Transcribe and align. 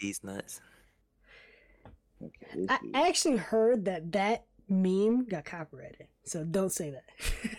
These 0.00 0.22
nuts. 0.24 0.60
Okay, 2.22 2.66
I 2.94 3.08
actually 3.08 3.36
heard 3.36 3.84
that 3.84 4.12
that 4.12 4.44
meme 4.68 5.26
got 5.26 5.44
copyrighted. 5.44 6.06
So 6.24 6.44
don't 6.44 6.72
say 6.72 6.90
that. 6.90 7.04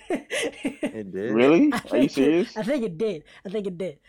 It 0.96 1.12
did. 1.12 1.32
really? 1.34 1.71
I 1.74 1.78
Are 1.92 1.98
you 1.98 2.08
think 2.08 2.12
it- 2.12 2.12
serious? 2.13 2.58
I 2.58 2.63
think 2.63 2.84
it 2.84 2.98
did. 2.98 3.24
I 3.46 3.50
think 3.50 3.68
it 3.68 3.78
did. 3.78 4.00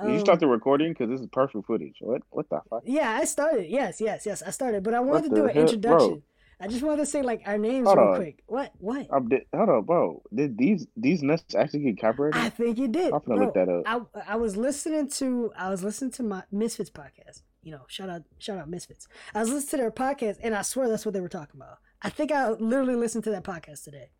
Did 0.00 0.08
you 0.10 0.14
Um, 0.14 0.20
start 0.20 0.40
the 0.40 0.46
recording? 0.46 0.90
Because 0.92 1.08
this 1.10 1.20
is 1.20 1.26
perfect 1.32 1.66
footage. 1.66 1.96
What? 2.00 2.22
What 2.30 2.48
the 2.50 2.60
fuck? 2.70 2.82
Yeah, 2.84 3.10
I 3.20 3.24
started. 3.24 3.66
Yes, 3.68 4.00
yes, 4.00 4.24
yes. 4.26 4.42
I 4.42 4.50
started, 4.50 4.82
but 4.84 4.94
I 4.94 5.00
wanted 5.00 5.30
What 5.30 5.34
to 5.36 5.40
do 5.42 5.44
an 5.48 5.54
hell- 5.54 5.62
introduction. 5.62 6.08
bro? 6.08 6.22
I 6.60 6.68
just 6.68 6.82
wanted 6.82 6.98
to 6.98 7.06
say 7.06 7.20
like 7.22 7.42
our 7.46 7.58
names 7.58 7.86
Hold 7.86 7.98
real 7.98 8.08
on. 8.08 8.16
quick. 8.16 8.42
What? 8.46 8.72
What? 8.78 9.06
I'm 9.12 9.28
di- 9.28 9.46
hold 9.54 9.68
on, 9.68 9.82
bro. 9.84 10.22
Did 10.34 10.56
these 10.56 10.86
these 10.96 11.22
nuts 11.22 11.54
actually 11.54 11.80
get 11.80 12.00
copyrighted? 12.00 12.40
I 12.40 12.48
think 12.48 12.78
it 12.78 12.92
did. 12.92 13.12
I'm 13.12 13.20
gonna 13.26 13.36
Bro, 13.36 13.44
look 13.46 13.54
that 13.54 13.68
up. 13.68 13.82
I 14.16 14.32
I 14.34 14.36
was 14.36 14.56
listening 14.56 15.08
to 15.20 15.52
I 15.58 15.68
was 15.70 15.82
listening 15.84 16.12
to 16.12 16.22
my 16.22 16.42
Misfits 16.52 16.90
podcast. 16.90 17.42
You 17.66 17.72
know, 17.72 17.82
shout 17.88 18.08
out 18.08 18.22
shout 18.38 18.58
out 18.58 18.68
Misfits. 18.68 19.08
I 19.34 19.40
was 19.40 19.50
listening 19.50 19.70
to 19.70 19.76
their 19.78 19.90
podcast, 19.90 20.36
and 20.40 20.54
I 20.54 20.62
swear 20.62 20.88
that's 20.88 21.04
what 21.04 21.14
they 21.14 21.20
were 21.20 21.28
talking 21.28 21.60
about. 21.60 21.78
I 22.00 22.10
think 22.10 22.30
I 22.30 22.50
literally 22.50 22.94
listened 22.94 23.24
to 23.24 23.30
that 23.30 23.42
podcast 23.42 23.82
today, 23.82 24.10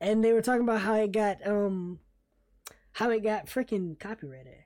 and 0.00 0.24
they 0.24 0.32
were 0.32 0.40
talking 0.40 0.62
about 0.62 0.80
how 0.80 0.94
it 0.94 1.12
got 1.12 1.46
um 1.46 1.98
how 2.92 3.10
it 3.10 3.22
got 3.22 3.48
freaking 3.48 4.00
copyrighted. 4.00 4.64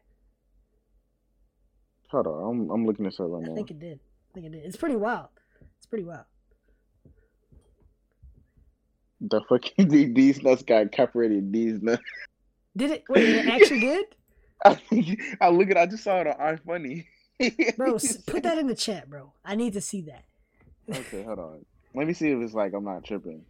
Hold 2.13 2.29
on, 2.29 2.45
I'm 2.49 2.71
I'm 2.71 2.87
looking 2.87 3.05
this 3.05 3.19
up 3.19 3.27
right 3.31 3.51
I 3.51 3.55
think 3.57 3.73
it 3.73 3.81
did. 3.81 3.99
I 4.31 4.33
think 4.33 4.47
it 4.47 4.53
did. 4.53 4.65
It's 4.65 4.77
pretty 4.77 4.95
wild. 4.95 5.31
It's 5.79 5.87
pretty 5.87 6.05
wild. 6.05 6.27
The 9.21 9.41
fucking 9.49 9.89
these 10.15 10.41
nuts 10.41 10.63
got 10.63 10.93
copyrighted. 10.93 11.53
These 11.53 11.83
nuts. 11.83 12.03
Did 12.77 12.93
it? 12.93 13.05
Wait, 13.09 13.29
it 13.29 13.49
actually 13.49 13.81
did, 13.81 14.05
I 14.65 14.79
I 15.41 15.49
look 15.49 15.69
at. 15.69 15.77
I 15.77 15.87
just 15.87 16.05
saw 16.05 16.21
it 16.21 16.29
on 16.29 16.59
iFunny. 16.59 17.05
Bro. 17.77 17.99
Put 18.27 18.43
that 18.43 18.59
in 18.59 18.67
the 18.67 18.75
chat, 18.75 19.09
bro. 19.09 19.33
I 19.45 19.55
need 19.55 19.73
to 19.75 19.81
see 19.81 20.03
that. 20.03 20.25
Okay, 20.91 21.23
hold 21.23 21.39
on. 21.39 21.65
Let 21.95 22.07
me 22.07 22.13
see 22.13 22.31
if 22.31 22.39
it's 22.41 22.55
like 22.55 22.73
I'm 22.73 22.85
not 22.85 23.05
tripping. 23.05 23.45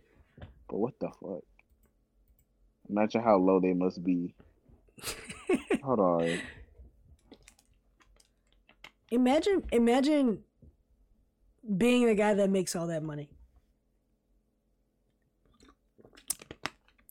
But 0.69 0.79
what 0.79 0.99
the 1.01 1.09
fuck? 1.09 1.43
Imagine 2.89 3.23
how 3.23 3.37
low 3.37 3.61
they 3.61 3.75
must 3.75 4.03
be. 4.03 4.35
Hold 5.83 6.01
on. 6.01 6.39
Imagine, 9.11 9.65
imagine 9.73 10.45
being 11.77 12.07
the 12.07 12.15
guy 12.15 12.35
that 12.35 12.51
makes 12.51 12.75
all 12.75 12.87
that 12.87 13.03
money. 13.03 13.31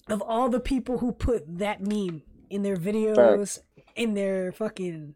Of 0.08 0.22
all 0.22 0.50
the 0.50 0.60
people 0.60 1.00
who 1.00 1.12
put 1.12 1.58
that 1.58 1.82
meme 1.82 2.24
in 2.50 2.64
their 2.64 2.78
videos, 2.78 3.60
in 3.96 4.14
their 4.14 4.52
fucking, 4.52 5.16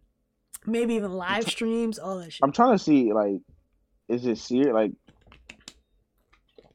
maybe 0.65 0.95
even 0.95 1.11
live 1.11 1.45
streams, 1.45 1.99
all 1.99 2.19
that 2.19 2.33
shit. 2.33 2.39
I'm 2.43 2.51
trying 2.51 2.77
to 2.77 2.83
see 2.83 3.13
like, 3.13 3.41
is 4.07 4.25
it 4.25 4.37
serious? 4.37 4.73
Like, 4.73 4.91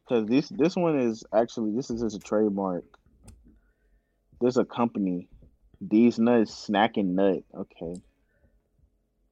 because 0.08 0.26
this 0.28 0.48
this 0.48 0.76
one 0.76 0.98
is 0.98 1.24
actually 1.34 1.74
this 1.74 1.90
is 1.90 2.00
just 2.02 2.16
a 2.16 2.20
trademark. 2.20 2.84
There's 4.40 4.56
a 4.56 4.64
company, 4.64 5.28
these 5.80 6.18
nuts 6.18 6.68
snacking 6.68 7.14
nut. 7.14 7.42
Okay. 7.54 8.00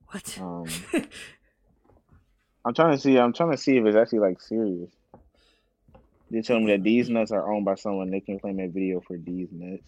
What? 0.08 0.38
Um, 0.40 0.66
I'm 2.64 2.74
trying 2.74 2.92
to 2.92 2.98
see. 2.98 3.18
I'm 3.18 3.32
trying 3.32 3.50
to 3.50 3.56
see 3.58 3.76
if 3.76 3.84
it's 3.84 3.96
actually 3.96 4.20
like 4.20 4.40
serious. 4.40 4.90
They 6.30 6.42
told 6.42 6.64
me 6.64 6.72
that 6.72 6.82
these 6.82 7.10
nuts 7.10 7.30
are 7.30 7.52
owned 7.52 7.64
by 7.64 7.74
someone. 7.74 8.10
They 8.10 8.20
can 8.20 8.38
claim 8.38 8.56
that 8.56 8.70
video 8.70 9.00
for 9.00 9.16
these 9.16 9.48
nuts. 9.52 9.82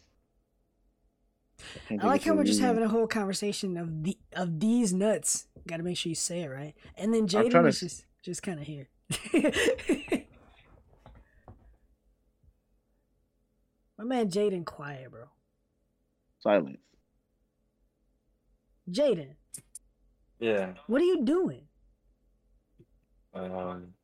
Can't 1.88 2.02
I 2.04 2.06
like 2.06 2.22
how 2.24 2.34
we're 2.34 2.44
just 2.44 2.60
having 2.60 2.82
a 2.82 2.88
whole 2.88 3.06
conversation 3.06 3.76
of 3.76 4.02
the 4.04 4.16
of 4.34 4.60
these 4.60 4.92
nuts. 4.92 5.46
Got 5.66 5.78
to 5.78 5.82
make 5.82 5.96
sure 5.96 6.10
you 6.10 6.14
say 6.16 6.42
it 6.42 6.48
right. 6.48 6.74
And 6.96 7.12
then 7.14 7.26
trying 7.26 7.50
Jaden 7.50 7.62
to 7.62 7.66
is 7.68 7.76
s- 7.76 7.80
just 7.80 8.04
just 8.22 8.42
kind 8.42 8.60
of 8.60 8.66
here. 8.66 8.88
My 13.98 14.04
man 14.04 14.28
Jaden 14.28 14.64
quiet, 14.64 15.10
bro. 15.10 15.24
silence. 16.40 16.78
Jaden, 18.90 19.34
Yeah. 20.38 20.74
what 20.86 21.00
are 21.02 21.04
you 21.06 21.24
doing? 21.24 21.62
Um. 23.34 23.94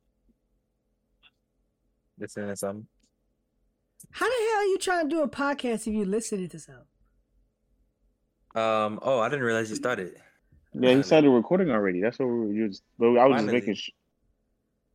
Listening 2.19 2.49
to 2.49 2.55
something. 2.55 2.87
How 4.11 4.27
the 4.27 4.35
hell 4.51 4.59
are 4.61 4.65
you 4.65 4.77
trying 4.77 5.09
to 5.09 5.15
do 5.15 5.21
a 5.21 5.27
podcast 5.29 5.87
if 5.87 5.93
you 5.93 6.05
listening 6.05 6.49
to 6.49 6.59
something? 6.59 6.83
Um. 8.55 8.99
Oh, 9.01 9.19
I 9.19 9.29
didn't 9.29 9.45
realize 9.45 9.69
you 9.69 9.75
started. 9.75 10.15
Yeah, 10.73 10.95
he 10.95 11.03
started 11.03 11.29
recording 11.29 11.69
already. 11.69 12.01
That's 12.01 12.19
what 12.19 12.27
we 12.27 12.61
were 12.61 12.67
just. 12.67 12.83
But 12.97 13.17
I 13.17 13.25
was 13.25 13.41
just 13.41 13.51
making. 13.51 13.75
Sh- 13.75 13.91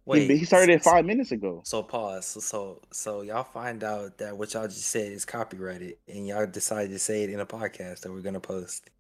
Wait. 0.05 0.31
he, 0.31 0.39
he 0.39 0.45
started 0.47 0.71
it 0.71 0.83
five 0.83 1.05
minutes 1.05 1.33
ago. 1.33 1.61
So 1.65 1.83
pause. 1.83 2.25
So, 2.27 2.41
so 2.41 2.81
so 2.91 3.23
y'all 3.23 3.45
find 3.45 3.85
out 3.85 4.19
that 4.19 4.37
what 4.37 4.55
y'all 4.55 4.67
just 4.67 4.87
said 4.87 5.13
is 5.13 5.25
copyrighted, 5.25 5.97
and 6.09 6.27
y'all 6.27 6.47
decided 6.47 6.91
to 6.93 6.99
say 6.99 7.25
it 7.25 7.31
in 7.31 7.41
a 7.41 7.47
podcast 7.47 8.01
that 8.01 8.13
we're 8.13 8.23
gonna 8.23 8.41
post. 8.41 8.91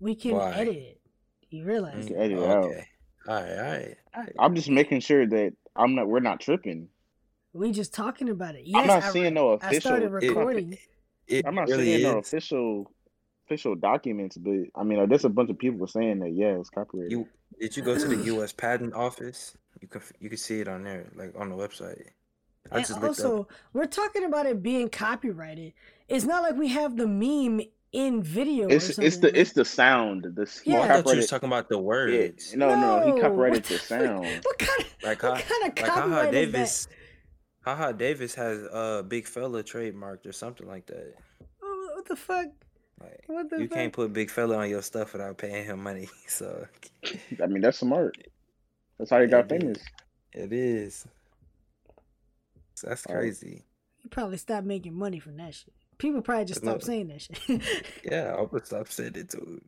We 0.00 0.14
can 0.14 0.32
Why? 0.32 0.52
edit 0.52 0.76
it. 0.76 1.00
You 1.50 1.64
realize? 1.64 2.06
can 2.06 2.16
edit 2.16 2.38
it 2.38 2.44
out. 2.44 2.64
okay. 2.64 2.86
All 3.28 3.34
right. 3.34 3.50
All 3.50 3.56
right. 3.56 3.96
All 4.14 4.22
right. 4.22 4.32
I'm 4.38 4.54
just 4.54 4.68
making 4.68 5.00
sure 5.00 5.26
that 5.26 5.52
I'm 5.76 5.94
not. 5.94 6.08
We're 6.08 6.20
not 6.20 6.40
tripping. 6.40 6.88
We 7.52 7.70
just 7.70 7.94
talking 7.94 8.28
about 8.28 8.56
it. 8.56 8.62
Yes, 8.64 8.80
I'm 8.80 8.86
not 8.88 9.02
I, 9.04 9.10
seeing 9.10 9.34
no 9.34 9.50
official. 9.50 9.76
I 9.76 9.78
started 9.78 10.10
recording. 10.10 10.76
It 11.28 11.46
I'm 11.46 11.54
not 11.54 11.68
really 11.68 11.84
seeing 11.84 12.02
no 12.02 12.18
official 12.18 12.90
official 13.46 13.74
documents, 13.74 14.36
but 14.36 14.54
I 14.74 14.84
mean, 14.84 15.08
there's 15.08 15.24
a 15.24 15.28
bunch 15.28 15.50
of 15.50 15.58
people 15.58 15.86
saying 15.86 16.20
that 16.20 16.32
yeah, 16.32 16.58
it's 16.58 16.70
copyrighted. 16.70 17.12
You 17.12 17.28
did 17.60 17.76
you 17.76 17.82
go 17.82 17.94
to 17.96 18.08
the 18.08 18.16
U.S. 18.26 18.52
Patent 18.52 18.94
Office? 18.94 19.56
You 19.80 19.88
can 19.88 20.02
you 20.20 20.28
can 20.28 20.38
see 20.38 20.60
it 20.60 20.68
on 20.68 20.84
there, 20.84 21.06
like 21.14 21.34
on 21.38 21.50
the 21.50 21.56
website. 21.56 22.08
I 22.72 22.76
And 22.76 22.86
just 22.86 23.02
also, 23.02 23.46
we're 23.72 23.86
talking 23.86 24.24
about 24.24 24.46
it 24.46 24.62
being 24.62 24.88
copyrighted. 24.88 25.74
It's 26.08 26.24
not 26.24 26.42
like 26.42 26.56
we 26.56 26.68
have 26.68 26.96
the 26.96 27.06
meme 27.06 27.60
in 27.92 28.22
video. 28.22 28.68
or 28.68 28.72
it's 28.72 28.98
it's 28.98 29.18
the 29.18 29.38
it's 29.38 29.52
the 29.52 29.64
sound. 29.64 30.24
The 30.34 30.50
Yeah. 30.64 30.80
I 30.80 31.02
thought 31.02 31.10
you 31.12 31.16
was 31.16 31.26
talking 31.28 31.48
about 31.48 31.68
the 31.68 31.76
Yeah, 31.76 31.82
words. 31.82 32.54
no, 32.56 32.74
no, 32.74 32.98
No, 32.98 33.14
he 33.14 33.20
copyrighted 33.20 33.62
what 33.62 33.64
the 33.68 33.78
fuck? 33.78 33.98
sound. 33.98 34.24
What 34.24 34.58
kind 34.58 34.80
of 34.80 34.86
Like 35.02 35.22
what 35.22 35.38
how, 35.38 35.40
kind 35.42 35.62
of 35.62 35.76
like 35.76 35.78
Haha 35.78 36.00
copyright 36.00 36.34
is 36.34 36.52
Davis, 36.52 36.88
Haha 37.64 37.92
Davis 37.92 38.34
has 38.34 38.58
uh 38.72 39.02
Big 39.02 39.26
Fella 39.26 39.62
trademarked 39.62 40.26
or 40.26 40.32
something 40.32 40.66
like 40.66 40.86
that. 40.86 41.14
that? 41.14 41.46
Oh, 41.62 41.90
What 41.94 42.06
the 42.06 42.16
fuck? 42.16 42.46
Like 43.00 43.24
What 43.26 43.50
the 43.50 43.58
you 43.60 43.68
fuck? 43.68 43.76
can't 43.78 43.92
put 43.92 44.12
Big 44.12 44.30
Fella 44.30 44.56
on 44.58 44.70
your 44.70 44.82
stuff 44.82 45.12
without 45.12 45.36
paying 45.38 45.64
him 45.64 45.82
money. 45.82 46.08
So 46.28 46.66
I 47.42 47.46
mean, 47.46 47.60
that's 47.62 47.78
smart. 47.78 48.16
That's 48.98 49.10
how 49.10 49.20
he 49.20 49.26
got 49.26 49.50
Yeah, 49.50 49.56
it 49.56 49.62
is. 49.62 49.62
famous. 49.62 49.82
it 50.32 50.52
is. 50.52 51.06
So 52.74 52.88
that's 52.88 53.02
crazy. 53.02 53.64
You 54.02 54.10
probably 54.10 54.36
stopped 54.36 54.66
making 54.66 54.94
money 54.94 55.18
from 55.18 55.36
that 55.38 55.54
shit. 55.54 55.72
People 55.98 56.22
probably 56.22 56.44
just 56.44 56.62
There's 56.62 56.70
stopped 56.82 56.82
no- 56.88 56.92
saying 56.92 57.08
that 57.08 57.22
shit. 57.22 57.94
Yeah, 58.04 58.34
I 58.36 58.42
would 58.42 58.66
stop 58.66 58.88
saying 58.88 59.12
it 59.14 59.30
too. 59.30 59.60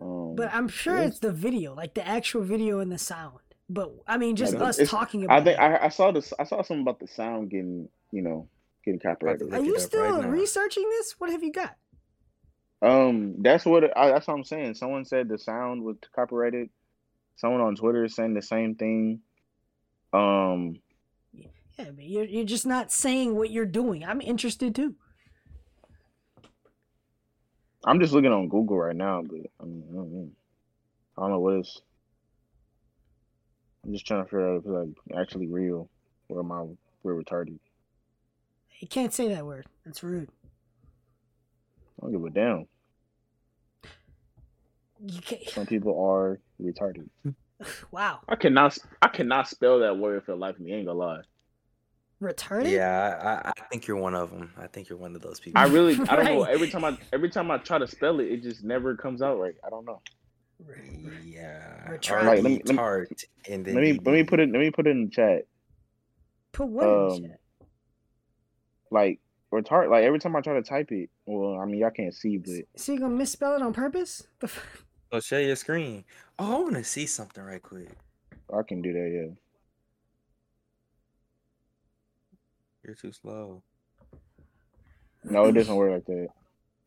Um, 0.00 0.34
but 0.36 0.52
I'm 0.52 0.68
sure 0.68 0.98
yeah. 0.98 1.06
it's 1.06 1.20
the 1.20 1.32
video, 1.32 1.74
like 1.74 1.94
the 1.94 2.06
actual 2.06 2.42
video 2.42 2.80
and 2.80 2.92
the 2.92 2.98
sound. 2.98 3.38
But 3.68 3.92
I 4.06 4.18
mean, 4.18 4.36
just 4.36 4.54
us 4.56 4.78
talking 4.88 5.24
about 5.24 5.40
I 5.40 5.44
think 5.44 5.58
it. 5.58 5.62
I, 5.62 5.86
I 5.86 5.88
saw 5.88 6.12
this. 6.12 6.32
I 6.38 6.44
saw 6.44 6.62
something 6.62 6.82
about 6.82 7.00
the 7.00 7.08
sound 7.08 7.50
getting, 7.50 7.88
you 8.12 8.22
know, 8.22 8.48
getting 8.86 9.00
copyrighted. 9.00 9.52
Are 9.52 9.62
you 9.62 9.78
still 9.78 10.00
right 10.00 10.24
now. 10.24 10.28
researching 10.30 10.88
this? 10.88 11.16
What 11.18 11.30
have 11.30 11.42
you 11.42 11.52
got? 11.52 11.76
Um, 12.80 13.42
that's 13.42 13.64
what 13.66 13.96
I, 13.96 14.10
that's 14.10 14.26
what 14.28 14.34
I'm 14.34 14.44
saying. 14.44 14.74
Someone 14.74 15.04
said 15.04 15.28
the 15.28 15.38
sound 15.38 15.82
was 15.82 15.96
copyrighted. 16.14 16.70
Someone 17.36 17.60
on 17.60 17.74
Twitter 17.74 18.04
is 18.04 18.14
saying 18.14 18.34
the 18.34 18.42
same 18.42 18.74
thing. 18.76 19.20
Um, 20.12 20.78
Yeah, 21.32 21.90
but 21.94 22.04
you're 22.04 22.24
you're 22.24 22.44
just 22.44 22.66
not 22.66 22.92
saying 22.92 23.34
what 23.34 23.50
you're 23.50 23.66
doing. 23.66 24.04
I'm 24.04 24.20
interested 24.20 24.74
too. 24.74 24.94
I'm 27.84 28.00
just 28.00 28.12
looking 28.12 28.32
on 28.32 28.48
Google 28.48 28.78
right 28.78 28.96
now, 28.96 29.22
but 29.22 29.40
I 29.60 29.64
mean, 29.64 29.84
I 29.90 29.94
don't 29.94 30.12
know, 30.12 30.30
I 31.16 31.20
don't 31.22 31.30
know 31.30 31.40
what 31.40 31.54
it's. 31.54 31.80
I'm 33.84 33.92
just 33.92 34.06
trying 34.06 34.24
to 34.24 34.28
figure 34.28 34.48
out 34.48 34.58
if 34.58 34.64
it's 34.64 34.68
like 34.68 35.20
actually 35.20 35.46
real, 35.46 35.88
or 36.28 36.40
am 36.40 36.52
I 36.52 36.64
we're 37.02 37.22
retarded? 37.22 37.58
You 38.80 38.88
can't 38.88 39.12
say 39.12 39.28
that 39.28 39.44
word. 39.46 39.66
That's 39.84 40.02
rude. 40.02 40.28
I 41.98 42.02
don't 42.02 42.12
give 42.12 42.24
a 42.24 42.30
damn. 42.30 42.66
You 45.06 45.20
can't. 45.20 45.48
Some 45.48 45.66
people 45.66 45.98
are 46.04 46.40
retarded. 46.62 47.08
Wow, 47.90 48.20
I 48.28 48.36
cannot. 48.36 48.76
I 49.00 49.08
cannot 49.08 49.48
spell 49.48 49.78
that 49.78 49.96
word 49.96 50.22
for 50.26 50.32
the 50.32 50.36
life 50.36 50.56
of 50.56 50.60
me. 50.60 50.74
Ain't 50.74 50.86
gonna 50.88 50.98
lie. 50.98 51.20
retarded. 52.22 52.70
Yeah, 52.70 53.18
I, 53.18 53.48
I 53.48 53.52
I 53.56 53.66
think 53.70 53.86
you're 53.86 53.96
one 53.96 54.14
of 54.14 54.30
them. 54.30 54.52
I 54.58 54.66
think 54.66 54.90
you're 54.90 54.98
one 54.98 55.16
of 55.16 55.22
those 55.22 55.40
people. 55.40 55.58
I 55.58 55.64
really. 55.64 55.94
I 56.06 56.16
don't 56.16 56.24
know. 56.26 56.42
Every 56.50 56.68
time 56.68 56.84
I 56.84 56.98
every 57.14 57.30
time 57.30 57.50
I 57.50 57.56
try 57.56 57.78
to 57.78 57.86
spell 57.86 58.20
it, 58.20 58.24
it 58.26 58.42
just 58.42 58.62
never 58.62 58.94
comes 58.94 59.22
out 59.22 59.38
right. 59.40 59.54
I 59.66 59.70
don't 59.70 59.86
know. 59.86 60.02
Yeah. 61.24 61.88
Retard. 61.88 62.26
Like, 62.26 62.42
let 62.42 62.44
me- 62.44 62.62
let 62.66 62.68
me- 62.68 62.74
retard, 62.76 63.24
and 63.48 63.64
then 63.64 63.74
Let 63.74 63.80
me 63.80 63.92
let 63.94 64.12
me 64.12 64.22
put 64.24 64.38
it. 64.38 64.50
Let 64.50 64.58
me 64.60 64.70
put 64.70 64.86
it 64.86 64.90
in 64.90 65.06
the 65.06 65.10
chat. 65.10 65.46
Put 66.52 66.68
what 66.68 66.86
in 66.86 66.92
the 67.08 67.14
Um, 67.14 67.22
chat? 67.22 67.40
Like 68.90 69.20
retard. 69.52 69.90
Like 69.90 70.04
every 70.04 70.18
time 70.18 70.34
I 70.36 70.40
try 70.40 70.54
to 70.54 70.62
type 70.62 70.90
it. 70.92 71.10
Well, 71.26 71.58
I 71.60 71.64
mean 71.66 71.80
y'all 71.80 71.90
can't 71.90 72.14
see, 72.14 72.36
but 72.38 72.50
So 72.76 72.92
you 72.92 73.00
gonna 73.00 73.14
misspell 73.14 73.54
it 73.56 73.62
on 73.62 73.72
purpose? 73.72 74.26
The 74.40 74.46
f- 74.46 74.82
Oh, 75.12 75.20
share 75.20 75.40
your 75.40 75.54
screen. 75.56 76.04
Oh, 76.38 76.56
I 76.56 76.60
want 76.64 76.74
to 76.74 76.84
see 76.84 77.06
something 77.06 77.42
right 77.44 77.62
quick. 77.62 77.90
I 78.52 78.62
can 78.62 78.82
do 78.82 78.92
that. 78.92 79.10
Yeah. 79.28 79.34
You're 82.84 82.94
too 82.96 83.12
slow. 83.12 83.62
No, 85.24 85.44
it 85.46 85.52
doesn't 85.52 85.74
work 85.74 85.92
like 85.92 86.06
that. 86.06 86.28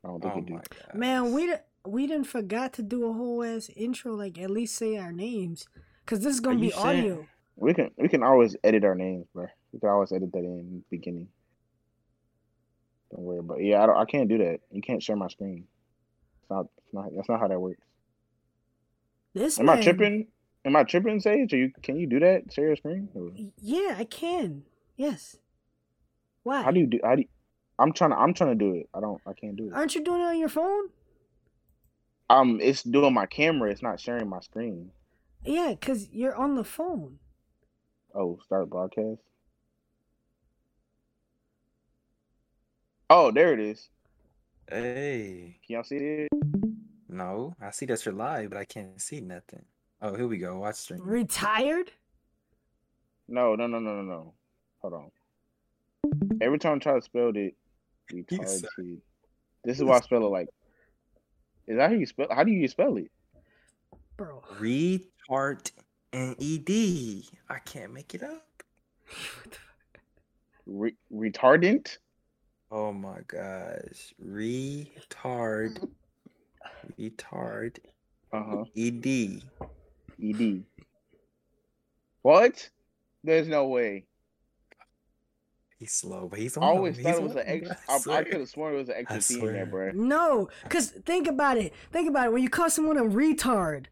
I 0.04 0.08
don't 0.08 0.22
think 0.22 0.34
Oh 0.36 0.40
it 0.40 0.46
do. 0.46 0.54
my. 0.54 0.62
Man, 0.98 1.34
we 1.34 1.48
di- 1.48 1.62
we 1.86 2.08
didn't 2.08 2.28
forgot 2.28 2.74
to 2.74 2.82
do 2.84 3.06
a 3.10 3.14
whole 3.14 3.44
ass 3.44 3.70
intro. 3.76 4.14
Like 4.16 4.38
at 4.38 4.50
least 4.50 4.76
say 4.76 4.98
our 4.98 5.12
names, 5.12 5.68
cause 6.06 6.20
this 6.22 6.34
is 6.34 6.40
gonna 6.40 6.58
Are 6.58 6.60
be 6.60 6.66
you 6.68 6.72
saying- 6.74 7.00
audio. 7.12 7.28
We 7.58 7.74
can 7.74 7.92
we 7.98 8.08
can 8.08 8.24
always 8.24 8.56
edit 8.64 8.86
our 8.86 8.96
names, 8.96 9.28
bro. 9.34 9.48
We 9.74 9.80
can 9.80 9.90
always 9.90 10.12
edit 10.14 10.32
that 10.32 10.40
in 10.40 10.84
the 10.90 10.98
beginning. 10.98 11.28
Don't 13.12 13.24
worry 13.24 13.40
about. 13.40 13.62
Yeah, 13.64 13.84
I 13.84 13.86
don't. 13.88 13.98
I 13.98 14.06
can't 14.06 14.30
do 14.30 14.38
that. 14.40 14.60
You 14.72 14.82
can't 14.82 15.02
share 15.02 15.16
my 15.16 15.28
screen. 15.28 15.66
It's 16.42 16.50
not. 16.50 16.66
It's 16.78 16.94
not. 16.94 17.06
That's 17.16 17.30
not 17.30 17.40
how 17.40 17.48
that 17.48 17.60
works. 17.60 17.82
This 19.34 19.60
Am 19.60 19.66
man, 19.68 19.80
I 19.80 19.82
tripping? 19.82 20.28
Am 20.66 20.76
I 20.76 20.84
tripping, 20.84 21.20
Sage? 21.20 21.54
Are 21.54 21.58
you? 21.58 21.72
Can 21.82 21.96
you 21.98 22.08
do 22.08 22.20
that? 22.20 22.52
Share 22.52 22.68
your 22.68 22.76
screen? 22.76 23.10
Or- 23.16 23.32
Yeah, 23.62 23.96
I 23.98 24.04
can. 24.04 24.64
Yes. 24.96 25.38
Why? 26.44 26.62
How 26.62 26.72
do 26.72 26.80
you 26.80 26.88
do? 26.88 27.00
How 27.04 27.16
do? 27.16 27.22
You, 27.22 27.28
I'm 27.80 27.94
trying 27.94 28.12
to. 28.12 28.18
I'm 28.18 28.34
trying 28.34 28.58
to 28.58 28.64
do 28.66 28.74
it. 28.76 28.90
I 28.94 29.00
don't. 29.00 29.22
I 29.26 29.34
can't 29.34 29.56
do 29.56 29.68
it. 29.68 29.74
Aren't 29.74 29.96
you 29.96 30.04
doing 30.04 30.22
it 30.22 30.26
on 30.26 30.38
your 30.40 30.50
phone? 30.50 30.90
Um, 32.30 32.60
it's 32.62 32.84
doing 32.84 33.14
my 33.14 33.26
camera. 33.26 33.72
It's 33.72 33.82
not 33.82 34.00
sharing 34.00 34.30
my 34.30 34.40
screen. 34.42 34.92
Yeah, 35.44 35.74
cause 35.82 36.10
you're 36.12 36.36
on 36.36 36.56
the 36.56 36.64
phone. 36.64 37.18
Oh, 38.14 38.38
start 38.46 38.70
broadcast. 38.70 39.22
Oh, 43.10 43.32
there 43.32 43.54
it 43.54 43.60
is. 43.60 43.90
Hey. 44.70 45.58
Can 45.66 45.74
y'all 45.74 45.84
see 45.84 45.96
it? 45.96 46.30
No, 47.08 47.56
I 47.60 47.72
see 47.72 47.88
that 47.88 48.06
you're 48.06 48.14
live, 48.14 48.52
but 48.52 48.60
I 48.60 48.66
can't 48.66 49.02
see 49.02 49.20
nothing. 49.20 49.66
Oh, 50.02 50.16
here 50.16 50.28
we 50.28 50.38
go. 50.38 50.60
Watch 50.60 50.76
stream. 50.76 51.02
Retired? 51.02 51.92
No, 53.28 53.56
no, 53.56 53.66
no, 53.66 53.80
no, 53.80 53.96
no, 53.96 54.02
no. 54.04 54.34
Hold 54.82 54.94
on. 54.94 55.12
Every 56.40 56.60
time 56.60 56.76
I 56.76 56.80
try 56.80 56.94
to 56.94 57.02
spell 57.02 57.32
it, 57.36 57.56
You 58.12 58.24
retarded. 58.24 59.02
This 59.64 59.78
is 59.78 59.84
why 59.84 59.98
I 59.98 60.02
spell 60.02 60.26
it 60.26 60.30
like. 60.30 60.50
Is 61.68 61.78
that 61.78 61.90
how 61.90 61.96
you 61.96 62.06
spell? 62.06 62.28
How 62.32 62.44
do 62.44 62.52
you 62.52 62.68
spell 62.68 62.98
it? 62.98 63.12
Bro. 64.18 64.44
Retard 64.60 65.72
and 66.14 66.36
ed. 66.40 67.24
I 67.50 67.60
can't 67.60 67.94
make 67.94 68.14
it 68.14 68.24
up. 68.24 68.64
Re- 70.68 70.96
retardant. 71.12 71.98
Oh 72.72 72.92
my 72.94 73.20
gosh. 73.28 74.14
Retard. 74.24 75.88
Retard. 77.00 77.78
Uh 78.32 78.44
huh. 78.44 78.64
Ed. 78.78 79.42
Ed. 80.22 80.64
What? 82.22 82.70
There's 83.24 83.48
no 83.48 83.68
way. 83.68 84.06
He's 85.78 85.94
slow, 85.94 86.28
but 86.30 86.40
he's 86.40 86.58
I 86.58 86.62
always 86.62 86.98
him. 86.98 87.04
thought 87.06 87.10
He's 87.10 87.20
it 87.20 87.24
was 87.24 87.36
an 87.38 87.44
extra. 87.46 87.78
I 87.88 87.94
I, 87.94 88.18
I 88.20 88.24
could 88.26 88.40
have 88.42 88.50
sworn 88.50 88.74
it 88.74 88.78
was 88.78 88.90
an 88.90 88.96
extra 88.98 89.16
I 89.16 89.20
T 89.20 89.40
in 89.40 89.54
there, 89.54 89.66
bro. 89.66 89.92
No, 89.94 90.50
cause 90.68 90.90
think 90.90 91.28
about 91.28 91.58
it. 91.58 91.74
Think 91.92 92.10
about 92.10 92.28
it. 92.28 92.34
When 92.34 92.44
you 92.44 92.50
call 92.50 92.70
someone 92.70 92.98
a 92.98 93.04
retard, 93.04 93.86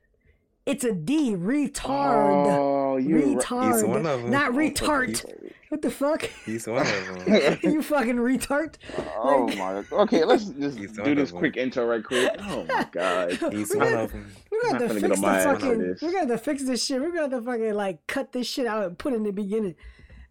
it's 0.66 0.84
a 0.84 0.94
D. 0.94 1.32
Retard. 1.32 2.58
Oh, 2.58 2.98
you. 2.98 3.38
retard. 3.38 3.74
He's 3.74 3.86
one 3.86 4.06
of 4.06 4.26
'em. 4.26 4.30
Not 4.32 4.50
Oh, 4.50 4.56
retard. 4.56 5.47
What 5.70 5.82
the 5.82 5.92
fuck? 5.92 6.22
He's 6.46 6.66
one 6.66 6.82
of 6.88 7.26
them. 7.26 7.60
you 7.64 7.82
fucking 7.82 8.16
retard. 8.16 8.76
Oh 9.18 9.46
Like- 9.50 9.58
my. 9.58 9.84
Okay, 10.04 10.24
let's 10.24 10.46
just 10.46 10.78
He's 10.78 10.94
do 10.94 11.14
this 11.14 11.30
of 11.32 11.36
'em. 11.36 11.40
quick 11.40 11.58
intro 11.58 11.86
right 11.86 12.04
quick. 12.04 12.32
Oh 12.42 12.64
my 12.64 12.88
god. 12.92 13.32
He's 13.52 13.72
We're 13.72 13.80
one 13.80 13.90
gonna- 13.92 14.04
of 14.04 14.12
them. 14.14 14.32
We're 14.52 14.60
I'm 14.60 14.72
gonna 14.72 14.80
not 14.80 14.82
have 14.82 14.82
to 14.82 14.88
gonna 14.88 15.00
get 15.02 15.10
fix 15.10 15.20
the 15.20 15.28
my 15.28 15.44
fucking. 15.44 15.80
this. 15.80 16.02
We're 16.02 16.12
gonna 16.14 16.38
fix 16.38 16.64
this 16.64 16.86
shit. 16.86 17.02
We're 17.02 17.12
gonna 17.12 17.42
fucking 17.42 17.74
like 17.74 18.08
cut 18.08 18.32
this 18.32 18.48
shit 18.48 18.66
out 18.66 18.86
and 18.86 18.98
put 18.98 19.12
it 19.14 19.18
in 19.18 19.24
the 19.24 19.32
beginning. 19.34 19.76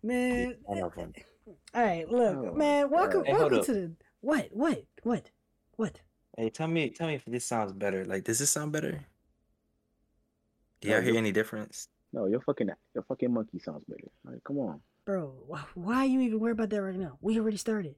Man, 0.03 0.47
He's 0.49 0.56
one 0.62 0.83
of 0.83 0.94
them. 0.94 1.12
all 1.75 1.83
right, 1.83 2.09
look, 2.11 2.37
Oh, 2.37 2.55
man. 2.55 2.91
Welcome, 2.91 3.25
Hey, 3.25 3.33
welcome 3.35 3.59
up. 3.59 3.67
to 3.67 3.73
the 3.73 3.93
what, 4.21 4.49
what, 4.53 4.85
what, 5.03 5.31
what? 5.77 6.00
Hey, 6.37 6.49
tell 6.50 6.69
me, 6.69 6.91
tell 6.91 7.09
me 7.09 7.15
if 7.15 7.25
this 7.27 7.44
sounds 7.44 7.73
better. 7.73 8.05
Like, 8.05 8.25
does 8.25 8.38
this 8.38 8.50
sound 8.50 8.73
better? 8.73 9.05
Do 10.81 10.88
y'all 10.88 11.00
hear 11.00 11.17
any 11.17 11.33
difference? 11.33 11.88
No, 12.12 12.27
your 12.27 12.41
fucking 12.41 12.71
your 12.94 13.05
fucking 13.05 13.33
monkey 13.33 13.59
sounds 13.59 13.85
better. 13.88 14.09
All 14.27 14.33
right, 14.33 14.44
come 14.44 14.59
on. 14.59 14.81
Bro, 15.06 15.35
why 15.75 15.99
are 15.99 16.05
you 16.05 16.20
even 16.20 16.41
worried 16.41 16.53
about 16.58 16.70
that 16.70 16.82
right 16.82 16.97
now? 16.99 17.17
We 17.20 17.38
already 17.38 17.56
started. 17.58 17.94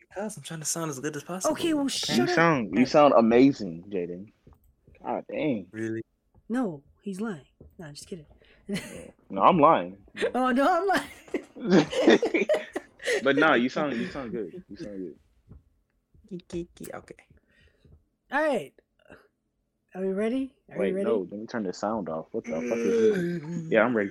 Because 0.00 0.38
I'm 0.38 0.42
trying 0.42 0.60
to 0.60 0.66
sound 0.66 0.90
as 0.90 0.98
good 0.98 1.14
as 1.14 1.22
possible. 1.22 1.52
Okay, 1.52 1.74
well, 1.74 1.84
You 1.84 1.88
Shut 1.90 2.20
up. 2.20 2.34
sound 2.34 2.70
you 2.72 2.86
sound 2.86 3.12
amazing, 3.14 3.84
Jaden. 3.90 4.32
God 5.04 5.24
dang. 5.30 5.66
Really? 5.72 6.00
No, 6.48 6.82
he's 7.02 7.20
lying. 7.20 7.44
Nah, 7.78 7.88
I'm 7.88 7.94
just 7.94 8.08
kidding. 8.08 8.26
No, 9.30 9.42
I'm 9.42 9.58
lying. 9.60 9.98
oh 10.34 10.50
no, 10.52 10.66
I'm 10.66 10.86
lying. 10.88 12.46
but 13.22 13.36
no, 13.36 13.52
you 13.52 13.68
sound 13.68 13.92
you 13.98 14.08
sound 14.10 14.32
good. 14.32 14.50
You 14.70 14.76
sound 14.78 15.14
good. 16.32 16.68
Okay. 16.94 17.14
All 18.32 18.42
right, 18.42 18.72
are 19.94 20.00
we 20.00 20.12
ready? 20.12 20.54
Are 20.72 20.78
Wait, 20.78 20.92
we 20.92 20.96
ready? 20.96 21.04
no, 21.10 21.28
let 21.30 21.40
me 21.40 21.46
turn 21.46 21.64
the 21.64 21.74
sound 21.74 22.08
off. 22.08 22.26
What 22.32 22.44
the 22.44 22.52
fuck 22.52 22.78
is 22.78 22.96
this? 22.96 23.42
Yeah, 23.70 23.82
I'm 23.82 23.94
ready. 23.94 24.10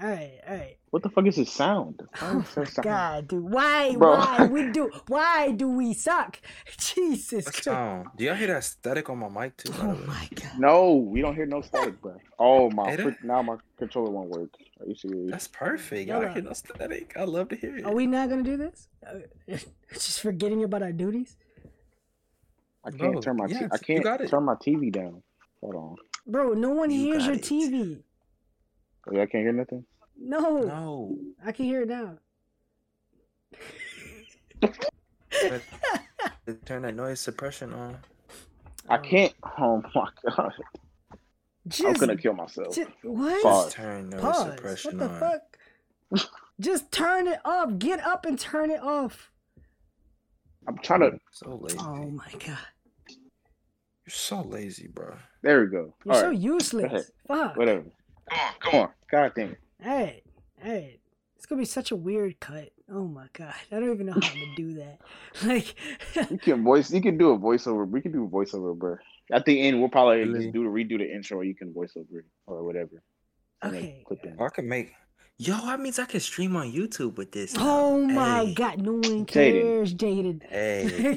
All 0.00 0.08
right, 0.08 0.38
all 0.48 0.54
right. 0.56 0.76
What 0.90 1.02
the 1.04 1.08
fuck 1.08 1.26
is 1.26 1.36
this 1.36 1.52
sound? 1.52 2.00
Why 2.18 2.32
Oh 2.32 2.40
is 2.40 2.54
there 2.54 2.66
my? 2.76 2.82
God, 2.82 3.28
dude, 3.28 3.44
why, 3.44 3.92
Bro. 3.96 4.16
why 4.16 4.44
we 4.50 4.72
do, 4.72 4.90
why 5.06 5.52
do 5.52 5.68
we 5.68 5.94
suck? 5.94 6.40
Jesus 6.78 7.44
What's 7.46 7.60
Christ! 7.60 7.68
wrong? 7.68 8.10
Do 8.16 8.24
y'all 8.24 8.34
hear 8.34 8.48
that 8.48 8.64
static 8.64 9.08
on 9.08 9.18
my 9.18 9.28
mic 9.28 9.56
too? 9.56 9.70
Oh 9.80 9.96
my 10.06 10.28
God. 10.34 10.50
No, 10.58 10.94
we 10.96 11.20
don't 11.20 11.34
hear 11.34 11.46
no 11.46 11.60
static, 11.60 12.00
bro. 12.00 12.16
Oh 12.38 12.70
my! 12.70 12.90
Hey, 12.90 12.96
frick, 12.96 13.22
now 13.22 13.42
my 13.42 13.56
controller 13.78 14.10
won't 14.10 14.30
work. 14.30 14.50
Are 14.80 14.86
you 14.86 14.94
serious? 14.96 15.30
That's 15.30 15.48
perfect. 15.48 16.10
Hold 16.10 16.24
Y'all 16.24 16.32
hear 16.34 16.42
no 16.42 16.52
static? 16.52 17.12
I 17.16 17.24
love 17.24 17.48
to 17.50 17.56
hear 17.56 17.76
it. 17.76 17.84
Are 17.84 17.94
we 17.94 18.06
not 18.06 18.28
gonna 18.28 18.42
do 18.42 18.56
this? 18.56 18.88
Uh, 19.06 19.56
Just 19.92 20.20
forgetting 20.20 20.64
about 20.64 20.82
our 20.82 20.92
duties, 20.92 21.36
I 22.84 22.90
can't 22.90 23.12
No, 23.14 23.20
turn 23.20 23.36
my 23.36 23.46
t- 23.46 23.54
yes, 23.54 23.70
I 23.72 23.78
can't 23.78 24.02
got 24.04 24.26
turn 24.26 24.44
my 24.44 24.54
TV 24.54 24.90
down. 24.92 25.22
Hold 25.60 25.74
on. 25.76 25.96
bro. 26.26 26.52
No 26.54 26.70
one 26.70 26.90
You 26.90 27.02
hears 27.04 27.26
your 27.26 27.36
it. 27.36 27.42
TV. 27.42 28.02
Oh, 29.08 29.12
y'all 29.14 29.26
can't 29.26 29.42
hear 29.44 29.52
nothing. 29.52 29.84
No, 30.22 30.58
No. 30.60 31.16
I 31.44 31.52
can 31.52 31.64
hear 31.64 31.82
it 31.82 31.88
now. 31.88 32.18
Turn 36.66 36.82
that 36.82 36.94
noise 36.94 37.20
suppression 37.20 37.72
on. 37.72 37.96
I 38.88 38.98
can't. 38.98 39.32
Oh 39.58 39.82
my 39.94 40.08
god! 40.28 40.52
I'm 41.84 41.92
gonna 41.94 42.16
kill 42.16 42.34
myself. 42.34 42.74
ju- 42.74 42.86
what? 43.02 43.42
Pause. 43.42 43.64
Just 43.66 43.76
turn 43.76 44.10
noise 44.10 44.20
Pause. 44.20 44.54
suppression 44.54 44.98
What 44.98 45.08
the 45.08 45.14
on. 45.14 45.20
fuck? 45.20 46.28
Just 46.60 46.90
turn 46.92 47.26
it 47.28 47.38
off. 47.44 47.78
Get 47.78 48.00
up 48.00 48.26
and 48.26 48.38
turn 48.38 48.70
it 48.70 48.82
off. 48.82 49.30
I'm 50.66 50.76
trying 50.78 51.00
to. 51.00 51.18
So 51.30 51.56
lazy. 51.62 51.78
Oh 51.80 52.10
my 52.10 52.30
god. 52.32 52.58
You're 53.08 54.08
so 54.08 54.42
lazy, 54.42 54.88
bro. 54.88 55.14
There 55.42 55.60
we 55.62 55.68
go. 55.68 55.94
You're 56.04 56.14
All 56.14 56.20
so 56.20 56.28
right, 56.28 56.38
useless. 56.38 57.10
Fuck. 57.28 57.56
whatever. 57.56 57.84
Come 58.28 58.38
on, 58.40 58.52
come 58.60 58.80
on. 58.80 58.88
God 59.10 59.32
damn 59.36 59.50
it. 59.52 59.58
Alright. 59.84 60.22
Alright. 60.64 61.00
It's 61.36 61.46
gonna 61.46 61.60
be 61.60 61.64
such 61.66 61.90
a 61.90 61.96
weird 61.96 62.38
cut. 62.40 62.70
Oh 62.92 63.06
my 63.06 63.26
god. 63.32 63.54
I 63.72 63.80
don't 63.80 63.92
even 63.94 64.06
know 64.06 64.12
how 64.12 64.20
to 64.20 64.54
do 64.56 64.74
that. 64.74 65.00
Like 65.44 65.74
You 66.30 66.38
can 66.38 66.62
voice. 66.64 66.90
You 66.92 67.00
can 67.00 67.16
do 67.16 67.30
a 67.30 67.38
voiceover. 67.38 67.88
We 67.88 68.00
can 68.00 68.12
do 68.12 68.24
a 68.24 68.28
voiceover, 68.28 68.76
bro. 68.76 68.96
At 69.32 69.44
the 69.46 69.60
end, 69.60 69.78
we'll 69.80 69.88
probably 69.88 70.18
Really? 70.18 70.40
just 70.44 70.52
do 70.52 70.64
the 70.64 70.68
redo 70.68 70.98
the 70.98 71.10
intro, 71.10 71.38
or 71.38 71.44
you 71.44 71.54
can 71.54 71.72
voiceover 71.72 72.22
or 72.46 72.64
whatever. 72.64 73.02
And 73.62 73.72
then 73.74 73.82
Okay. 73.82 74.04
clip 74.06 74.24
in. 74.24 74.34
Or 74.38 74.46
I 74.48 74.50
can 74.50 74.68
make. 74.68 74.92
Yo, 75.38 75.54
that 75.54 75.80
means 75.80 75.98
I 75.98 76.04
can 76.04 76.20
stream 76.20 76.54
on 76.56 76.70
YouTube 76.70 77.16
with 77.16 77.32
this. 77.32 77.54
now. 77.54 77.60
Oh 77.64 77.98
my 78.06 78.44
Hey. 78.44 78.54
god, 78.54 78.82
no 78.82 78.92
one 78.94 79.02
Jaden. 79.02 79.26
cares, 79.28 79.94
Jaden. 79.94 80.42
Hey. 80.42 81.16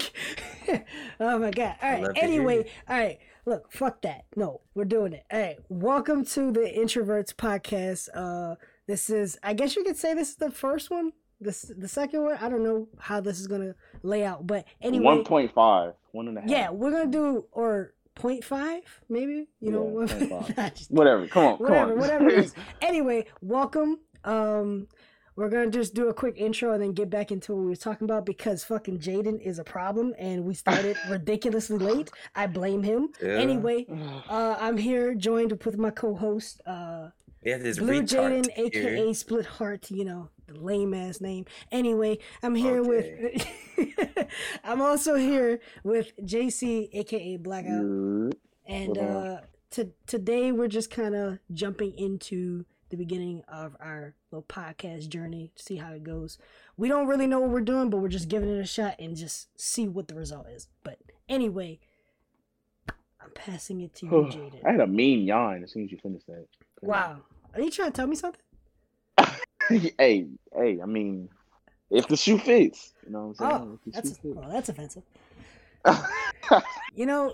oh 1.20 1.40
my 1.40 1.52
god. 1.52 1.76
Alright. 1.84 2.04
love 2.04 2.14
to 2.16 2.20
hear 2.22 2.30
Anyway, 2.30 2.72
alright. 2.90 3.20
Look, 3.46 3.72
fuck 3.72 4.02
that. 4.04 4.26
No, 4.36 4.62
we're 4.74 4.86
doing 4.86 5.14
it. 5.14 5.26
Hey, 5.30 5.58
Welcome 5.70 6.24
to 6.26 6.52
the 6.52 6.62
Introvertz 6.62 7.34
Podcast. 7.34 8.10
Uh 8.14 8.56
this 8.88 9.10
is 9.10 9.38
I 9.44 9.54
guess 9.54 9.76
you 9.76 9.84
could 9.84 9.98
say 9.98 10.14
this 10.14 10.30
is 10.30 10.36
the 10.36 10.52
first 10.52 10.90
one. 10.90 11.12
This 11.42 11.72
the 11.78 11.88
second 11.88 12.24
one. 12.24 12.38
I 12.40 12.48
don't 12.50 12.64
know 12.64 12.88
how 13.00 13.20
this 13.20 13.40
is 13.40 13.48
gonna 13.48 13.76
lay 14.02 14.24
out. 14.24 14.48
But 14.48 14.66
anyway. 14.82 15.04
One 15.06 15.24
point 15.26 15.54
five. 15.54 15.94
One 16.12 16.28
and 16.30 16.38
a 16.38 16.42
half. 16.42 16.50
Yeah, 16.50 16.70
we're 16.72 16.92
gonna 16.92 17.12
do 17.12 17.46
or 17.52 17.94
0.5 18.16 18.82
maybe. 19.10 19.48
You 19.60 19.72
know, 19.72 20.02
Yeah, 20.02 20.06
0.5. 20.16 20.74
Just- 20.76 20.92
Whatever. 20.92 21.28
Come 21.28 21.46
on. 21.46 21.58
Come 21.58 21.66
whatever, 21.68 21.92
on. 21.94 22.00
whatever 22.00 22.30
it 22.30 22.40
is. 22.46 22.54
Anyway, 22.82 23.26
welcome. 23.42 24.00
Um, 24.24 24.88
we're 25.36 25.50
gonna 25.50 25.72
just 25.72 25.94
do 25.94 26.08
a 26.10 26.14
quick 26.14 26.36
intro 26.38 26.74
and 26.74 26.82
then 26.82 26.94
get 26.94 27.10
back 27.10 27.32
into 27.32 27.54
what 27.54 27.62
we 27.62 27.68
were 27.68 27.76
talking 27.76 28.06
about 28.06 28.26
because 28.26 28.64
fucking 28.64 29.00
Jaden 29.00 29.42
is 29.42 29.60
a 29.60 29.64
problem 29.64 30.14
and 30.18 30.46
we 30.46 30.54
started 30.54 30.98
ridiculously 31.10 31.78
late. 31.78 32.12
I 32.36 32.48
blame 32.48 32.84
him. 32.84 33.10
Yeah. 33.22 33.34
Anyway, 33.34 33.86
uh, 34.30 34.58
I'm 34.60 34.78
here 34.78 35.14
joined 35.16 35.52
with 35.64 35.78
my 35.78 35.90
co-host, 35.90 36.62
uh, 36.66 37.10
Yeah, 37.44 37.58
this 37.58 37.80
Blue 37.80 38.04
Jaden, 38.04 38.48
aka. 38.56 39.14
Split 39.14 39.46
Heart. 39.46 39.92
You 39.92 40.06
know, 40.06 40.30
the 40.48 40.60
lame 40.60 40.94
ass 40.94 41.20
name. 41.22 41.46
Anyway, 41.72 42.20
I'm 42.42 42.56
here 42.56 42.84
with. 42.84 43.46
I'm 44.64 44.82
also 44.82 45.16
here 45.16 45.60
with 45.84 46.16
JC, 46.22 46.90
aka 46.94 47.38
Blackout. 47.38 48.34
And 48.66 48.98
uh, 48.98 49.42
to, 49.72 49.92
today 50.08 50.52
we're 50.52 50.68
just 50.68 50.90
kind 50.90 51.16
of 51.16 51.40
jumping 51.52 51.94
into 51.98 52.66
the 52.94 52.98
beginning 52.98 53.42
of 53.48 53.76
our 53.80 54.14
little 54.32 54.46
podcast 54.48 55.10
journey 55.10 55.52
to 55.56 55.64
see 55.64 55.78
how 55.78 55.94
it 55.94 56.04
goes. 56.04 56.38
We 56.78 56.88
don't 56.88 57.08
really 57.08 57.26
know 57.26 57.40
what 57.40 57.50
we're 57.50 57.62
doing, 57.62 57.90
but 57.90 57.98
we're 57.98 58.08
just 58.08 58.30
giving 58.30 58.56
it 58.56 58.60
a 58.60 58.68
shot 58.68 58.98
and 59.00 59.16
just 59.16 59.48
see 59.60 59.88
what 59.88 60.08
the 60.08 60.14
result 60.14 60.46
is. 60.48 60.68
But 60.84 61.00
anyway, 61.28 61.80
I'm 62.88 63.32
passing 63.34 63.82
it 63.82 63.96
to 63.96 64.06
you, 64.06 64.12
Jaden. 64.12 64.64
I 64.64 64.74
had 64.74 64.80
a 64.80 64.86
mean 64.86 65.26
yawn 65.26 65.64
as 65.64 65.72
soon 65.72 65.86
as 65.86 65.92
you 65.92 65.98
finished 65.98 66.28
that. 66.28 66.46
Wow. 66.84 67.22
Are 67.56 67.62
you 67.62 67.72
trying 67.72 67.92
to 67.92 67.96
tell 67.96 68.06
me 68.06 68.16
something? 68.16 68.40
hey, 69.70 70.28
hey, 70.56 70.80
I 70.80 70.86
mean, 70.86 71.30
if 71.90 72.08
the 72.08 72.16
shoe 72.16 72.38
fits, 72.38 72.94
you 73.08 73.12
know 73.12 73.34
what 73.34 73.48
I'm 73.48 73.60
saying? 73.60 73.80
Oh, 73.88 73.92
that's 73.92 74.22
shoe 74.22 74.34
well, 74.36 74.50
that's 74.52 74.70
offensive. 74.70 75.04
You 76.96 77.08
know, 77.08 77.32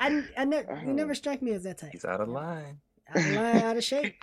I, 0.00 0.24
I 0.34 0.44
never 0.46 0.82
you 0.86 0.94
never 0.94 1.14
strike 1.14 1.42
me 1.42 1.52
as 1.52 1.64
that 1.64 1.76
type. 1.76 1.90
He's 1.92 2.06
out 2.06 2.22
of 2.22 2.28
line. 2.28 2.78
Out 3.10 3.16
of 3.16 3.32
line, 3.32 3.56
out 3.56 3.76
of 3.76 3.84
shape. 3.84 4.14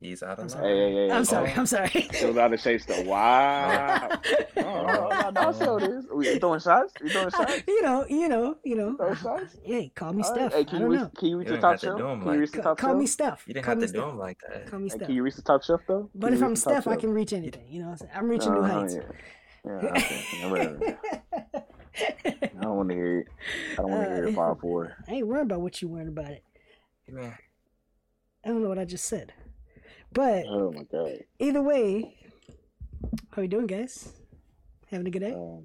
He's 0.00 0.22
out 0.22 0.38
of 0.38 0.52
line. 0.54 0.62
Hey, 0.62 0.76
hey, 0.76 0.92
hey, 1.06 1.10
I'm 1.10 1.20
oh. 1.22 1.24
sorry. 1.24 1.52
I'm 1.56 1.64
sorry. 1.66 1.90
It 1.94 2.26
was 2.26 2.36
out 2.36 2.52
of 2.52 2.60
shape 2.60 2.80
still. 2.82 3.04
Wow. 3.06 4.10
Oh, 4.58 5.08
no, 5.10 5.30
no, 5.30 5.52
so 5.52 5.78
this. 5.78 6.04
We 6.12 6.38
throwing 6.38 6.60
shots? 6.60 6.92
We 7.00 7.08
throwing 7.08 7.30
shots? 7.30 7.62
you 7.66 7.82
know, 7.82 8.04
you 8.08 8.28
know, 8.28 8.56
you 8.64 8.74
know. 8.74 8.96
Throwing 8.96 9.16
shots? 9.16 9.56
Hey, 9.62 9.90
call 9.94 10.12
me 10.12 10.22
All 10.22 10.30
right. 10.34 10.38
Steph. 10.50 10.52
Hey, 10.52 10.60
I 10.60 10.64
can 10.64 10.74
you 10.74 10.80
don't 10.80 10.90
reach, 10.90 11.00
know. 11.00 11.10
can 11.16 11.28
you 11.28 11.38
reach 11.38 11.48
You 11.48 11.56
the 11.56 11.60
don't 11.60 11.62
top 11.62 11.70
have 11.72 11.80
to 11.80 11.86
shelf? 11.86 11.98
do 11.98 12.08
'em 12.08 12.18
Can 12.18 12.20
you 12.26 12.30
like- 12.32 12.40
reach 12.40 12.50
the 12.52 12.62
top 12.62 12.78
call 12.78 12.94
me? 12.94 13.06
Steph. 13.06 13.44
You 13.46 13.54
didn't 13.54 13.64
call 13.64 13.72
have 13.72 13.78
me 13.80 13.86
to 13.86 13.92
do 13.92 13.98
Steph. 14.00 14.10
him 14.10 14.18
like 14.18 14.38
that. 14.48 14.66
Call 14.66 14.78
me 14.80 14.84
Hey, 14.88 14.96
Steph. 14.96 15.06
Can 15.06 15.14
you 15.16 15.22
reach 15.22 15.34
the 15.36 15.42
top 15.42 15.62
shelf 15.62 15.80
though? 15.88 16.10
But 16.14 16.26
Can 16.26 16.34
if 16.34 16.40
you 16.40 16.44
I'm 16.46 16.50
reach 16.52 16.60
the 16.60 16.64
top 16.70 16.72
Steph, 16.82 16.86
I 16.86 16.90
shelf? 16.92 17.00
can 17.00 17.10
reach 17.12 17.32
anything. 17.32 17.64
You 17.70 17.80
know, 17.80 17.86
what 17.86 17.92
I'm 17.92 17.98
saying? 17.98 18.12
I'm 18.14 18.28
reaching 18.28 18.52
new 18.54 18.60
Uh-huh, 18.60 18.80
heights. 18.80 18.94
Yeah, 18.94 19.80
yeah 19.82 19.88
okay. 19.90 20.98
I 22.58 22.62
don't 22.62 22.76
want 22.76 22.88
to 22.90 22.94
hear 22.94 23.18
it. 23.20 23.26
I 23.72 23.76
don't 23.76 23.90
want 23.90 24.02
to 24.04 24.08
hear 24.14 24.24
Uh, 24.26 24.28
it. 24.30 24.34
Five 24.34 24.60
four. 24.60 24.96
I 25.08 25.12
ain't 25.12 25.26
worried 25.26 25.42
about 25.42 25.60
what 25.60 25.80
you 25.80 25.88
worried 25.88 26.08
about 26.08 26.30
it. 26.30 26.42
Man, 27.08 27.34
I 28.44 28.48
don't 28.48 28.62
know 28.62 28.68
what 28.68 28.78
I 28.78 28.84
just 28.84 29.04
said. 29.06 29.32
But 30.16 30.46
Oh 30.48 30.72
my 30.72 30.84
god. 30.84 31.18
either 31.38 31.60
way, 31.62 32.16
how 33.30 33.40
are 33.40 33.44
you 33.44 33.48
doing, 33.50 33.66
guys? 33.66 34.08
Having 34.90 35.06
a 35.08 35.10
good 35.10 35.20
day? 35.20 35.32
Um, 35.32 35.64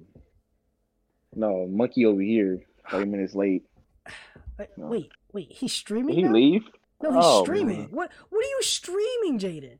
no, 1.34 1.66
monkey 1.66 2.04
over 2.04 2.20
here. 2.20 2.60
Thirty 2.90 3.06
minutes 3.08 3.34
late. 3.34 3.64
Wait, 4.58 4.68
no. 4.76 4.86
wait, 4.88 5.10
wait. 5.32 5.48
He's 5.50 5.72
Did 5.72 5.76
streaming 5.78 6.14
he 6.14 6.22
now? 6.24 6.32
leave? 6.32 6.62
No, 7.02 7.10
he's 7.14 7.24
Oh, 7.24 7.42
streaming. 7.44 7.78
man. 7.78 7.88
What? 7.90 8.10
What 8.28 8.44
are 8.44 8.48
you 8.48 8.58
streaming, 8.60 9.38
Jaden? 9.38 9.78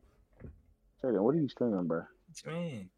Jaden, 1.04 1.20
what 1.22 1.34
are 1.34 1.38
you 1.38 1.48
streaming, 1.50 1.86
bro? 1.86 2.04
Streaming. 2.32 2.88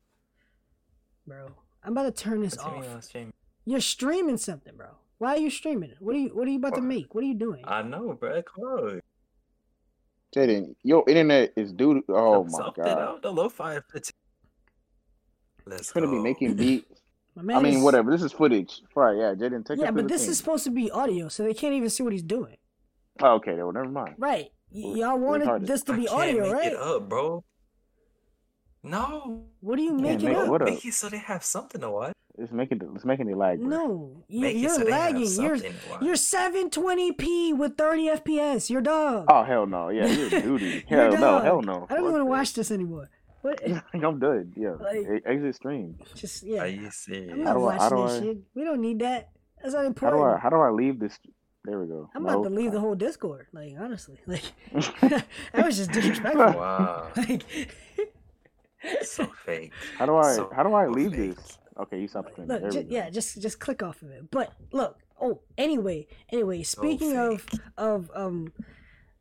Bro, 1.26 1.48
I'm 1.82 1.90
about 1.92 2.04
to 2.04 2.12
turn 2.12 2.40
this 2.42 2.56
What 2.56 2.76
you 2.76 2.80
mean 2.82 2.90
off. 2.92 3.02
Streaming? 3.04 3.32
You're 3.66 3.80
streaming 3.80 4.36
something, 4.36 4.76
bro. 4.76 4.86
Why 5.18 5.34
are 5.34 5.38
you 5.38 5.50
streaming? 5.50 5.94
What 5.98 6.14
are 6.14 6.18
you 6.20 6.28
What 6.28 6.46
are 6.46 6.50
you 6.52 6.58
about 6.58 6.76
to 6.76 6.80
make? 6.80 7.12
What 7.14 7.24
are 7.24 7.26
you 7.26 7.34
doing? 7.34 7.64
I 7.66 7.82
know, 7.82 8.12
bro. 8.12 8.40
Come 8.42 8.64
on. 8.64 9.00
Jaden, 10.34 10.74
your 10.82 11.04
internet 11.08 11.52
is 11.56 11.72
due. 11.72 11.94
To, 12.00 12.04
oh 12.10 12.44
my 12.44 12.50
Something 12.50 12.84
god. 12.84 12.98
out 12.98 13.22
the 13.22 13.30
low 13.30 13.48
five. 13.48 13.82
Let's 13.92 14.12
It's 15.66 15.92
gonna 15.92 16.06
go. 16.06 16.12
be 16.12 16.18
making 16.18 16.54
beats. 16.56 16.86
I 17.38 17.42
mean, 17.42 17.66
is- 17.66 17.82
whatever. 17.82 18.10
This 18.10 18.22
is 18.22 18.32
footage. 18.32 18.82
Right? 18.94 19.16
Yeah, 19.16 19.34
Jaden, 19.34 19.64
take 19.64 19.78
Yeah, 19.80 19.90
but 19.90 20.08
this 20.08 20.22
thing. 20.22 20.30
is 20.30 20.38
supposed 20.38 20.64
to 20.64 20.70
be 20.70 20.90
audio, 20.90 21.28
so 21.28 21.42
they 21.42 21.54
can't 21.54 21.74
even 21.74 21.90
see 21.90 22.02
what 22.02 22.12
he's 22.12 22.22
doing. 22.22 22.56
Oh, 23.20 23.34
okay, 23.36 23.54
well, 23.54 23.72
never 23.72 23.88
mind. 23.88 24.14
Right? 24.18 24.48
Y- 24.72 24.98
y'all 25.00 25.18
wanted 25.18 25.48
retarded. 25.48 25.66
this 25.66 25.82
to 25.84 25.92
I 25.92 25.96
be 25.96 26.06
can't 26.06 26.20
audio, 26.20 26.42
make 26.44 26.52
right? 26.52 26.72
it 26.72 26.78
up, 26.78 27.08
bro. 27.08 27.44
No. 28.82 29.44
What 29.60 29.78
are 29.78 29.82
you 29.82 29.90
Can't 29.90 30.02
making 30.02 30.28
make 30.28 30.36
up? 30.36 30.48
what 30.48 30.62
up? 30.62 30.68
Make 30.68 30.84
it 30.84 30.94
so 30.94 31.08
they 31.08 31.18
have 31.18 31.42
something 31.44 31.80
to 31.80 31.90
watch. 31.90 32.12
It's 32.36 32.50
making 32.52 32.78
it. 32.82 32.88
It's 32.94 33.04
making 33.04 33.28
it 33.30 33.36
lag. 33.36 33.60
bro. 33.60 33.68
No, 33.68 34.24
you, 34.28 34.40
Make 34.40 34.56
it 34.56 34.58
you're 34.60 34.70
so 34.74 34.84
lagging. 34.84 35.20
You're 35.20 35.56
something 35.56 35.72
to 35.72 35.90
watch. 35.90 36.02
you're 36.02 36.14
720p 36.16 37.56
with 37.56 37.76
30 37.76 38.08
FPS. 38.08 38.70
You're 38.70 38.80
dog. 38.80 39.26
Oh 39.28 39.44
hell 39.44 39.66
no! 39.66 39.88
Yeah, 39.90 40.06
you're 40.06 40.26
a 40.26 40.42
duty. 40.48 40.84
You're 40.88 41.00
hell 41.00 41.12
no! 41.12 41.18
dog. 41.20 41.44
Hell 41.44 41.62
no! 41.62 41.86
I 41.88 41.94
don't 41.94 42.02
Fuck 42.04 42.12
want 42.12 42.16
to 42.16 42.24
watch 42.24 42.54
this 42.54 42.70
anymore. 42.72 43.08
What? 43.42 43.60
I'm 43.94 44.18
good. 44.18 44.52
Yeah. 44.56 44.74
Like- 44.80 45.22
Exit 45.26 45.54
stream. 45.54 45.96
Just 46.14 46.42
yeah. 46.42 46.62
Are 46.62 46.66
you 46.66 46.90
serious? 46.90 47.32
I'm 47.32 47.44
How 47.44 47.52
not 47.52 47.58
do 47.58 47.66
I- 47.66 47.76
how 47.76 47.90
watching 47.90 47.96
do 47.98 48.02
this 48.04 48.12
I- 48.12 48.22
shit. 48.24 48.38
We 48.54 48.64
don't 48.64 48.80
need 48.80 48.98
that. 49.00 49.30
That's 49.62 49.74
not 49.74 49.84
important. 49.84 50.20
How 50.20 50.26
important. 50.26 50.40
do 50.52 50.56
I? 50.58 50.64
How 50.64 50.68
do 50.70 50.76
I 50.76 50.76
leave 50.76 50.98
this? 50.98 51.18
There 51.64 51.78
we 51.80 51.86
go. 51.86 52.10
I'm 52.14 52.24
No. 52.24 52.28
about 52.30 52.42
to 52.44 52.50
leave 52.50 52.72
the 52.72 52.80
whole 52.80 52.94
Discord. 52.96 53.46
Like 53.52 53.74
honestly, 53.78 54.18
like 54.26 54.42
that 54.72 55.64
was 55.64 55.76
just 55.76 55.92
disrespectful. 55.92 56.46
Wow. 56.46 57.10
like, 57.16 57.44
so 59.02 59.24
fake. 59.46 59.72
How 59.98 60.06
do 60.06 60.16
I? 60.16 60.34
So 60.34 60.50
How 60.54 60.62
do 60.62 60.72
I 60.74 60.86
leave 60.88 61.12
fake. 61.12 61.36
this? 61.36 61.58
Okay, 61.78 62.00
you 62.00 62.08
stopped 62.08 62.38
look, 62.38 62.70
ju- 62.70 62.86
yeah, 62.88 63.10
just 63.10 63.40
just 63.42 63.58
click 63.58 63.82
off 63.82 64.02
of 64.02 64.10
it. 64.10 64.30
But 64.30 64.52
look, 64.72 64.98
oh, 65.20 65.40
anyway, 65.58 66.06
anyway, 66.30 66.62
speaking 66.62 67.16
of 67.16 67.46
of 67.76 68.10
um 68.14 68.52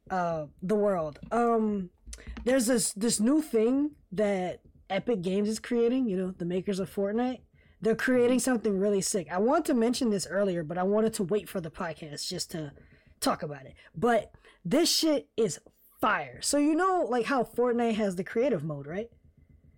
uh 0.09 0.45
the 0.61 0.75
world, 0.75 1.19
um, 1.31 1.89
there's 2.43 2.67
this 2.67 2.93
this 2.93 3.19
new 3.19 3.41
thing 3.41 3.91
that 4.11 4.61
Epic 4.89 5.21
Games 5.21 5.49
is 5.49 5.59
creating. 5.59 6.07
You 6.07 6.17
know, 6.17 6.31
the 6.37 6.45
makers 6.45 6.79
of 6.79 6.93
Fortnite. 6.93 7.39
They're 7.81 7.95
creating 7.95 8.39
something 8.39 8.79
really 8.79 9.01
sick. 9.01 9.27
I 9.29 9.39
wanted 9.39 9.65
to 9.65 9.73
mention 9.73 10.09
this 10.09 10.25
earlier, 10.25 10.63
but 10.63 10.77
I 10.77 10.83
wanted 10.83 11.13
to 11.15 11.23
wait 11.23 11.49
for 11.49 11.59
the 11.59 11.69
podcast 11.71 12.29
just 12.29 12.51
to 12.51 12.71
talk 13.19 13.43
about 13.43 13.65
it. 13.65 13.73
But 13.93 14.31
this 14.63 14.89
shit 14.89 15.27
is 15.35 15.59
fire. 15.99 16.39
So 16.41 16.57
you 16.57 16.75
know, 16.75 17.05
like 17.09 17.25
how 17.25 17.43
Fortnite 17.43 17.95
has 17.95 18.15
the 18.15 18.23
creative 18.23 18.63
mode, 18.63 18.87
right? 18.87 19.09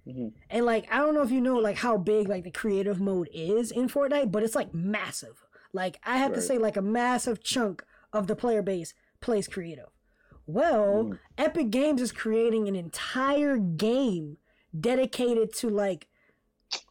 Mhm. 0.08 0.34
And 0.50 0.66
like 0.66 0.88
I 0.92 0.98
don't 0.98 1.14
know 1.16 1.24
if 1.24 1.32
you 1.32 1.42
know 1.42 1.56
like 1.58 1.78
how 1.78 1.98
big 1.98 2.28
like 2.30 2.44
the 2.44 2.52
creative 2.52 3.00
mode 3.02 3.30
is 3.34 3.72
in 3.72 3.88
Fortnite, 3.90 4.32
but 4.32 4.44
it's 4.44 4.56
like 4.56 4.74
massive. 4.74 5.44
Like 5.74 6.00
I 6.04 6.18
have 6.18 6.34
to 6.34 6.42
say 6.42 6.58
like 6.58 6.78
a 6.78 6.82
massive 6.82 7.44
chunk 7.44 7.84
of 8.14 8.28
the 8.28 8.36
player 8.36 8.62
base 8.62 8.94
plays 9.20 9.48
creative. 9.48 9.90
Well, 10.48 11.06
Mm. 11.06 11.20
Epic 11.40 11.70
Games 11.72 12.02
is 12.02 12.12
creating 12.12 12.68
an 12.68 12.76
entire 12.76 13.58
game 13.58 14.38
dedicated 14.80 15.54
to 15.56 15.70
like 15.70 16.08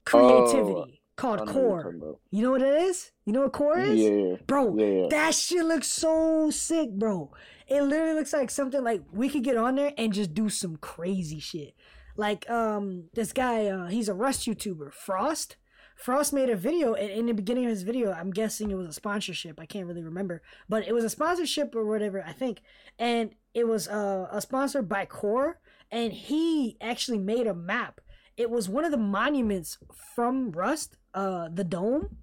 creativity 0.05 1.01
I 1.17 1.21
called 1.21 1.39
know 1.39 1.45
what 1.45 1.55
you're 1.55 1.83
Core. 1.93 2.19
You 2.31 2.43
know 2.43 2.51
what 2.51 2.63
it 2.63 2.75
is? 2.83 3.13
You 3.25 3.33
know 3.33 3.43
what 3.43 3.53
Core 3.53 3.79
is? 3.79 4.01
Yeah. 4.01 4.37
Bro, 4.49 4.77
Yeah. 4.77 5.07
that 5.11 5.35
shit 5.35 5.65
looks 5.65 5.87
so 5.87 6.51
sick, 6.51 6.91
bro. 6.91 7.31
It 7.69 7.83
literally 7.83 8.15
looks 8.15 8.33
like 8.33 8.51
something 8.51 8.83
like 8.83 9.03
we 9.13 9.29
could 9.29 9.45
get 9.45 9.57
on 9.57 9.77
there 9.77 9.93
and 9.97 10.13
just 10.13 10.35
do 10.35 10.49
some 10.49 10.77
crazy 10.77 11.39
shit. 11.39 11.75
Like 12.17 12.49
um 12.51 13.05
this 13.15 13.33
guy, 13.33 13.67
uh 13.67 13.89
he's 13.89 14.09
a 14.09 14.15
Rust 14.15 14.47
YouTuber, 14.47 14.93
Frost. 14.93 15.57
Frost 15.97 16.33
made 16.33 16.51
a 16.51 16.57
video 16.57 16.95
and 16.95 17.11
in 17.11 17.27
the 17.27 17.33
beginning 17.35 17.65
of 17.65 17.71
his 17.71 17.85
video, 17.85 18.13
I'm 18.13 18.31
guessing 18.33 18.71
it 18.71 18.75
was 18.75 18.89
a 18.89 18.93
sponsorship. 18.93 19.61
I 19.61 19.67
can't 19.67 19.87
really 19.87 20.03
remember, 20.03 20.43
but 20.69 20.87
it 20.89 20.93
was 20.93 21.05
a 21.05 21.11
sponsorship 21.11 21.75
or 21.77 21.85
whatever, 21.85 22.23
I 22.27 22.33
think. 22.33 22.63
And 22.99 23.31
it 23.53 23.69
was 23.69 23.87
uh, 23.89 24.27
a 24.31 24.41
sponsor 24.41 24.83
by 24.83 25.07
Core 25.07 25.61
and 25.91 26.13
he 26.13 26.77
actually 26.81 27.19
made 27.19 27.47
a 27.47 27.55
map. 27.55 28.01
It 28.37 28.51
was 28.51 28.69
one 28.69 28.85
of 28.85 28.91
the 28.91 28.97
monuments 28.97 29.79
from 30.15 30.51
Rust, 30.53 30.97
uh 31.15 31.49
the 31.53 31.65
dome. 31.65 32.17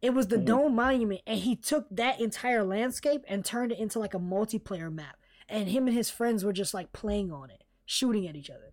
It 0.00 0.14
was 0.14 0.28
the 0.28 0.36
Mhm. 0.36 0.44
dome 0.44 0.74
monument, 0.76 1.22
and 1.26 1.40
he 1.40 1.56
took 1.56 1.86
that 1.90 2.20
entire 2.20 2.62
landscape 2.62 3.24
and 3.28 3.44
turned 3.44 3.72
it 3.72 3.78
into 3.80 3.98
like 3.98 4.14
a 4.14 4.18
multiplayer 4.20 4.92
map. 4.92 5.16
And 5.48 5.68
him 5.68 5.88
and 5.88 5.96
his 5.96 6.08
friends 6.08 6.44
were 6.44 6.52
just 6.52 6.72
like 6.72 6.92
playing 6.92 7.32
on 7.32 7.50
it, 7.50 7.64
shooting 7.84 8.26
at 8.28 8.36
each 8.36 8.48
other. 8.48 8.72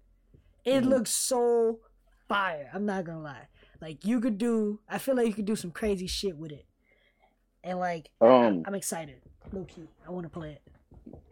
It 0.66 0.84
Mhm. 0.84 0.88
looks 0.90 1.12
so 1.12 1.80
fire. 2.28 2.70
I'm 2.74 2.86
not 2.86 3.06
gonna 3.06 3.22
lie. 3.22 3.48
Like 3.82 4.04
you 4.04 4.20
could 4.20 4.38
do, 4.38 4.80
I 4.90 4.98
feel 4.98 5.16
like 5.16 5.28
you 5.28 5.34
could 5.34 5.46
do 5.46 5.56
some 5.56 5.72
crazy 5.72 6.08
shit 6.08 6.36
with 6.38 6.52
it. 6.52 6.66
And 7.64 7.80
like, 7.80 8.10
Um. 8.20 8.64
I'm 8.66 8.76
excited, 8.76 9.22
low 9.54 9.66
key. 9.66 9.88
I 10.06 10.12
want 10.12 10.26
to 10.26 10.30
play 10.30 10.54
it. 10.54 10.62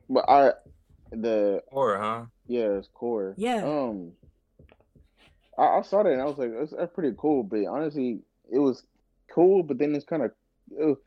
But 0.09 0.25
I, 0.29 0.53
the 1.11 1.63
Or, 1.71 1.97
huh? 1.97 2.25
yeah, 2.47 2.77
it's 2.77 2.87
core. 2.87 3.33
Yeah. 3.37 3.63
Um. 3.63 4.13
I, 5.57 5.79
I 5.79 5.81
saw 5.81 6.03
that 6.03 6.11
and 6.13 6.21
I 6.21 6.25
was 6.25 6.37
like, 6.37 6.51
that's, 6.51 6.71
that's 6.71 6.93
pretty 6.93 7.15
cool. 7.17 7.43
But 7.43 7.65
honestly, 7.65 8.21
it 8.51 8.59
was 8.59 8.85
cool. 9.31 9.63
But 9.63 9.77
then 9.79 9.95
it's 9.95 10.05
kind 10.05 10.23
of. 10.23 10.97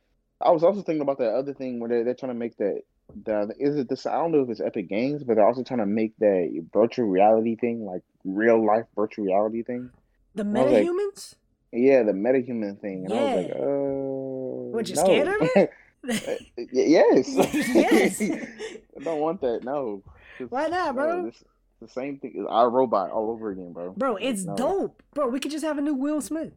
I 0.40 0.50
was 0.50 0.62
also 0.62 0.82
thinking 0.82 1.00
about 1.02 1.18
that 1.18 1.32
other 1.34 1.54
thing 1.54 1.80
where 1.80 1.88
they're, 1.88 2.04
they're 2.04 2.14
trying 2.14 2.30
to 2.32 2.38
make 2.38 2.56
that. 2.58 2.82
The, 3.24 3.54
is 3.58 3.76
it 3.76 3.88
this? 3.88 4.04
I 4.06 4.12
don't 4.12 4.32
know 4.32 4.42
if 4.42 4.50
it's 4.50 4.60
Epic 4.60 4.88
Games, 4.88 5.24
but 5.24 5.36
they're 5.36 5.46
also 5.46 5.62
trying 5.62 5.80
to 5.80 5.86
make 5.86 6.16
that 6.18 6.64
virtual 6.72 7.06
reality 7.06 7.56
thing, 7.56 7.84
like 7.86 8.02
real 8.24 8.64
life 8.64 8.84
virtual 8.94 9.24
reality 9.24 9.62
thing. 9.62 9.90
The 10.34 10.44
was 10.44 10.70
like, 10.70 10.84
metahumans? 10.84 11.34
Yeah, 11.72 12.02
the 12.02 12.12
metahuman 12.12 12.78
thing, 12.80 13.04
and 13.06 13.12
I 13.12 13.16
was 13.16 13.36
like, 13.36 13.48
Yeah. 13.48 13.62
uh, 13.62 14.72
What, 14.76 14.88
you 14.88 14.94
no. 14.96 15.02
scared 15.04 15.28
of 15.28 15.34
it? 15.56 15.70
Yes. 16.72 17.34
Yes. 17.74 18.20
I 18.20 19.00
don't 19.02 19.20
want 19.20 19.40
that. 19.40 19.64
no. 19.64 20.02
Why 20.50 20.66
not, 20.68 20.88
no, 20.88 20.92
bro? 20.92 21.24
this- 21.26 21.42
the 21.80 21.88
same 21.88 22.18
thing. 22.18 22.36
As 22.40 22.46
our 22.48 22.70
robot 22.70 23.10
all 23.10 23.30
over 23.30 23.50
again, 23.50 23.72
bro. 23.72 23.92
Bro, 23.92 24.16
it's 24.16 24.44
no. 24.44 24.56
dope. 24.56 25.02
Bro, 25.12 25.28
we 25.28 25.40
could 25.40 25.50
just 25.50 25.64
have 25.64 25.76
a 25.76 25.82
new 25.82 25.92
Will 25.94 26.20
Smith. 26.22 26.52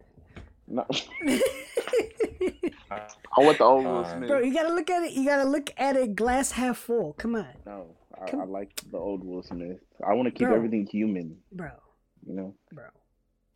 No. 0.68 0.86
I 2.92 3.42
want 3.42 3.58
the 3.58 3.64
old 3.64 3.86
Will 3.86 3.98
Uh, 4.00 4.18
Smith. 4.18 4.30
Bro, 4.30 4.40
you 4.40 4.54
gotta 4.54 4.74
look 4.74 4.90
at 4.90 5.04
it. 5.04 5.14
You 5.14 5.26
gotta 5.26 5.48
look 5.50 5.70
at 5.78 5.96
it 5.96 6.16
glass 6.16 6.52
half 6.52 6.78
full. 6.78 7.14
Come 7.14 7.36
on, 7.36 7.48
no, 7.66 7.96
I, 8.20 8.30
Come- 8.30 8.42
I 8.42 8.46
like 8.46 8.72
the 8.92 8.98
old 8.98 9.24
Will 9.24 9.44
Smith. 9.44 9.78
I 10.06 10.14
want 10.14 10.26
to 10.28 10.32
keep 10.32 10.48
Bro. 10.48 10.56
everything 10.58 10.86
human. 10.88 11.38
bro, 11.52 11.70
You 12.26 12.34
know. 12.34 12.56
bro. 12.72 12.86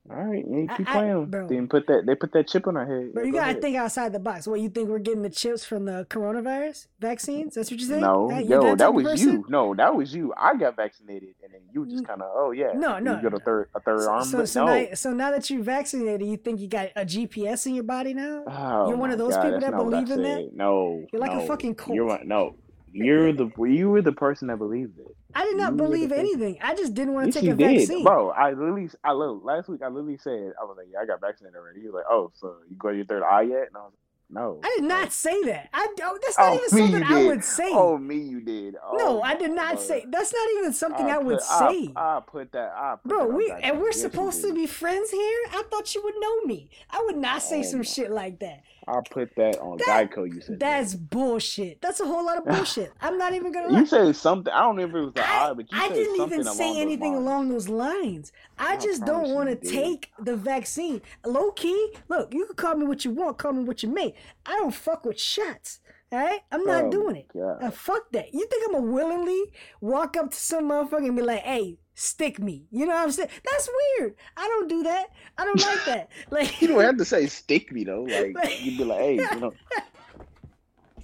All 0.10 0.18
right, 0.22 0.44
you 0.46 0.68
keep 0.76 0.90
I- 0.90 0.92
playing. 0.92 1.26
bro. 1.28 1.48
Then 1.48 1.68
put 1.70 1.88
that 1.88 2.06
they 2.06 2.14
put 2.16 2.34
that 2.34 2.48
chip 2.50 2.68
on 2.68 2.76
our 2.76 2.86
head. 2.86 3.14
Bro, 3.14 3.24
you 3.24 3.32
go 3.32 3.38
gotta 3.38 3.52
ahead. 3.52 3.62
think 3.62 3.78
outside 3.78 4.12
the 4.12 4.20
box. 4.20 4.46
What 4.46 4.60
you 4.60 4.68
think 4.68 4.90
we're 4.90 5.00
getting 5.00 5.22
the 5.22 5.30
chips 5.30 5.64
from 5.64 5.86
the 5.86 6.06
coronavirus 6.10 6.88
vaccines? 7.00 7.56
That's 7.56 7.72
what 7.72 7.80
you 7.80 7.88
think? 7.88 8.02
No, 8.02 8.30
Huh? 8.30 8.40
Yo, 8.40 8.62
type 8.62 8.78
that 8.80 8.94
was 8.94 9.06
person? 9.06 9.32
you. 9.32 9.46
No, 9.48 9.74
that 9.76 9.96
was 9.96 10.14
you. 10.14 10.34
I 10.38 10.58
got 10.58 10.76
vaccinated, 10.76 11.36
and 11.42 11.54
then 11.54 11.62
you 11.72 11.86
just 11.88 12.06
kind 12.06 12.22
of, 12.22 12.30
oh 12.36 12.52
yeah, 12.52 12.74
No, 12.76 13.00
no, 13.00 13.16
you 13.16 13.22
got 13.30 13.34
a 13.34 13.40
third, 13.44 13.70
a 13.76 13.80
third 13.80 14.02
So, 14.02 14.10
arm, 14.12 14.24
so, 14.26 14.44
so 14.46 14.66
no. 14.66 14.82
now, 14.82 14.88
so 14.94 15.14
now 15.14 15.32
that 15.32 15.50
you're 15.50 15.64
vaccinated, 15.64 16.28
you 16.28 16.36
think 16.36 16.60
you 16.60 16.68
got 16.68 16.90
a 16.98 17.06
GPS 17.06 17.66
in 17.66 17.74
your 17.76 17.86
body 17.86 18.14
now? 18.14 18.44
Oh, 18.46 18.90
You're 18.90 18.98
one 18.98 19.12
of 19.12 19.18
those 19.18 19.36
God, 19.36 19.44
people 19.44 19.60
that 19.62 19.72
believe 19.76 20.12
in 20.12 20.22
that? 20.24 20.54
No, 20.54 21.06
You're 21.14 21.22
like 21.22 21.32
a 21.32 21.48
fucking 21.48 21.76
cult. 21.76 21.96
You're 21.96 22.20
no. 22.26 22.56
You're 22.94 23.34
the 23.34 23.50
you 23.68 23.90
were 23.92 24.04
the 24.04 24.14
person 24.14 24.50
that 24.50 24.58
believed 24.58 25.00
it. 25.00 25.16
I 25.36 25.46
did 25.46 25.58
not 25.58 25.74
You 25.74 25.78
believe 25.78 26.12
anything. 26.12 26.60
I 26.62 26.76
just 26.76 26.94
didn't 26.96 27.14
want 27.16 27.28
Yes, 27.28 27.34
to 27.34 27.40
take 27.40 27.48
you 27.48 27.54
a 27.54 27.56
did, 27.56 27.90
vaccine. 27.90 28.04
bro. 28.04 28.32
I 28.32 28.52
literally, 28.52 28.90
I 29.04 29.14
look 29.14 29.44
last 29.44 29.70
week. 29.70 29.82
I 29.84 29.88
literally 29.90 30.18
said, 30.18 30.54
I 30.62 30.66
was 30.66 30.76
like, 30.78 30.88
yeah, 30.92 31.00
I 31.02 31.06
got 31.06 31.22
vaccinated 31.22 31.58
already. 31.58 31.82
He 31.82 31.88
was 31.88 31.96
like, 31.96 32.06
oh, 32.10 32.32
so 32.36 32.56
you 32.70 32.76
got 32.78 32.92
your 32.92 33.06
third 33.06 33.24
eye 33.24 33.44
yet? 33.44 33.68
And 33.70 33.78
I 33.78 33.82
was 33.82 33.94
like, 33.94 34.00
no. 34.44 34.60
I 34.64 34.76
did 34.80 34.88
not 34.88 35.12
say 35.14 35.44
that. 35.44 35.70
I 35.74 35.88
don't. 35.98 36.22
That's 36.24 36.38
not 36.40 36.48
Oh, 36.50 36.58
even 36.58 36.70
something 36.70 37.04
I 37.04 37.28
would 37.28 37.44
say. 37.44 37.72
Oh, 37.74 37.98
me, 37.98 38.18
you 38.18 38.42
did. 38.42 38.76
Oh, 38.84 38.98
no, 38.98 39.22
I 39.22 39.36
did 39.36 39.52
not 39.52 39.76
God. 39.76 39.80
say. 39.80 40.06
That's 40.10 40.34
not 40.34 40.50
even 40.60 40.74
something 40.74 41.06
I, 41.10 41.18
would 41.20 41.40
put, 41.40 41.44
I- 41.44 41.68
say. 41.70 41.94
I, 41.96 42.22
put 42.26 42.52
that. 42.54 42.72
I 42.76 42.96
put 43.04 43.10
Bro, 43.10 43.28
that 43.28 43.36
we 43.36 43.52
and 43.64 43.82
we're 43.82 43.92
Yes, 43.96 44.02
supposed 44.02 44.42
to 44.42 44.54
be 44.54 44.68
friends 44.68 45.12
here. 45.12 45.40
I 45.52 45.64
thought 45.70 45.94
you 45.96 46.04
would 46.04 46.16
know 46.20 46.42
me. 46.44 46.70
I 46.90 47.02
would 47.06 47.18
not 47.18 47.42
say 47.42 47.58
Oh 47.60 47.64
some 47.64 47.84
shit 47.84 48.12
like 48.12 48.40
that. 48.40 48.64
I 48.88 49.00
put 49.10 49.34
that 49.38 49.60
on 49.60 49.78
That- 49.86 50.12
Geico. 50.12 50.28
You 50.34 50.42
said 50.42 50.60
that. 50.60 50.80
That's 50.80 50.96
bullshit. 50.96 51.82
That's 51.82 52.00
a 52.00 52.06
whole 52.06 52.26
lot 52.26 52.38
of 52.38 52.46
bullshit. 52.56 52.92
I'm 53.02 53.18
not 53.18 53.34
even 53.34 53.52
gonna 53.52 53.70
lie. 53.70 53.80
You 53.80 53.86
said 53.86 54.16
something. 54.16 54.52
I 54.54 54.62
don't 54.62 54.76
know 54.76 54.84
if 54.84 54.94
it 54.94 55.00
was 55.02 55.14
the 55.14 55.28
I, 55.28 55.50
eye, 55.50 55.54
but 55.54 55.72
you 55.72 55.78
I 55.78 55.88
said 55.88 55.94
didn't 55.96 56.18
something 56.18 56.40
even 56.42 56.54
say 56.54 56.82
anything 56.82 57.14
lines. 57.14 57.26
along 57.26 57.50
those 57.50 57.70
lines. 57.70 58.32
I 58.58 58.74
I 58.74 58.78
just 58.78 59.06
don't 59.06 59.34
want 59.34 59.50
to 59.50 59.56
take 59.70 60.12
the 60.20 60.36
vaccine. 60.36 61.02
Low 61.26 61.52
key, 61.52 61.94
look, 62.10 62.34
you 62.34 62.46
can 62.46 62.56
call 62.56 62.76
me 62.76 62.86
what 62.86 63.06
you 63.06 63.12
want, 63.12 63.38
call 63.38 63.54
me 63.54 63.64
what 63.64 63.84
you 63.84 63.90
may. 63.90 64.14
I 64.46 64.58
don't 64.60 64.74
fuck 64.74 65.06
with 65.06 65.20
shots. 65.20 65.80
All 66.12 66.20
right, 66.20 66.42
I'm 66.52 66.64
not 66.64 66.84
Oh, 66.86 66.92
doing 66.92 67.16
it. 67.16 67.28
God. 67.34 67.64
Uh, 67.64 67.72
fuck 67.72 68.12
that. 68.12 68.34
You 68.34 68.46
think 68.48 68.64
I'm 68.68 68.74
gonna 68.74 68.92
willingly 68.92 69.44
walk 69.82 70.16
up 70.16 70.30
to 70.30 70.38
some 70.38 70.70
motherfucker 70.70 71.08
and 71.08 71.16
be 71.16 71.24
like, 71.24 71.42
"Hey, 71.42 71.80
stick 71.96 72.40
me"? 72.40 72.66
You 72.72 72.86
know 72.86 72.94
what 72.94 73.04
I'm 73.04 73.12
saying? 73.12 73.30
That's 73.50 73.70
weird. 74.00 74.16
I 74.38 74.48
don't 74.48 74.68
do 74.68 74.84
that. 74.84 75.08
I 75.38 75.46
don't 75.46 75.62
like 75.66 75.86
that. 75.86 76.10
Like 76.30 76.62
You 76.62 76.68
don't 76.70 76.82
have 76.82 76.98
to 76.98 77.06
say 77.06 77.28
stick 77.28 77.72
me 77.72 77.84
though. 77.84 78.04
Like 78.04 78.34
Like- 78.36 78.64
you'd 78.64 78.78
be 78.78 78.84
like, 78.84 79.00
hey, 79.00 79.16
you 79.16 79.40
know, 79.40 79.54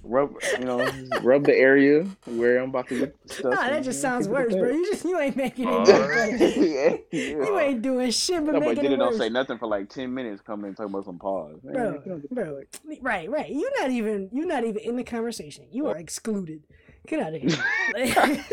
rub, 0.02 0.34
you 0.58 0.64
know, 0.64 0.90
rub 1.22 1.44
the 1.44 1.54
area 1.54 2.04
where 2.26 2.58
I'm 2.58 2.70
about 2.70 2.88
to 2.88 2.98
get 3.00 3.16
stuff. 3.26 3.54
Nah, 3.54 3.68
that 3.68 3.84
just 3.84 4.00
sounds 4.00 4.28
worse, 4.28 4.54
bro. 4.54 4.70
You 4.70 4.90
just 4.90 5.04
you 5.04 5.18
ain't 5.18 5.36
making 5.36 5.68
oh, 5.68 5.84
it 5.86 7.02
yeah, 7.12 7.18
yeah. 7.18 7.28
You 7.28 7.58
ain't 7.58 7.82
doing 7.82 8.10
shit 8.10 8.44
but 8.44 8.52
No, 8.54 8.60
but 8.60 8.76
then 8.76 8.86
it 8.86 8.96
don't 8.96 9.10
worse. 9.10 9.18
say 9.18 9.28
nothing 9.28 9.58
for 9.58 9.66
like 9.68 9.88
ten 9.88 10.12
minutes. 10.12 10.40
Come 10.42 10.64
and 10.64 10.76
talk 10.76 10.86
about 10.86 11.04
some 11.04 11.18
pause, 11.18 11.58
bro, 11.62 12.02
bro, 12.30 12.62
right, 13.00 13.30
right. 13.30 13.50
You're 13.50 13.80
not 13.80 13.90
even 13.90 14.28
you're 14.32 14.46
not 14.46 14.64
even 14.64 14.78
in 14.78 14.96
the 14.96 15.04
conversation. 15.04 15.66
You 15.70 15.86
are 15.86 15.96
excluded. 15.96 16.62
Get 17.06 17.20
out 17.20 17.34
of 17.34 17.40
here. 17.40 18.44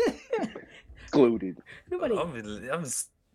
Excluded. 1.08 1.58
Nobody. 1.90 2.16
I'm, 2.16 2.70
I'm 2.70 2.84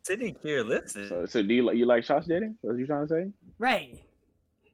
sitting 0.03 0.35
here 0.43 0.63
listening. 0.63 1.09
So, 1.09 1.25
so 1.25 1.41
do 1.43 1.53
you 1.53 1.63
like 1.63 1.75
you 1.77 1.85
like 1.85 2.03
shots, 2.03 2.27
Jaden? 2.27 2.55
What 2.61 2.77
you 2.77 2.85
trying 2.85 3.07
to 3.07 3.13
say? 3.13 3.31
Right. 3.57 3.99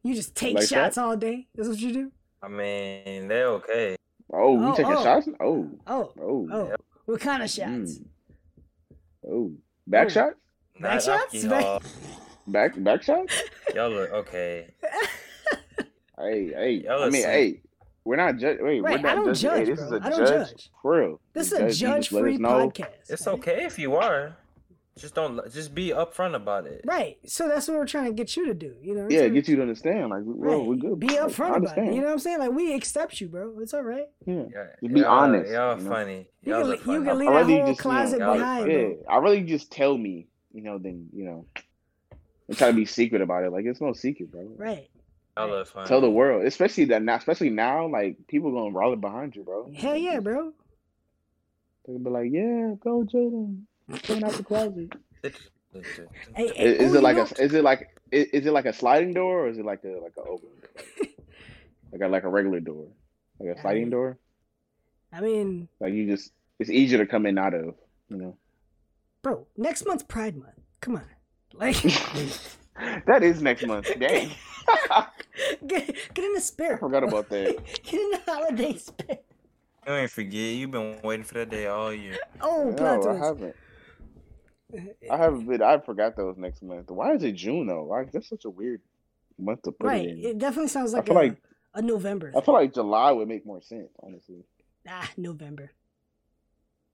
You 0.04 0.16
just 0.16 0.36
take 0.36 0.56
Like 0.56 0.68
shots 0.68 0.96
that? 0.96 1.04
all 1.04 1.16
day. 1.18 1.48
That's 1.56 1.68
what 1.70 1.80
you 1.80 1.92
do. 1.94 2.12
I 2.42 2.48
mean, 2.48 3.28
they're 3.28 3.48
okay. 3.60 3.96
Oh, 4.32 4.60
you 4.60 4.68
Oh, 4.70 4.76
taking 4.76 4.94
oh. 4.94 5.04
shots? 5.04 5.28
Oh, 5.42 5.70
Oh, 5.88 6.14
oh, 6.22 6.48
oh. 6.52 6.76
What 7.06 7.20
kind 7.20 7.44
of 7.44 7.50
shots? 7.50 8.00
Mm. 8.00 8.06
oh. 9.30 9.52
Back 9.88 10.06
Oh. 10.08 10.10
shots? 10.10 10.36
Not 10.80 10.90
Back 10.92 11.02
shots? 11.02 11.44
alcohol. 11.44 11.82
Back 12.48 12.84
back 12.84 13.04
shots? 13.04 13.44
Y'all 13.76 13.90
look 13.90 14.12
okay. 14.12 14.74
Hey, 16.20 16.52
hey. 16.54 16.72
Y'all 16.84 17.04
I 17.04 17.08
are 17.08 17.12
mean, 17.12 17.22
sick. 17.22 17.32
hey. 17.32 17.62
We're 18.06 18.16
not 18.16 18.38
judging. 18.38 18.64
Wait, 18.66 18.82
Right, 18.82 19.02
we're 19.04 19.10
I 19.10 19.14
not 19.16 19.26
don't 19.26 19.34
judging. 19.36 19.50
Hey, 19.52 19.58
judge, 19.66 19.68
this 19.68 19.80
is 19.82 19.90
bro. 19.90 19.98
a 19.98 20.02
I 20.02 20.10
don't 20.10 20.20
judge. 20.20 20.50
judge. 20.50 20.70
For 20.82 21.00
real. 21.00 21.22
This 21.34 21.48
is 21.48 21.54
a 21.54 21.60
judge- 21.60 21.82
you 21.82 21.88
just 21.88 22.12
let 22.12 22.22
judge-free 22.24 22.38
podcast. 22.40 22.88
It's 23.10 23.28
right? 23.28 23.34
okay 23.34 23.66
if 23.66 23.78
you 23.80 23.96
are. 23.96 24.36
Just 24.98 25.16
don't. 25.16 25.40
Just 25.54 25.74
be 25.74 25.90
upfront 25.92 26.36
about 26.36 26.66
it. 26.68 26.82
Right. 26.86 27.18
So 27.26 27.48
that's 27.48 27.70
what 27.70 27.78
we're 27.78 27.86
trying 27.86 28.08
to 28.08 28.12
get 28.12 28.36
you 28.36 28.48
to 28.48 28.54
do. 28.54 28.76
You 28.82 28.96
know. 28.96 29.08
Yeah, 29.10 29.30
get 29.30 29.48
you 29.48 29.56
to 29.56 29.62
understand. 29.62 30.10
Like, 30.10 30.24
well, 30.26 30.58
Right. 30.60 30.68
we're 30.68 30.76
good. 30.76 31.00
Be 31.00 31.08
upfront 31.08 31.56
about 31.58 31.78
it. 31.78 31.86
You 31.94 32.02
know 32.02 32.08
what 32.08 32.12
I'm 32.14 32.20
saying? 32.20 32.40
Like 32.40 32.52
we 32.52 32.74
accept 32.74 33.22
you, 33.22 33.30
bro. 33.30 33.60
It's 33.62 33.74
all 33.74 33.84
right. 33.84 34.08
Yeah. 34.26 34.44
Yeah, 34.82 34.90
be 34.92 35.00
y'all- 35.00 35.10
honest, 35.10 35.52
Y'all 35.54 35.78
you 35.78 35.84
know? 35.86 35.90
funny. 35.90 36.28
You 36.44 36.52
Y'all 36.54 36.62
can, 36.64 36.72
are 36.72 36.74
you 36.76 36.80
funny. 36.82 37.06
can 37.06 37.18
leave 37.18 37.30
I'd 37.30 37.48
that 37.48 37.60
whole 37.60 37.68
just, 37.68 37.80
closet 37.80 38.20
y'all- 38.20 38.34
behind, 38.34 38.72
Yeah, 38.72 38.78
bro. 38.82 38.98
I'd 39.10 39.18
rather 39.24 39.36
you 39.36 39.46
just 39.46 39.72
tell 39.72 39.98
me, 39.98 40.28
you 40.52 40.64
know, 40.64 40.78
then 40.80 41.08
you 41.14 41.24
know, 41.24 41.46
and 42.50 42.58
try 42.58 42.68
to 42.68 42.74
be 42.76 42.84
secret 42.86 43.22
about 43.22 43.44
it. 43.46 43.52
Like 43.52 43.64
it's 43.66 43.80
no 43.80 43.94
secret, 43.94 44.32
bro. 44.32 44.52
Right. 44.58 44.90
Y'all 45.38 45.54
are. 45.76 45.86
Tell 45.86 46.02
the 46.02 46.10
world, 46.10 46.46
especially 46.46 46.86
that 46.86 47.02
now, 47.02 47.16
especially 47.16 47.50
now, 47.50 47.88
like 47.88 48.18
people 48.28 48.52
gonna 48.52 48.76
rally 48.76 48.96
behind 48.98 49.36
you, 49.36 49.44
bro. 49.44 49.72
Hell 49.76 49.96
yeah, 49.98 50.20
bro. 50.20 50.54
They'll 51.88 52.00
be 52.00 52.10
like, 52.10 52.30
yeah, 52.32 52.74
go 52.80 53.04
Jaden, 53.04 53.62
coming 54.04 54.24
out 54.24 54.34
the 54.34 54.44
closet. 54.44 54.94
Hey, 56.36 56.46
Is, 56.46 56.52
hey, 56.56 56.78
is 56.80 56.94
ooh, 56.94 56.98
it 56.98 57.04
like 57.04 57.18
a? 57.18 57.42
Is 57.44 57.54
it 57.54 57.64
like? 57.64 57.90
Is, 58.12 58.26
is 58.30 58.46
it 58.48 58.52
like 58.54 58.66
a 58.66 58.74
sliding 58.74 59.14
door, 59.14 59.46
or 59.46 59.50
is 59.50 59.60
it 59.60 59.66
like 59.66 59.84
a 59.84 60.00
like 60.02 60.14
a 60.18 60.22
open, 60.22 60.50
like 61.92 62.02
a 62.02 62.08
like 62.08 62.24
a 62.24 62.28
regular 62.28 62.60
door, 62.60 62.88
like 63.40 63.56
a 63.56 63.62
sliding 63.62 63.84
mean- 63.84 63.90
door? 63.92 64.18
I 65.14 65.22
mean, 65.22 65.68
Like 65.80 65.94
you 65.94 66.08
just, 66.08 66.32
it's 66.58 66.72
easier 66.72 66.98
to 67.00 67.06
come 67.06 67.28
in 67.28 67.38
out 67.38 67.54
of, 67.54 67.76
you 68.10 68.18
know. 68.18 68.36
bro, 69.22 69.46
next 69.58 69.86
month's 69.86 70.02
Pride 70.04 70.36
Month. 70.36 70.54
Come 70.82 70.96
on. 70.96 71.06
Like, 71.54 71.76
that 73.06 73.22
is 73.22 73.42
next 73.42 73.66
month. 73.68 73.88
Dang, 74.00 74.32
get, 75.68 75.96
get 76.14 76.26
in 76.26 76.34
the 76.34 76.42
spirit. 76.42 76.74
I 76.74 76.78
spirit. 76.78 76.80
forgot 76.80 77.04
about 77.04 77.30
that. 77.30 77.58
Get 77.84 77.94
in 77.94 78.12
the 78.12 78.22
holiday 78.26 78.78
spirit. 78.78 79.26
You 79.88 79.94
ain't 79.94 80.12
forget. 80.12 80.34
You've 80.56 80.72
been 80.72 81.00
waiting 81.04 81.24
for 81.24 81.36
that 81.36 81.50
day 81.50 81.68
all 81.68 81.94
year. 81.94 82.18
Oh, 82.42 82.74
No, 82.78 83.10
I 83.10 83.16
haven't. 83.26 83.56
I 85.12 85.18
haven't 85.18 85.48
been. 85.48 85.62
I 85.64 85.80
forgot 85.80 86.16
that 86.16 86.26
was 86.26 86.38
next 86.38 86.62
month. 86.62 86.92
Why 86.92 87.14
is 87.14 87.24
it 87.24 87.32
June 87.34 87.68
though? 87.68 87.86
Like 87.86 88.12
that's 88.12 88.30
such 88.30 88.46
a 88.46 88.50
weird 88.50 88.82
month 89.40 89.64
to 89.64 89.72
put 89.72 89.88
Right. 89.88 90.06
it 90.06 90.10
in? 90.10 90.26
It 90.26 90.38
definitely 90.38 90.68
sounds 90.70 90.94
I 90.94 90.98
like 90.98 91.10
a, 91.10 91.14
like 91.14 91.38
a 91.74 91.82
November. 91.82 92.32
I 92.38 92.42
feel 92.42 92.54
like 92.54 92.74
July 92.74 93.12
would 93.12 93.28
make 93.28 93.46
more 93.46 93.62
sense, 93.62 93.90
honestly. 94.04 94.44
Ah, 94.88 95.10
November. 95.18 95.72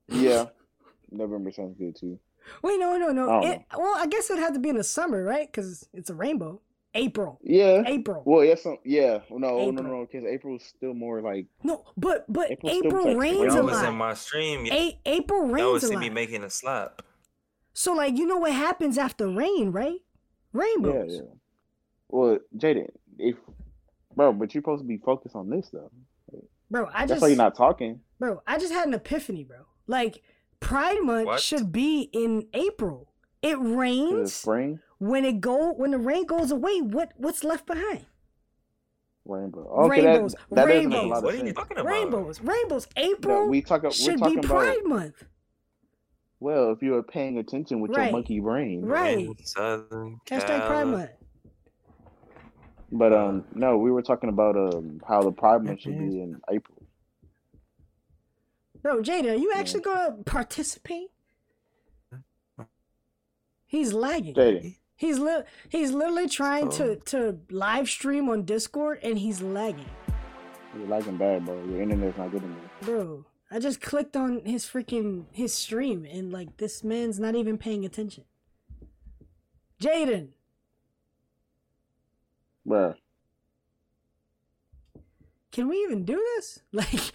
Yeah, 0.07 0.45
November 1.11 1.51
sounds 1.51 1.77
good 1.77 1.95
too. 1.99 2.19
Wait, 2.61 2.79
no, 2.79 2.97
no, 2.97 3.11
no. 3.11 3.29
I 3.29 3.53
It, 3.53 3.61
well, 3.75 3.95
I 3.97 4.05
guess 4.07 4.29
it'd 4.29 4.41
have 4.41 4.53
to 4.53 4.59
be 4.59 4.69
in 4.69 4.77
the 4.77 4.83
summer, 4.83 5.23
right? 5.23 5.51
Because 5.51 5.89
it's 5.93 6.09
a 6.09 6.15
rainbow. 6.15 6.61
April. 6.95 7.39
Yeah. 7.43 7.83
April. 7.85 8.23
Well, 8.25 8.43
yeah, 8.43 8.55
some 8.55 8.77
yeah. 8.83 9.19
Oh, 9.29 9.35
oh, 9.35 9.37
no, 9.37 9.47
no, 9.49 9.59
April. 9.59 9.71
no, 9.73 9.81
no, 9.99 10.07
because 10.11 10.25
April's 10.27 10.63
still 10.63 10.93
more 10.93 11.21
like 11.21 11.45
No, 11.63 11.83
but 11.97 12.25
but 12.27 12.51
April's 12.51 12.75
April 12.77 13.07
like 13.09 13.17
rains 13.17 13.53
a 13.53 13.57
Y'all 13.57 13.65
was 13.65 13.83
in 13.83 13.95
my 13.95 14.13
stream. 14.13 14.65
A- 14.71 14.99
April 15.05 15.41
Y'all 15.41 15.51
rains 15.51 15.71
was 15.73 15.83
a 15.83 15.87
see 15.87 15.93
lot. 15.95 16.01
me 16.01 16.09
making 16.09 16.43
a 16.43 16.49
slap. 16.49 17.01
So 17.73 17.93
like 17.93 18.17
you 18.17 18.25
know 18.25 18.37
what 18.37 18.53
happens 18.53 18.97
after 18.97 19.27
rain, 19.27 19.71
right? 19.71 19.99
yeah, 20.53 20.61
Rainbows. 20.61 21.11
yeah. 21.13 21.21
Well, 22.09 22.39
Jaden, 22.57 22.87
if 23.19 23.35
bro, 24.15 24.31
but 24.33 24.53
you're 24.55 24.61
supposed 24.61 24.81
to 24.83 24.87
be 24.87 24.97
focused 24.97 25.35
on 25.35 25.49
this 25.49 25.69
though. 25.71 25.91
Bro, 26.71 26.87
I 26.93 27.01
That's 27.01 27.11
just 27.11 27.21
why 27.21 27.27
you're 27.27 27.37
not 27.37 27.55
talking. 27.55 27.99
bro, 28.19 28.41
I 28.47 28.57
just 28.57 28.73
had 28.73 28.87
an 28.87 28.93
epiphany, 28.93 29.43
bro. 29.43 29.57
Like 29.87 30.23
Pride 30.59 31.01
Month 31.03 31.25
What? 31.27 31.39
should 31.41 31.71
be 31.71 32.09
in 32.13 32.47
April. 32.53 33.11
It 33.41 33.49
it's 33.57 33.59
rains 33.61 34.33
spring 34.33 34.79
when 34.99 35.25
it 35.25 35.39
go 35.41 35.71
when 35.73 35.91
the 35.91 35.97
rain 35.97 36.25
goes 36.25 36.51
away. 36.51 36.81
What 36.81 37.11
what's 37.17 37.43
left 37.43 37.65
behind? 37.65 38.05
rainbow. 39.27 39.67
Okay, 39.85 40.05
Rainbows, 40.05 40.33
that 40.51 40.55
that 40.55 40.67
doesn't 40.67 40.89
make 40.89 40.99
a 40.99 41.01
rainbows. 41.01 41.23
What 41.23 41.33
are 41.33 41.37
you 41.45 41.53
talking 41.53 41.77
about? 41.77 41.85
Rainbows, 41.91 42.41
rainbows. 42.41 42.87
No, 42.95 43.03
April 43.03 43.47
we 43.47 43.61
talk. 43.61 43.83
We're 43.83 43.91
should 43.91 44.15
be 44.15 44.19
talking 44.19 44.37
about 44.39 44.49
Pride 44.49 44.85
Month. 44.85 45.23
well, 46.39 46.71
if 46.71 46.83
you 46.83 46.91
were 46.91 47.01
paying 47.03 47.39
attention 47.39 47.79
with 47.79 47.91
Right. 47.91 48.03
your 48.05 48.11
monkey 48.11 48.39
brain. 48.39 48.85
Right. 48.85 49.27
Southern 49.43 50.19
Hashtag 50.27 50.67
Pride 50.67 50.87
Month. 50.87 51.09
But 52.91 53.13
um, 53.13 53.45
no, 53.55 53.77
we 53.77 53.89
were 53.91 54.03
talking 54.03 54.29
about 54.29 54.55
um 54.55 55.01
how 55.07 55.23
the 55.23 55.31
Pride 55.31 55.63
Month 55.63 55.81
should 55.81 55.97
be 55.97 56.21
in 56.21 56.39
April. 56.51 56.83
Bro, 58.83 59.01
Jada, 59.01 59.31
are 59.31 59.35
you 59.35 59.51
actually 59.55 59.81
gonna 59.81 60.17
participate? 60.23 61.07
He's 63.65 63.91
lagging. 63.93 64.35
Jaden, 64.35 64.75
He's 64.97 65.19
li- 65.19 65.43
he's 65.69 65.91
literally 65.91 66.29
trying 66.29 66.69
to 66.71 66.95
to 66.97 67.39
live 67.49 67.89
stream 67.89 68.29
on 68.29 68.43
Discord 68.45 68.99
and 69.03 69.17
he's 69.19 69.41
lagging. 69.41 69.89
you're 70.77 70.87
lagging 70.87 71.17
bad, 71.17 71.45
bro. 71.45 71.61
Your 71.65 71.81
internet's 71.81 72.17
not 72.17 72.31
good 72.31 72.43
enough. 72.43 72.57
Bro, 72.81 73.25
I 73.51 73.59
just 73.59 73.81
clicked 73.81 74.15
on 74.15 74.45
his 74.45 74.65
freaking 74.65 75.25
his 75.31 75.53
stream 75.53 76.05
and 76.09 76.31
like 76.31 76.57
this 76.57 76.83
man's 76.83 77.19
not 77.19 77.35
even 77.35 77.57
paying 77.57 77.83
attention. 77.85 78.23
Jaden, 79.81 80.29
Bruh. 82.65 82.95
can 85.51 85.67
we 85.67 85.77
even 85.83 86.05
do 86.05 86.15
this? 86.37 86.59
Like 86.71 87.11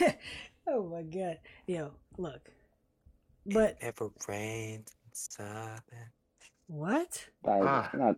Oh 0.66 0.84
my 0.88 1.02
god. 1.02 1.38
Yo, 1.66 1.92
look. 2.18 2.50
But 3.46 3.78
Ever 3.80 4.10
rains 4.28 4.94
in 5.04 5.10
Southern 5.12 6.10
What? 6.70 7.26
Like, 7.42 7.62
Ah. 7.62 7.90
not, 7.92 8.16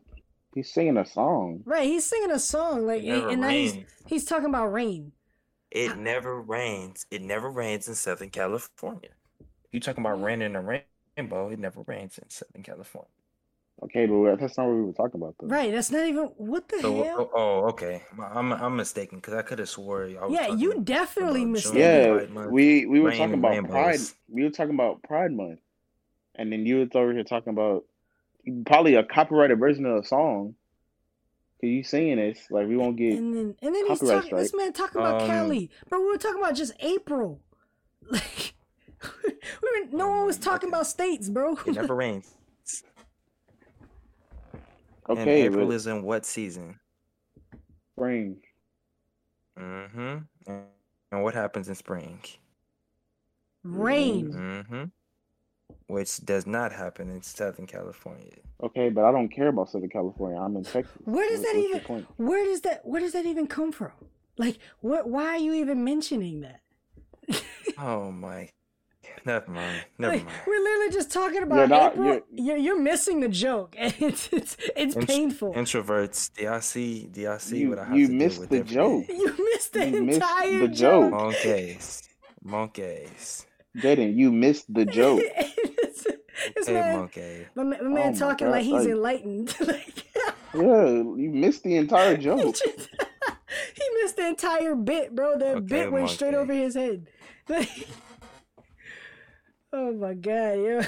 he's 0.54 0.72
singing 0.72 0.96
a 0.96 1.04
song. 1.04 1.64
Right, 1.64 1.84
he's 1.84 2.04
singing 2.04 2.30
a 2.30 2.38
song 2.38 2.86
like, 2.86 3.02
It 3.02 3.08
never 3.08 3.30
and 3.32 3.40
now 3.40 3.48
he's 3.48 3.78
he's 4.06 4.24
talking 4.24 4.48
about 4.48 4.72
rain. 4.72 5.12
It 5.70 5.96
never 5.96 6.40
rains. 6.40 7.06
It 7.10 7.22
never 7.22 7.50
rains 7.50 7.88
in 7.88 7.94
Southern 7.94 8.30
California. 8.30 9.10
You 9.72 9.80
talking 9.80 10.04
about 10.04 10.22
rain 10.22 10.42
in 10.42 10.56
a 10.56 10.62
rainbow? 11.16 11.48
It 11.50 11.58
never 11.58 11.82
rains 11.82 12.18
in 12.18 12.28
Southern 12.30 12.62
California. 12.62 13.08
Okay, 13.82 14.06
but 14.06 14.36
that's 14.36 14.56
not 14.56 14.66
what 14.68 14.76
we 14.76 14.82
were 14.82 14.92
talking 14.92 15.20
about 15.20 15.34
though. 15.40 15.48
Right, 15.48 15.72
that's 15.72 15.90
not 15.90 16.06
even 16.06 16.26
what 16.36 16.68
the 16.68 16.80
So, 16.82 17.02
hell. 17.04 17.18
oh, 17.18 17.30
oh, 17.34 17.68
okay. 17.70 18.02
I'm 18.18 18.52
I'm 18.52 18.76
mistaken 18.76 19.18
because 19.18 19.34
I 19.34 19.42
could 19.42 19.58
have 19.58 19.68
swore 19.68 20.04
I 20.04 20.26
was 20.26 20.32
yeah, 20.34 20.48
you 20.48 20.80
definitely 20.84 21.44
mistaken. 21.44 21.80
Yeah, 21.80 22.12
Pride 22.32 22.50
we 22.50 22.86
we 22.86 23.00
were 23.00 23.10
talking 23.10 23.34
and 23.34 23.42
about 23.44 23.64
Pride. 23.70 24.00
We 24.28 24.42
were 24.44 24.50
talking 24.50 24.74
about 24.74 25.02
Pride 25.02 25.32
Month, 25.32 25.60
and 26.36 26.52
then 26.52 26.66
you 26.66 26.78
was 26.78 26.88
over 26.94 27.12
here 27.12 27.24
talking 27.24 27.52
about 27.52 27.84
probably 28.66 28.94
a 28.94 29.04
copyrighted 29.04 29.58
version 29.58 29.86
of 29.86 30.04
a 30.04 30.06
song. 30.06 30.54
Cause 31.60 31.68
you 31.68 31.84
singing 31.84 32.16
this 32.16 32.40
like 32.50 32.66
we 32.66 32.76
won't 32.76 32.96
get. 32.96 33.18
And 33.18 33.34
then 33.34 33.54
and 33.62 33.74
then 33.74 33.86
he's 33.86 34.00
Copyright 34.00 34.22
talking. 34.24 34.38
This 34.38 34.54
man 34.54 34.72
talking 34.72 35.00
about 35.00 35.22
Um, 35.22 35.28
Cali, 35.28 35.70
bro. 35.88 36.00
We 36.00 36.06
were 36.06 36.18
talking 36.18 36.40
about 36.40 36.54
just 36.54 36.72
April. 36.80 37.40
Like, 38.10 38.54
we 39.24 39.30
were, 39.62 39.96
no 39.96 40.08
one 40.08 40.26
was 40.26 40.36
talking 40.36 40.68
about 40.68 40.88
states, 40.88 41.28
bro. 41.28 41.56
It 41.66 41.76
never 41.76 41.94
rains. 41.94 42.34
and 45.08 45.18
Okay, 45.20 45.42
April 45.42 45.68
but 45.68 45.74
is 45.74 45.86
in 45.86 46.02
what 46.02 46.26
season? 46.26 46.78
spring. 47.94 48.38
Mm-hmm. 49.58 50.18
And, 50.46 50.62
and 51.12 51.22
what 51.22 51.34
happens 51.34 51.68
in 51.68 51.74
spring? 51.76 52.18
Rain. 53.62 54.32
Mm-hmm. 54.32 54.84
Which 55.88 56.24
does 56.24 56.46
not 56.46 56.72
happen 56.72 57.10
in 57.10 57.22
Southern 57.22 57.66
California. 57.66 58.32
Okay, 58.62 58.88
but 58.88 59.04
I 59.04 59.12
don't 59.12 59.28
care 59.28 59.48
about 59.48 59.70
Southern 59.70 59.88
California. 59.90 60.38
I'm 60.40 60.56
in 60.56 60.64
Texas. 60.64 60.96
Where 61.04 61.28
does 61.28 61.40
What- 61.40 61.52
that 61.54 61.58
even? 61.58 61.80
point? 61.80 62.06
Where 62.16 62.44
does 62.44 62.60
that? 62.62 62.86
Where 62.86 63.00
does 63.00 63.12
that 63.12 63.26
even 63.26 63.46
come 63.46 63.72
from? 63.72 63.92
Like, 64.38 64.58
what? 64.80 65.08
Why 65.08 65.26
are 65.28 65.38
you 65.38 65.52
even 65.54 65.84
mentioning 65.84 66.40
that? 66.42 66.60
Oh 67.78 68.10
my. 68.12 68.50
Never 69.24 69.50
mind. 69.50 69.84
Never 69.98 70.14
Like, 70.16 70.24
mind. 70.24 70.36
we're 70.46 70.62
literally 70.62 70.92
just 70.92 71.10
talking 71.12 71.42
about 71.42 71.68
not- 71.68 71.92
April. 71.92 72.06
you're- 72.06 72.22
You're, 72.32 72.56
you're 72.56 72.80
missing 72.80 73.20
the 73.20 73.28
joke, 73.28 73.74
and 73.78 73.94
it's 74.00 74.28
it's, 74.32 74.56
it's 74.76 74.96
Int- 74.96 75.06
painful. 75.06 75.52
Introverts. 75.54 76.32
Do 76.34 76.44
y'all 76.44 76.60
see? 76.60 77.06
Do 77.06 77.20
y'all 77.22 77.38
see 77.38 77.58
You- 77.60 77.70
what 77.70 77.78
I 77.78 77.84
have 77.84 77.96
you 77.96 78.06
to 78.08 78.12
missed 78.12 78.34
deal 78.36 78.40
with 78.40 78.50
the 78.50 78.56
every 78.58 78.68
day? 78.68 78.74
joke. 78.74 79.04
you 79.38 79.44
missed 79.52 79.72
the 79.72 79.88
You 79.90 80.02
missed 80.02 80.16
entire 80.20 80.58
the 80.60 80.68
joke. 80.68 81.02
joke. 81.02 81.10
Monkeys. 81.12 82.02
Monkeys. 82.42 83.46
Jaden, 83.78 84.16
you 84.16 84.30
missed 84.32 84.72
the 84.72 84.84
joke. 84.84 85.22
it's, 85.36 86.06
it's 86.56 86.66
Hey, 86.68 86.74
man, 86.74 86.98
monkey. 86.98 87.46
my, 87.54 87.62
ma- 87.62 87.70
my 87.70 87.76
Oh 87.80 87.88
man 87.88 88.12
my 88.12 88.18
talking 88.18 88.48
God, 88.48 88.52
like 88.52 88.64
he's 88.64 88.72
like- 88.74 88.88
enlightened. 88.88 89.54
like, 89.66 90.04
yeah, 90.54 90.86
you 90.86 91.30
missed 91.32 91.62
the 91.62 91.76
entire 91.76 92.16
he, 92.16 92.22
joke. 92.24 92.56
he 92.56 93.84
missed 94.02 94.16
the 94.16 94.26
entire 94.28 94.74
bit, 94.74 95.14
bro. 95.14 95.38
That 95.38 95.56
Okay, 95.56 95.66
bit 95.66 95.92
went 95.92 96.10
straight 96.10 96.34
over 96.34 96.52
his 96.52 96.74
head. 96.74 97.06
Like, 97.48 97.68
oh 99.72 99.92
my 99.92 100.14
god, 100.14 100.52
yo. 100.54 100.80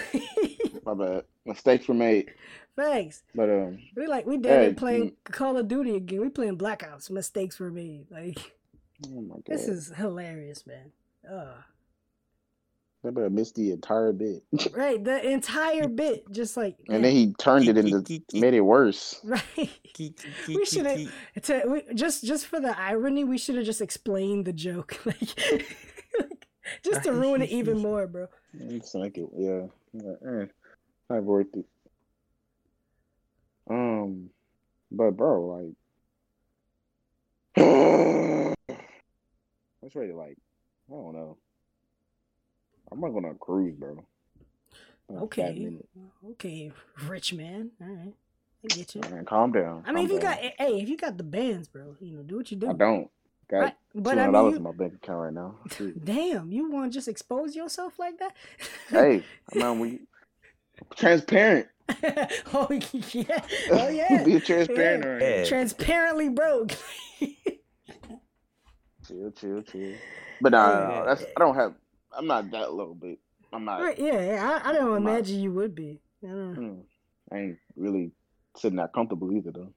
My 0.84 0.94
bad. 0.94 1.24
Mistakes 1.46 1.88
were 1.88 1.94
made. 1.94 2.32
Thanks. 2.76 3.22
But 3.34 3.48
um, 3.50 3.78
We 3.96 4.06
like 4.06 4.26
we 4.26 4.36
damn 4.38 4.52
Hey, 4.52 4.66
near 4.66 4.74
playing 4.74 5.12
Call 5.24 5.56
of 5.56 5.68
Duty 5.68 5.96
again. 5.96 6.20
We 6.20 6.28
playing 6.28 6.56
Black 6.56 6.82
Ops. 6.82 7.08
Mistakes 7.10 7.58
were 7.60 7.70
made. 7.70 8.06
Like 8.10 8.38
oh 9.06 9.20
my 9.20 9.34
god, 9.36 9.42
this 9.46 9.68
is 9.68 9.92
hilarious, 9.96 10.66
man. 10.66 10.90
Uh, 11.30 11.54
I 13.06 13.10
better 13.10 13.28
missed 13.28 13.54
the 13.54 13.70
entire 13.70 14.12
bit. 14.12 14.42
right, 14.72 15.02
the 15.02 15.30
entire 15.30 15.88
bit, 15.88 16.24
just 16.30 16.56
like 16.56 16.76
and 16.88 17.04
then 17.04 17.12
he 17.12 17.34
turned 17.34 17.68
it 17.68 17.76
into 17.76 18.22
made 18.32 18.54
it 18.54 18.62
worse. 18.62 19.20
right. 19.24 19.70
We 20.48 20.64
should've- 20.64 21.12
just 21.94 22.24
just 22.24 22.46
for 22.46 22.60
the 22.60 22.78
irony, 22.78 23.24
we 23.24 23.36
should 23.36 23.56
have 23.56 23.66
just 23.66 23.82
explained 23.82 24.46
the 24.46 24.52
joke, 24.52 24.98
like, 25.06 25.18
like, 26.18 26.46
just 26.82 27.02
to 27.04 27.12
ruin 27.12 27.42
it 27.42 27.50
even 27.50 27.78
more, 27.78 28.06
bro. 28.06 28.28
It's 28.58 28.94
like 28.94 29.18
it, 29.18 29.28
yeah, 29.36 29.66
yeah 29.92 30.12
eh, 30.26 30.46
not 31.10 31.22
worth 31.24 31.54
it. 31.54 31.66
Um, 33.68 34.30
but 34.90 35.10
bro, 35.10 35.46
like, 35.46 35.74
let's 37.56 38.78
what's 39.80 39.94
ready? 39.94 40.12
Like, 40.12 40.38
I 40.90 40.92
don't 40.94 41.14
know. 41.14 41.36
I'm 42.90 43.00
not 43.00 43.10
gonna 43.10 43.34
cruise, 43.34 43.74
bro. 43.74 44.04
In 45.08 45.16
a 45.16 45.20
fat 45.20 45.24
Okay, 45.24 45.78
okay, 46.30 46.72
rich 47.06 47.32
man. 47.32 47.70
All 47.80 47.88
right, 47.88 48.14
I 48.64 48.74
get 48.74 48.94
you. 48.94 49.00
Man, 49.10 49.24
calm 49.24 49.52
down. 49.52 49.84
I 49.86 49.92
mean, 49.92 50.04
if 50.04 50.10
calm 50.10 50.16
you 50.16 50.22
got, 50.22 50.38
hey, 50.38 50.80
if 50.80 50.88
you 50.88 50.96
got 50.96 51.16
the 51.16 51.24
bands, 51.24 51.68
bro, 51.68 51.96
you 52.00 52.16
know, 52.16 52.22
do 52.22 52.36
what 52.36 52.50
you 52.50 52.56
do. 52.56 52.70
I 52.70 52.72
don't 52.72 53.10
got 53.48 53.58
Right, 53.58 53.74
but 53.94 54.18
I 54.18 54.28
mean, 54.28 54.50
you, 54.50 54.56
in 54.56 54.62
my 54.62 54.72
bank 54.72 54.94
account 54.94 55.20
right 55.20 55.32
now. 55.32 55.56
Damn, 56.04 56.50
you 56.50 56.70
want 56.70 56.92
to 56.92 56.96
just 56.96 57.08
expose 57.08 57.54
yourself 57.54 57.98
like 57.98 58.18
that? 58.18 58.34
hey, 58.88 59.22
I 59.54 59.58
mean, 59.58 59.78
we 59.80 60.00
transparent. 60.96 61.68
oh 62.54 62.68
yeah, 62.70 63.40
oh 63.70 63.88
yeah. 63.88 64.24
Be 64.24 64.40
transparent. 64.40 65.22
Yeah. 65.22 65.36
Yeah. 65.36 65.44
Transparently 65.44 66.30
broke. 66.30 66.72
Chill, 69.06 69.30
chill, 69.32 69.62
chill. 69.62 69.94
But 70.40 70.52
nah, 70.52 70.64
uh, 70.64 70.70
nah, 70.70 70.90
Yeah. 70.90 71.04
that's 71.04 71.24
I 71.36 71.40
don't 71.40 71.54
have. 71.54 71.74
I'm 72.16 72.26
not 72.26 72.50
that 72.52 72.72
low, 72.72 72.96
but 72.98 73.16
I'm 73.52 73.64
not. 73.64 73.80
Right, 73.80 73.98
yeah, 73.98 74.20
yeah, 74.22 74.60
I, 74.64 74.70
I 74.70 74.72
don't 74.72 74.94
I'm 74.94 75.04
not- 75.04 75.10
imagine 75.12 75.40
you 75.40 75.52
would 75.52 75.74
be. 75.74 76.00
I 76.22 76.28
don't 76.28 76.54
know. 76.54 76.72
hmm, 76.72 76.80
I 77.34 77.38
ain't 77.38 77.58
really 77.76 78.12
sitting 78.56 78.76
that 78.78 78.92
comfortable 78.92 79.32
either, 79.36 79.50
though. 79.52 79.72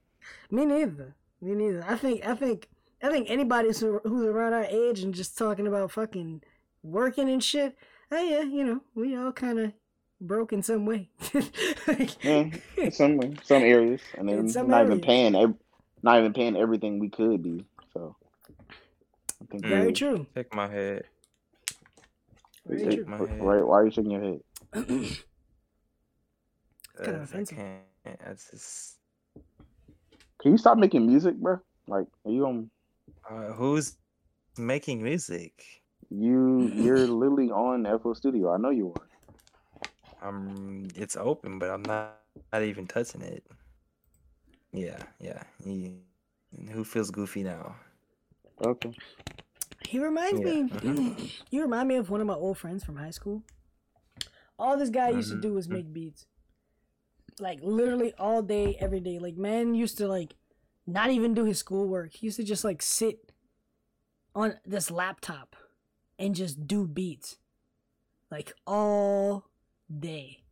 Me 0.50 0.64
neither. 0.64 1.14
Me 1.40 1.54
neither. 1.54 1.84
I 1.86 1.96
think 1.96 2.26
I 2.26 2.34
think 2.34 2.68
I 3.02 3.10
think 3.10 3.28
anybody 3.30 3.68
who's 3.68 3.80
who's 3.80 4.24
around 4.26 4.52
our 4.54 4.64
age 4.64 5.00
and 5.00 5.14
just 5.14 5.36
talking 5.38 5.66
about 5.66 5.92
fucking 5.92 6.42
working 6.82 7.28
and 7.28 7.42
shit. 7.42 7.76
Hey, 8.10 8.30
yeah, 8.30 8.42
you 8.42 8.64
know, 8.64 8.80
we 8.94 9.16
all 9.16 9.32
kind 9.32 9.58
of 9.58 9.72
broke 10.20 10.52
in 10.52 10.62
some 10.62 10.86
way. 10.86 11.10
Like- 11.86 12.24
Yeah, 12.24 12.50
in 12.76 12.90
some 12.90 13.20
some 13.44 13.62
areas, 13.62 14.00
and 14.16 14.28
In 14.30 14.36
then 14.36 14.48
some 14.48 14.68
not 14.68 14.84
even 14.86 15.00
paying, 15.00 15.32
not 16.02 16.18
even 16.18 16.32
paying 16.32 16.56
everything 16.56 16.98
we 16.98 17.08
could 17.10 17.42
be. 17.42 17.64
So 17.92 18.16
I 19.40 19.44
think 19.50 19.64
Mm. 19.64 19.68
Very 19.68 19.92
true. 19.92 20.26
Shake 20.34 20.54
my 20.54 20.68
head. 20.68 21.04
Very 22.68 22.86
Hey, 22.86 22.88
true. 22.88 23.06
my 23.06 23.18
wh- 23.18 23.40
head. 23.40 23.40
Why, 23.40 23.62
why 23.62 23.80
are 23.80 23.84
you 23.86 23.90
shaking 23.90 24.12
your 24.12 24.22
head? 24.22 24.40
Kinda 27.02 27.22
Uh, 27.22 27.26
I 27.32 27.42
offensive. 27.42 27.58
can't. 27.58 27.84
Just. 28.04 28.96
Can 30.40 30.52
you 30.52 30.58
stop 30.58 30.78
making 30.78 31.06
music, 31.06 31.36
bro? 31.36 31.58
Like, 31.88 32.06
are 32.24 32.30
you 32.32 32.46
on? 32.46 32.70
Uh, 33.28 33.52
who's 33.52 33.96
making 34.58 35.02
music? 35.02 35.82
You 36.10 36.72
you're 36.74 37.08
literally 37.08 37.50
on 37.50 37.86
FL 37.86 38.14
Studio. 38.14 38.52
I 38.52 38.58
know 38.58 38.70
you 38.70 38.92
are. 38.92 39.08
Um, 40.22 40.88
it's 40.94 41.16
open, 41.16 41.58
but 41.58 41.70
I'm 41.70 41.82
not 41.82 42.18
not 42.52 42.62
even 42.62 42.86
touching 42.86 43.22
it. 43.22 43.44
Yeah, 44.72 45.02
yeah. 45.20 45.42
He, 45.64 45.92
who 46.72 46.84
feels 46.84 47.10
goofy 47.10 47.42
now? 47.42 47.76
Okay. 48.60 48.94
He 49.86 49.98
reminds 49.98 50.40
Yeah, 50.40 50.62
me. 50.82 51.32
You 51.50 51.62
remind 51.62 51.88
me 51.88 51.96
of 51.96 52.10
one 52.10 52.20
of 52.20 52.26
my 52.26 52.34
old 52.34 52.58
friends 52.58 52.84
from 52.84 52.96
high 52.96 53.10
school. 53.10 53.42
All 54.58 54.76
this 54.76 54.90
guy 54.90 55.10
used 55.10 55.30
to 55.30 55.36
Mhm, 55.36 55.42
do 55.42 55.52
was 55.54 55.68
make 55.68 55.92
beats, 55.92 56.26
like 57.38 57.60
literally 57.62 58.12
all 58.18 58.42
day, 58.42 58.76
every 58.80 59.00
day. 59.00 59.18
Like 59.18 59.36
man 59.36 59.74
used 59.74 59.98
to 59.98 60.08
like 60.08 60.34
not 60.86 61.10
even 61.10 61.32
do 61.34 61.44
his 61.44 61.58
schoolwork. 61.58 62.14
He 62.14 62.26
used 62.26 62.38
to 62.38 62.44
just 62.44 62.64
like 62.64 62.82
sit 62.82 63.32
on 64.34 64.54
this 64.66 64.90
laptop 64.90 65.54
and 66.18 66.34
just 66.34 66.66
do 66.66 66.86
beats, 66.86 67.38
like 68.30 68.52
all 68.66 69.44
day. 69.96 70.42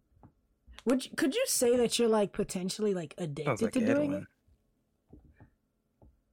Would 0.85 1.05
you, 1.05 1.11
could 1.17 1.35
you 1.35 1.45
say 1.49 1.77
that 1.77 1.99
you're 1.99 2.09
like 2.09 2.33
potentially 2.33 2.95
like 2.95 3.13
addicted 3.19 3.61
like 3.65 3.73
to 3.73 3.81
doing 3.85 4.13
it? 4.13 4.25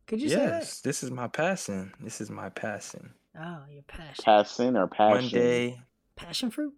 Edwin. 0.07 0.19
Could 0.19 0.21
you 0.21 0.29
say? 0.29 0.43
Yes, 0.45 0.81
this 0.81 1.03
is 1.03 1.11
my 1.11 1.27
passion. 1.27 1.93
This 1.99 2.21
is 2.21 2.29
my 2.29 2.49
passion. 2.49 3.13
Oh, 3.39 3.59
your 3.71 3.83
passion, 3.83 4.23
Passion 4.23 4.77
or 4.77 4.87
passion? 4.87 5.21
One 5.23 5.27
day, 5.29 5.81
passion 6.15 6.51
fruit, 6.51 6.73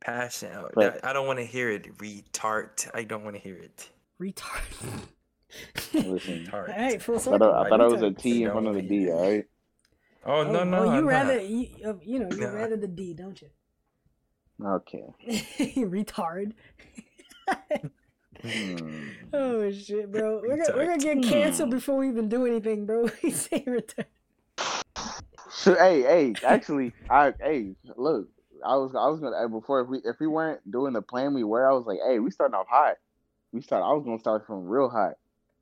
passion. 0.00 0.50
oh, 0.56 0.68
But- 0.74 0.94
that- 0.94 1.04
I 1.04 1.12
don't 1.12 1.26
want 1.26 1.38
to 1.38 1.44
hear 1.44 1.70
it. 1.70 1.96
Retard. 1.98 2.90
I 2.94 3.04
don't 3.04 3.22
want 3.24 3.36
to 3.36 3.42
hear 3.42 3.56
it. 3.56 3.90
retard. 4.20 4.62
Listen, 5.92 6.46
Retard. 6.50 6.52
All 6.52 6.62
right, 6.62 7.00
full 7.00 7.14
I 7.14 7.18
circle. 7.18 7.38
thought, 7.38 7.66
I 7.66 7.68
thought 7.68 7.80
it 7.80 7.90
was 7.92 8.02
a 8.02 8.06
retard. 8.10 8.18
T 8.18 8.42
in 8.42 8.50
front 8.50 8.66
of 8.66 8.74
the 8.74 8.82
D. 8.82 9.10
All 9.10 9.20
right. 9.30 9.44
Oh, 10.26 10.42
no, 10.42 10.60
Oh, 10.60 10.64
no. 10.64 10.78
oh, 10.78 10.84
you 10.84 10.90
I'm 10.90 11.06
rather 11.06 11.34
not. 11.34 11.46
you, 11.48 11.68
uh, 11.86 11.94
you 12.02 12.18
know 12.18 12.28
you 12.34 12.40
Nah. 12.40 12.48
rather 12.54 12.76
the 12.76 12.88
D, 12.88 13.12
don't 13.14 13.40
you? 13.40 13.48
Okay. 14.64 15.04
Retard. 15.76 16.52
Hmm. 18.44 19.08
Oh 19.32 19.70
shit, 19.72 20.12
bro. 20.12 20.40
We're 20.46 20.56
gonna, 20.58 20.76
we're 20.76 20.86
gonna 20.86 20.98
get 20.98 21.22
canceled 21.22 21.70
before 21.70 21.96
we 21.96 22.08
even 22.08 22.28
do 22.28 22.46
anything, 22.46 22.84
bro. 22.86 23.08
We 23.22 23.30
say 23.30 23.64
retard. 23.66 24.04
So, 25.50 25.74
hey, 25.76 26.02
hey, 26.02 26.34
actually, 26.44 26.92
I, 27.08 27.32
hey, 27.40 27.74
look, 27.96 28.28
I 28.64 28.76
was, 28.76 28.94
I 28.94 29.06
was 29.08 29.20
gonna 29.20 29.48
before 29.48 29.80
if 29.80 29.88
we, 29.88 29.98
if 30.04 30.16
we 30.20 30.26
weren't 30.26 30.68
doing 30.70 30.92
the 30.92 31.00
plan 31.02 31.32
we 31.32 31.42
were, 31.44 31.68
I 31.68 31.72
was 31.72 31.86
like, 31.86 31.98
hey, 32.06 32.18
we 32.18 32.30
starting 32.30 32.54
off 32.54 32.66
hot. 32.68 32.96
we 33.52 33.62
start. 33.62 33.82
I 33.82 33.92
was 33.94 34.04
gonna 34.04 34.18
start 34.18 34.46
from 34.46 34.66
real 34.66 34.90
hot. 34.90 35.14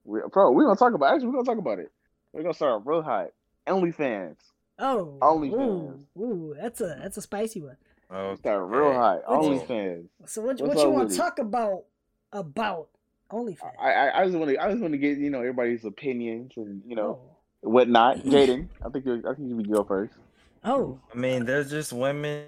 We, 0.05 0.21
bro, 0.33 0.51
we're 0.51 0.64
gonna 0.64 0.77
talk 0.77 0.95
about. 0.95 1.14
Actually, 1.14 1.29
we're 1.29 1.35
gonna 1.35 1.45
talk 1.47 1.59
about 1.59 1.79
it. 1.79 1.92
We're 2.33 2.42
gonna 2.42 2.55
start 2.55 2.83
real 2.85 3.03
hot. 3.03 3.29
OnlyFans. 3.66 4.37
Oh, 4.79 5.18
OnlyFans. 5.21 6.05
Ooh, 6.18 6.23
ooh, 6.23 6.55
that's 6.61 6.81
a 6.81 6.97
that's 7.01 7.16
a 7.16 7.23
spicy 7.23 7.61
one. 7.61 7.77
Oh, 8.11 8.35
Start 8.35 8.68
real 8.68 8.92
hot. 8.92 9.21
What's- 9.27 9.47
OnlyFans. 9.47 10.07
So 10.27 10.42
what, 10.42 10.61
What's 10.61 10.75
what 10.75 10.85
you 10.85 10.90
want 10.90 11.11
to 11.11 11.16
talk 11.16 11.38
about 11.38 11.85
about 12.33 12.88
OnlyFans? 13.31 13.73
I, 13.81 13.92
I, 13.92 14.21
I 14.21 14.25
just 14.25 14.37
want 14.37 14.51
to. 14.51 14.59
I 14.62 14.71
just 14.71 14.81
want 14.81 14.92
to 14.92 14.99
get 14.99 15.18
you 15.18 15.31
know 15.31 15.38
everybody's 15.40 15.85
opinions 15.85 16.53
and 16.57 16.83
you 16.87 16.97
know 16.97 17.18
oh, 17.64 17.68
whatnot. 17.71 18.18
Jaden, 18.25 18.68
I 18.85 18.88
think 18.88 19.07
you. 19.07 19.23
I 19.29 19.35
think 19.35 19.49
you 19.49 19.57
would 19.57 19.73
go 19.73 19.85
first. 19.85 20.14
oh, 20.64 20.99
I 21.12 21.16
mean, 21.16 21.45
they're 21.45 21.64
just 21.64 21.92
women. 21.92 22.47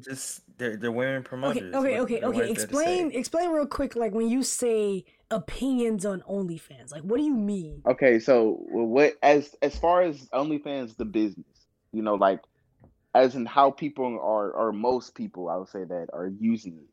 Just 0.00 0.42
they're 0.56 0.76
they're 0.76 0.92
women 0.92 1.16
okay, 1.16 1.28
promoters. 1.28 1.74
okay, 1.74 2.00
What- 2.00 2.00
okay, 2.02 2.20
what 2.20 2.24
okay. 2.24 2.38
is 2.38 2.38
there 2.38 2.46
to 2.46 2.52
Explain, 2.52 3.10
explain 3.12 3.50
real 3.50 3.66
quick. 3.66 3.96
Like 3.96 4.12
when 4.12 4.28
you 4.28 4.42
say 4.44 5.04
opinions 5.30 6.06
on 6.06 6.20
OnlyFans, 6.22 6.92
like 6.92 7.02
what 7.02 7.16
do 7.16 7.24
you 7.24 7.34
mean? 7.34 7.82
Okay, 7.86 8.20
so 8.20 8.58
what 8.70 9.14
as 9.22 9.54
as 9.62 9.76
far 9.76 10.02
as 10.02 10.28
OnlyFans 10.28 10.96
the 10.96 11.04
business, 11.04 11.46
you 11.92 12.02
know, 12.02 12.14
like 12.14 12.40
as 13.14 13.34
in 13.34 13.46
how 13.46 13.70
people 13.70 14.06
are 14.06 14.50
or 14.50 14.72
most 14.72 15.14
people 15.14 15.48
I 15.48 15.56
would 15.56 15.68
say 15.68 15.84
that 15.84 16.08
are 16.12 16.32
using 16.40 16.74
it 16.74 16.88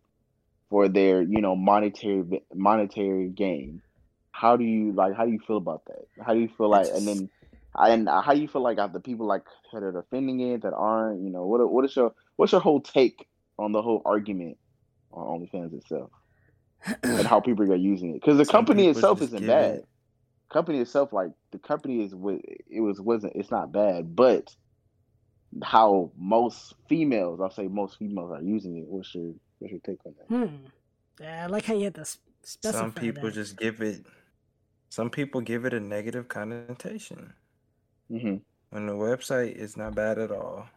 for 0.71 0.89
their, 0.89 1.21
you 1.23 1.41
know, 1.41 1.55
monetary 1.57 2.23
monetary 2.55 3.29
gain. 3.29 3.83
How 4.31 4.57
do 4.57 4.65
you 4.65 4.93
like 4.93 5.15
how 5.15 5.25
do 5.25 5.31
you 5.33 5.41
feel 5.47 5.57
about 5.57 5.83
that? 5.87 6.05
How 6.25 6.33
do 6.35 6.41
you 6.41 6.49
feel 6.57 6.69
like 6.71 6.89
and 6.93 7.07
then 7.07 7.29
and 7.77 8.09
how 8.09 8.33
do 8.33 8.41
you 8.41 8.49
feel 8.49 8.63
like 8.63 8.77
the 8.93 9.01
people 9.01 9.27
like 9.27 9.43
that 9.73 9.83
are 9.83 9.93
defending 9.93 10.41
it 10.41 10.63
that 10.63 10.73
aren't, 10.73 11.23
you 11.23 11.31
know, 11.31 11.45
what 11.47 11.71
what 11.71 11.85
is 11.85 11.95
your 11.95 12.13
what's 12.37 12.53
your 12.53 12.61
whole 12.61 12.81
take 12.81 13.27
on 13.59 13.73
the 13.73 13.83
whole 13.83 14.01
argument 14.05 14.57
on 15.11 15.41
OnlyFans 15.41 15.75
itself 15.75 16.11
and 17.03 17.27
how 17.27 17.41
people 17.41 17.71
are 17.71 17.77
using 17.77 18.11
it? 18.11 18.21
Because 18.21 18.37
the 18.39 18.45
Some 18.45 18.53
company 18.65 18.87
itself 18.87 19.21
isn't 19.21 19.45
bad 19.45 19.75
it- 19.77 19.87
company 20.51 20.79
itself, 20.79 21.13
like 21.13 21.31
the 21.51 21.59
company 21.59 22.03
is 22.03 22.15
wa- 22.15 22.39
it 22.69 22.81
was 22.81 23.01
wasn't 23.01 23.33
it's 23.35 23.51
not 23.51 23.71
bad, 23.71 24.15
but 24.15 24.55
how 25.63 26.11
most 26.17 26.75
females, 26.89 27.41
I'll 27.41 27.51
say 27.51 27.67
most 27.67 27.97
females 27.97 28.31
are 28.31 28.43
using 28.43 28.77
it. 28.77 28.85
What's 28.87 29.13
your 29.15 29.33
what's 29.61 29.71
your 29.71 29.81
take 29.81 29.99
on 30.05 30.13
that? 30.17 30.27
Hmm. 30.47 30.55
Yeah, 31.19 31.43
I 31.43 31.47
like 31.47 31.65
how 31.65 31.73
you 31.75 31.85
had 31.85 31.95
to 31.95 32.01
s- 32.01 32.17
specify 32.43 32.79
Some 32.79 32.91
people 32.93 33.23
that. 33.29 33.33
just 33.33 33.57
give 33.57 33.81
it. 33.81 34.05
Some 34.89 35.09
people 35.09 35.39
give 35.41 35.65
it 35.65 35.73
a 35.73 35.79
negative 35.79 36.27
connotation 36.27 37.33
Mm-hmm. 38.11 38.37
when 38.71 38.87
the 38.87 38.93
website 38.93 39.55
is 39.55 39.77
not 39.77 39.95
bad 39.95 40.17
at 40.19 40.31
all. 40.31 40.67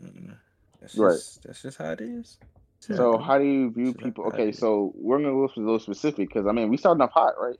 Mm, 0.00 0.36
That's 0.80 0.96
Right. 0.96 1.12
just 1.14 1.42
that's 1.42 1.62
just 1.62 1.78
how 1.78 1.90
it 1.90 2.00
is. 2.00 2.38
That's 2.86 2.98
So 2.98 3.12
bro. 3.12 3.18
how 3.18 3.38
do 3.38 3.44
you 3.44 3.70
view 3.70 3.86
Shit, 3.86 3.98
people? 3.98 4.24
Okay, 4.26 4.52
so 4.52 4.92
we're 4.94 5.18
gonna 5.18 5.30
go 5.32 5.44
a 5.56 5.60
little 5.60 5.78
specific 5.80 6.28
because 6.28 6.46
I 6.46 6.52
mean 6.52 6.68
we 6.68 6.76
starting 6.76 7.00
off 7.02 7.10
hot, 7.12 7.34
right? 7.40 7.58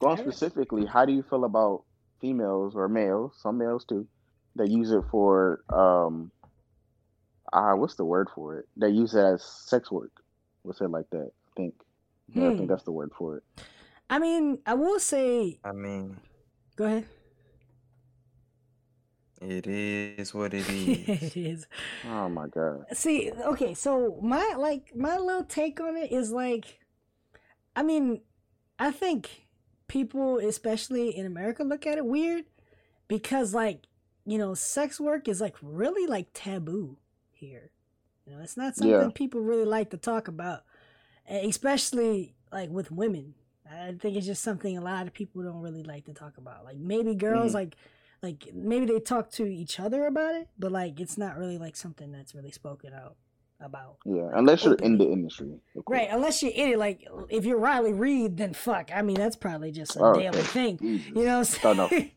Going 0.00 0.16
Yeah. 0.18 0.24
specifically, 0.24 0.84
how 0.84 1.04
do 1.06 1.12
you 1.12 1.22
feel 1.22 1.44
about 1.44 1.84
females 2.20 2.74
or 2.74 2.88
males, 2.88 3.38
some 3.40 3.56
males 3.58 3.84
too, 3.84 4.06
that 4.56 4.68
use 4.68 4.90
it 4.90 5.04
for 5.10 5.60
um, 5.70 6.30
ah, 7.52 7.74
what's 7.76 7.94
the 7.96 8.04
word 8.04 8.28
for 8.34 8.58
it? 8.58 8.68
They 8.76 8.90
use 8.90 9.14
it 9.14 9.20
as 9.24 9.42
sex 9.44 9.90
work. 9.90 10.12
We'll 10.64 10.74
say 10.74 10.86
it 10.86 10.90
like 10.90 11.10
that. 11.10 11.30
I 11.32 11.50
think. 11.56 11.74
Yeah, 12.34 12.48
I 12.48 12.52
Hmm. 12.52 12.56
think 12.56 12.68
that's 12.68 12.84
the 12.84 12.92
word 12.92 13.12
for 13.16 13.38
it. 13.38 13.44
I 14.10 14.18
mean, 14.18 14.58
I 14.66 14.74
will 14.74 15.00
say. 15.00 15.60
I 15.64 15.72
mean, 15.72 16.20
Go 16.76 16.84
ahead. 16.84 17.06
it 19.40 19.66
is 19.66 20.34
what 20.34 20.54
it 20.54 20.68
it 21.06 21.36
is. 21.36 21.36
is. 21.36 21.66
Oh 22.04 22.28
my 22.28 22.46
god. 22.48 22.86
See, 22.92 23.30
okay, 23.32 23.74
so 23.74 24.18
my 24.22 24.54
like 24.58 24.94
my 24.96 25.16
little 25.16 25.44
take 25.44 25.80
on 25.80 25.96
it 25.96 26.12
is 26.12 26.30
like 26.32 26.80
I 27.74 27.82
mean, 27.82 28.22
I 28.78 28.90
think 28.90 29.46
people 29.88 30.38
especially 30.38 31.16
in 31.16 31.26
America 31.26 31.62
look 31.64 31.86
at 31.86 31.98
it 31.98 32.06
weird 32.06 32.44
because 33.08 33.54
like, 33.54 33.86
you 34.24 34.38
know, 34.38 34.54
sex 34.54 35.00
work 35.00 35.28
is 35.28 35.40
like 35.40 35.56
really 35.62 36.06
like 36.06 36.28
taboo 36.34 36.98
here. 37.46 37.70
You 38.26 38.34
know, 38.36 38.42
it's 38.42 38.56
not 38.56 38.74
something 38.76 38.90
Yeah. 38.92 39.10
people 39.14 39.40
really 39.40 39.64
like 39.64 39.90
to 39.90 39.96
talk 39.96 40.28
about. 40.28 40.64
Especially 41.28 42.34
like 42.52 42.70
with 42.70 42.90
women. 42.90 43.34
I 43.70 43.92
think 44.00 44.16
it's 44.16 44.26
just 44.26 44.42
something 44.42 44.76
a 44.78 44.80
lot 44.80 45.06
of 45.06 45.12
people 45.12 45.42
don't 45.42 45.60
really 45.60 45.82
like 45.82 46.04
to 46.06 46.12
talk 46.14 46.38
about. 46.38 46.64
Like 46.64 46.76
maybe 46.76 47.14
girls 47.14 47.52
Mhm. 47.52 47.54
like 47.54 47.76
like 48.22 48.52
maybe 48.54 48.86
they 48.86 48.98
talk 48.98 49.30
to 49.30 49.44
each 49.46 49.78
other 49.78 50.06
about 50.06 50.34
it, 50.34 50.48
but 50.58 50.72
like 50.72 50.98
it's 51.00 51.18
not 51.18 51.36
really 51.36 51.58
like 51.58 51.76
something 51.76 52.10
that's 52.12 52.34
really 52.34 52.50
spoken 52.50 52.92
out 52.94 53.16
about. 53.60 53.96
Yeah, 54.04 54.28
unless 54.34 54.64
you're 54.64 54.74
in 54.74 54.98
the 54.98 55.04
industry. 55.10 55.58
Right, 55.88 56.08
unless 56.10 56.42
you're 56.42 56.52
in 56.52 56.70
it, 56.70 56.78
like 56.78 57.06
if 57.30 57.44
you're 57.44 57.58
Riley 57.58 57.92
Reid, 57.92 58.36
then 58.36 58.52
fuck. 58.52 58.90
I 58.94 59.02
mean, 59.02 59.16
that's 59.16 59.36
probably 59.36 59.72
just 59.72 59.96
a 59.96 60.00
Oh, 60.04 60.14
daily 60.14 60.28
okay. 60.38 60.40
thing. 60.42 60.78
Jesus. 60.78 61.06
You 61.16 61.24
know 61.24 61.38
what 61.38 61.64
I'm 61.64 61.80
off- 61.80 61.90
saying? 61.90 62.10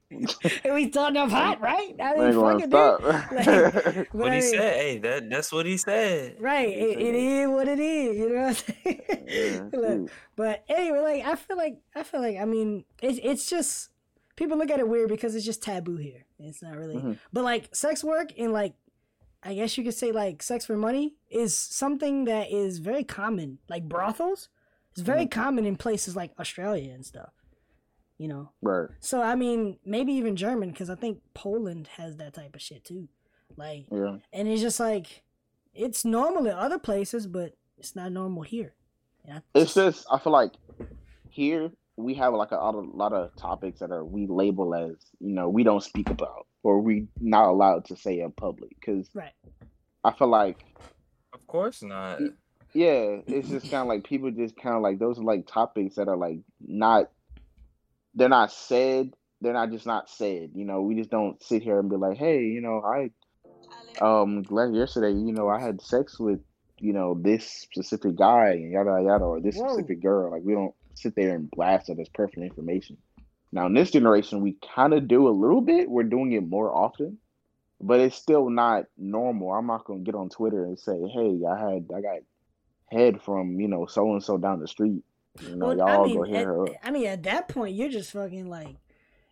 we 0.74 0.92
starting 0.92 1.18
off 1.22 1.30
hot, 1.32 1.62
right? 1.62 1.96
I 2.00 2.14
mean, 2.16 2.24
ain't 2.24 2.34
fuck 2.36 2.44
gonna 2.44 2.64
it, 2.64 2.70
stop. 2.70 3.02
dude. 3.30 3.96
Like, 3.98 4.14
What 4.14 4.34
he 4.34 4.42
said, 4.42 4.60
hey, 4.80 4.98
that 5.00 5.30
that's 5.30 5.52
what 5.52 5.66
he 5.66 5.78
said. 5.78 6.36
Right, 6.40 6.68
He 6.70 6.74
it, 6.74 6.94
said 6.94 7.02
it 7.02 7.12
that. 7.14 7.18
is 7.20 7.50
what 7.50 7.68
it 7.68 7.80
is. 7.80 8.18
You 8.18 8.30
know 8.30 8.36
what 8.42 8.48
I'm 8.48 8.54
saying? 8.56 9.02
Yeah, 9.28 9.80
Look, 9.80 10.12
but 10.36 10.64
anyway, 10.68 11.00
like 11.02 11.26
I 11.26 11.36
feel 11.36 11.58
like 11.58 11.78
I 11.96 12.04
feel 12.04 12.22
like 12.22 12.38
I 12.38 12.46
mean 12.46 12.86
it's 13.02 13.20
it's 13.24 13.50
just 13.50 13.90
people 14.36 14.58
look 14.58 14.72
at 14.72 14.80
it 14.80 14.88
weird 14.88 15.10
because 15.10 15.36
it's 15.36 15.46
just 15.46 15.62
taboo 15.62 15.98
here. 15.98 16.26
It's 16.40 16.62
not 16.64 16.76
really, 16.78 16.96
Mhm. 16.96 17.18
but 17.34 17.44
like 17.44 17.74
sex 17.76 18.04
work 18.04 18.32
and 18.38 18.52
like 18.54 18.74
I 19.42 19.54
guess 19.54 19.78
you 19.78 19.84
could 19.84 19.94
say 19.94 20.12
like 20.12 20.44
sex 20.44 20.66
for 20.66 20.76
money 20.76 21.16
is 21.30 21.58
something 21.58 22.26
that 22.26 22.52
is 22.52 22.80
very 22.80 23.04
common. 23.04 23.60
Like 23.70 23.88
brothels, 23.88 24.50
it's 24.92 25.02
very 25.02 25.22
Mm-hmm. 25.26 25.40
common 25.42 25.66
in 25.66 25.76
places 25.78 26.16
like 26.16 26.32
Australia 26.40 26.94
and 26.94 27.06
stuff. 27.06 27.32
You 28.18 28.28
know, 28.28 28.52
Right. 28.62 28.90
so 29.00 29.22
I 29.22 29.36
mean 29.36 29.78
maybe 29.86 30.12
even 30.14 30.36
German 30.36 30.72
because 30.72 30.90
I 30.90 30.96
think 30.96 31.22
Poland 31.34 31.88
has 31.96 32.18
that 32.18 32.34
type 32.34 32.54
of 32.56 32.62
shit 32.62 32.84
too. 32.84 33.08
Like, 33.56 33.86
Yeah. 33.92 34.18
and 34.34 34.48
it's 34.48 34.62
just 34.62 34.80
like 34.80 35.24
it's 35.74 36.04
normal 36.04 36.46
in 36.46 36.52
other 36.54 36.80
places, 36.80 37.28
but 37.28 37.54
it's 37.78 37.96
not 37.96 38.12
normal 38.12 38.44
here. 38.44 38.74
I 39.32 39.42
It's 39.56 39.74
just 39.76 40.06
I 40.12 40.20
feel 40.20 40.34
like 40.34 40.52
here 41.30 41.72
we 42.00 42.14
have 42.14 42.34
like 42.34 42.52
a, 42.52 42.56
lot 42.56 42.76
of 42.76 42.86
lot 42.94 43.14
of 43.14 43.36
topics 43.36 43.80
that 43.80 43.92
are 43.92 44.06
we 44.06 44.26
label 44.28 44.74
as 44.74 44.96
you 45.20 45.34
know 45.34 45.50
we 45.50 45.64
don't 45.64 45.84
speak 45.84 46.10
about 46.10 46.48
or 46.64 46.80
we 46.80 47.08
not 47.20 47.50
allowed 47.50 47.86
to 47.86 47.96
say 47.96 48.20
in 48.20 48.32
public 48.32 48.70
because 48.80 49.10
right. 49.14 49.34
I 50.04 50.12
feel 50.14 50.30
like 50.30 50.64
Of 51.34 51.46
course 51.48 51.84
not. 51.84 52.22
yeah 52.74 53.18
it's 53.28 53.50
just 53.50 53.70
kind 53.70 53.82
of 53.82 53.88
like 53.88 54.04
people 54.04 54.32
just 54.32 54.56
kind 54.56 54.76
of 54.76 54.82
like 54.82 55.00
those 55.00 55.20
are 55.20 55.24
like 55.24 55.46
topics 55.46 55.96
that 55.96 56.08
are 56.08 56.18
like 56.18 56.40
not 56.66 57.12
they're 58.16 58.30
not 58.30 58.52
said 58.52 59.14
they're 59.42 59.54
not 59.54 59.72
just 59.72 59.86
not 59.86 60.10
said 60.10 60.52
you 60.56 60.66
know 60.66 60.82
we 60.82 60.96
just 60.96 61.10
don't 61.10 61.42
sit 61.44 61.62
here 61.64 61.80
and 61.80 61.90
be 61.90 61.98
like 61.98 62.18
hey 62.18 62.44
you 62.44 62.62
know 62.62 62.82
I 62.82 63.12
um 64.04 64.44
glad 64.44 64.74
yesterday 64.74 65.12
you 65.12 65.34
know 65.34 65.50
I 65.50 65.60
had 65.60 65.82
sex 65.82 66.18
with 66.18 66.40
you 66.80 66.94
know 66.94 67.18
this 67.20 67.46
specific 67.46 68.16
guy 68.16 68.52
and 68.52 68.72
yada 68.72 69.02
yada 69.04 69.26
or 69.26 69.42
this 69.42 69.58
Whoa. 69.58 69.68
specific 69.68 70.02
girl 70.02 70.32
like 70.32 70.44
we 70.44 70.54
don't 70.54 70.74
sit 71.00 71.16
there 71.16 71.36
and 71.36 71.50
blast 71.52 71.90
it 71.90 72.00
as 72.00 72.10
personal 72.10 72.48
information 72.48 72.98
now 73.52 73.66
in 73.66 73.74
this 73.74 73.92
generation 73.92 74.42
we 74.42 74.56
kind 74.76 74.94
of 74.94 75.08
do 75.08 75.28
a 75.28 75.30
little 75.32 75.62
bit 75.62 75.90
we're 75.90 76.04
doing 76.04 76.32
it 76.34 76.48
more 76.48 76.74
often 76.76 77.18
but 77.82 78.00
it's 78.00 78.16
still 78.16 78.50
not 78.50 78.86
normal 78.98 79.52
i'm 79.52 79.68
not 79.68 79.86
going 79.86 80.00
to 80.00 80.06
get 80.06 80.16
on 80.16 80.30
twitter 80.30 80.66
and 80.66 80.78
say 80.80 80.98
hey 81.14 81.40
i 81.50 81.58
had 81.58 81.88
i 81.96 82.02
got 82.02 82.20
head 82.92 83.22
from 83.22 83.60
you 83.60 83.68
know 83.68 83.86
so 83.86 84.12
and 84.14 84.24
so 84.24 84.38
down 84.38 84.60
the 84.60 84.68
street 84.68 85.02
you 85.42 85.56
know 85.56 85.68
Well, 85.68 85.78
y'all 85.78 86.04
I 86.04 86.06
mean, 86.08 86.18
go 86.18 86.24
hit 86.24 86.36
at, 86.38 86.46
her 86.46 86.64
up 86.64 86.70
I 86.84 86.92
mean, 86.92 87.06
at 87.08 87.24
that 87.24 87.48
point, 87.48 87.76
you're 87.76 87.90
just 87.90 88.12
fucking 88.12 88.50
like, 88.50 88.76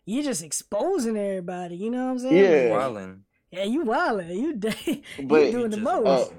you're 0.06 0.22
just 0.22 0.42
exposing 0.44 1.16
everybody. 1.18 1.76
You 1.76 1.90
know 1.90 2.04
what 2.06 2.10
I'm 2.12 2.18
saying? 2.20 2.36
Yeah. 2.36 2.74
Like, 2.76 2.86
Wildin'. 2.94 3.18
yeah, 3.50 3.64
you 3.64 3.84
wildin'. 3.84 4.34
You, 4.40 4.54
d- 4.56 5.02
But- 5.24 5.46
you 5.46 5.50
doing 5.52 5.70
the 5.70 5.76
Just 5.76 5.82
most. 5.82 6.32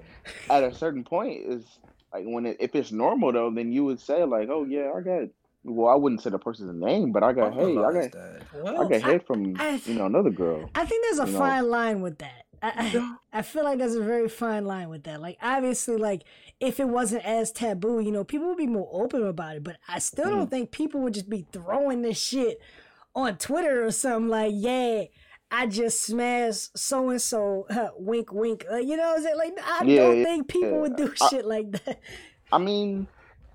uh, 0.49 0.53
at 0.53 0.63
a 0.63 0.73
certain 0.73 1.03
point 1.03 1.41
is 1.45 1.65
like 2.13 2.25
when 2.25 2.45
it, 2.45 2.57
if 2.59 2.75
it's 2.75 2.91
normal 2.91 3.31
though 3.31 3.51
then 3.51 3.71
you 3.71 3.83
would 3.85 3.99
say 3.99 4.23
like 4.23 4.49
oh 4.49 4.65
yeah 4.65 4.91
i 4.95 5.01
got 5.01 5.27
well 5.63 5.87
i 5.91 5.95
wouldn't 5.95 6.21
say 6.21 6.29
the 6.29 6.39
person's 6.39 6.73
name 6.73 7.11
but 7.11 7.23
i 7.23 7.31
got 7.33 7.53
hey 7.53 7.71
i 7.71 7.91
got 7.93 8.11
that. 8.11 8.41
i 8.65 8.87
got 8.87 9.01
head 9.01 9.25
from 9.25 9.55
I- 9.59 9.81
you 9.85 9.93
know 9.95 10.05
another 10.05 10.29
girl 10.31 10.69
I 10.75 10.85
think 10.85 11.03
there's 11.05 11.19
a 11.19 11.25
you 11.27 11.33
know. 11.33 11.39
fine 11.39 11.69
line 11.69 12.01
with 12.01 12.17
that. 12.19 12.43
I, 12.61 13.15
I 13.33 13.39
I 13.39 13.41
feel 13.41 13.63
like 13.63 13.77
there's 13.79 13.95
a 13.95 14.03
very 14.03 14.27
fine 14.27 14.65
line 14.65 14.89
with 14.89 15.03
that. 15.03 15.21
Like 15.21 15.37
obviously, 15.41 15.95
like 15.95 16.23
if 16.59 16.79
it 16.81 16.89
wasn't 16.89 17.23
as 17.25 17.53
taboo, 17.53 18.01
you 18.01 18.11
know, 18.11 18.25
people 18.25 18.47
would 18.49 18.57
be 18.57 18.67
more 18.67 18.89
open 18.91 19.25
about 19.25 19.55
it. 19.55 19.63
But 19.63 19.77
I 19.87 19.99
still 19.99 20.25
Mm. 20.25 20.31
don't 20.31 20.49
think 20.49 20.71
people 20.71 20.99
would 21.01 21.13
just 21.13 21.29
be 21.29 21.45
throwing 21.53 22.01
this 22.01 22.19
shit 22.21 22.59
on 23.15 23.37
Twitter 23.37 23.85
or 23.85 23.91
something 23.91 24.27
like, 24.27 24.51
"Yeah, 24.55 25.03
I 25.51 25.67
just 25.67 26.01
smashed 26.01 26.77
so 26.77 27.09
and 27.09 27.21
so." 27.21 27.65
Wink, 27.97 28.31
wink. 28.33 28.65
Like, 28.69 28.85
you 28.85 28.97
know 28.97 29.15
what 29.17 29.25
I'm? 29.31 29.37
Like 29.37 29.53
I 29.63 29.83
Yeah, 29.85 30.01
don't 30.03 30.17
yeah, 30.19 30.23
think 30.23 30.47
people 30.47 30.71
yeah. 30.71 30.77
would 30.79 30.95
do 30.95 31.13
I- 31.21 31.29
shit 31.29 31.45
like 31.45 31.71
that. 31.85 31.99
i 32.51 32.57
mean 32.57 33.07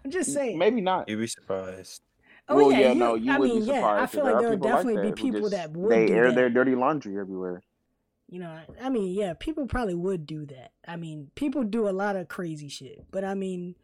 I'm 0.04 0.10
just 0.10 0.32
saying. 0.32 0.58
maybe 0.58 0.80
not 0.80 1.08
you'd 1.08 1.18
be 1.20 1.26
surprised. 1.26 2.02
Oh 2.48 2.56
well, 2.56 2.72
yeah, 2.72 2.78
yeah, 2.78 2.92
you, 2.92 2.98
no, 2.98 3.14
you 3.14 3.32
I 3.32 3.38
would 3.38 3.48
mean, 3.50 3.60
be 3.60 3.66
yeah, 3.66 3.74
surprised. 3.76 3.96
I 3.98 4.00
'cause 4.06 4.10
feel 4.14 4.24
like 4.24 4.40
there 4.40 4.50
would 4.50 4.60
people 4.60 4.70
like 4.70 4.76
definitely 4.84 5.08
that 5.10 5.16
be 5.16 5.22
people 5.22 5.40
just- 5.40 5.52
that 5.52 5.70
would 5.72 5.90
they 5.90 6.06
do 6.06 6.12
air 6.14 6.26
that. 6.28 6.34
their 6.34 6.50
dirty 6.50 6.74
laundry 6.74 7.18
everywhere. 7.18 7.62
You 8.28 8.40
know, 8.40 8.58
I 8.82 8.88
mean, 8.90 9.14
yeah, 9.14 9.34
people 9.34 9.66
probably 9.66 9.94
would 9.94 10.26
do 10.26 10.44
that. 10.46 10.72
I 10.88 10.96
mean, 10.96 11.30
people 11.34 11.62
do 11.62 11.88
a 11.88 11.90
lot 11.92 12.16
of 12.16 12.26
crazy 12.28 12.68
shit, 12.68 13.04
but 13.10 13.22
I 13.24 13.34
mean, 13.34 13.76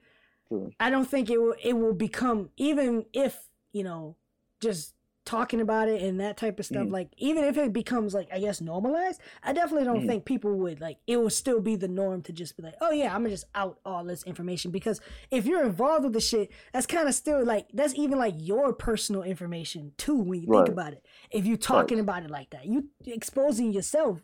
True. 0.49 0.71
I 0.81 0.91
don't 0.91 1.05
think 1.09 1.31
it 1.31 1.39
will 1.41 1.55
it 1.63 1.75
will 1.75 1.95
become 1.95 2.51
even 2.57 3.05
if 3.13 3.49
you 3.73 3.85
know 3.85 4.17
just 4.61 4.95
talking 5.27 5.61
about 5.61 5.87
it 5.89 6.03
and 6.03 6.19
that 6.19 6.37
type 6.37 6.59
of 6.59 6.65
stuff 6.67 6.89
Mhm. 6.89 6.93
like 6.93 7.11
even 7.19 7.45
if 7.45 7.57
it 7.59 7.73
becomes 7.73 8.15
like 8.15 8.29
I 8.33 8.41
guess 8.41 8.61
normalized 8.61 9.21
I 9.43 9.53
definitely 9.53 9.85
don't 9.85 10.03
Mhm. 10.03 10.07
think 10.07 10.25
people 10.25 10.57
would 10.57 10.81
like 10.81 10.99
it 11.07 11.19
will 11.19 11.31
still 11.31 11.61
be 11.61 11.77
the 11.77 11.89
norm 11.89 12.23
to 12.23 12.33
just 12.33 12.57
be 12.57 12.63
like 12.63 12.75
oh 12.81 12.91
yeah 12.91 13.15
I'm 13.15 13.21
gonna 13.23 13.31
just 13.31 13.45
out 13.55 13.79
all 13.85 14.03
this 14.03 14.23
information 14.25 14.71
because 14.71 15.01
if 15.31 15.45
you're 15.45 15.63
involved 15.65 16.05
with 16.05 16.15
the 16.15 16.21
shit 16.21 16.51
that's 16.73 16.87
kind 16.87 17.07
of 17.07 17.15
still 17.15 17.45
like 17.45 17.69
that's 17.75 17.95
even 17.97 18.19
like 18.19 18.35
your 18.39 18.73
personal 18.73 19.23
information 19.23 19.93
too 19.99 20.17
when 20.17 20.41
you 20.41 20.47
think 20.47 20.69
about 20.73 20.95
it 20.95 21.05
if 21.31 21.45
you're 21.45 21.57
talking 21.59 22.01
about 22.01 22.23
it 22.25 22.31
like 22.31 22.51
that 22.51 22.65
you 22.65 22.89
exposing 23.07 23.73
yourself 23.73 24.23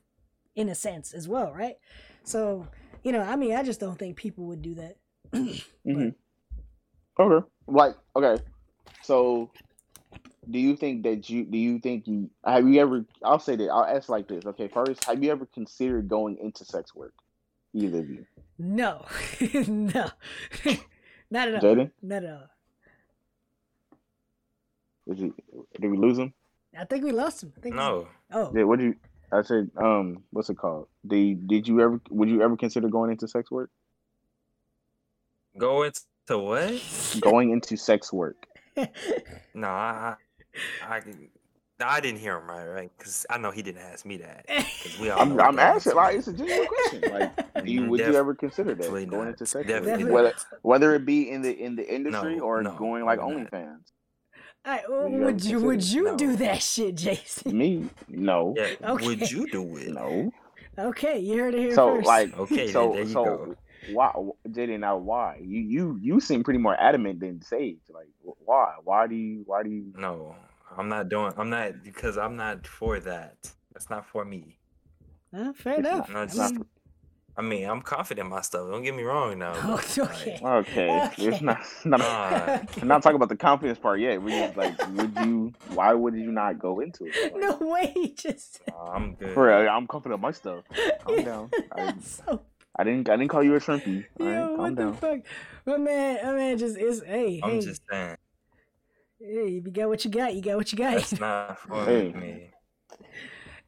in 0.55 0.69
a 0.71 0.75
sense 0.75 1.13
as 1.13 1.29
well 1.29 1.53
right 1.53 1.77
so 2.25 2.67
you 3.05 3.13
know 3.13 3.21
I 3.21 3.37
mean 3.37 3.55
I 3.55 3.63
just 3.63 3.81
don't 3.81 3.99
think 3.99 4.17
people 4.17 4.45
would 4.47 4.63
do 4.63 4.75
that 4.77 4.97
mm-hmm. 5.33 6.09
Okay. 7.19 7.47
Like, 7.67 7.97
okay. 8.15 8.43
So, 9.03 9.51
do 10.51 10.59
you 10.59 10.77
think 10.77 11.03
that 11.05 11.29
you 11.29 11.45
do 11.45 11.59
you 11.59 11.79
think 11.79 12.07
you 12.07 12.31
have 12.45 12.69
you 12.69 12.81
ever? 12.81 13.05
I'll 13.25 13.39
say 13.39 13.57
that 13.57 13.69
I'll 13.69 13.85
ask 13.85 14.09
like 14.09 14.29
this. 14.29 14.45
Okay, 14.47 14.69
first, 14.69 15.05
have 15.05 15.23
you 15.23 15.31
ever 15.31 15.47
considered 15.47 16.09
going 16.09 16.39
into 16.39 16.65
sex 16.65 16.95
work? 16.95 17.15
Either 17.75 17.99
of 17.99 18.09
you, 18.09 18.27
No, 18.59 19.05
no, 19.67 20.11
not 21.31 21.49
at 21.49 21.55
all. 21.55 21.61
Jaden. 21.61 21.91
Not 22.03 22.25
at 22.25 22.31
all. 22.31 22.49
Is 25.09 25.21
it? 25.23 25.33
Did 25.81 25.91
we 25.91 25.97
lose 25.99 26.19
him? 26.19 26.33
I 26.79 26.85
think 26.85 27.05
we 27.05 27.13
lost 27.13 27.43
him. 27.43 27.53
I 27.57 27.61
think 27.61 27.75
No. 27.77 28.09
oh, 28.33 28.53
Yeah. 28.55 28.65
What 28.65 28.79
do 28.79 28.87
you? 28.87 28.97
I 29.33 29.43
said. 29.43 29.71
Um. 29.77 30.23
What's 30.31 30.49
it 30.51 30.57
called? 30.59 30.89
Did 31.07 31.47
Did 31.49 31.69
you 31.69 31.81
ever? 31.81 32.01
Would 32.11 32.29
you 32.29 32.43
ever 32.43 32.57
consider 32.57 32.89
going 32.89 33.11
into 33.11 33.29
sex 33.29 33.51
work? 33.51 33.71
Go 35.59 35.83
into 35.85 36.39
what? 36.39 37.19
Going 37.21 37.51
into 37.51 37.77
sex 37.77 38.13
work. 38.13 38.37
No, 39.55 39.69
I, 39.69 40.17
I, 40.83 40.97
I, 40.97 41.03
I 41.81 42.01
didn't 42.01 42.21
hear 42.21 42.39
him 42.39 42.49
right, 42.49 42.67
right? 42.67 42.91
Because 42.97 43.27
I 43.29 43.39
know 43.39 43.51
he 43.51 43.63
didn't 43.63 43.83
ask 43.83 44.07
me 44.07 44.17
that. 44.19 44.47
we 45.01 45.11
all 45.11 45.21
I'm, 45.21 45.39
I'm 45.41 45.57
that 45.57 45.77
asking. 45.77 45.95
Like, 45.95 46.17
it's 46.17 46.29
a 46.29 46.33
genuine 46.33 46.67
question. 46.69 47.03
Like, 47.13 47.37
do 47.65 47.71
you 47.73 47.81
mm-hmm. 47.83 47.91
would 47.91 48.01
you 48.01 48.15
ever 48.15 48.35
consider 48.35 48.75
that 48.75 48.91
going 48.91 49.11
not. 49.11 49.29
into 49.29 49.47
sex 49.47 49.67
Definitely. 49.69 50.05
Whether 50.05 50.33
whether 50.63 50.95
it 50.95 51.05
be 51.05 51.31
in 51.31 51.43
the 51.43 51.53
in 51.53 51.77
the 51.77 51.87
industry 51.95 52.37
No, 52.37 52.45
or 52.45 52.63
no, 52.63 52.73
going 52.77 53.05
like 53.05 53.19
I 53.21 53.25
would. 53.27 53.51
OnlyFans. 53.51 53.79
Alright, 54.67 54.83
Would 54.89 55.11
you 55.11 55.21
would 55.21 55.45
you 55.45 55.61
would 55.61 55.85
you 55.85 56.09
it? 56.13 56.19
do 56.19 56.37
that 56.37 56.61
shit, 56.63 56.97
Jason? 56.97 57.57
Me, 57.57 57.89
no, 58.09 58.55
Yeah, 58.57 58.67
Okay. 58.83 59.07
would 59.07 59.31
you 59.31 59.49
do 59.51 59.77
it? 59.77 59.89
no. 59.93 60.33
Okay, 60.79 61.19
you 61.21 61.39
heard 61.39 61.55
it 61.55 61.61
here 61.61 61.75
So 61.75 61.97
first. 61.97 62.07
like, 62.07 62.37
Okay, 62.37 62.73
so 62.73 62.81
then 62.89 62.93
there 62.93 63.03
you 63.05 63.09
so 63.13 63.25
go. 63.25 63.57
why, 63.93 64.13
Jaden? 64.49 64.81
Now, 64.81 64.97
why? 64.97 65.39
You 65.41 65.61
you 65.61 65.99
you 66.03 66.21
seem 66.21 66.43
pretty 66.43 66.59
more 66.59 66.75
adamant 66.81 67.21
than 67.21 67.41
Sage. 67.43 67.79
Like, 67.89 68.09
why? 68.23 68.75
Why 68.83 69.07
do 69.07 69.15
you? 69.15 69.43
Why 69.47 69.63
do 69.63 69.71
you? 69.71 69.93
No, 69.97 70.35
I'm 70.77 70.89
not 70.89 71.09
doing. 71.09 71.33
I'm 71.37 71.51
not 71.51 71.83
because 71.85 72.17
I'm 72.19 72.37
not 72.37 72.67
for 72.67 73.01
that. 73.01 73.37
That's 73.73 73.91
not 73.91 74.07
for 74.07 74.25
me. 74.25 74.59
Huh, 75.35 75.53
fair 75.55 75.75
It's 75.81 75.81
enough. 75.89 76.09
No, 76.11 76.21
I 76.21 76.23
it's 76.25 76.37
not- 76.37 76.53
mean, 76.53 76.65
I 77.39 77.43
mean, 77.43 77.69
I'm 77.69 77.83
confident 77.83 78.25
in 78.27 78.31
my 78.31 78.41
stuff. 78.41 78.71
Don't 78.71 78.83
get 78.83 78.95
me 78.95 79.03
wrong 79.03 79.39
now. 79.39 79.53
but, 79.67 79.99
Okay, 79.99 80.39
okay. 80.41 80.41
Okay, 80.43 81.03
Okay. 81.07 81.27
it's 81.27 81.43
not. 81.43 81.59
not 81.85 82.01
Nah. 82.01 82.59
I'm 82.81 82.89
not 82.89 83.03
talking 83.03 83.17
about 83.17 83.29
the 83.29 83.37
confidence 83.37 83.79
part 83.79 84.01
yet. 84.01 84.23
We 84.23 84.31
just 84.31 84.57
like, 84.57 84.75
would 84.97 85.15
you? 85.19 85.53
Why 85.75 85.93
would 85.93 86.15
you 86.15 86.33
not 86.33 86.59
go 86.59 86.81
into 86.81 87.05
it? 87.05 87.15
Like, 87.35 87.37
no 87.37 87.57
way, 87.61 88.15
just 88.17 88.61
nah, 88.69 88.93
I'm 88.95 89.15
good. 89.17 89.35
For 89.35 89.49
real, 89.49 89.69
I'm 89.69 89.87
confident 89.87 90.19
in 90.19 90.23
my 90.23 90.31
stuff. 90.31 90.65
Calm 91.05 91.25
down. 91.25 91.51
I, 91.73 91.85
That's 91.87 92.23
so 92.27 92.41
I 92.75 92.85
didn't. 92.85 93.09
I 93.11 93.17
didn't 93.17 93.29
call 93.31 93.43
you 93.43 93.55
a 93.55 93.59
shrimpy. 93.61 94.07
All 94.19 94.27
right, 94.27 94.33
Yo, 94.35 94.47
calm 94.49 94.59
what 94.59 94.75
down. 94.75 94.93
the 94.93 94.97
fuck? 94.99 95.19
My 95.67 95.77
man, 95.77 96.19
my 96.25 96.33
man 96.33 96.57
just 96.59 96.79
is 96.79 97.03
hey, 97.05 97.41
I'm 97.45 97.51
hey, 97.51 97.61
just 97.61 97.83
saying 97.91 98.17
hey, 99.27 99.49
you 99.49 99.61
got 99.71 99.89
what 99.89 100.05
you 100.05 100.11
got, 100.11 100.35
you 100.35 100.43
got 100.43 100.57
what 100.57 100.73
you 100.73 100.79
got. 100.79 100.95
that's 100.95 101.19
not 101.21 101.59
for 101.67 101.85
Hey. 101.85 102.13
me. 102.13 102.51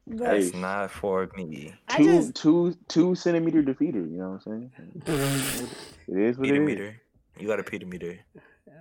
That's 0.06 0.50
Hey. 0.52 0.58
not 0.60 0.90
for 0.90 1.28
me. 1.36 1.74
I 1.88 1.98
Two 1.98 2.04
just 2.04 2.34
two 2.34 2.74
two 2.88 3.14
centimeter 3.14 3.62
defeater. 3.62 3.94
You 4.10 4.18
know 4.18 4.30
what 4.42 4.46
I'm 4.52 4.70
saying? 5.04 5.68
It 6.08 6.16
is 6.16 6.38
what 6.38 6.44
Peter 6.44 6.56
it 6.56 6.62
is. 6.62 6.66
meter. 6.66 7.02
You 7.38 7.46
got 7.46 7.60
a 7.60 7.62
Peter 7.62 7.84
meter. 7.86 8.18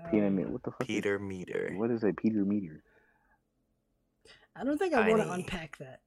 Peter 0.09 0.29
meter. 0.29 0.49
What 0.49 0.63
the 0.63 0.71
fuck? 0.71 0.81
is- 0.83 0.87
Peter 0.87 1.19
meter. 1.19 1.73
What 1.75 1.91
is 1.91 2.03
a 2.03 2.13
Peter 2.13 2.45
meter? 2.45 2.81
I 4.55 4.63
don't 4.63 4.77
think 4.77 4.93
I 4.93 5.07
want 5.09 5.21
to 5.21 5.31
unpack 5.33 5.77
that. 5.79 5.99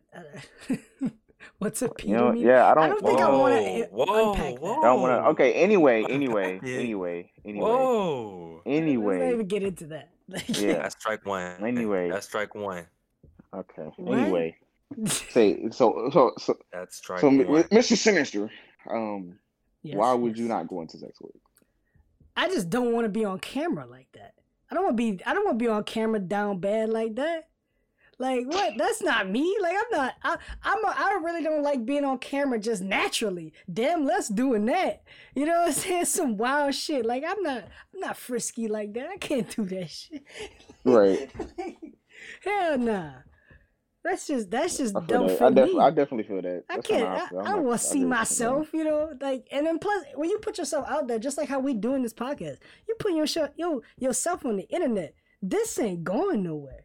What's 1.59 1.83
a 1.83 1.89
Peter 1.91 2.09
You 2.13 2.17
know, 2.17 2.33
meter? 2.33 2.49
yeah, 2.49 2.71
I 2.71 2.75
don't. 2.75 2.85
I 2.85 2.89
don't 2.89 3.05
think 3.05 3.21
I 3.21 3.29
want 3.31 3.55
to 3.65 3.83
whoa, 3.91 4.31
unpack 4.33 4.55
that. 4.55 4.61
whoa. 4.63 4.81
I 4.81 4.85
don't 4.85 5.01
want 5.03 5.23
to. 5.23 5.29
Okay. 5.31 5.53
Anyway. 5.53 6.05
Anyway. 6.09 6.61
Yeah. 6.63 6.79
Anyway. 6.79 7.31
Anyway. 7.45 7.61
Whoa. 7.61 8.63
Anyway. 8.67 9.19
Let's 9.19 9.25
not 9.27 9.35
even 9.35 9.47
get 9.47 9.63
into 9.63 9.87
that. 9.89 10.09
Yeah. 10.49 10.75
That's 10.83 10.97
strike 10.99 11.25
one. 11.27 11.65
Anyway. 11.65 12.11
That's 12.11 12.27
strike 12.27 12.55
one. 12.55 12.87
Okay. 13.55 13.91
What? 13.97 14.19
Anyway. 14.19 14.57
Say 15.07 15.69
so. 15.71 16.11
So. 16.13 16.33
So. 16.39 16.57
That's 16.73 16.97
strike 16.97 17.21
So, 17.21 17.29
one. 17.29 17.39
M- 17.39 17.65
Mr. 17.71 17.97
Sinister. 17.97 18.51
Um. 18.89 19.39
Yes, 19.83 19.97
why 19.97 20.13
would 20.13 20.37
you 20.37 20.47
not 20.47 20.69
go 20.69 20.83
into 20.83 20.99
sex 20.99 21.21
work? 21.21 21.33
I 22.37 22.49
just 22.49 22.69
don't 22.71 22.93
want 22.93 23.05
to 23.07 23.09
be 23.09 23.25
on 23.25 23.39
camera 23.39 23.87
like 23.87 24.09
that. 24.13 24.35
I 24.71 24.75
don't 24.75 24.85
want 24.85 24.97
to 24.97 25.03
be. 25.17 25.25
I 25.25 25.35
don't 25.35 25.45
want 25.45 25.59
to 25.59 25.65
be 25.65 25.69
on 25.69 25.85
camera 25.85 26.21
down 26.21 26.59
bad 26.59 26.91
like 26.91 27.17
that. 27.17 27.49
Like 28.21 28.47
what? 28.47 28.75
That's 28.77 29.03
not 29.03 29.31
me. 29.31 29.57
Like 29.63 29.75
I'm 29.75 29.99
not. 29.99 30.15
I, 30.23 30.37
I'm. 30.63 30.85
A, 30.85 30.89
I 30.89 31.21
really 31.25 31.43
don't 31.43 31.63
like 31.63 31.87
being 31.87 32.05
on 32.05 32.19
camera 32.19 32.59
just 32.59 32.83
naturally. 32.83 33.55
Damn, 33.73 34.05
let's 34.05 34.29
doing 34.29 34.67
that. 34.67 35.05
You 35.35 35.47
know 35.47 35.61
what 35.61 35.69
I'm 35.69 35.73
saying? 35.73 36.05
Some 36.05 36.37
wild 36.37 36.75
shit. 36.75 37.07
Like 37.07 37.25
I'm 37.27 37.43
not. 37.43 37.65
I'm 37.95 38.01
not 38.01 38.19
frisky 38.19 38.69
like 38.69 38.93
that. 38.93 39.09
I 39.09 39.17
can't 39.17 39.49
do 39.49 39.65
that 39.65 39.91
shit. 39.91 40.23
Right. 40.85 41.31
Hell 42.45 42.77
nah. 42.77 43.13
That's 44.05 44.27
just. 44.27 44.51
That's 44.51 44.77
just 44.77 44.95
I 44.95 45.01
dumb 45.01 45.29
that. 45.29 45.39
for 45.39 45.47
I, 45.47 45.51
me. 45.51 45.79
I 45.81 45.89
definitely 45.89 46.25
feel 46.25 46.43
that. 46.43 46.65
I 46.69 46.77
can't. 46.77 47.09
I, 47.09 47.53
I 47.53 47.55
want 47.55 47.81
to 47.81 47.87
see 47.87 47.91
agree 47.91 47.93
with 47.93 47.95
you, 47.95 48.01
man. 48.01 48.09
myself, 48.19 48.69
you 48.75 48.85
know, 48.85 49.15
like, 49.19 49.49
and 49.51 49.67
then 49.67 49.79
plus, 49.79 50.05
when 50.15 50.29
you 50.29 50.37
put 50.41 50.59
yourself 50.59 50.87
out 50.91 51.09
there, 51.09 51.19
just 51.19 51.39
like 51.39 51.49
how 51.49 51.59
we 51.59 51.73
doing 51.73 52.03
this 52.03 52.13
podcast, 52.13 52.59
you 52.87 52.97
put 52.99 53.15
your 53.15 53.27
show, 53.27 53.49
yo, 53.57 53.81
yourself 53.99 54.45
on 54.45 54.59
the 54.59 54.69
internet. 54.69 55.15
This 55.41 55.79
ain't 55.79 56.05
going 56.05 56.43
nowhere. 56.43 56.85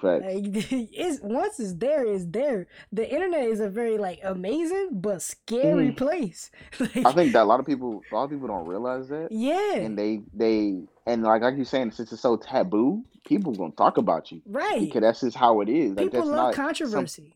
Facts. 0.00 0.24
Like, 0.24 0.44
it's 0.92 1.20
once 1.22 1.58
it's 1.60 1.74
there, 1.74 2.04
it's 2.04 2.24
there. 2.26 2.66
The 2.92 3.08
internet 3.08 3.44
is 3.44 3.60
a 3.60 3.68
very 3.68 3.98
like 3.98 4.20
amazing 4.24 4.88
but 4.92 5.22
scary 5.22 5.88
Mhm. 5.92 5.96
place. 5.96 6.50
like, 6.80 6.96
I 7.06 7.12
think 7.12 7.32
that 7.32 7.42
a 7.42 7.44
lot 7.44 7.60
of 7.60 7.66
people, 7.66 8.02
a 8.10 8.14
lot 8.14 8.24
of 8.24 8.30
people 8.30 8.48
don't 8.48 8.66
realize 8.66 9.08
that, 9.08 9.28
yeah, 9.30 9.74
and 9.76 9.98
they, 9.98 10.22
they, 10.34 10.82
and 11.06 11.22
like 11.22 11.42
like 11.42 11.56
you're 11.56 11.64
saying, 11.64 11.92
since 11.92 12.12
it's 12.12 12.20
so 12.20 12.36
taboo, 12.36 13.04
people 13.24 13.52
gonna 13.54 13.72
talk 13.72 13.96
about 13.96 14.30
you 14.32 14.42
right. 14.46 14.80
because 14.80 15.00
that's 15.02 15.20
just 15.20 15.36
how 15.36 15.60
it 15.60 15.68
is. 15.68 15.90
Like 15.90 16.06
People 16.06 16.20
that's 16.20 16.26
love 16.28 16.36
not 16.36 16.54
some- 16.54 16.64
controversy. 16.66 17.34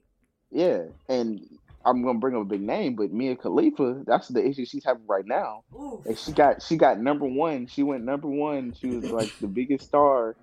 yeah, 0.51 0.83
and 1.09 1.41
I'm 1.85 2.03
gonna 2.03 2.19
bring 2.19 2.37
up 2.37 2.43
a 2.43 2.45
big 2.45 2.61
name, 2.63 2.95
but 2.95 3.11
Mia 3.13 3.37
Khalifa, 3.37 4.03
that's 4.07 4.29
the 4.29 4.45
issue 4.47 4.67
she's 4.67 4.85
having 4.85 5.07
right 5.07 5.25
now. 5.25 5.63
Oof. 5.75 6.05
And 6.05 6.19
she 6.19 6.33
got 6.33 6.61
she 6.63 6.77
got 6.77 7.01
number 7.01 7.25
one. 7.27 7.67
She 7.69 7.83
went 7.83 8.05
number 8.05 8.29
one. 8.29 8.75
She 8.79 8.89
was 8.89 9.11
like 9.11 9.33
the 9.41 9.47
biggest 9.47 9.87
star 9.87 10.37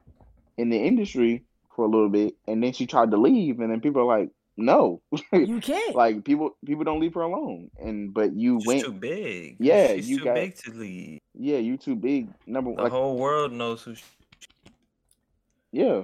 in 0.58 0.70
the 0.70 0.78
industry 0.80 1.43
for 1.78 1.86
a 1.86 1.88
little 1.88 2.10
bit, 2.10 2.36
and 2.48 2.62
then 2.62 2.74
she 2.74 2.86
tried 2.88 3.12
to 3.12 3.18
leave, 3.18 3.62
and 3.62 3.72
then 3.72 3.80
people 3.80 4.02
are 4.02 4.20
like, 4.20 4.30
no, 4.58 5.02
You 5.32 5.62
can't. 5.62 5.96
like 6.04 6.24
people 6.26 6.58
people 6.66 6.84
don't 6.84 7.00
leave 7.00 7.13
her 7.13 7.22
alone. 7.22 7.70
And 7.78 8.12
but 8.13 8.36
you 8.36 8.60
She's 8.60 8.68
went, 8.68 8.84
too 8.84 8.92
big. 8.92 9.58
Yeah, 9.60 9.94
She's 9.96 10.10
you 10.10 10.18
too 10.18 10.24
got- 10.26 10.34
big 10.36 10.56
to 10.58 10.72
leave. 10.72 11.20
yeah, 11.36 11.60
you 11.60 11.78
too 11.78 11.96
big. 11.96 12.30
Number 12.48 12.74
The 12.76 12.82
like 12.82 12.92
whole 12.92 13.18
world 13.18 13.54
knows 13.54 13.84
who. 13.84 13.94
She, 13.96 14.04
yeah. 15.72 16.04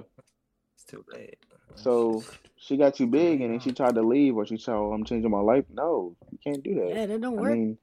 it's 0.76 0.84
too 0.86 1.04
late. 1.12 1.36
So 1.74 2.22
she 2.56 2.76
got 2.76 2.94
too 2.94 3.08
big, 3.08 3.40
and 3.40 3.52
then 3.52 3.58
she 3.58 3.72
tried 3.72 3.96
to 3.96 4.02
leave, 4.02 4.36
or 4.36 4.46
she 4.46 4.56
said, 4.56 4.74
oh, 4.74 4.92
"I'm 4.92 5.04
changing 5.04 5.30
my 5.32 5.40
life." 5.40 5.64
No, 5.72 6.14
you 6.30 6.38
can't 6.44 6.62
do 6.62 6.74
that. 6.76 6.88
yeah, 6.94 7.06
that 7.06 7.20
don't 7.20 7.36
I 7.38 7.42
work. 7.42 7.52
mean, 7.54 7.78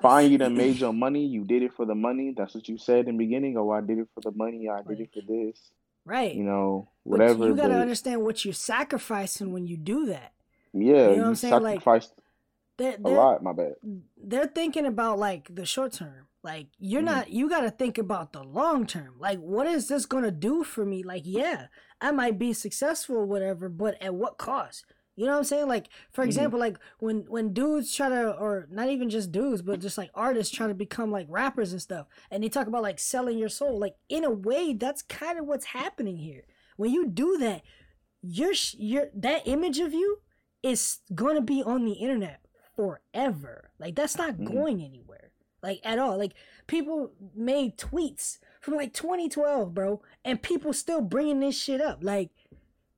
fine, 0.00 0.30
you 0.32 0.38
done 0.38 0.56
made 0.56 0.76
your 0.84 0.94
money. 0.94 1.26
You 1.26 1.44
did 1.44 1.62
it 1.62 1.74
for 1.74 1.84
the 1.84 1.94
money. 1.94 2.32
That's 2.34 2.54
what 2.54 2.66
you 2.66 2.78
said 2.78 3.08
in 3.08 3.18
the 3.18 3.24
beginning. 3.26 3.58
Oh, 3.58 3.70
I 3.70 3.82
did 3.82 3.98
it 3.98 4.08
for 4.14 4.22
the 4.22 4.30
money. 4.34 4.70
I 4.70 4.80
did 4.88 5.00
it 5.00 5.10
for 5.12 5.20
this. 5.28 5.60
Right. 6.04 6.34
You 6.34 6.44
know, 6.44 6.88
But 7.04 7.10
whatever. 7.20 7.46
you 7.46 7.54
gotta 7.56 7.74
but 7.74 7.80
understand 7.80 8.22
what 8.22 8.44
you're 8.44 8.54
sacrificing 8.54 9.52
when 9.52 9.66
you 9.66 9.76
do 9.76 10.06
that. 10.06 10.32
yeah, 10.72 11.10
You 11.10 11.16
know 11.16 11.22
what 11.22 11.28
I'm 11.28 11.34
saying? 11.34 11.62
Like, 11.62 11.74
sacrificed 11.80 12.12
They're, 12.76 12.94
a 12.94 12.98
they're, 13.02 13.12
lot. 13.16 13.42
My 13.42 13.52
bad. 13.52 13.74
they're 14.16 14.46
thinking 14.46 14.86
about 14.86 15.18
like 15.18 15.54
the 15.54 15.64
short 15.64 15.92
term. 15.92 16.26
Like 16.42 16.66
you're 16.78 17.00
Mhm. 17.02 17.06
not 17.06 17.30
you 17.30 17.48
got 17.48 17.62
to 17.62 17.70
think 17.70 17.96
about 17.98 18.32
the 18.32 18.42
long 18.42 18.86
term. 18.86 19.14
Like 19.18 19.38
what 19.38 19.66
is 19.66 19.88
this 19.88 20.04
going 20.06 20.24
to 20.24 20.30
do 20.30 20.62
for 20.64 20.84
me? 20.84 21.02
Like 21.02 21.22
yeah, 21.24 21.68
I 22.00 22.10
might 22.10 22.38
be 22.38 22.52
successful 22.52 23.24
whatever, 23.24 23.68
but 23.68 24.00
at 24.02 24.14
what 24.14 24.36
cost? 24.38 24.84
You 25.16 25.26
know 25.26 25.32
what 25.32 25.38
I'm 25.38 25.44
saying? 25.44 25.68
Like 25.68 25.88
for 26.10 26.22
Mhm. 26.24 26.26
example, 26.26 26.58
like 26.58 26.76
when 26.98 27.24
when 27.28 27.52
dudes 27.52 27.94
try 27.94 28.08
to 28.08 28.32
or 28.36 28.66
not 28.70 28.88
even 28.88 29.10
just 29.10 29.30
dudes, 29.30 29.62
but 29.62 29.80
just 29.80 29.96
like 29.96 30.10
artists 30.14 30.54
try 30.54 30.66
to 30.66 30.74
become 30.74 31.10
like 31.12 31.26
rappers 31.30 31.72
and 31.72 31.80
stuff, 31.80 32.06
and 32.30 32.42
they 32.42 32.48
talk 32.48 32.66
about 32.66 32.82
like 32.82 32.98
selling 32.98 33.38
your 33.38 33.48
soul. 33.48 33.78
Like 33.78 33.94
in 34.08 34.24
a 34.24 34.30
way, 34.30 34.72
that's 34.72 35.02
kind 35.02 35.38
of 35.38 35.46
what's 35.46 35.66
happening 35.66 36.16
here. 36.18 36.42
When 36.76 36.90
you 36.92 37.06
do 37.06 37.36
that, 37.38 37.62
your 38.22 38.52
your 38.76 39.10
that 39.14 39.46
image 39.46 39.78
of 39.78 39.92
you 39.94 40.18
is 40.62 40.98
going 41.14 41.36
to 41.36 41.42
be 41.42 41.62
on 41.62 41.84
the 41.84 41.92
internet 41.92 42.40
forever. 42.74 43.70
Like 43.78 43.94
that's 43.94 44.16
not 44.16 44.34
Mhm. 44.36 44.46
going 44.52 44.82
anywhere. 44.82 45.20
like 45.62 45.80
at 45.82 45.98
all. 45.98 46.18
Like 46.18 46.34
people 46.66 47.12
made 47.34 47.78
tweets 47.78 48.38
from 48.60 48.74
like 48.74 48.92
2012, 48.92 49.72
bro, 49.72 50.02
and 50.22 50.42
people 50.42 50.74
still 50.74 51.00
bringing 51.00 51.40
this 51.40 51.58
shit 51.58 51.80
up. 51.80 52.04
Like, 52.04 52.28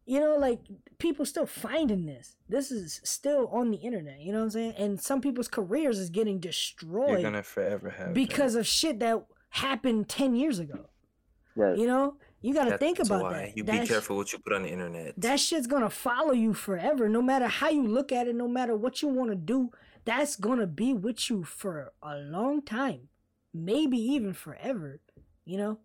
you 0.07 0.21
know, 0.21 0.37
like 0.37 0.61
people 0.99 1.27
still 1.27 1.47
finding 1.47 2.07
this. 2.07 2.37
This 2.49 2.71
is 2.71 3.01
still 3.05 3.49
on 3.49 3.71
the 3.71 3.77
internet. 3.79 4.21
You 4.21 4.33
know 4.33 4.39
what 4.39 4.45
I'm 4.45 4.51
saying? 4.51 4.75
And 4.79 5.01
some 5.01 5.21
people's 5.21 5.49
careers 5.49 5.99
is 5.99 6.11
getting 6.11 6.39
destroyed. 6.39 7.09
You're 7.09 7.17
destroyed 7.17 7.23
gonna 7.23 7.43
forever 7.43 7.91
have 7.91 8.15
because 8.15 8.55
of 8.55 8.67
shit 8.67 9.01
that 9.01 9.27
happened 9.51 10.09
10 10.09 10.37
years 10.37 10.59
ago. 10.59 10.87
Right. 11.57 11.77
You 11.77 11.87
know, 11.87 12.17
you 12.43 12.55
got 12.55 12.65
to 12.65 12.71
that. 12.71 12.81
think 12.81 12.99
about 13.01 13.23
why 13.23 13.33
that. 13.33 13.57
You 13.57 13.65
That 13.65 13.81
be 13.83 13.87
careful 13.89 14.17
what 14.17 14.33
you 14.33 14.39
put 14.39 14.53
on 14.53 14.63
the 14.63 14.69
internet. 14.71 15.15
that 15.21 15.41
shit's 15.41 15.67
gonna 15.67 15.91
follow 15.91 16.33
you 16.33 16.55
forever 16.55 17.09
no 17.09 17.21
matter 17.23 17.49
how 17.49 17.69
you 17.71 17.87
look 17.87 18.13
at 18.13 18.29
it 18.29 18.35
no 18.37 18.47
matter 18.47 18.77
what 18.77 19.03
you 19.03 19.09
want 19.09 19.31
to 19.31 19.37
do 19.37 19.71
that's 20.05 20.37
gonna 20.37 20.67
be 20.67 20.93
with 20.93 21.29
you 21.29 21.43
for 21.43 21.93
a 22.03 22.17
long 22.19 22.63
time 22.63 23.09
maybe 23.53 23.97
even 23.99 24.33
forever 24.35 25.01
you 25.45 25.57
know 25.57 25.79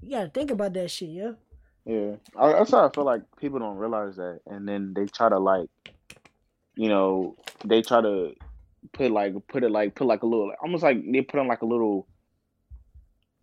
you 0.00 0.10
gotta 0.10 0.28
think 0.28 0.50
about 0.50 0.74
that 0.74 0.90
shit 0.90 1.08
yeah 1.08 1.32
Yeah, 1.84 2.12
I, 2.36 2.52
that's 2.52 2.70
how 2.70 2.86
I 2.86 2.90
feel 2.94 3.04
like 3.04 3.22
people 3.38 3.58
don't 3.58 3.76
realize 3.76 4.16
that, 4.16 4.40
and 4.46 4.68
then 4.68 4.94
they 4.94 5.06
try 5.06 5.28
to 5.28 5.38
like, 5.38 5.68
you 6.76 6.88
know, 6.88 7.36
they 7.64 7.82
try 7.82 8.00
to 8.00 8.34
put 8.92 9.10
like 9.10 9.34
put 9.48 9.64
it 9.64 9.70
like 9.70 9.94
put 9.94 10.06
like 10.06 10.22
a 10.22 10.26
little 10.26 10.52
almost 10.62 10.82
like 10.82 10.98
they 11.10 11.22
put 11.22 11.40
on 11.40 11.48
like 11.48 11.62
a 11.62 11.66
little 11.66 12.06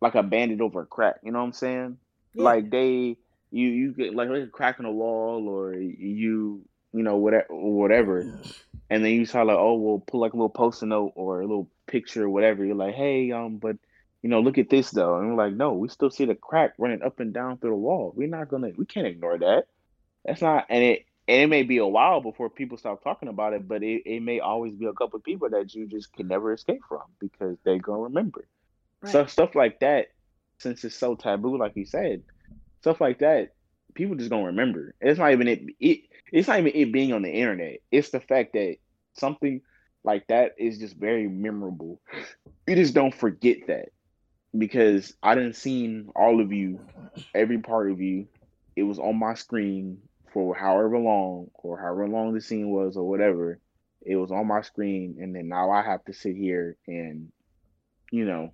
like 0.02 0.16
a 0.16 0.24
bandit 0.24 0.62
over 0.62 0.82
a 0.82 0.86
crack. 0.86 1.16
You 1.24 1.32
know 1.32 1.40
what 1.40 1.46
I'm 1.46 1.54
saying? 1.54 1.98
Yeah. 2.34 2.44
Like 2.44 2.70
they 2.70 3.18
you 3.52 3.68
you 3.68 3.92
get 3.92 4.16
like 4.16 4.30
like 4.30 4.44
a 4.44 4.48
crack 4.48 4.80
in 4.80 4.86
the 4.86 4.92
wall 4.92 5.48
or 5.48 5.74
you 5.74 6.62
you 6.94 7.04
know 7.04 7.18
whatever 7.18 7.48
whatever, 7.50 8.20
and 8.90 9.04
then 9.04 9.12
you 9.12 9.26
try 9.26 9.42
like 9.44 9.58
oh 9.58 9.76
well 9.76 10.00
put 10.00 10.18
like 10.18 10.34
a 10.34 10.36
little 10.36 10.50
post-it 10.50 10.88
note 10.88 11.14
or 11.16 11.42
a 11.42 11.48
little 11.48 11.70
picture 11.88 12.24
or 12.24 12.30
whatever. 12.30 12.64
You're 12.64 12.76
like 12.76 12.96
hey 12.96 13.32
um 13.32 13.58
but 13.58 13.78
you 14.22 14.30
know, 14.30 14.42
look 14.42 14.58
at 14.58 14.70
this 14.70 14.92
though. 14.92 15.18
And 15.18 15.30
we're 15.30 15.46
like, 15.46 15.56
no, 15.56 15.74
we 15.74 15.88
still 15.90 16.10
see 16.10 16.26
the 16.26 16.36
crack 16.36 16.74
running 16.78 17.02
up 17.02 17.20
and 17.20 17.34
down 17.34 17.58
through 17.58 17.72
the 17.72 17.76
wall. 17.76 18.14
We're 18.16 18.28
not 18.28 18.50
gonna 18.50 18.72
we 18.76 18.86
can't 18.86 19.08
ignore 19.08 19.38
that. 19.40 19.66
That's 20.26 20.42
not 20.42 20.66
and 20.70 20.84
it 20.84 21.06
and 21.28 21.42
it 21.44 21.48
may 21.48 21.64
be 21.64 21.78
a 21.78 21.88
while 21.88 22.22
before 22.22 22.50
people 22.50 22.78
stop 22.78 23.04
talking 23.04 23.30
about 23.30 23.54
it, 23.54 23.68
but 23.68 23.84
it, 23.84 24.04
it 24.06 24.22
may 24.22 24.40
always 24.40 24.74
be 24.74 24.88
a 24.88 24.94
couple 24.94 25.18
of 25.18 25.24
people 25.24 25.50
that 25.52 25.74
you 25.74 25.88
just 25.88 26.12
can 26.14 26.28
never 26.28 26.54
escape 26.54 26.82
from 26.88 27.04
because 27.20 27.58
they're 27.64 27.80
gonna 27.80 28.02
remember. 28.04 28.48
right. 29.02 29.12
So 29.12 29.26
stuff 29.26 29.56
like 29.56 29.80
that, 29.80 30.08
since 30.58 30.84
it's 30.84 30.96
so 30.96 31.16
taboo, 31.16 31.58
like 31.58 31.76
you 31.76 31.86
said, 31.86 32.24
stuff 32.82 33.00
like 33.00 33.20
that, 33.20 33.54
people 33.94 34.16
just 34.16 34.30
gonna 34.30 34.48
remember. 34.48 34.96
It's 35.00 35.20
not 35.20 35.32
even 35.32 35.48
it, 35.48 35.62
it 35.80 36.00
it's 36.32 36.48
not 36.48 36.60
even 36.60 36.74
it 36.76 36.92
being 36.92 37.14
on 37.14 37.22
the 37.22 37.32
internet. 37.32 37.80
It's 37.92 38.10
the 38.10 38.20
fact 38.20 38.54
that 38.54 38.78
something 39.14 39.62
like 40.04 40.28
that 40.28 40.56
is 40.58 40.78
just 40.78 40.96
very 40.98 41.28
memorable. 41.28 42.02
You 42.68 42.76
just 42.76 42.94
don't 42.94 43.14
forget 43.14 43.68
that 43.68 43.90
because 44.58 45.14
I 45.22 45.36
didn't 45.36 45.56
seen 45.56 46.10
all 46.16 46.42
of 46.42 46.52
you, 46.52 46.80
every 47.34 47.60
part 47.60 47.92
of 47.92 48.02
you. 48.02 48.28
It 48.76 48.84
was 48.84 49.00
on 49.00 49.20
my 49.20 49.34
screen 49.34 50.00
for 50.34 50.56
however 50.56 50.98
long 50.98 51.50
or 51.54 51.80
however 51.80 52.08
long 52.08 52.34
the 52.34 52.42
scene 52.42 52.70
was 52.70 52.98
or 52.98 53.08
whatever. 53.08 53.60
It 54.02 54.16
was 54.16 54.32
on 54.32 54.48
my 54.48 54.62
screen, 54.62 55.18
and 55.20 55.36
then 55.36 55.50
now 55.50 55.72
I 55.72 55.84
have 55.84 56.06
to 56.06 56.14
sit 56.14 56.36
here 56.36 56.78
and, 56.88 57.32
you 58.12 58.26
know, 58.26 58.54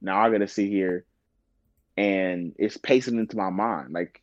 now 0.00 0.20
I 0.20 0.30
got 0.30 0.38
to 0.38 0.48
sit 0.48 0.68
here, 0.68 1.06
and 1.96 2.54
it's 2.58 2.76
pacing 2.76 3.18
into 3.18 3.36
my 3.38 3.50
mind. 3.50 3.92
Like, 3.92 4.22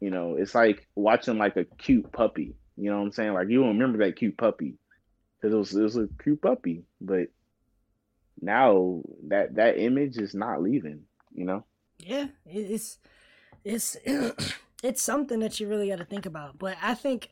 you 0.00 0.10
know, 0.10 0.36
it's 0.38 0.54
like 0.54 0.88
watching 0.94 1.38
like 1.38 1.56
a 1.56 1.64
cute 1.64 2.10
puppy. 2.10 2.54
You 2.76 2.90
know 2.90 2.98
what 2.98 3.04
I'm 3.04 3.12
saying? 3.12 3.34
Like 3.34 3.48
you 3.50 3.66
remember 3.66 3.98
that 3.98 4.16
cute 4.16 4.36
puppy 4.36 4.78
because 5.36 5.54
it 5.54 5.56
was 5.56 5.74
it 5.74 5.82
was 5.82 5.96
a 5.96 6.08
cute 6.22 6.42
puppy, 6.42 6.84
but 7.00 7.28
now 8.40 9.02
that 9.28 9.54
that 9.56 9.78
image 9.78 10.16
is 10.16 10.34
not 10.34 10.62
leaving. 10.62 11.02
You 11.32 11.44
know? 11.46 11.64
yeah 11.98 12.26
it's 12.46 12.98
it's 13.64 13.96
it's 14.82 15.02
something 15.02 15.40
that 15.40 15.60
you 15.60 15.68
really 15.68 15.88
got 15.88 15.98
to 15.98 16.04
think 16.04 16.26
about 16.26 16.58
but 16.58 16.76
i 16.82 16.94
think 16.94 17.30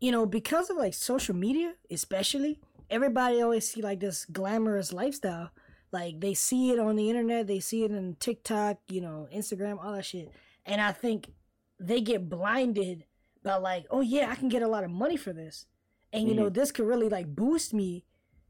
you 0.00 0.12
know 0.12 0.26
because 0.26 0.70
of 0.70 0.76
like 0.76 0.94
social 0.94 1.34
media 1.34 1.74
especially 1.90 2.60
everybody 2.90 3.40
always 3.40 3.68
see 3.68 3.82
like 3.82 4.00
this 4.00 4.24
glamorous 4.26 4.92
lifestyle 4.92 5.50
like 5.92 6.20
they 6.20 6.34
see 6.34 6.70
it 6.70 6.78
on 6.78 6.96
the 6.96 7.08
internet 7.08 7.46
they 7.46 7.60
see 7.60 7.84
it 7.84 7.90
in 7.90 8.16
tiktok 8.20 8.78
you 8.88 9.00
know 9.00 9.26
instagram 9.34 9.82
all 9.82 9.92
that 9.92 10.04
shit 10.04 10.30
and 10.66 10.80
i 10.80 10.92
think 10.92 11.30
they 11.80 12.00
get 12.00 12.28
blinded 12.28 13.04
by 13.42 13.56
like 13.56 13.86
oh 13.90 14.00
yeah 14.00 14.30
i 14.30 14.34
can 14.34 14.48
get 14.48 14.62
a 14.62 14.68
lot 14.68 14.84
of 14.84 14.90
money 14.90 15.16
for 15.16 15.32
this 15.32 15.66
and 16.12 16.28
you 16.28 16.34
know 16.34 16.44
mm-hmm. 16.44 16.54
this 16.54 16.70
could 16.70 16.86
really 16.86 17.08
like 17.08 17.34
boost 17.34 17.72
me 17.74 18.04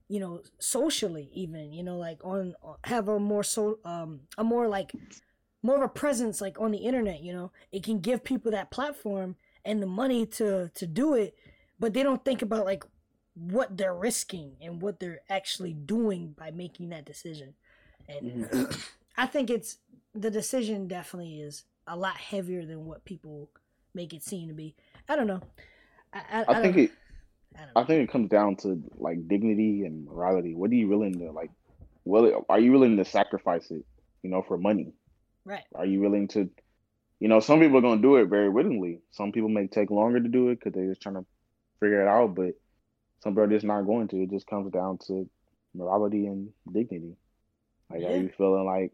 you 0.09 0.21
know 0.21 0.41
socially 0.59 1.31
even 1.33 1.73
you 1.73 1.83
know 1.83 1.97
like 1.97 2.19
on 2.25 2.55
on- 2.63 2.77
have 2.85 3.09
a 3.09 3.19
more 3.19 3.43
so 3.43 3.79
um 3.85 4.21
a 4.39 4.45
more 4.45 4.69
like 4.69 4.93
more 5.63 5.77
of 5.77 5.83
a 5.83 5.89
presence 5.89 6.41
like 6.41 6.61
on 6.61 6.71
the 6.73 6.79
internet 6.79 7.23
you 7.23 7.33
know? 7.33 7.51
It 7.73 7.83
can 7.83 8.01
give 8.01 8.23
people 8.23 8.51
that 8.53 8.71
platform 8.71 9.37
and 9.65 9.83
the 9.83 9.87
money 9.87 10.27
to 10.27 10.71
to 10.75 10.87
do 10.87 11.15
it 11.15 11.35
but 11.79 11.95
they 11.95 12.03
don't 12.03 12.25
think 12.25 12.43
about 12.43 12.65
like 12.65 12.85
what 13.35 13.77
they're 13.77 13.95
risking 13.95 14.57
and 14.61 14.81
what 14.81 15.01
they're 15.01 15.21
actually 15.29 15.73
doing 15.73 16.35
by 16.39 16.51
making 16.53 16.91
that 16.91 17.05
decision. 17.05 17.55
And 18.09 18.49
i 19.17 19.27
think 19.27 19.51
it's 19.51 19.79
the 20.15 20.31
decision 20.31 20.89
definitely 20.89 21.41
is 21.41 21.65
a 21.87 21.97
lot 21.97 22.17
heavier 22.17 22.65
than 22.65 22.85
what 22.87 23.05
people 23.05 23.51
make 23.95 24.13
it 24.13 24.23
seem 24.23 24.49
to 24.49 24.55
be. 24.55 24.75
I 25.09 25.17
don't 25.17 25.27
know. 25.27 25.41
I 26.13 26.21
i, 26.33 26.45
I 26.49 26.61
think 26.63 26.77
don't, 26.77 26.85
it. 26.85 26.93
I 27.57 27.81
I 27.81 27.85
think 27.85 28.03
it 28.09 28.13
comes 28.13 28.29
down 28.29 28.57
to 28.57 28.83
like 28.97 29.29
dignity 29.29 29.85
and 29.85 30.05
morality. 30.07 30.55
What 30.55 30.71
are 30.71 30.75
you 30.75 30.89
willing 30.89 31.19
to 31.19 31.31
like? 31.33 31.51
Will 32.05 32.45
are 32.49 32.59
you 32.61 32.73
willing 32.73 32.97
to 32.99 33.05
sacrifice 33.05 33.71
it? 33.71 33.85
You 34.23 34.31
know, 34.31 34.43
for 34.43 34.57
money. 34.59 34.95
right 35.45 35.65
Are 35.75 35.87
you 35.87 36.01
willing 36.01 36.29
to? 36.29 36.51
You 37.21 37.29
know, 37.29 37.41
some 37.41 37.61
people 37.61 37.79
are 37.79 37.83
gonna 37.83 38.03
do 38.03 38.17
it 38.17 38.27
very 38.27 38.49
willingly. 38.51 39.01
Some 39.13 39.33
people 39.33 39.49
may 39.49 39.67
take 39.67 39.91
longer 39.91 40.21
to 40.21 40.29
do 40.29 40.49
it 40.49 40.57
because 40.59 40.73
they're 40.73 40.89
just 40.89 41.01
trying 41.01 41.15
to 41.17 41.25
figure 41.81 42.03
it 42.03 42.09
out. 42.09 42.35
But 42.35 42.55
some 43.23 43.33
people 43.33 43.45
are 43.45 43.49
just 43.49 43.65
not 43.65 43.83
going 43.83 44.09
to. 44.09 44.23
It 44.23 44.31
just 44.31 44.47
comes 44.47 44.71
down 44.73 44.99
to 45.07 45.29
morality 45.75 46.27
and 46.27 46.51
dignity. 46.71 47.17
Like, 47.91 48.03
Yeah. 48.03 48.13
are 48.13 48.17
you 48.17 48.31
feeling 48.37 48.67
like? 48.67 48.93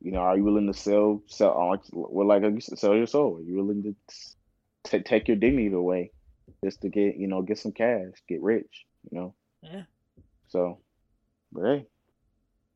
You 0.00 0.12
know, 0.12 0.20
are 0.20 0.36
you 0.36 0.44
willing 0.44 0.66
to 0.72 0.78
sell 0.78 1.22
sell? 1.26 1.80
Well, 1.92 2.26
like 2.26 2.42
sell 2.62 2.94
your 2.94 3.06
soul. 3.06 3.38
Are 3.38 3.42
you 3.42 3.56
willing 3.56 3.82
to 3.84 3.96
t- 4.84 5.02
take 5.02 5.28
your 5.28 5.36
dignity 5.36 5.72
away 5.72 6.12
just 6.64 6.80
to 6.82 6.88
get 6.88 7.16
you 7.16 7.26
know 7.28 7.42
get 7.42 7.58
some 7.58 7.72
cash, 7.72 8.12
get 8.28 8.42
rich? 8.42 8.86
You 9.10 9.18
know, 9.18 9.34
yeah 9.62 9.82
so. 10.48 10.78
But 11.52 11.62
hey, 11.64 11.86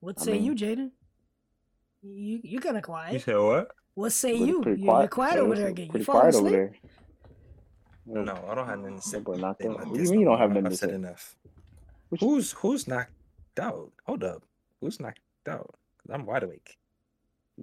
what 0.00 0.20
I 0.20 0.24
say 0.24 0.38
you 0.38 0.54
jaden 0.54 0.90
you 2.02 2.40
you 2.42 2.58
kind 2.60 2.76
of 2.76 2.82
quiet. 2.82 3.12
You 3.14 3.20
quiet 3.20 3.24
said 3.24 3.36
what? 3.38 3.68
what 3.94 4.12
say 4.12 4.30
pretty- 4.36 4.44
you 4.46 4.62
pretty 4.62 4.82
you 4.82 4.86
you're 4.98 5.08
quiet 5.08 5.34
Yeah, 5.36 5.40
over 5.42 5.54
there 5.54 5.68
again 5.68 5.86
you 5.86 5.90
Pretty 5.90 6.04
falling 6.04 6.20
quiet 6.22 6.34
over 6.36 6.46
asleep 6.46 6.52
there. 6.58 6.74
Yeah. 8.06 8.22
No, 8.24 8.48
I 8.50 8.54
don't 8.56 8.66
have 8.66 8.78
nothing 8.80 8.96
to 8.96 9.02
say. 9.02 9.18
That 9.18 9.24
boy 9.24 9.36
knocked. 9.36 9.62
What 9.64 9.94
do 9.94 10.02
you 10.02 10.10
mean 10.10 10.20
you 10.20 10.24
don't 10.26 10.38
have 10.38 10.50
more. 10.50 10.62
nothing 10.62 10.66
I've 10.66 10.72
to 10.72 10.76
said 10.78 10.88
say? 10.88 10.94
enough. 10.96 11.36
What 12.08 12.20
you- 12.22 12.28
Who's 12.28 12.52
who's 12.52 12.88
knocked 12.88 13.12
out? 13.60 13.92
Hold 14.06 14.24
up. 14.24 14.42
Who's 14.80 14.98
knocked 14.98 15.20
out? 15.48 15.74
'Cause 15.98 16.14
I'm 16.14 16.26
wide 16.26 16.42
awake. 16.42 16.76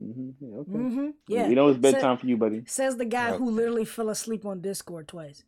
Mm-hmm. 0.01 0.53
okay. 0.59 0.71
mm-hmm 0.71 1.09
yeah 1.27 1.47
We 1.47 1.55
know 1.55 1.67
it's 1.69 1.77
Sa- 1.77 1.81
bedtime 1.81 2.17
for 2.19 2.27
you, 2.27 2.37
buddy. 2.37 2.63
Says 2.67 2.95
the 2.97 3.05
guy 3.05 3.35
who 3.35 3.49
literally 3.49 3.85
fell 3.85 4.09
asleep 4.09 4.45
on 4.45 4.61
Discord 4.61 5.07
twice. 5.07 5.43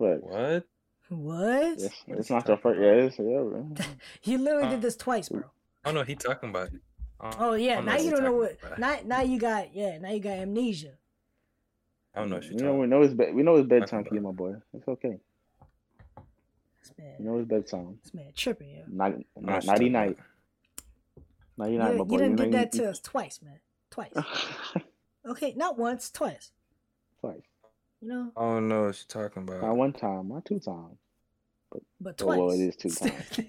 But 0.00 0.22
What? 0.24 0.64
What? 1.10 1.62
it's, 1.78 2.02
What 2.06 2.18
it's 2.18 2.30
not 2.30 2.48
your 2.48 2.56
talking 2.56 2.62
first. 2.62 2.80
Yeah, 2.80 3.06
it's, 3.06 3.18
yeah. 3.18 3.24
bro. 3.24 3.74
You 4.24 4.38
literally 4.38 4.68
Uh, 4.68 4.70
did 4.70 4.82
this 4.82 4.96
twice, 4.96 5.28
bro. 5.28 5.44
Oh 5.84 5.92
no, 5.92 6.02
he 6.02 6.14
talking 6.16 6.48
about 6.50 6.68
it. 6.68 6.80
Uh, 7.20 7.34
Oh 7.38 7.52
yeah, 7.54 7.80
now 7.80 7.96
you 7.98 8.10
don't 8.10 8.24
know 8.24 8.32
what. 8.32 8.56
about. 8.62 8.78
Now, 8.78 8.96
now 9.04 9.20
you 9.20 9.38
got 9.38 9.74
yeah. 9.74 9.98
Now 9.98 10.10
you 10.10 10.20
got 10.20 10.32
amnesia. 10.38 10.92
I 12.14 12.20
don't 12.20 12.30
know 12.30 12.40
you're 12.40 12.62
know, 12.64 12.74
we 12.74 12.86
know 12.86 13.02
it's 13.02 13.14
bed. 13.14 13.34
We 13.34 13.42
know 13.42 13.56
it's 13.56 13.68
bedtime 13.68 14.04
for 14.04 14.14
you, 14.14 14.20
my 14.20 14.32
boy. 14.32 14.54
It's 14.72 14.88
okay. 14.88 15.18
This 16.82 16.92
man, 16.98 17.14
You 17.18 17.24
know 17.26 17.38
it's 17.38 17.48
bedtime. 17.48 17.98
this 18.02 18.14
man 18.14 18.32
tripping. 18.34 18.70
Yeah. 18.70 18.82
Night, 18.88 19.14
I 19.36 19.40
don't 19.40 19.46
know 19.46 19.52
night, 19.52 19.64
nighty 19.66 19.88
night, 19.90 20.18
nighty 21.58 21.76
night, 21.78 21.92
my 21.92 21.96
you 21.98 22.04
boy. 22.04 22.18
done 22.18 22.30
you 22.30 22.36
know 22.36 22.44
did 22.44 22.52
that 22.54 22.74
you, 22.74 22.80
to 22.82 22.90
us 22.90 23.00
twice, 23.00 23.40
man. 23.42 23.60
Twice. 23.90 24.12
Okay, 25.26 25.52
not 25.54 25.78
once, 25.78 26.10
twice. 26.10 26.50
twice. 27.20 27.42
You 28.02 28.08
know, 28.08 28.32
I 28.36 28.40
don't 28.42 28.68
know 28.68 28.84
what 28.84 29.04
you're 29.14 29.22
talking 29.28 29.42
about. 29.42 29.62
Not 29.62 29.76
one 29.76 29.92
time, 29.92 30.28
not 30.28 30.44
two 30.46 30.58
times. 30.58 30.96
but 32.00 32.20
Oh, 32.22 32.24
twice. 32.24 32.38
well, 32.38 32.50
it 32.50 32.60
is 32.60 32.76
two 32.76 32.90
times. 32.90 33.40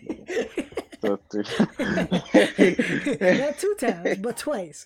So, 1.02 1.18
three. 1.32 1.44
not 3.40 3.58
two 3.58 3.76
times, 3.80 4.18
but 4.20 4.38
twice. 4.38 4.86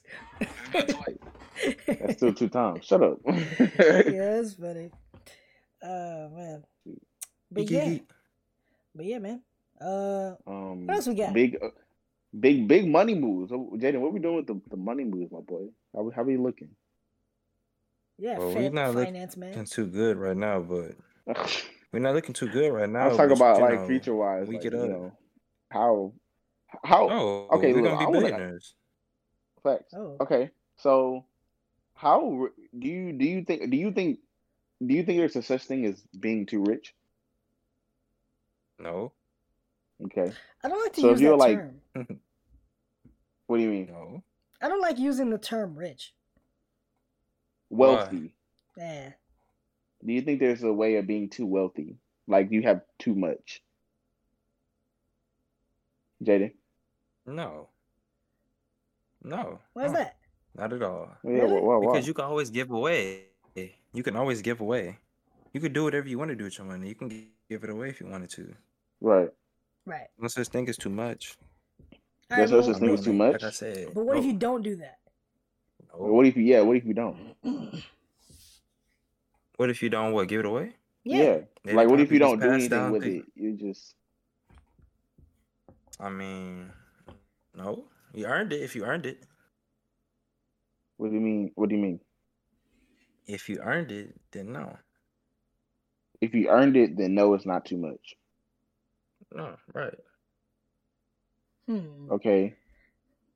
That's 0.71 2.13
still 2.17 2.33
two 2.33 2.47
times. 2.47 2.85
Shut 2.85 3.03
up. 3.03 3.19
yeah, 3.27 3.35
that's 3.75 4.53
funny. 4.53 4.91
Oh 5.83 6.29
man. 6.29 6.63
But 7.51 7.69
yeah, 7.69 7.83
geek, 7.85 7.89
geek. 7.99 8.09
but 8.95 9.05
yeah, 9.05 9.19
man. 9.19 9.41
Uh, 9.81 10.35
Um, 10.47 10.87
What 10.87 10.95
else 10.95 11.07
we 11.07 11.15
got? 11.15 11.33
Big, 11.33 11.57
uh, 11.61 11.67
big, 12.39 12.65
big 12.65 12.87
money 12.87 13.13
moves. 13.15 13.49
So, 13.49 13.71
Jaden, 13.75 13.99
what 13.99 14.13
we 14.13 14.19
doing 14.21 14.37
with 14.37 14.47
the, 14.47 14.61
the 14.69 14.77
money 14.77 15.03
moves, 15.03 15.33
my 15.33 15.41
boy? 15.41 15.67
How 15.93 16.03
we, 16.03 16.13
how 16.15 16.23
we 16.23 16.37
looking? 16.37 16.69
Yeah, 18.17 18.37
Well, 18.37 18.53
we're 18.53 18.69
not 18.69 18.93
look- 18.95 19.05
finance 19.05 19.35
man. 19.37 19.49
Looking 19.49 19.65
too 19.65 19.85
good 19.87 20.17
right 20.17 20.37
now, 20.37 20.59
but 20.59 20.91
we're 21.91 21.99
not 21.99 22.15
looking 22.15 22.33
too 22.33 22.47
good 22.49 22.71
right 22.71 22.89
now. 22.89 23.09
talking 23.09 23.29
but, 23.29 23.35
about 23.35 23.61
like 23.61 23.79
know, 23.81 23.87
future 23.87 24.15
wise. 24.15 24.47
we 24.47 24.55
like, 24.55 24.63
get 24.63 24.73
you 24.73 24.79
up. 24.81 24.89
know, 24.89 25.17
how 25.71 26.13
How? 26.83 27.07
No, 27.07 27.47
okay, 27.53 27.73
we're 27.73 27.81
look, 27.81 27.91
gonna 27.91 27.95
I 27.95 27.99
be 27.99 28.05
wanna- 28.05 28.19
billionaires. 28.27 28.73
Facts. 29.63 29.93
Oh, 29.95 30.17
Okay, 30.21 30.51
so 30.77 31.25
how 31.95 32.49
do 32.77 32.87
you 32.87 33.13
do 33.13 33.25
you 33.25 33.43
think 33.43 33.69
do 33.71 33.77
you 33.77 33.91
think 33.91 34.19
do 34.85 34.93
you 34.93 35.03
think 35.03 35.17
there's 35.19 35.35
a 35.37 35.41
such 35.41 35.63
thing 35.65 35.85
as 35.85 36.01
being 36.19 36.45
too 36.45 36.63
rich? 36.63 36.93
No, 38.79 39.13
Okay, 40.05 40.31
I 40.63 40.67
don't 40.67 40.81
like 40.81 40.93
to 40.93 41.01
So 41.01 41.07
if 41.07 41.11
use 41.13 41.21
you're 41.21 41.31
that 41.31 41.37
like- 41.37 41.57
term. 41.57 41.79
what 43.47 43.57
do 43.57 43.63
you 43.63 43.69
mean? 43.69 43.87
no. 43.87 44.23
I 44.61 44.67
don't 44.67 44.81
like 44.81 44.97
using 44.97 45.29
the 45.29 45.37
term 45.37 45.75
rich. 45.77 46.13
Wealthy. 47.75 48.33
Yeah. 48.77 49.11
Do 50.05 50.13
you 50.13 50.21
think 50.21 50.39
there's 50.39 50.63
a 50.63 50.71
way 50.71 50.95
of 50.97 51.07
being 51.07 51.29
too 51.29 51.45
wealthy? 51.45 51.97
Like 52.27 52.51
you 52.51 52.61
have 52.63 52.81
too 52.99 53.15
much? 53.15 53.61
Jaden? 56.23 56.53
No. 57.25 57.69
No. 59.23 59.59
Why 59.73 59.85
is 59.85 59.91
no, 59.91 59.97
that? 59.99 60.17
Not 60.57 60.73
at 60.73 60.81
all. 60.81 61.09
Yeah, 61.23 61.31
Really? 61.31 61.53
why, 61.53 61.59
why, 61.59 61.77
why? 61.77 61.93
Because 61.93 62.07
you 62.07 62.13
can 62.13 62.25
always 62.25 62.49
give 62.49 62.71
away. 62.71 63.23
You 63.55 64.03
can 64.03 64.15
always 64.15 64.41
give 64.41 64.59
away. 64.61 64.97
You 65.53 65.61
could 65.61 65.73
do 65.73 65.85
whatever 65.85 66.07
you 66.07 66.19
want 66.19 66.29
to 66.29 66.35
do 66.35 66.43
with 66.43 66.57
your 66.57 66.67
money. 66.67 66.89
You 66.89 66.95
can 66.95 67.07
give 67.49 67.63
it 67.63 67.69
away 67.69 67.89
if 67.89 68.01
you 68.01 68.07
wanted 68.07 68.29
to. 68.31 68.53
Right. 68.99 69.29
Right. 69.85 70.07
No 70.19 70.27
such 70.27 70.49
thing 70.49 70.67
as 70.67 70.77
too 70.77 70.89
much. 70.89 71.37
All 72.29 72.37
There's 72.37 72.51
right, 72.51 72.57
no 72.57 72.57
but, 72.57 72.73
such 72.73 72.81
thing 72.81 72.89
as 72.89 73.03
too 73.05 73.13
like 73.13 73.33
much? 73.33 73.43
I 73.43 73.49
said. 73.51 73.93
but 73.93 74.05
what 74.05 74.17
if 74.17 74.25
you 74.25 74.33
don't 74.33 74.63
do 74.63 74.75
that? 74.77 74.97
No. 75.99 76.05
What 76.13 76.25
if 76.27 76.35
you 76.35 76.43
yeah, 76.43 76.61
what 76.61 76.77
if 76.77 76.85
you 76.85 76.93
don't? 76.93 77.35
What 79.57 79.69
if 79.69 79.81
you 79.81 79.89
don't 79.89 80.11
what? 80.11 80.27
Give 80.27 80.41
it 80.41 80.45
away? 80.45 80.73
Yeah. 81.05 81.39
Then 81.63 81.75
Like 81.77 81.87
what 81.87 82.01
if 82.01 82.11
you 82.11 82.19
don't 82.19 82.39
do 82.41 82.49
anything 82.49 82.69
down 82.69 82.91
with 82.91 83.03
to- 83.03 83.19
it? 83.19 83.25
You 83.35 83.53
just 83.53 83.95
I 85.97 86.09
mean, 86.09 86.71
no. 87.55 87.85
You 88.13 88.25
earned 88.25 88.51
it 88.51 88.61
if 88.61 88.75
you 88.75 88.83
earned 88.83 89.05
it. 89.05 89.23
what 90.97 91.07
do 91.09 91.13
you 91.15 91.21
mean 91.21 91.51
what 91.55 91.69
do 91.69 91.75
you 91.75 91.81
mean? 91.81 91.99
If 93.27 93.47
you 93.49 93.59
earned 93.63 93.91
it, 93.91 94.13
then 94.31 94.51
no. 94.51 94.77
If 96.19 96.33
you 96.33 96.49
earned 96.49 96.75
it, 96.75 96.97
then 96.97 97.15
no, 97.15 97.33
it's 97.33 97.45
not 97.45 97.65
too 97.65 97.77
much. 97.77 98.15
No, 99.33 99.55
right. 99.73 99.93
Hmm. 101.67 102.11
Okay. 102.11 102.55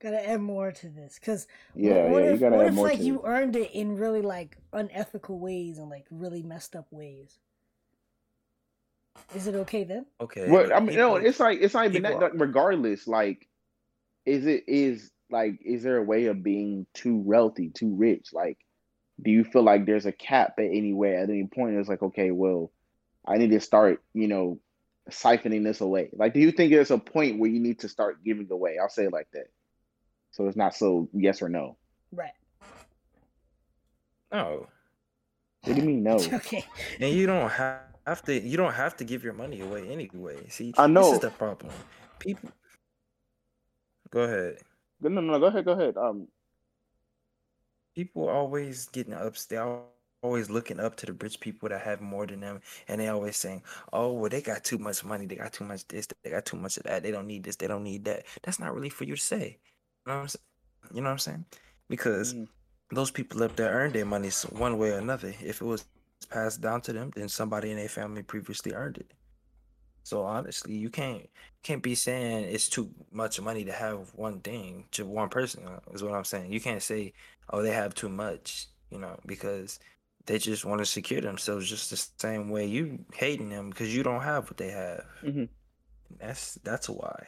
Gotta 0.01 0.29
add 0.29 0.39
more 0.39 0.71
to 0.71 0.87
this, 0.89 1.19
cause 1.19 1.45
Yeah, 1.75 2.03
what, 2.03 2.11
what 2.11 2.23
yeah, 2.23 2.29
if, 2.29 2.33
you 2.33 2.39
gotta 2.39 2.55
what 2.55 2.65
add 2.65 2.69
if 2.69 2.75
more 2.75 2.87
like 2.87 2.97
to 2.99 3.03
you 3.03 3.15
it. 3.15 3.21
earned 3.25 3.55
it 3.57 3.71
in 3.73 3.97
really 3.97 4.21
like 4.21 4.57
unethical 4.71 5.39
ways 5.39 5.77
and 5.77 5.89
like 5.89 6.05
really 6.09 6.41
messed 6.41 6.75
up 6.75 6.87
ways? 6.91 7.39
Is 9.35 9.47
it 9.47 9.55
okay 9.55 9.83
then? 9.83 10.05
Okay. 10.21 10.49
Well, 10.49 10.71
I 10.73 10.79
mean, 10.79 10.95
no, 10.95 11.17
it's 11.17 11.39
like 11.39 11.59
it's 11.61 11.73
not 11.73 11.85
even 11.85 12.03
that. 12.03 12.13
people- 12.13 12.29
like, 12.29 12.31
regardless, 12.35 13.07
like, 13.07 13.47
is 14.25 14.45
it 14.45 14.63
is 14.67 15.11
like 15.29 15.59
is 15.65 15.83
there 15.83 15.97
a 15.97 16.03
way 16.03 16.25
of 16.25 16.43
being 16.43 16.85
too 16.93 17.17
wealthy, 17.17 17.69
too 17.69 17.93
rich? 17.93 18.29
Like, 18.31 18.57
do 19.21 19.31
you 19.31 19.43
feel 19.43 19.63
like 19.63 19.85
there's 19.85 20.05
a 20.05 20.11
cap 20.11 20.53
at 20.59 20.63
any 20.65 20.93
way 20.93 21.15
at 21.17 21.29
any 21.29 21.45
point? 21.45 21.75
It's 21.75 21.89
like, 21.89 22.01
okay, 22.01 22.31
well, 22.31 22.71
I 23.25 23.37
need 23.37 23.51
to 23.51 23.59
start, 23.59 24.01
you 24.13 24.27
know, 24.27 24.59
siphoning 25.11 25.63
this 25.63 25.81
away. 25.81 26.09
Like, 26.13 26.33
do 26.33 26.39
you 26.39 26.51
think 26.51 26.71
there's 26.71 26.91
a 26.91 26.97
point 26.97 27.37
where 27.39 27.49
you 27.49 27.59
need 27.59 27.79
to 27.79 27.89
start 27.89 28.23
giving 28.23 28.49
away? 28.49 28.77
I'll 28.81 28.89
say 28.89 29.05
it 29.05 29.13
like 29.13 29.27
that. 29.33 29.47
So 30.31 30.47
it's 30.47 30.57
not 30.57 30.75
so 30.75 31.09
yes 31.13 31.41
or 31.41 31.49
no. 31.49 31.77
Right. 32.11 32.31
no. 34.31 34.67
What 35.63 35.75
do 35.75 35.81
you 35.81 35.87
mean 35.87 36.03
no? 36.03 36.17
Okay. 36.33 36.65
And 36.99 37.13
you 37.13 37.25
don't 37.27 37.49
have 37.49 37.81
have 38.07 38.23
to 38.23 38.39
you 38.39 38.57
don't 38.57 38.73
have 38.73 38.97
to 38.97 39.03
give 39.03 39.23
your 39.23 39.33
money 39.33 39.61
away 39.61 39.87
anyway. 39.89 40.37
See, 40.49 40.73
I 40.77 40.87
know 40.87 41.03
this 41.03 41.13
is 41.13 41.19
the 41.19 41.29
problem. 41.29 41.71
People 42.19 42.49
Go 44.11 44.21
ahead. 44.21 44.57
No, 45.01 45.09
no, 45.09 45.21
no. 45.21 45.39
Go 45.39 45.45
ahead, 45.45 45.65
go 45.65 45.73
ahead. 45.73 45.95
Um, 45.97 46.27
People 47.95 48.29
always 48.29 48.87
getting 48.87 49.13
ups 49.13 49.45
they 49.45 49.57
al- 49.57 49.89
always 50.23 50.49
looking 50.49 50.79
up 50.79 50.95
to 50.97 51.05
the 51.05 51.13
rich 51.13 51.39
people 51.39 51.69
that 51.69 51.81
have 51.81 52.01
more 52.01 52.25
than 52.25 52.39
them 52.39 52.61
and 52.87 52.99
they 52.99 53.07
always 53.07 53.37
saying, 53.37 53.61
Oh, 53.93 54.13
well 54.13 54.29
they 54.29 54.41
got 54.41 54.63
too 54.63 54.77
much 54.77 55.03
money, 55.03 55.25
they 55.25 55.35
got 55.35 55.53
too 55.53 55.65
much 55.65 55.87
this, 55.87 56.07
they 56.23 56.31
got 56.31 56.45
too 56.45 56.57
much 56.57 56.77
of 56.77 56.83
that, 56.83 57.03
they 57.03 57.11
don't 57.11 57.27
need 57.27 57.43
this, 57.43 57.55
they 57.57 57.67
don't 57.67 57.83
need 57.83 58.05
that. 58.05 58.25
That's 58.43 58.59
not 58.59 58.73
really 58.73 58.89
for 58.89 59.03
you 59.03 59.15
to 59.15 59.21
say. 59.21 59.59
You 60.09 60.15
know 60.15 60.21
what 60.21 60.23
I'm 60.23 60.27
saying? 60.29 60.95
You 60.95 61.01
know 61.01 61.09
what 61.09 61.11
I'm 61.11 61.19
saying? 61.19 61.45
Because 61.87 62.33
Mhm. 62.33 62.49
those 62.89 63.11
people 63.11 63.43
up 63.43 63.55
there 63.55 63.69
earned 63.71 63.93
their 63.93 64.05
money 64.05 64.31
one 64.51 64.77
way 64.79 64.91
or 64.91 64.97
another. 64.97 65.35
If 65.39 65.61
it 65.61 65.65
was 65.65 65.85
passed 66.29 66.61
down 66.61 66.81
to 66.81 66.93
them, 66.93 67.11
then 67.15 67.29
somebody 67.29 67.69
in 67.69 67.77
their 67.77 67.89
family 67.89 68.23
previously 68.23 68.73
earned 68.73 68.97
it. 68.97 69.13
So 70.03 70.23
honestly, 70.23 70.75
you 70.75 70.89
can't 70.89 71.29
can't 71.61 71.83
be 71.83 71.93
saying 71.93 72.45
it's 72.45 72.69
too 72.69 72.91
much 73.11 73.39
money 73.39 73.65
to 73.65 73.71
have 73.71 74.15
one 74.15 74.41
thing 74.41 74.87
to 74.91 75.05
one 75.05 75.29
person. 75.29 75.67
uh, 75.67 75.79
Is 75.93 76.03
what 76.03 76.13
I'm 76.15 76.25
saying. 76.25 76.51
You 76.51 76.59
can't 76.59 76.81
say, 76.81 77.13
oh, 77.51 77.61
they 77.61 77.71
have 77.73 77.93
too 77.93 78.09
much, 78.09 78.67
you 78.89 78.97
know, 78.97 79.19
because 79.27 79.79
they 80.25 80.39
just 80.39 80.65
want 80.65 80.79
to 80.79 80.85
secure 80.85 81.21
themselves 81.21 81.69
just 81.69 81.91
the 81.91 81.97
same 82.17 82.49
way 82.49 82.65
you 82.65 83.05
hating 83.13 83.49
them 83.49 83.69
because 83.69 83.95
you 83.95 84.01
don't 84.03 84.21
have 84.23 84.49
what 84.49 84.57
they 84.57 84.71
have. 84.71 85.05
Mhm. 85.21 85.49
That's 86.19 86.55
that's 86.63 86.89
why. 86.89 87.27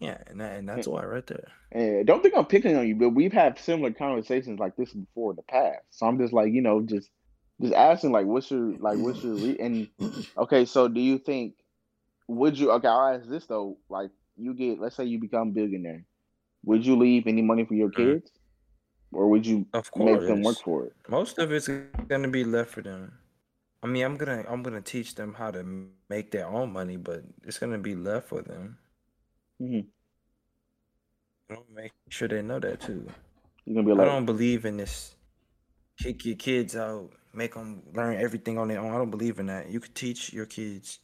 Yeah, 0.00 0.18
and 0.26 0.40
that, 0.40 0.56
and 0.58 0.68
that's 0.68 0.86
why 0.86 1.04
right 1.04 1.26
there. 1.26 1.48
And 1.72 2.06
don't 2.06 2.22
think 2.22 2.34
I'm 2.36 2.46
picking 2.46 2.76
on 2.76 2.88
you, 2.88 2.96
but 2.96 3.10
we've 3.10 3.32
had 3.32 3.58
similar 3.58 3.92
conversations 3.92 4.58
like 4.58 4.76
this 4.76 4.92
before 4.92 5.32
in 5.32 5.36
the 5.36 5.42
past. 5.42 5.82
So 5.90 6.06
I'm 6.06 6.18
just 6.18 6.32
like, 6.32 6.52
you 6.52 6.62
know, 6.62 6.82
just 6.82 7.10
just 7.60 7.74
asking 7.74 8.12
like 8.12 8.26
what's 8.26 8.50
your 8.50 8.76
like 8.78 8.98
what's 8.98 9.22
your 9.22 9.36
re- 9.36 9.58
and 9.58 9.88
okay, 10.38 10.64
so 10.66 10.88
do 10.88 11.00
you 11.00 11.18
think 11.18 11.54
would 12.28 12.58
you 12.58 12.72
okay, 12.72 12.88
I'll 12.88 13.16
ask 13.16 13.28
this 13.28 13.46
though, 13.46 13.78
like 13.88 14.10
you 14.36 14.54
get 14.54 14.80
let's 14.80 14.96
say 14.96 15.04
you 15.04 15.20
become 15.20 15.52
billionaire. 15.52 16.04
Would 16.64 16.86
you 16.86 16.96
leave 16.96 17.26
any 17.26 17.42
money 17.42 17.64
for 17.64 17.74
your 17.74 17.90
Mhm. 17.96 18.20
kids? 18.20 18.30
Or 19.12 19.28
would 19.30 19.46
you 19.46 19.66
Of 19.72 19.90
make 19.94 20.26
them 20.26 20.42
work 20.44 20.58
course. 20.58 20.64
for 20.64 20.86
it? 20.86 20.94
Most 21.08 21.38
of 21.38 21.52
it's 21.52 21.68
gonna 21.68 22.28
be 22.28 22.44
left 22.44 22.70
for 22.70 22.82
them. 22.82 23.18
I 23.82 23.86
mean, 23.86 24.04
I'm 24.04 24.16
gonna 24.16 24.44
I'm 24.48 24.62
gonna 24.62 24.82
teach 24.82 25.14
them 25.14 25.34
how 25.34 25.50
to 25.50 25.62
make 25.64 26.30
their 26.32 26.46
own 26.48 26.72
money, 26.72 26.96
but 26.96 27.24
it's 27.44 27.58
gonna 27.58 27.78
be 27.78 27.94
left 27.94 28.28
for 28.28 28.42
them. 28.42 28.78
Mhm. 29.58 29.88
You 31.50 31.56
know, 31.56 31.64
make 31.74 31.92
sure 32.08 32.28
they 32.28 32.42
know 32.42 32.58
that 32.60 32.80
too. 32.80 33.06
You're 33.64 33.74
gonna 33.76 33.86
be 33.86 33.92
like, 33.94 34.08
I 34.08 34.12
don't 34.12 34.26
believe 34.26 34.64
in 34.64 34.76
this. 34.76 35.14
Kick 35.98 36.24
your 36.24 36.36
kids 36.36 36.76
out, 36.76 37.10
make 37.34 37.54
them 37.54 37.82
learn 37.94 38.16
everything 38.18 38.58
on 38.58 38.68
their 38.68 38.80
own. 38.80 38.92
I 38.94 38.98
don't 38.98 39.10
believe 39.10 39.38
in 39.38 39.46
that. 39.46 39.70
You 39.70 39.80
could 39.80 39.94
teach 39.94 40.32
your 40.32 40.46
kids, 40.46 41.00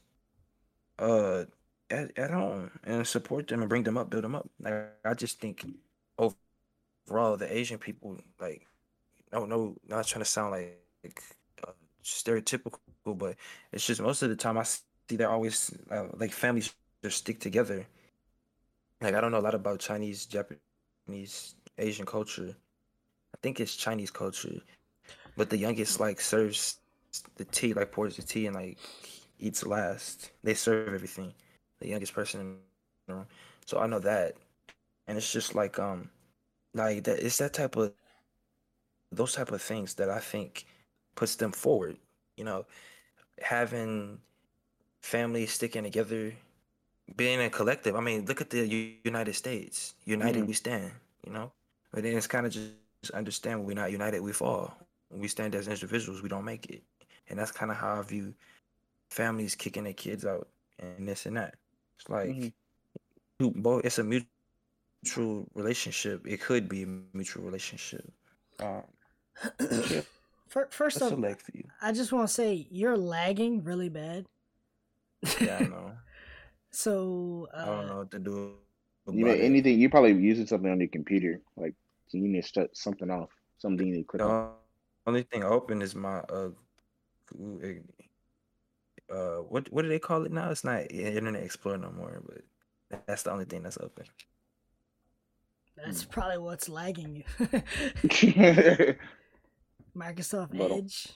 uh, 0.99 1.45
at, 1.91 2.17
at 2.19 2.31
home 2.31 2.71
and 2.85 3.07
support 3.07 3.47
them 3.49 3.61
and 3.61 3.69
bring 3.69 3.83
them 3.83 3.99
up, 3.99 4.11
build 4.11 4.25
them 4.25 4.35
up. 4.35 4.49
Like 4.61 4.93
I 5.05 5.15
just 5.15 5.41
think 5.41 5.65
overall, 7.09 7.37
the 7.37 7.55
Asian 7.57 7.79
people, 7.79 8.19
like, 8.41 8.67
no, 9.33 9.47
no, 9.47 9.77
not 9.89 10.07
trying 10.07 10.23
to 10.23 10.31
sound 10.31 10.53
like, 10.53 10.79
like 11.05 11.23
uh, 11.67 11.73
stereotypical, 12.05 12.79
but 13.07 13.37
it's 13.73 13.87
just 13.87 14.01
most 14.01 14.23
of 14.23 14.31
the 14.31 14.37
time 14.37 14.59
I 14.59 14.65
see 14.65 15.17
they're 15.17 15.31
always 15.31 15.73
uh, 15.91 16.07
like 16.17 16.33
families 16.33 16.75
just 17.03 17.19
stick 17.19 17.41
together. 17.41 17.87
Like 19.05 19.15
I 19.15 19.21
don't 19.21 19.33
know 19.33 19.39
a 19.39 19.41
lot 19.41 19.55
about 19.55 19.81
Chinese, 19.81 20.25
Japanese, 20.25 21.57
Asian 21.77 22.07
culture. 22.07 22.57
I 23.35 23.39
think 23.43 23.61
it's 23.61 23.77
Chinese 23.77 24.11
culture, 24.11 24.63
but 25.37 25.51
the 25.51 25.59
youngest 25.59 26.01
like 26.01 26.23
serves 26.23 26.79
the 27.37 27.45
tea, 27.45 27.75
like 27.75 27.93
pours 27.93 28.17
the 28.17 28.23
tea 28.23 28.47
and 28.47 28.57
like 28.57 28.79
eats 29.39 29.67
last. 29.67 30.31
They 30.43 30.55
serve 30.55 30.95
everything. 30.95 31.35
The 31.81 31.89
youngest 31.89 32.15
person 32.15 32.41
in 32.41 32.57
the 33.09 33.15
room. 33.15 33.27
So 33.67 33.79
I 33.79 33.87
know 33.87 33.99
that, 34.01 34.37
and 35.07 35.19
it's 35.19 35.31
just 35.31 35.55
like 35.55 35.79
um, 35.79 36.09
like 36.73 37.05
that. 37.05 37.19
It's 37.19 37.37
that 37.39 37.53
type 37.53 37.77
of 37.77 37.93
those 39.13 39.35
type 39.35 39.53
of 39.53 39.61
things 39.61 39.95
that 39.95 40.09
I 40.09 40.19
think 40.19 40.65
puts 41.15 41.37
them 41.37 41.53
forward. 41.53 41.99
You 42.39 42.45
know, 42.45 42.65
having 43.43 44.21
family 45.03 45.45
sticking 45.45 45.85
together, 45.85 46.33
being 47.17 47.41
a 47.41 47.51
collective. 47.51 47.97
I 47.97 48.01
mean, 48.01 48.27
look 48.27 48.41
at 48.41 48.51
the 48.51 48.67
United 49.05 49.35
States. 49.35 49.95
United 50.05 50.45
Mhm. 50.45 50.47
we 50.47 50.53
stand. 50.55 50.93
You 51.27 51.33
know, 51.33 51.53
but 51.93 52.03
then 52.03 52.17
it's 52.17 52.27
kind 52.27 52.47
of 52.47 52.53
just 52.53 53.11
understand 53.15 53.61
when 53.61 53.67
we're 53.69 53.75
not 53.83 53.93
united, 53.93 54.21
we 54.21 54.33
fall. 54.33 54.77
When 55.09 55.21
we 55.21 55.29
stand 55.29 55.55
as 55.55 55.69
individuals, 55.69 56.23
we 56.23 56.29
don't 56.29 56.45
make 56.45 56.67
it. 56.71 56.83
And 57.29 57.39
that's 57.39 57.53
kind 57.53 57.71
of 57.71 57.77
how 57.79 57.99
I 58.01 58.03
view 58.03 58.35
families 59.11 59.55
kicking 59.55 59.85
their 59.85 59.95
kids 59.95 60.25
out 60.25 60.49
and 60.79 61.09
this 61.09 61.27
and 61.27 61.37
that. 61.37 61.55
It's 61.99 62.09
like 62.09 62.29
Mhm. 62.31 63.63
both. 63.63 63.85
It's 63.85 63.99
a 63.99 64.05
mutual 64.05 65.49
relationship. 65.55 66.27
It 66.27 66.41
could 66.41 66.69
be 66.69 66.83
a 66.83 66.87
mutual 66.87 67.45
relationship. 67.45 68.05
Um, 68.61 68.83
yeah, 69.61 70.03
First 70.71 71.03
off, 71.03 71.13
a 71.13 71.17
leg 71.17 71.41
for 71.41 71.53
you. 71.55 71.65
I 71.81 71.93
just 71.93 72.13
want 72.13 72.29
to 72.29 72.35
say 72.35 72.67
you're 72.71 72.97
lagging 72.97 73.65
really 73.65 73.89
bad. 73.89 74.27
Yeah, 75.41 75.59
I 75.59 75.69
know. 75.69 75.93
So 76.75 77.49
uh, 77.55 77.63
I 77.63 77.65
don't 77.67 77.87
know 77.87 77.97
what 77.99 78.11
to 78.11 78.19
do. 78.19 78.55
you 79.13 79.25
know 79.25 79.31
anything 79.33 79.79
you 79.79 79.89
probably 79.89 80.13
using 80.13 80.47
something 80.47 80.71
on 80.71 80.81
your 80.81 80.89
computer. 80.89 81.41
Like 81.57 81.75
so 82.09 82.19
you 82.19 82.29
need 82.29 82.43
to 82.43 82.49
shut 82.49 82.77
something 82.77 83.11
off. 83.11 83.31
Something 83.59 83.87
you 83.87 83.95
need 83.95 84.03
to 84.03 84.07
click 84.09 84.23
on. 84.23 84.51
The 85.05 85.11
only 85.11 85.23
thing 85.23 85.45
open 85.45 85.83
is 85.83 85.95
my 85.95 86.19
uh, 86.31 86.51
uh, 89.11 89.37
what 89.49 89.71
what 89.73 89.83
do 89.83 89.89
they 89.89 89.99
call 89.99 90.25
it 90.25 90.33
now? 90.33 90.51
It's 90.51 90.65
not 90.65 90.91
Internet 90.91 91.43
Explorer 91.43 91.79
no 91.79 91.91
more, 91.91 92.23
but 92.27 92.43
That's 93.07 93.23
the 93.23 93.33
only 93.33 93.45
thing 93.45 93.63
that's 93.63 93.79
open. 93.79 94.07
That's 95.77 96.05
probably 96.05 96.39
what's 96.39 96.69
lagging 96.69 97.17
you. 97.17 97.25
Microsoft 99.97 100.57
But- 100.57 100.71
Edge. 100.73 101.09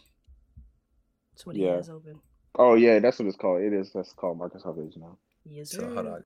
That's 1.33 1.47
what 1.47 1.57
he 1.57 1.65
Yeah. 1.65 1.77
has 1.77 1.89
open. 1.89 2.21
oh 2.57 2.75
yeah, 2.75 2.99
that's 2.99 3.19
what 3.21 3.29
it's 3.29 3.37
called. 3.37 3.63
It 3.63 3.73
is. 3.73 3.93
That's 3.93 4.13
called 4.13 4.39
Microsoft 4.41 4.85
Edge 4.85 4.97
now. 4.97 5.17
Yes, 5.51 5.71
So 5.71 5.83
hold 5.95 6.07
on. 6.07 6.25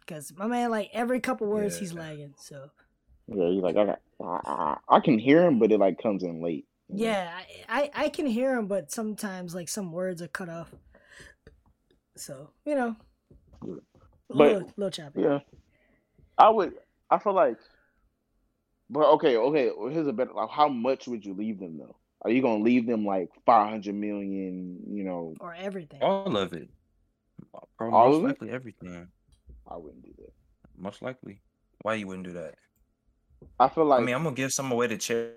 Because 0.00 0.32
my 0.36 0.46
man, 0.46 0.70
like 0.70 0.90
every 0.92 1.20
couple 1.20 1.46
words, 1.46 1.78
he's 1.78 1.92
lagging. 1.92 2.34
So 2.38 2.70
Yeah, 3.26 3.48
you're 3.48 3.62
like 3.62 3.76
I 3.76 3.84
got. 3.84 4.00
I, 4.20 4.40
I 4.44 4.96
I 4.96 5.00
can 5.00 5.18
hear 5.18 5.44
him, 5.44 5.58
but 5.58 5.70
it 5.72 5.78
like 5.78 5.98
comes 6.02 6.22
in 6.22 6.42
late. 6.42 6.66
yeah, 6.88 7.30
I, 7.68 7.82
I 7.94 8.04
I 8.04 8.08
can 8.08 8.26
hear 8.26 8.56
him, 8.56 8.66
but 8.66 8.90
sometimes 8.90 9.54
like 9.54 9.68
some 9.68 9.92
words 9.92 10.22
are 10.22 10.28
cut 10.28 10.48
off. 10.48 10.72
So 12.16 12.50
you 12.64 12.74
know, 12.74 12.96
Yeah. 13.64 13.74
a 14.30 14.34
But- 14.36 14.36
little, 14.38 14.72
little 14.76 14.90
choppy. 14.90 15.20
Yeah. 15.22 15.40
I 16.36 16.48
would. 16.50 16.74
I 17.10 17.18
feel 17.18 17.32
like. 17.34 17.56
But 18.90 19.06
okay, 19.14 19.36
okay. 19.36 19.70
well, 19.76 19.90
Here's 19.90 20.06
a 20.06 20.12
better. 20.12 20.32
Like, 20.32 20.50
how 20.50 20.68
much 20.68 21.06
would 21.08 21.24
you 21.24 21.34
leave 21.34 21.58
them 21.60 21.76
though? 21.78 21.96
Are 22.22 22.30
you 22.30 22.40
gonna 22.42 22.62
leave 22.64 22.86
them 22.86 23.04
like 23.04 23.28
five 23.44 23.70
hundred 23.70 23.94
million? 23.94 24.78
You 24.90 25.04
know, 25.04 25.34
Or 25.40 25.54
everything. 25.54 26.00
All 26.02 26.36
of 26.36 26.52
it. 26.54 26.68
Bro, 27.76 27.92
All 27.94 28.08
most 28.08 28.16
of 28.18 28.24
it? 28.24 28.26
likely 28.28 28.50
everything. 28.50 29.08
I 29.70 29.76
wouldn't 29.76 30.02
do 30.02 30.12
that. 30.18 30.32
Most 30.76 31.02
likely. 31.02 31.40
Why 31.82 31.94
you 31.94 32.06
wouldn't 32.06 32.26
do 32.26 32.32
that? 32.34 32.54
I 33.58 33.68
feel 33.68 33.84
like. 33.84 34.00
I 34.00 34.04
mean, 34.04 34.14
I'm 34.14 34.24
gonna 34.24 34.34
give 34.34 34.52
some 34.52 34.70
away 34.72 34.88
to 34.88 34.98
char- 34.98 35.32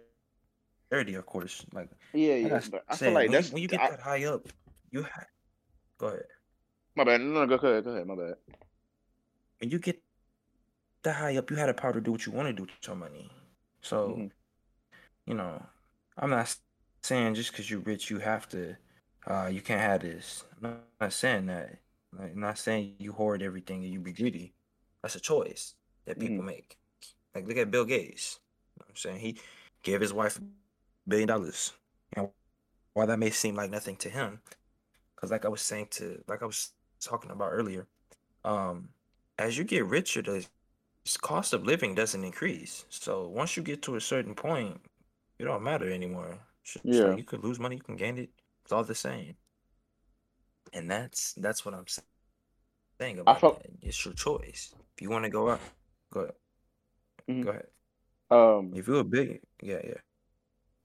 charity, 0.90 1.16
of 1.16 1.26
course. 1.26 1.66
Like 1.74 1.90
yeah, 2.14 2.34
like 2.36 2.52
yeah. 2.52 2.58
I 2.58 2.70
but 2.70 2.84
I 2.90 2.96
said, 2.96 3.06
feel 3.06 3.14
like 3.14 3.24
when, 3.28 3.32
that's 3.32 3.48
you, 3.50 3.54
when 3.54 3.62
you 3.64 3.68
get 3.68 3.82
I- 3.82 3.90
that 3.92 4.00
high 4.02 4.24
up, 4.26 4.48
you 4.92 5.04
ha- 5.04 5.26
go 5.98 6.08
ahead. 6.08 6.26
my 6.96 7.04
bad. 7.04 7.22
No, 7.22 7.46
no, 7.46 7.58
go 7.58 7.68
ahead. 7.68 7.84
Go 7.84 7.92
ahead. 7.92 8.08
My 8.08 8.16
bad. 8.16 8.36
When 9.60 9.70
you 9.70 9.80
get 9.80 10.02
that 11.04 11.16
high 11.16 11.38
up, 11.38 11.50
you 11.52 11.58
had 11.58 11.70
the 11.70 11.74
power 11.74 11.94
to 11.94 12.02
do 12.02 12.12
what 12.12 12.26
you 12.26 12.32
want 12.32 12.48
to 12.48 12.54
do 12.54 12.64
with 12.64 12.72
your 12.88 12.96
money. 12.96 13.30
So, 13.82 14.10
Mhm. 14.10 14.32
you 15.28 15.34
know, 15.36 15.64
I'm 16.18 16.30
not 16.32 16.56
saying 17.04 17.36
just 17.36 17.52
because 17.52 17.70
you're 17.70 17.80
rich, 17.80 18.10
you 18.10 18.20
have 18.20 18.48
to, 18.50 18.76
uh, 19.28 19.50
you 19.52 19.62
can't 19.62 19.82
have 19.82 20.02
this. 20.02 20.44
I'm 20.58 20.70
not, 20.72 20.80
not 21.00 21.14
saying 21.14 21.46
that. 21.48 21.80
Like, 22.18 22.34
I'm 22.34 22.40
not 22.40 22.58
saying 22.58 22.96
you 23.00 23.14
hoard 23.14 23.42
everything 23.42 23.84
and 23.84 23.94
you 23.94 24.00
be 24.00 24.14
greedy. 24.14 24.54
That's 25.02 25.16
a 25.16 25.20
choice 25.20 25.76
that 26.06 26.20
people 26.20 26.44
make. 26.44 26.78
Like, 27.36 27.48
look 27.48 27.58
at 27.58 27.72
Bill 27.72 27.86
Gates. 27.86 28.40
You 28.78 28.82
know 28.82 28.86
what 28.88 28.90
I'm 28.92 28.96
saying 28.98 29.20
he 29.20 29.38
gave 29.84 30.02
his 30.02 30.14
wife 30.14 30.38
a 30.38 30.42
billion 31.08 31.28
dollars. 31.28 31.74
And 32.16 32.30
while 32.94 33.08
that 33.08 33.20
may 33.20 33.30
seem 33.30 33.56
like 33.56 33.72
nothing 33.72 33.98
to 33.98 34.10
him, 34.10 34.42
because 35.16 35.32
like 35.32 35.46
I 35.46 35.50
was 35.50 35.62
saying 35.62 35.88
to, 35.92 36.24
like 36.28 36.42
I 36.44 36.46
was 36.46 36.74
talking 37.00 37.32
about 37.32 37.52
earlier, 37.52 37.88
um, 38.44 38.90
as 39.40 39.58
you 39.58 39.64
get 39.64 39.86
richer, 39.86 40.22
the 40.22 40.46
cost 41.22 41.54
of 41.54 41.66
living 41.66 41.96
doesn't 41.96 42.24
increase. 42.24 42.86
So 42.90 43.28
once 43.28 43.58
you 43.58 43.64
get 43.64 43.82
to 43.84 43.96
a 43.96 44.02
certain 44.02 44.36
point, 44.36 44.82
it 45.40 45.46
don't 45.46 45.64
matter 45.64 45.92
anymore. 45.92 46.40
Just 46.64 46.86
Yeah. 46.86 47.16
you 47.16 47.24
could 47.24 47.44
lose 47.44 47.60
money, 47.60 47.78
you 47.78 47.84
can 47.84 47.96
gain 47.96 48.18
it. 48.18 48.30
It's 48.64 48.72
all 48.72 48.84
the 48.84 48.96
same. 48.96 49.36
And 50.74 50.90
that's 50.90 51.34
that's 51.34 51.66
what 51.66 51.74
I'm 51.76 51.86
saying 53.00 53.20
about 53.20 53.40
felt- 53.40 53.62
that. 53.64 53.72
It's 53.82 54.04
your 54.06 54.14
choice. 54.14 54.74
If 54.96 55.02
you 55.02 55.10
want 55.10 55.26
to 55.26 55.30
go 55.30 55.50
out, 55.50 55.60
go 56.12 56.22
ahead. 56.22 56.36
Mhm. 57.30 57.44
Go 57.44 57.50
ahead. 57.50 57.68
Um, 58.32 58.72
If 58.74 58.88
you're 58.88 59.02
a 59.02 59.04
big, 59.04 59.42
yeah, 59.62 59.82
yeah. 59.84 60.02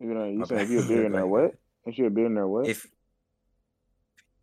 you 0.01 0.13
know, 0.15 0.27
you 0.27 0.45
said 0.45 0.63
if 0.63 0.71
you're 0.71 0.83
a 0.83 0.87
billionaire, 0.89 1.27
what? 1.27 1.55
If 1.87 1.99
you're 1.99 2.09
a 2.09 2.11
billionaire, 2.11 2.47
what? 2.49 2.67
If 2.69 2.87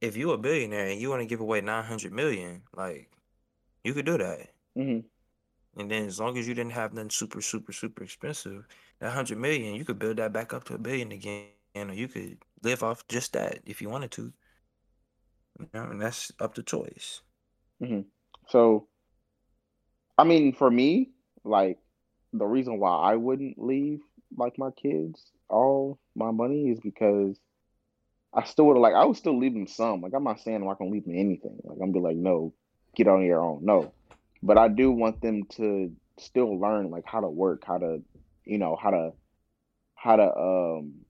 if 0.02 0.18
you're 0.18 0.36
a 0.36 0.38
billionaire 0.38 0.88
and 0.88 1.00
you 1.00 1.10
want 1.10 1.22
to 1.22 1.26
give 1.26 1.40
away 1.42 1.62
nine 1.62 1.84
hundred 1.84 2.14
million, 2.14 2.64
like 2.76 3.10
you 3.84 3.94
could 3.94 4.06
do 4.06 4.18
that. 4.18 4.50
hmm 4.76 5.00
And 5.78 5.90
then 5.92 6.06
as 6.06 6.20
long 6.20 6.38
as 6.38 6.48
you 6.48 6.54
didn't 6.54 6.74
have 6.74 6.94
nothing 6.94 7.10
super, 7.10 7.42
super, 7.42 7.74
super 7.74 8.04
expensive, 8.04 8.68
that 9.00 9.12
hundred 9.12 9.38
million, 9.40 9.76
you 9.76 9.86
could 9.86 10.00
build 10.00 10.18
that 10.18 10.34
back 10.34 10.54
up 10.54 10.64
to 10.66 10.76
a 10.76 10.78
billion 10.78 11.12
again, 11.12 11.48
or 11.76 11.94
you 11.94 12.08
could 12.08 12.38
live 12.62 12.84
off 12.84 13.08
just 13.08 13.34
that 13.34 13.60
if 13.66 13.82
you 13.82 13.90
wanted 13.90 14.12
to. 14.12 14.34
You 15.60 15.70
know, 15.74 15.84
and 15.84 16.02
that's 16.02 16.32
up 16.40 16.56
to 16.56 16.64
choice. 16.64 17.22
So, 18.50 18.88
I 20.18 20.24
mean, 20.24 20.54
for 20.54 20.70
me, 20.70 21.12
like 21.44 21.78
the 22.32 22.46
reason 22.46 22.80
why 22.80 22.92
I 22.96 23.16
wouldn't 23.16 23.60
leave 23.60 24.00
like 24.36 24.58
my 24.58 24.72
kids 24.72 25.22
all 25.50 26.00
my 26.16 26.32
money 26.32 26.70
is 26.70 26.80
because 26.80 27.38
I 28.34 28.44
still 28.46 28.66
would 28.66 28.78
like 28.78 28.96
I 28.96 29.06
would 29.06 29.18
still 29.18 29.38
leave 29.38 29.54
them 29.54 29.68
some. 29.68 30.02
Like 30.02 30.14
I'm 30.16 30.24
not 30.24 30.40
saying 30.40 30.58
I'm 30.58 30.66
not 30.66 30.80
gonna 30.80 30.92
leave 30.92 31.06
them 31.06 31.16
anything. 31.18 31.60
Like 31.64 31.78
I'm 31.82 31.92
be 31.92 32.00
like, 32.00 32.16
no, 32.16 32.54
get 32.96 33.08
on 33.08 33.24
your 33.24 33.42
own. 33.42 33.60
No, 33.64 33.94
but 34.42 34.58
I 34.58 34.68
do 34.68 34.92
want 34.92 35.22
them 35.22 35.44
to 35.58 35.92
still 36.18 36.60
learn 36.60 36.90
like 36.90 37.06
how 37.06 37.22
to 37.22 37.30
work, 37.30 37.64
how 37.66 37.78
to, 37.78 38.02
you 38.46 38.58
know, 38.58 38.76
how 38.76 38.92
to, 38.92 39.12
how 39.96 40.16
to. 40.16 40.36
um 40.36 41.03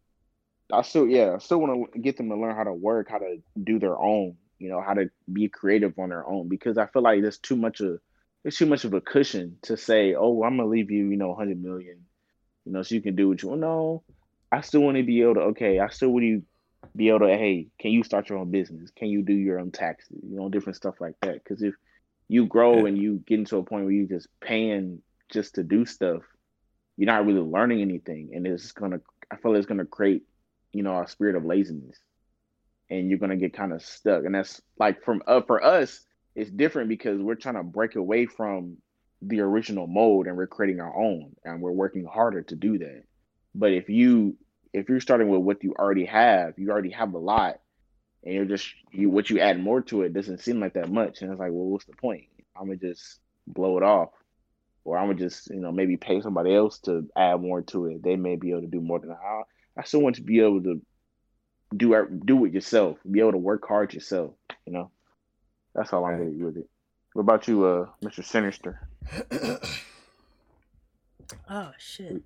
I 0.78 0.82
still 0.82 1.08
yeah, 1.08 1.34
I 1.36 1.38
still 1.40 1.60
want 1.60 1.94
to 1.94 2.00
get 2.00 2.18
them 2.18 2.30
to 2.30 2.36
learn 2.36 2.56
how 2.56 2.64
to 2.64 2.74
work, 2.74 3.10
how 3.10 3.20
to 3.20 3.38
do 3.62 3.80
their 3.80 3.98
own. 3.98 4.36
You 4.60 4.70
know, 4.70 4.82
how 4.82 4.94
to 4.94 5.10
be 5.32 5.50
creative 5.50 5.98
on 6.00 6.10
their 6.10 6.26
own 6.26 6.48
because 6.48 6.78
I 6.78 6.86
feel 6.86 7.02
like 7.02 7.22
there's 7.22 7.38
too 7.40 7.58
much 7.58 7.82
of 7.82 8.00
there's 8.44 8.58
too 8.58 8.66
much 8.66 8.86
of 8.86 8.94
a 8.94 9.02
cushion 9.02 9.58
to 9.64 9.76
say, 9.78 10.16
oh, 10.16 10.44
I'm 10.44 10.58
gonna 10.58 10.70
leave 10.70 10.90
you, 10.92 11.08
you 11.08 11.18
know, 11.18 11.30
100 11.30 11.62
million, 11.62 12.06
you 12.66 12.72
know, 12.72 12.82
so 12.84 12.96
you 12.96 13.02
can 13.02 13.16
do 13.16 13.28
what 13.28 13.42
you 13.42 13.50
want. 13.50 13.62
No, 13.62 14.04
I 14.52 14.62
still 14.62 14.82
want 14.82 14.98
to 14.98 15.04
be 15.04 15.22
able 15.22 15.36
to. 15.36 15.42
Okay, 15.42 15.80
I 15.80 15.90
still 15.90 16.10
want 16.10 16.24
to 16.24 16.44
be 16.96 17.10
able 17.10 17.20
to. 17.20 17.28
Hey, 17.28 17.68
can 17.80 17.92
you 17.92 18.04
start 18.04 18.30
your 18.30 18.38
own 18.38 18.52
business? 18.52 18.90
Can 18.96 19.10
you 19.10 19.22
do 19.22 19.34
your 19.34 19.60
own 19.60 19.72
taxes? 19.72 20.20
You 20.24 20.38
know, 20.38 20.50
different 20.50 20.78
stuff 20.78 20.96
like 21.02 21.16
that. 21.22 21.44
Because 21.44 21.62
if 21.62 21.74
you 22.30 22.46
grow 22.46 22.82
Yeah. 22.82 22.86
and 22.88 22.98
you 22.98 23.22
get 23.26 23.40
into 23.40 23.58
a 23.58 23.64
point 23.64 23.84
where 23.86 23.94
you're 23.94 24.08
just 24.08 24.28
paying 24.42 25.02
just 25.30 25.56
to 25.56 25.64
do 25.64 25.86
stuff, 25.86 26.22
you're 26.96 27.08
not 27.08 27.26
really 27.26 27.42
learning 27.42 27.82
anything, 27.82 28.32
and 28.34 28.46
it's 28.48 28.72
gonna. 28.72 29.02
I 29.32 29.38
feel 29.38 29.52
like 29.52 29.60
it's 29.60 29.68
gonna 29.68 29.86
create, 29.86 30.24
you 30.74 30.84
know, 30.84 31.00
a 31.02 31.08
spirit 31.08 31.36
of 31.36 31.46
laziness, 31.46 31.98
and 32.90 33.10
you're 33.10 33.20
gonna 33.20 33.38
get 33.38 33.54
kind 33.54 33.72
of 33.72 33.84
stuck. 33.84 34.26
And 34.26 34.36
that's 34.36 34.62
like 34.78 35.04
from 35.04 35.24
uh, 35.28 35.42
for 35.42 35.64
us, 35.64 36.02
it's 36.36 36.52
different 36.52 36.90
because 36.90 37.22
we're 37.22 37.36
trying 37.36 37.56
to 37.56 37.64
break 37.64 37.96
away 37.96 38.26
from 38.26 38.78
the 39.22 39.40
original 39.40 39.88
mold 39.88 40.28
and 40.28 40.36
we're 40.36 40.48
creating 40.48 40.82
our 40.82 40.96
own, 40.96 41.36
and 41.46 41.62
we're 41.62 41.72
working 41.72 42.06
harder 42.06 42.42
to 42.42 42.56
do 42.56 42.78
that. 42.80 43.04
But 43.56 43.72
if 43.72 43.90
you 43.90 44.36
if 44.74 44.90
you're 44.90 45.00
starting 45.00 45.30
with 45.30 45.42
what 45.42 45.64
you 45.64 45.74
already 45.78 46.06
have, 46.06 46.58
you 46.58 46.72
already 46.72 46.90
have 46.92 47.14
a 47.14 47.20
lot, 47.20 47.60
and 48.24 48.34
you're 48.34 48.46
just 48.46 48.68
you 48.92 49.10
what 49.10 49.30
you 49.30 49.40
add 49.40 49.60
more 49.60 49.82
to 49.82 50.02
it 50.02 50.14
doesn't 50.14 50.42
seem 50.42 50.60
like 50.60 50.74
that 50.74 50.92
much, 50.92 51.22
and 51.22 51.32
it's 51.32 51.40
like, 51.40 51.52
well, 51.52 51.68
what's 51.68 51.86
the 51.86 51.96
point? 51.96 52.26
I'm 52.58 52.68
gonna 52.68 52.78
just 52.78 53.20
blow 53.48 53.78
it 53.78 53.84
off, 53.84 54.10
or 54.84 54.98
I'm 54.98 55.08
gonna 55.08 55.20
just 55.20 55.50
you 55.50 55.60
know 55.60 55.72
maybe 55.72 55.98
pay 55.98 56.22
somebody 56.22 56.54
else 56.56 56.80
to 56.80 57.08
add 57.16 57.42
more 57.42 57.62
to 57.62 57.88
it. 57.88 58.04
They 58.04 58.16
may 58.16 58.36
be 58.36 58.52
able 58.52 58.62
to 58.62 58.68
do 58.68 58.82
more 58.82 59.00
than 59.00 59.12
I. 59.12 59.44
I 59.78 59.84
still 59.84 60.02
want 60.02 60.16
to 60.18 60.22
be 60.22 60.40
able 60.40 60.62
to 60.64 60.82
do 61.76 61.94
it- 61.94 62.26
do 62.26 62.46
it 62.46 62.54
yourself, 62.54 63.00
be 63.10 63.20
able 63.20 63.32
to 63.32 63.38
work 63.38 63.68
hard 63.68 63.94
yourself. 63.94 64.34
You 64.66 64.74
know, 64.74 64.92
that's 65.74 65.92
all 65.94 66.06
I'm 66.06 66.12
Right. 66.14 66.20
really 66.22 66.44
with 66.44 66.58
it. 66.58 66.70
What 67.14 67.22
about 67.22 67.48
you, 67.48 67.66
uh, 67.66 67.90
Mr. 68.02 68.24
Sinister? 68.24 68.88
oh 71.50 71.72
shit. 71.78 72.22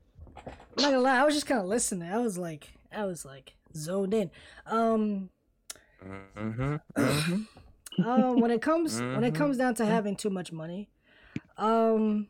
I'm 0.46 0.54
not 0.78 0.92
gonna 0.92 1.00
lie, 1.00 1.18
I 1.20 1.24
was 1.26 1.34
just 1.34 1.48
kind 1.48 1.60
of 1.60 1.68
listening. 1.68 2.10
I 2.12 2.20
was 2.20 2.38
like, 2.38 2.74
I 2.92 3.06
was 3.06 3.26
like 3.26 3.54
zoned 3.76 4.14
in. 4.14 4.32
Um, 4.66 5.30
Mm-hmm. 6.06 6.76
mm-hmm. 6.96 8.04
um, 8.08 8.40
when 8.40 8.52
it 8.52 8.62
comes 8.62 9.02
when 9.02 9.24
it 9.24 9.34
comes 9.34 9.58
down 9.58 9.74
to 9.76 9.86
having 9.86 10.16
too 10.16 10.30
much 10.30 10.52
money, 10.52 10.90
um, 11.58 12.28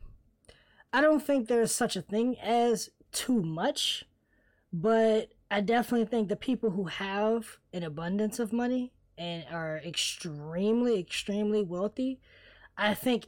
I 0.94 1.02
don't 1.02 1.22
think 1.22 1.48
there's 1.50 1.74
such 1.76 1.98
a 1.98 2.02
thing 2.02 2.40
as 2.40 2.90
too 3.12 3.42
much, 3.42 4.06
but 4.74 5.30
I 5.50 5.62
definitely 5.62 6.08
think 6.08 6.30
the 6.30 6.36
people 6.36 6.72
who 6.72 6.86
have 6.86 7.58
an 7.74 7.84
abundance 7.84 8.40
of 8.40 8.52
money 8.54 8.94
and 9.18 9.46
are 9.52 9.78
extremely, 9.78 11.00
extremely 11.00 11.64
wealthy, 11.64 12.20
I 12.78 12.94
think 12.94 13.28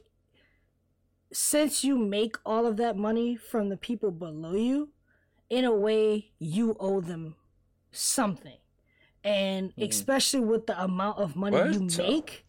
since 1.32 1.84
you 1.84 1.96
make 1.96 2.36
all 2.44 2.66
of 2.66 2.76
that 2.76 2.96
money 2.96 3.36
from 3.36 3.68
the 3.68 3.76
people 3.76 4.10
below 4.10 4.54
you, 4.54 4.90
in 5.48 5.64
a 5.64 5.74
way, 5.74 6.32
you 6.38 6.76
owe 6.80 7.00
them 7.00 7.36
something. 7.92 8.58
And 9.24 9.74
Mhm. 9.76 9.88
especially 9.88 10.40
with 10.40 10.66
the 10.66 10.82
amount 10.82 11.18
of 11.18 11.36
money 11.36 11.60
you 11.60 11.80
make, 11.80 12.46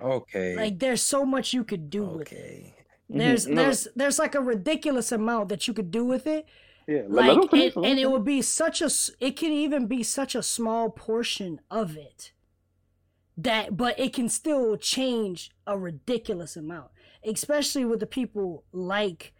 Okay. 0.00 0.56
like 0.56 0.78
there's 0.78 1.02
so 1.02 1.24
much 1.24 1.52
you 1.52 1.64
could 1.64 1.90
do 1.90 2.06
with 2.06 2.32
it. 2.32 2.38
okay. 2.38 2.74
There's 3.08 3.46
Mhm. 3.46 3.54
No, 3.54 3.56
there's 3.56 3.88
there's 3.96 4.18
like 4.18 4.34
a 4.34 4.40
ridiculous 4.40 5.12
amount 5.12 5.48
that 5.50 5.68
you 5.68 5.74
could 5.74 5.90
do 5.90 6.04
with 6.04 6.26
it. 6.26 6.46
Yeah, 6.86 7.02
Like 7.08 7.38
and, 7.52 7.72
and 7.76 7.98
it 7.98 8.10
would 8.10 8.24
be 8.24 8.42
such 8.42 8.82
a 8.82 8.90
it 9.20 9.36
can 9.36 9.52
even 9.52 9.86
be 9.86 10.02
such 10.02 10.34
a 10.34 10.42
small 10.42 10.90
portion 10.90 11.60
of 11.70 11.96
it 11.96 12.32
that 13.36 13.76
but 13.76 13.98
it 13.98 14.12
can 14.12 14.28
still 14.28 14.76
change 14.76 15.50
a 15.66 15.78
ridiculous 15.78 16.56
amount 16.56 16.90
especially 17.24 17.84
with 17.84 18.00
the 18.00 18.06
people 18.06 18.64
like 18.72 19.32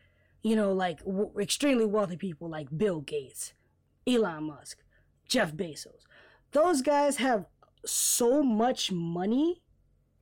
you 0.42 0.56
know 0.56 0.72
like 0.72 0.98
w- 1.04 1.30
extremely 1.38 1.84
wealthy 1.84 2.16
people 2.16 2.48
like 2.48 2.76
bill 2.76 3.00
gates 3.00 3.52
elon 4.06 4.44
musk 4.44 4.78
jeff 5.28 5.52
bezos 5.52 6.02
those 6.52 6.82
guys 6.82 7.16
have 7.18 7.46
so 7.84 8.42
much 8.42 8.90
money 8.90 9.60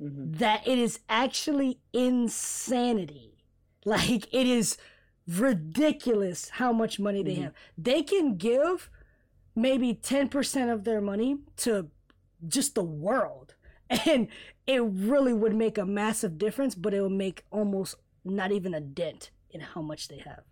Mhm. 0.00 0.36
that 0.38 0.66
it 0.66 0.78
is 0.78 0.98
actually 1.08 1.78
insanity. 1.92 3.28
Like 3.84 4.32
it 4.32 4.46
is 4.46 4.76
ridiculous 5.28 6.48
how 6.50 6.72
much 6.72 6.98
money 6.98 7.22
they 7.22 7.36
Mhm. 7.36 7.42
have. 7.42 7.54
They 7.78 8.02
can 8.02 8.36
give 8.36 8.90
maybe 9.54 9.94
10% 9.94 10.70
of 10.70 10.84
their 10.84 11.00
money 11.00 11.38
to 11.58 11.88
just 12.46 12.74
the 12.74 12.84
world. 12.84 13.54
And 14.06 14.28
it 14.66 14.80
really 14.82 15.34
would 15.34 15.54
make 15.54 15.76
a 15.76 15.84
massive 15.84 16.38
difference, 16.38 16.74
but 16.74 16.94
it 16.94 17.02
would 17.02 17.12
make 17.12 17.44
almost 17.50 17.96
not 18.24 18.50
even 18.52 18.72
a 18.74 18.80
dent 18.80 19.30
in 19.50 19.60
how 19.60 19.82
much 19.82 20.08
they 20.08 20.18
have. 20.18 20.44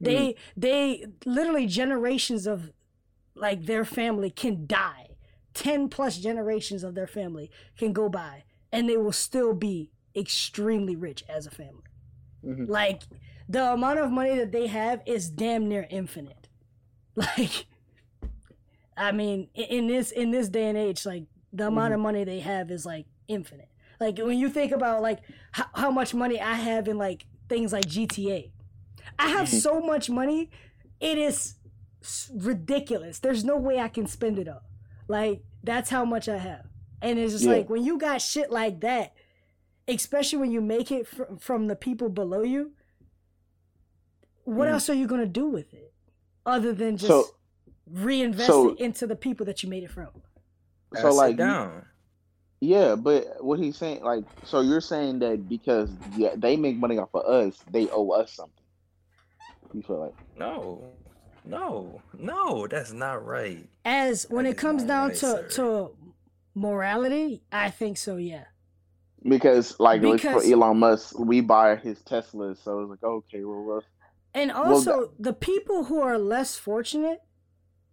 They 0.00 0.36
they 0.56 1.06
literally 1.26 1.66
generations 1.66 2.46
of 2.46 2.72
like 3.34 3.64
their 3.66 3.84
family 3.84 4.30
can 4.30 4.66
die. 4.66 5.08
10 5.54 5.88
plus 5.88 6.16
generations 6.18 6.84
of 6.84 6.94
their 6.94 7.08
family 7.08 7.50
can 7.76 7.92
go 7.92 8.08
by 8.08 8.44
and 8.72 8.88
they 8.88 8.96
will 8.96 9.12
still 9.12 9.52
be 9.52 9.90
extremely 10.14 10.94
rich 10.94 11.24
as 11.28 11.46
a 11.46 11.50
family. 11.50 11.82
Mhm. 12.44 12.68
Like 12.68 13.02
the 13.50 13.72
amount 13.72 13.98
of 13.98 14.10
money 14.12 14.36
that 14.36 14.52
they 14.52 14.66
have 14.68 15.02
is 15.06 15.28
damn 15.28 15.68
near 15.68 15.86
infinite. 15.90 16.48
Like 17.16 17.66
I 18.96 19.12
mean, 19.12 19.48
in 19.54 19.86
this 19.88 20.10
in 20.10 20.30
this 20.30 20.48
day 20.48 20.68
and 20.68 20.78
age, 20.78 21.04
like 21.06 21.24
the 21.52 21.66
amount 21.66 21.94
of 21.94 22.00
money 22.00 22.22
they 22.24 22.40
have 22.40 22.70
is 22.70 22.84
like 22.86 23.06
infinite. 23.28 23.68
Like 23.98 24.18
when 24.18 24.38
you 24.38 24.48
think 24.48 24.72
about 24.72 25.02
like 25.02 25.18
how, 25.52 25.66
how 25.74 25.90
much 25.90 26.14
money 26.14 26.40
I 26.40 26.54
have 26.54 26.86
in 26.88 26.98
like 26.98 27.26
things 27.48 27.72
like 27.72 27.86
GTA, 27.86 28.50
I 29.18 29.28
have 29.28 29.48
Mhm. 29.48 29.60
so 29.60 29.80
much 29.80 30.08
money, 30.10 30.50
it 31.00 31.18
is 31.18 31.54
ridiculous. 32.34 33.18
There's 33.18 33.44
no 33.44 33.56
way 33.56 33.78
I 33.78 33.88
can 33.88 34.06
spend 34.06 34.38
it 34.38 34.48
all. 34.48 34.62
Like 35.08 35.42
that's 35.64 35.90
how 35.90 36.04
much 36.04 36.28
I 36.28 36.38
have, 36.38 36.66
and 37.02 37.18
it's 37.18 37.32
just 37.32 37.44
Yeah. 37.44 37.52
like 37.52 37.68
when 37.70 37.84
you 37.84 37.98
got 37.98 38.20
shit 38.22 38.50
like 38.50 38.80
that, 38.80 39.12
especially 39.88 40.38
when 40.38 40.52
you 40.52 40.60
make 40.60 40.90
it 40.92 41.06
fr- 41.06 41.34
from 41.38 41.66
the 41.66 41.76
people 41.76 42.08
below 42.08 42.42
you. 42.42 42.72
What 44.50 44.66
Mhm. 44.68 44.72
else 44.72 44.90
are 44.90 44.94
you 44.94 45.06
gonna 45.06 45.26
do 45.26 45.46
with 45.46 45.72
it, 45.72 45.92
other 46.44 46.72
than 46.72 46.96
just 46.96 47.06
So- 47.08 47.34
reinvest 47.88 48.48
so- 48.48 48.70
it 48.70 48.80
into 48.80 49.06
the 49.06 49.14
people 49.14 49.46
that 49.46 49.62
you 49.62 49.68
made 49.68 49.84
it 49.84 49.90
from? 49.92 50.08
So 50.94 51.02
Gotta 51.02 51.14
like 51.14 51.30
you- 51.32 51.36
down. 51.36 51.86
Yeah, 52.60 52.96
but 52.96 53.42
what 53.44 53.60
he's 53.60 53.76
saying, 53.76 54.02
like, 54.02 54.24
so 54.44 54.60
you're 54.60 54.80
saying 54.80 55.20
that 55.20 55.48
because 55.48 55.88
yeah, 56.16 56.34
they 56.36 56.56
make 56.56 56.76
money 56.76 56.98
off 56.98 57.14
of 57.14 57.24
us, 57.24 57.58
they 57.70 57.88
owe 57.90 58.10
us 58.10 58.32
something. 58.32 58.64
You 59.72 59.82
feel 59.82 60.00
like 60.00 60.14
No, 60.36 60.82
no, 61.44 62.02
no, 62.18 62.66
that's 62.66 62.92
not 62.92 63.24
right. 63.24 63.66
As 63.84 64.26
when 64.30 64.44
That 64.44 64.50
it 64.50 64.56
is 64.56 64.60
comes 64.60 64.82
down 64.82 65.08
right, 65.10 65.16
to 65.18 65.26
sir. 65.26 65.48
to 65.50 65.96
morality, 66.56 67.42
I 67.52 67.70
think 67.70 67.98
so. 67.98 68.16
Yeah. 68.16 68.44
because, 69.22 69.78
like, 69.78 70.00
Because- 70.00 70.44
for 70.46 70.50
Elon 70.52 70.78
Musk, 70.78 71.18
we 71.18 71.42
buy 71.42 71.76
his 71.76 71.98
Teslas, 72.00 72.56
so 72.56 72.80
it's 72.80 72.90
like, 72.90 73.02
okay, 73.04 73.44
well, 73.44 73.82
well 74.34 74.42
And 74.42 74.50
Well, 74.52 74.72
also, 74.74 75.12
the 75.18 75.32
people 75.32 75.84
who 75.84 76.00
are 76.00 76.18
less 76.18 76.56
fortunate, 76.56 77.22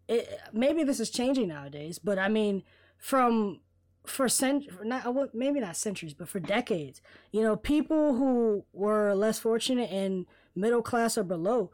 it, 0.08 0.40
maybe 0.54 0.84
this 0.84 1.00
is 1.00 1.10
changing 1.10 1.50
nowadays, 1.50 2.00
but 2.00 2.18
I 2.20 2.30
mean, 2.30 2.64
from 2.98 3.62
for 4.06 4.30
cent 4.30 4.64
not 4.86 5.06
I 5.06 5.26
maybe 5.34 5.60
not 5.60 5.76
centuries, 5.76 6.14
but 6.14 6.30
for 6.30 6.40
decades, 6.40 7.02
you 7.32 7.42
know, 7.42 7.56
people 7.58 8.16
who 8.16 8.64
were 8.72 9.14
less 9.14 9.38
fortunate 9.40 9.92
and 9.92 10.26
middle 10.56 10.82
class 10.82 11.18
or 11.18 11.24
below 11.24 11.72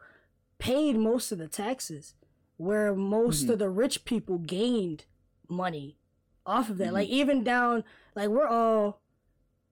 paid 0.58 0.96
most 0.96 1.30
of 1.30 1.38
the 1.38 1.46
taxes, 1.48 2.14
where 2.56 2.94
most 2.94 3.46
Mhm. 3.46 3.50
of 3.50 3.58
the 3.60 3.70
rich 3.70 4.04
people 4.04 4.38
gained 4.38 5.04
money 5.48 5.96
off 6.44 6.68
of 6.70 6.78
that. 6.78 6.88
Mhm. 6.88 6.92
Like 6.92 7.08
even 7.08 7.44
down, 7.44 7.84
like 8.16 8.28
we're 8.30 8.48
all 8.48 9.00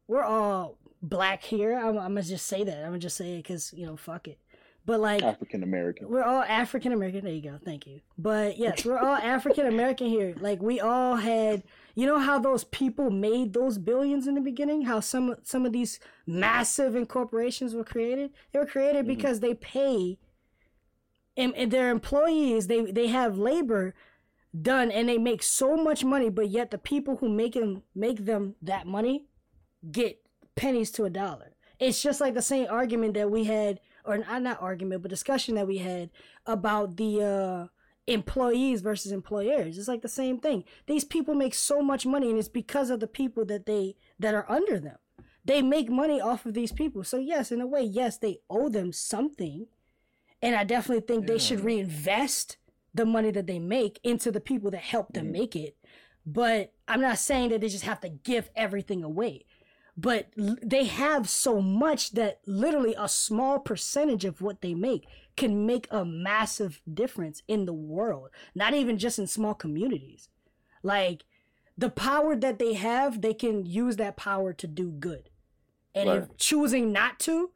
we're 0.07 0.23
all 0.23 0.79
black 1.03 1.43
here. 1.43 1.75
I'm, 1.77 1.97
I'm 1.99 2.15
gonna 2.15 2.23
just 2.23 2.47
say 2.47 2.63
that. 2.63 2.79
I'm 2.79 2.91
gonna 2.91 2.99
just 3.01 3.17
say 3.17 3.35
it 3.35 3.39
because 3.39 3.73
you 3.73 3.87
know, 3.87 3.97
fuck 3.97 4.29
it. 4.29 4.39
But 4.85 4.99
like, 5.01 5.23
African 5.23 5.63
American. 5.63 6.09
we're 6.09 6.25
all 6.25 6.43
African 6.43 6.93
American. 6.93 7.25
There 7.25 7.33
you 7.33 7.43
go. 7.43 7.59
Thank 7.65 7.87
you. 7.87 8.01
But 8.19 8.59
yes, 8.65 8.85
we're 8.85 8.99
all 8.99 9.15
African 9.15 9.67
American 9.67 10.09
here. 10.09 10.35
Like 10.41 10.61
we 10.61 10.81
all 10.81 11.17
had, 11.17 11.63
you 11.95 12.05
know 12.07 12.19
how 12.19 12.39
those 12.41 12.65
people 12.65 13.11
made 13.11 13.53
those 13.53 13.79
billions 13.79 14.27
in 14.27 14.35
the 14.35 14.41
beginning? 14.41 14.83
How 14.83 14.99
some 15.01 15.37
some 15.45 15.65
of 15.67 15.73
these 15.73 16.01
massive 16.27 16.97
incorporations 16.97 17.75
were 17.75 17.85
created? 17.85 18.33
They 18.53 18.59
were 18.59 18.67
created 18.67 19.05
Mhm. 19.05 19.09
because 19.09 19.39
they 19.41 19.55
pay 19.55 20.19
and, 21.37 21.55
and 21.55 21.71
their 21.71 21.91
employees, 21.91 22.67
they 22.67 22.81
they 22.91 23.07
have 23.07 23.39
labor 23.39 23.95
done 24.61 24.91
and 24.91 25.09
they 25.09 25.17
make 25.17 25.43
so 25.43 25.77
much 25.77 26.05
money, 26.05 26.29
but 26.29 26.51
yet 26.51 26.71
the 26.71 26.79
people 26.79 27.17
who 27.17 27.29
make 27.29 27.55
them 27.55 27.83
make 27.95 28.25
them 28.27 28.55
that 28.61 28.87
money 28.87 29.27
get 29.91 30.21
pennies 30.57 30.91
to 30.93 31.05
a 31.05 31.11
dollar. 31.11 31.53
It's 31.79 32.03
just 32.03 32.21
like 32.21 32.35
the 32.35 32.43
same 32.43 32.67
argument 32.69 33.15
that 33.15 33.31
we 33.31 33.45
had 33.45 33.81
or 34.05 34.19
not 34.19 34.43
not 34.43 34.63
argument, 34.63 35.03
but 35.03 35.11
discussion 35.11 35.55
that 35.57 35.67
we 35.67 35.79
had 35.79 36.11
about 36.47 36.97
the 36.97 37.23
uh, 37.23 37.67
employees 38.07 38.81
versus 38.81 39.13
employers. 39.13 39.79
It's 39.79 39.89
like 39.89 40.03
the 40.03 40.09
same 40.09 40.39
thing. 40.39 40.65
These 40.87 41.05
people 41.05 41.35
make 41.35 41.55
so 41.55 41.83
much 41.83 42.05
money, 42.07 42.31
and 42.31 42.39
it's 42.39 42.49
because 42.49 42.91
of 42.91 43.01
the 43.01 43.07
people 43.07 43.45
that 43.47 43.67
they 43.67 43.97
that 44.19 44.35
are 44.35 44.51
under 44.51 44.79
them. 44.79 44.97
They 45.45 45.61
make 45.63 45.91
money 45.91 46.21
off 46.21 46.47
of 46.47 46.55
these 46.55 46.73
people. 46.73 47.03
So 47.05 47.17
yes, 47.19 47.51
in 47.51 47.61
a 47.61 47.67
way, 47.67 47.83
yes, 47.83 48.19
they 48.19 48.39
owe 48.49 48.69
them 48.69 48.93
something, 48.93 49.67
and 50.41 50.55
I 50.55 50.65
definitely 50.65 51.05
think 51.07 51.27
they 51.27 51.39
should 51.39 51.61
reinvest 51.65 52.57
the 52.95 53.07
money 53.07 53.31
that 53.31 53.47
they 53.47 53.59
make 53.59 53.99
into 54.05 54.31
the 54.31 54.41
people 54.41 54.71
that 54.71 54.83
help 54.83 55.15
them 55.15 55.29
Mhm. 55.29 55.33
make 55.33 55.57
it. 55.57 55.77
But 56.27 56.73
I'm 56.87 57.01
not 57.01 57.19
saying 57.19 57.49
that 57.51 57.61
they 57.61 57.69
just 57.69 57.85
have 57.85 58.01
to 58.01 58.09
give 58.09 58.51
everything 58.55 59.03
away 59.03 59.47
but 59.97 60.29
l- 60.39 60.57
they 60.63 60.85
have 60.85 61.29
so 61.29 61.61
much 61.61 62.13
that 62.13 62.41
literally 62.47 62.95
a 62.99 63.09
small 63.09 63.59
percentage 63.59 64.25
of 64.25 64.41
what 64.41 64.63
they 64.63 64.75
make 64.75 65.07
can 65.37 65.67
make 65.67 65.87
a 65.91 66.05
massive 66.05 66.81
difference 66.93 67.43
in 67.49 67.67
the 67.67 67.73
world 67.73 68.31
not 68.55 68.75
even 68.75 68.99
just 68.99 69.19
in 69.19 69.27
small 69.27 69.55
communities. 69.55 70.29
Like 70.83 71.25
the 71.77 71.91
power 71.91 72.37
that 72.37 72.59
they 72.59 72.75
have 72.75 73.21
they 73.21 73.35
can 73.35 73.65
use 73.67 73.97
that 73.97 74.17
power 74.17 74.53
to 74.53 74.67
do 74.67 74.91
good. 74.91 75.31
And 75.95 76.09
if 76.09 76.37
choosing 76.37 76.93
not 76.93 77.19
to 77.21 77.51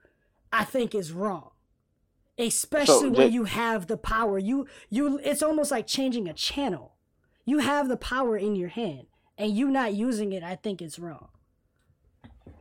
i 0.53 0.65
think 0.65 0.95
is 0.95 1.13
wrong. 1.13 1.51
Especially 2.39 3.09
when 3.09 3.29
Jay- 3.31 3.35
you 3.35 3.45
have 3.45 3.87
the 3.87 3.97
power. 3.97 4.39
You 4.39 4.67
you 4.91 5.19
it's 5.25 5.43
almost 5.43 5.71
like 5.71 5.87
changing 5.87 6.29
a 6.29 6.35
channel. 6.35 6.97
You 7.47 7.59
have 7.59 7.89
the 7.89 7.97
power 7.97 8.37
in 8.37 8.57
your 8.57 8.69
hand 8.69 9.07
and 9.39 9.57
you 9.57 9.71
not 9.71 9.95
using 9.95 10.33
it 10.33 10.43
i 10.43 10.55
think 10.57 10.81
it's 10.81 10.99
wrong 10.99 11.29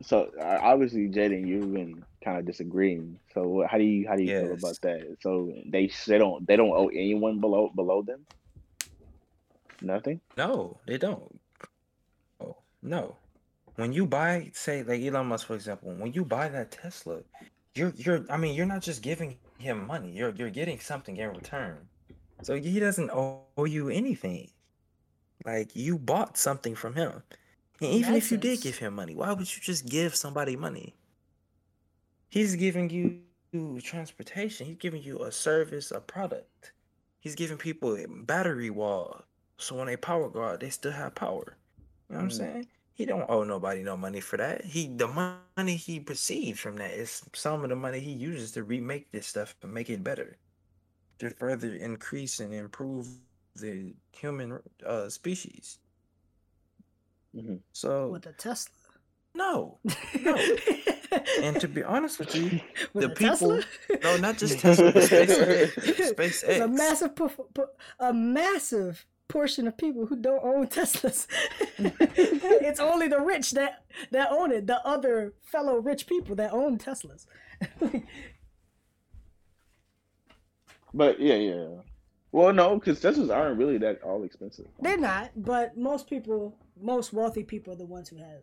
So 0.02 0.30
uh, 0.40 0.58
obviously, 0.62 1.08
Jaden, 1.08 1.46
you've 1.46 1.72
been 1.72 2.04
kind 2.22 2.38
of 2.38 2.46
disagreeing. 2.46 3.18
So 3.34 3.66
how 3.68 3.78
do 3.78 3.84
you 3.84 4.06
how 4.08 4.16
do 4.16 4.22
you 4.22 4.40
feel 4.40 4.52
about 4.52 4.80
that? 4.82 5.16
So 5.20 5.52
they 5.66 5.90
they 6.06 6.18
don't 6.18 6.46
they 6.46 6.56
don't 6.56 6.70
owe 6.70 6.88
anyone 6.88 7.40
below 7.40 7.70
below 7.74 8.02
them. 8.02 8.26
Nothing. 9.82 10.20
No, 10.36 10.78
they 10.86 10.98
don't. 10.98 11.40
Oh, 12.40 12.56
no. 12.82 13.16
When 13.76 13.92
you 13.92 14.06
buy, 14.06 14.50
say, 14.54 14.82
like 14.82 15.02
Elon 15.02 15.26
Musk, 15.26 15.46
for 15.46 15.54
example, 15.54 15.94
when 15.94 16.12
you 16.14 16.24
buy 16.24 16.48
that 16.48 16.70
Tesla, 16.70 17.20
you're 17.74 17.92
you're 17.96 18.24
I 18.30 18.36
mean, 18.38 18.54
you're 18.54 18.66
not 18.66 18.82
just 18.82 19.02
giving 19.02 19.36
him 19.58 19.86
money, 19.86 20.10
you're 20.12 20.30
you're 20.30 20.50
getting 20.50 20.80
something 20.80 21.16
in 21.16 21.28
return. 21.28 21.78
So 22.42 22.54
he 22.54 22.80
doesn't 22.80 23.10
owe 23.10 23.64
you 23.64 23.88
anything. 23.88 24.50
Like 25.44 25.76
you 25.76 25.98
bought 25.98 26.36
something 26.36 26.74
from 26.74 26.94
him. 26.94 27.22
And 27.80 27.90
even 27.92 28.14
if 28.14 28.30
you 28.30 28.38
did 28.38 28.60
give 28.60 28.78
him 28.78 28.94
money, 28.94 29.14
why 29.14 29.32
would 29.32 29.54
you 29.56 29.62
just 29.62 29.86
give 29.86 30.14
somebody 30.14 30.56
money? 30.56 30.94
He's 32.30 32.54
giving 32.56 32.90
you 32.90 33.80
transportation. 33.80 34.18
He's 34.66 34.76
giving 34.76 35.02
you 35.02 35.22
a 35.22 35.32
service, 35.32 35.48
a 35.90 36.00
product. 36.00 36.72
He's 36.94 37.02
giving 37.02 37.30
people 37.32 37.72
a 37.72 38.06
battery 38.06 38.70
wall. 38.70 39.24
So 39.58 39.76
when 39.76 39.86
they 39.86 39.96
power 39.96 40.28
go 40.28 40.42
out, 40.44 40.60
they 40.60 40.70
still 40.70 40.92
have 40.92 41.14
power. 41.14 41.56
You 42.08 42.14
know 42.14 42.18
what 42.18 42.24
I'm 42.24 42.28
Mhm. 42.28 42.32
saying? 42.32 42.68
He 42.94 43.04
don't 43.06 43.28
owe 43.28 43.44
nobody 43.44 43.82
no 43.82 43.96
money 43.96 44.20
for 44.20 44.36
that. 44.38 44.64
He 44.64 44.88
the 44.88 45.08
money 45.08 45.76
he 45.76 45.98
receives 45.98 46.60
from 46.60 46.76
that 46.76 46.92
is 46.92 47.22
some 47.34 47.62
of 47.62 47.70
the 47.70 47.76
money 47.76 48.00
he 48.00 48.12
uses 48.12 48.52
to 48.52 48.64
remake 48.64 49.10
this 49.12 49.26
stuff 49.26 49.54
and 49.62 49.72
make 49.72 49.90
it 49.90 50.02
better. 50.04 50.38
To 51.18 51.30
further 51.30 51.74
increase 51.74 52.40
and 52.40 52.52
improve 52.54 53.08
the 53.54 53.94
human 54.12 54.62
uh 54.84 55.08
species. 55.10 55.78
Mhm. 57.36 57.60
So 57.72 58.08
with 58.08 58.26
a 58.26 58.32
Tesla. 58.32 58.74
no. 59.34 59.78
No. 60.22 60.36
And 61.42 61.60
to 61.60 61.68
be 61.68 61.82
honest 61.94 62.18
with 62.18 62.34
you, 62.34 62.60
with 62.94 63.02
the 63.04 63.08
people- 63.10 63.60
Tesla? 63.60 64.00
no, 64.02 64.16
not 64.16 64.38
just 64.38 64.58
Tesla, 64.64 64.92
but 64.92 65.02
SpaceX. 65.04 66.44
It's 66.48 66.60
a 66.60 66.68
massive, 66.68 67.14
po- 67.14 67.28
po- 67.54 67.68
a 68.00 68.12
massive 68.14 69.04
portion 69.28 69.66
of 69.68 69.76
people 69.76 70.06
who 70.06 70.16
don't 70.16 70.42
own 70.44 70.66
Teslas. 70.68 71.26
it's 71.78 72.80
only 72.80 73.08
the 73.08 73.20
rich 73.20 73.50
that 73.52 73.84
that 74.12 74.30
own 74.30 74.52
it. 74.52 74.66
The 74.66 74.80
other 74.86 75.34
fellow 75.42 75.78
rich 75.78 76.06
people 76.06 76.34
that 76.36 76.52
own 76.52 76.78
Teslas. 76.78 77.26
But 80.94 81.20
yeah, 81.20 81.34
yeah. 81.34 81.66
Well, 82.32 82.52
no, 82.52 82.78
because 82.78 83.00
Teslas 83.00 83.34
aren't 83.34 83.58
really 83.58 83.78
that 83.78 84.02
all 84.02 84.24
expensive. 84.24 84.66
They're 84.80 84.96
not, 84.98 85.30
but 85.36 85.76
most 85.76 86.08
people, 86.08 86.54
most 86.80 87.12
wealthy 87.12 87.42
people, 87.44 87.72
are 87.72 87.76
the 87.76 87.86
ones 87.86 88.08
who 88.08 88.16
have. 88.16 88.42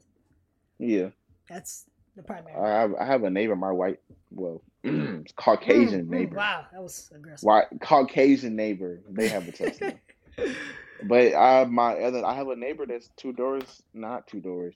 Yeah, 0.79 1.09
That's 1.49 1.85
the 2.15 2.23
primary. 2.23 2.55
I 2.55 2.67
have 2.81 2.93
I 2.99 3.05
have 3.05 3.23
a 3.23 3.29
neighbor, 3.29 3.55
my 3.55 3.71
white, 3.71 3.99
well, 4.31 4.61
Caucasian 5.35 6.05
Mm, 6.05 6.07
mm, 6.07 6.09
neighbor, 6.09 6.35
wow, 6.35 6.65
that 6.71 6.81
was 6.81 7.11
aggressive. 7.15 7.45
white 7.45 7.67
Caucasian 7.81 8.55
neighbor. 8.55 8.99
They 9.09 9.27
have 9.29 9.47
a 9.47 9.51
Tesla. 9.53 9.93
But 11.03 11.35
I 11.35 11.65
my 11.65 11.95
other 11.99 12.25
I 12.25 12.33
have 12.35 12.47
a 12.49 12.55
neighbor 12.55 12.85
that's 12.85 13.09
two 13.17 13.33
doors, 13.33 13.81
not 13.93 14.27
two 14.27 14.39
doors, 14.39 14.73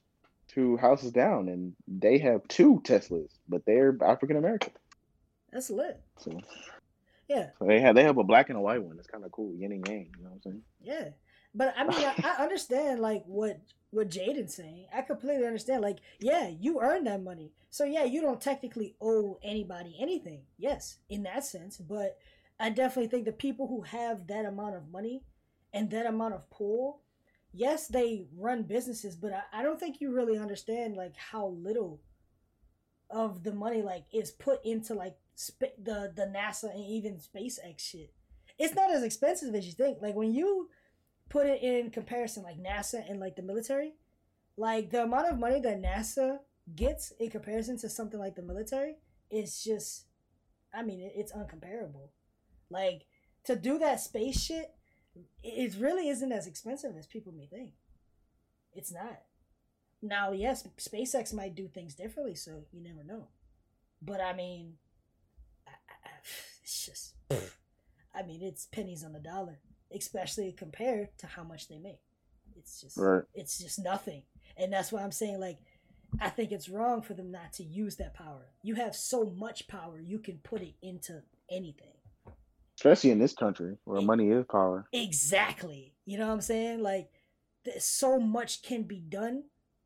two 0.48 0.78
houses 0.78 1.12
down, 1.12 1.48
and 1.50 1.74
they 1.88 2.18
have 2.20 2.48
two 2.48 2.82
Teslas, 2.84 3.32
but 3.50 3.64
they're 3.66 3.98
African 4.06 4.38
American. 4.38 4.74
That's 5.52 5.70
lit. 5.70 6.02
So, 6.20 6.40
Yeah, 7.30 7.50
so 7.60 7.66
they 7.66 7.80
have 7.82 7.96
they 7.96 8.04
have 8.04 8.18
a 8.18 8.24
black 8.24 8.50
and 8.50 8.58
a 8.58 8.62
white 8.62 8.84
one. 8.84 8.98
It's 9.00 9.08
kind 9.08 9.24
of 9.26 9.32
cool, 9.32 9.54
yin 9.56 9.72
and 9.72 9.88
yang. 9.88 10.10
You 10.18 10.24
know 10.24 10.30
what 10.32 10.36
I'm 10.36 10.42
saying? 10.42 10.62
yeah. 10.82 11.10
But 11.58 11.74
I 11.76 11.84
mean, 11.84 11.98
I, 11.98 12.14
I 12.24 12.30
understand 12.44 13.00
like 13.00 13.24
what 13.26 13.60
what 13.90 14.10
Jaden's 14.10 14.54
saying. 14.54 14.86
I 14.94 15.02
completely 15.02 15.46
understand. 15.46 15.82
Like, 15.82 15.98
yeah, 16.20 16.50
you 16.50 16.80
earned 16.80 17.08
that 17.08 17.24
money, 17.24 17.52
so 17.72 17.84
yeah, 17.84 18.04
you 18.04 18.22
don't 18.22 18.40
technically 18.40 18.96
owe 19.02 19.40
anybody 19.44 19.98
anything. 20.00 20.44
Yes, 20.58 20.98
in 21.10 21.24
that 21.24 21.44
sense, 21.46 21.78
but 21.78 22.18
I 22.60 22.70
definitely 22.70 23.10
think 23.10 23.26
the 23.26 23.32
people 23.32 23.68
who 23.68 23.82
have 23.82 24.28
that 24.28 24.46
amount 24.46 24.76
of 24.76 24.92
money 24.92 25.24
and 25.74 25.90
that 25.90 26.06
amount 26.06 26.36
of 26.36 26.50
pull, 26.52 27.02
yes, 27.52 27.88
they 27.88 28.28
run 28.38 28.64
businesses, 28.64 29.16
but 29.16 29.34
I, 29.34 29.60
I 29.60 29.64
don't 29.64 29.80
think 29.80 30.00
you 30.00 30.14
really 30.14 30.38
understand 30.38 30.96
like 30.96 31.16
how 31.16 31.48
little 31.48 32.02
of 33.10 33.44
the 33.44 33.54
money 33.54 33.82
like 33.82 34.06
is 34.14 34.30
put 34.30 34.64
into 34.64 34.94
like 34.94 35.16
sp- 35.34 35.80
the 35.82 36.14
the 36.16 36.32
NASA 36.36 36.72
and 36.72 36.86
even 36.86 37.16
SpaceX 37.16 37.80
shit. 37.80 38.14
It's 38.60 38.76
not 38.76 38.92
as 38.92 39.04
expensive 39.04 39.56
as 39.56 39.66
you 39.66 39.74
think. 39.74 40.00
Like 40.02 40.16
when 40.16 40.34
you 40.34 40.70
put 41.30 41.48
it 41.48 41.62
in 41.62 41.90
comparison, 41.92 42.44
like 42.44 42.62
NASA 42.62 43.10
and 43.10 43.20
like 43.20 43.36
the 43.36 43.42
military, 43.42 43.94
like 44.56 44.92
the 44.92 45.04
amount 45.04 45.30
of 45.30 45.40
money 45.40 45.60
that 45.60 45.82
NASA 45.82 46.40
gets 46.76 47.12
in 47.20 47.30
comparison 47.30 47.78
to 47.80 47.90
something 47.90 48.20
like 48.20 48.36
the 48.36 48.42
military 48.42 48.96
is 49.30 49.64
just, 49.64 50.06
I 50.74 50.84
mean, 50.84 51.10
it's 51.16 51.32
uncomparable. 51.32 52.10
Like 52.70 53.06
to 53.46 53.56
do 53.56 53.78
that 53.80 54.02
space 54.02 54.42
shit, 54.42 54.74
it 55.44 55.76
really 55.80 56.10
isn't 56.10 56.32
as 56.32 56.48
expensive 56.48 56.96
as 56.98 57.08
people 57.08 57.34
may 57.34 57.46
think. 57.46 57.72
It's 58.74 58.94
not. 58.94 59.22
Now, 60.02 60.32
yes, 60.32 60.68
SpaceX 60.78 61.34
might 61.34 61.56
do 61.56 61.68
things 61.68 61.96
differently, 61.96 62.36
so 62.36 62.64
you 62.72 62.84
never 62.84 63.04
know. 63.04 63.30
But 64.02 64.22
I 64.22 64.34
mean, 64.34 64.74
I, 65.68 65.72
I, 66.06 66.10
it's 66.62 66.86
just, 66.86 67.16
I 68.14 68.24
mean, 68.24 68.42
it's 68.44 68.66
pennies 68.66 69.04
on 69.04 69.14
the 69.14 69.20
dollar, 69.20 69.60
especially 69.94 70.52
compared 70.52 71.18
to 71.20 71.28
how 71.28 71.44
much 71.44 71.68
they 71.68 71.78
make. 71.78 72.00
It's 72.58 72.82
just, 72.82 72.98
Right. 72.98 73.24
it's 73.34 73.58
just 73.60 73.80
nothing, 73.80 74.24
and 74.58 74.72
that's 74.74 74.92
why 74.92 75.02
I'm 75.04 75.12
saying 75.12 75.40
like, 75.40 75.60
I 76.20 76.30
think 76.30 76.52
it's 76.52 76.70
wrong 76.70 77.02
for 77.02 77.14
them 77.14 77.32
not 77.32 77.54
to 77.54 77.64
use 77.64 77.98
that 77.98 78.14
power. 78.14 78.48
You 78.64 78.76
have 78.76 78.96
so 78.96 79.26
much 79.26 79.68
power, 79.68 80.00
you 80.00 80.20
can 80.20 80.38
put 80.40 80.62
it 80.62 80.76
into 80.82 81.22
anything. 81.50 81.94
Especially 82.76 83.10
in 83.12 83.20
this 83.20 83.34
country 83.34 83.78
where 83.86 84.02
money 84.02 84.30
is 84.30 84.46
power. 84.50 84.88
Exactly. 84.94 85.96
You 86.06 86.18
know 86.20 86.28
what 86.28 86.34
I'm 86.34 86.42
saying? 86.42 86.82
Like, 86.82 87.12
so 87.80 88.20
much 88.20 88.62
can 88.62 88.84
be 88.84 89.00
done, 89.00 89.44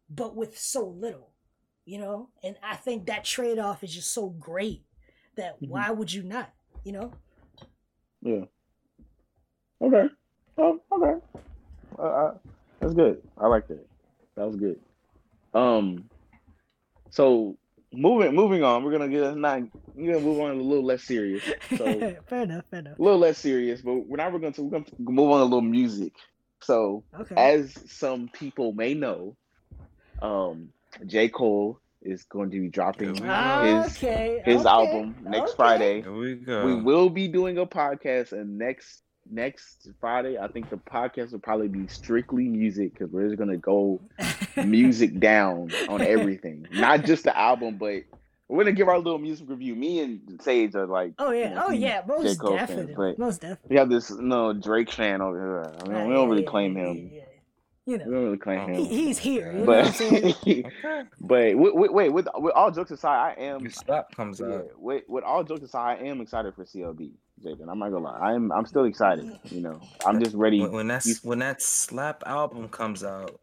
but 0.09 0.35
with 0.35 0.57
so 0.59 0.85
little. 0.87 1.29
You 1.85 1.97
know, 1.97 2.29
and 2.43 2.55
I 2.61 2.75
think 2.75 3.07
that 3.07 3.23
trade 3.25 3.57
off 3.57 3.83
is 3.83 3.93
just 3.93 4.11
so 4.11 4.29
great 4.29 4.85
that 5.35 5.59
Mhm. 5.59 5.69
why 5.69 5.89
would 5.89 6.13
you 6.13 6.21
not? 6.21 6.53
You 6.83 6.91
know? 6.91 7.13
Yeah. 8.21 8.45
Okay. 9.81 10.07
Oh, 10.57 10.79
okay. 10.91 11.19
Uh, 11.97 12.01
uh, 12.01 12.33
that's 12.79 12.93
good. 12.93 13.21
I 13.37 13.47
like 13.47 13.67
that. 13.67 13.85
That 14.35 14.47
was 14.47 14.55
good. 14.55 14.79
Um. 15.53 16.09
So 17.09 17.57
moving 17.93 18.33
moving 18.33 18.63
on, 18.63 18.83
we're 18.83 18.91
gonna 18.91 19.09
get 19.09 19.35
not 19.37 19.61
we're 19.95 20.13
gonna 20.13 20.25
move 20.25 20.39
on 20.39 20.51
a 20.51 20.53
little 20.61 20.85
less 20.85 21.03
serious. 21.03 21.43
So 21.77 22.15
fair 22.27 22.43
enough. 22.43 22.65
Fair 22.69 22.79
enough. 22.79 22.99
a 22.99 23.01
little 23.01 23.19
less 23.19 23.37
serious, 23.37 23.81
but 23.81 23.95
we're 24.07 24.17
now 24.17 24.29
we're 24.29 24.39
going 24.39 24.53
to 24.53 24.63
we're 24.63 24.71
going 24.71 24.85
to 24.85 24.93
move 24.99 25.31
on 25.31 25.41
a 25.41 25.43
little 25.43 25.61
music. 25.61 26.13
So 26.61 27.03
Okay. 27.19 27.35
as 27.35 27.73
some 27.91 28.29
people 28.31 28.71
may 28.71 28.93
know, 28.93 29.35
um, 30.21 30.69
J 31.05 31.27
Cole 31.29 31.79
is 32.03 32.23
going 32.23 32.51
to 32.51 32.59
be 32.59 32.69
dropping 32.69 33.15
Here 33.15 33.25
we 33.63 33.69
his 33.83 33.97
okay. 33.97 34.41
his 34.45 34.61
okay, 34.61 34.69
album 34.69 35.15
next 35.23 35.51
okay. 35.51 35.55
Friday. 35.57 36.01
Here 36.01 36.13
we 36.13 36.35
go. 36.35 36.65
We 36.65 36.75
will 36.75 37.09
be 37.09 37.27
doing 37.27 37.57
a 37.57 37.65
podcast, 37.65 38.31
and 38.31 38.57
next 38.57 39.01
next 39.29 39.89
Friday, 39.99 40.37
I 40.37 40.47
think 40.47 40.69
the 40.69 40.77
podcast 40.77 41.31
will 41.31 41.39
probably 41.39 41.67
be 41.67 41.87
strictly 41.87 42.47
music 42.47 42.93
because 42.93 43.11
we're 43.11 43.27
just 43.27 43.37
gonna 43.39 43.57
go 43.57 44.01
music 44.65 45.19
down 45.19 45.71
on 45.89 46.01
everything, 46.01 46.67
not 46.73 47.05
just 47.05 47.23
the 47.25 47.37
album, 47.37 47.77
but 47.77 48.03
we're 48.47 48.63
gonna 48.63 48.71
give 48.73 48.89
our 48.89 48.97
little 48.97 49.19
music 49.19 49.47
review. 49.49 49.75
Me 49.75 49.99
and 50.01 50.39
Sage 50.41 50.75
are 50.75 50.85
like, 50.87 51.13
Oh 51.19 51.31
you 51.31 51.39
yeah. 51.41 51.53
know, 51.53 51.65
Oh 51.67 51.71
yeah. 51.71 52.01
Most 52.07 52.39
Cole 52.39 52.57
fans, 52.57 52.69
definitely. 52.69 53.15
Most 53.17 53.41
definitely. 53.41 53.67
we 53.69 53.75
have 53.77 53.89
this 53.89 54.11
no 54.11 54.53
Drake 54.53 54.91
fan 54.91 55.21
over 55.21 55.37
here. 55.39 55.73
I 55.85 55.87
mean, 55.87 56.07
we 56.09 56.13
don't 56.13 56.29
really 56.29 56.43
claim 56.43 56.75
him. 56.75 57.09
Yeah, 57.13 57.19
yeah. 57.19 57.25
You 57.85 57.93
We 57.97 58.03
don't 58.03 58.23
really 58.25 58.37
claim 58.37 58.59
Oh. 58.59 58.67
he, 58.67 58.83
him. 58.83 58.89
he's 58.89 59.17
here. 59.17 59.51
You 59.53 59.59
know 59.59 59.65
what 59.65 60.01
I'm 60.01 60.63
But 61.21 61.55
but 61.55 61.55
wait, 61.57 61.75
wait, 61.75 61.93
wait 61.93 62.09
with, 62.09 62.27
with 62.35 62.53
all 62.53 62.71
jokes 62.71 62.91
aside, 62.91 63.35
I 63.37 63.41
am 63.41 63.61
Your 63.61 63.71
slap 63.71 64.13
comes 64.15 64.39
yeah, 64.39 64.47
out. 64.55 64.79
with, 64.79 65.03
with 65.07 65.23
all 65.23 65.43
jokes 65.43 65.63
aside, 65.63 65.99
I 66.01 66.05
am 66.07 66.21
excited 66.21 66.53
for 66.53 66.63
CLB, 66.65 67.11
Jaden. 67.43 67.69
I'm 67.69 67.79
not 67.79 67.91
gonna 67.91 68.03
lie, 68.05 68.19
I'm 68.33 68.51
I'm 68.51 68.65
still 68.65 68.85
excited. 68.85 69.31
You 69.45 69.61
know, 69.61 69.79
I'm 70.05 70.23
just 70.23 70.35
ready. 70.35 70.61
When, 70.61 70.71
when 70.71 70.87
that's 70.87 71.23
when 71.23 71.39
that 71.39 71.61
slap 71.61 72.23
album 72.25 72.69
comes 72.69 73.03
out, 73.03 73.39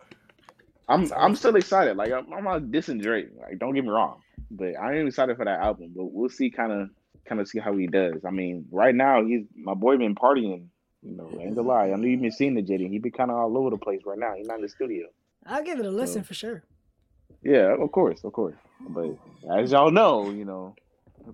I'm 0.88 1.10
I'm 1.16 1.34
still 1.36 1.56
excited. 1.56 1.96
Like 1.96 2.12
I'm, 2.12 2.32
I'm 2.32 2.44
not 2.44 2.62
dissing 2.62 3.02
Drake. 3.02 3.28
Like 3.40 3.58
don't 3.58 3.74
get 3.74 3.84
me 3.84 3.90
wrong, 3.90 4.20
but 4.50 4.74
I 4.80 4.96
am 4.96 5.06
excited 5.06 5.36
for 5.36 5.44
that 5.44 5.60
album. 5.60 5.92
But 5.96 6.06
we'll 6.12 6.30
see, 6.30 6.50
kind 6.50 6.72
of 6.72 6.88
kind 7.26 7.40
of 7.40 7.48
see 7.48 7.58
how 7.58 7.76
he 7.76 7.86
does. 7.86 8.24
I 8.26 8.30
mean, 8.30 8.66
right 8.70 8.94
now 8.94 9.24
he's 9.24 9.44
my 9.54 9.74
boy 9.74 9.96
been 9.96 10.14
partying. 10.14 10.66
You 11.02 11.16
know, 11.16 11.30
ain't 11.40 11.54
gonna 11.54 11.68
lie. 11.68 11.90
I 11.90 11.94
know 11.96 12.06
you've 12.06 12.20
been 12.20 12.32
seeing 12.32 12.54
the 12.54 12.62
Jaden. 12.62 12.90
He 12.90 12.98
been 12.98 13.12
kind 13.12 13.30
of 13.30 13.36
all 13.36 13.56
over 13.56 13.70
the 13.70 13.78
place 13.78 14.00
right 14.04 14.18
now. 14.18 14.34
He's 14.36 14.46
not 14.46 14.56
in 14.56 14.62
the 14.62 14.68
studio. 14.68 15.06
I'll 15.46 15.62
give 15.62 15.78
it 15.78 15.86
a 15.86 15.90
listen 15.90 16.22
So- 16.22 16.26
for 16.28 16.34
sure. 16.34 16.62
Yeah, 17.42 17.76
of 17.80 17.92
course, 17.92 18.24
of 18.24 18.32
course. 18.32 18.56
But 18.88 19.16
as 19.56 19.70
y'all 19.70 19.92
know, 19.92 20.30
you 20.30 20.44
know, 20.44 20.74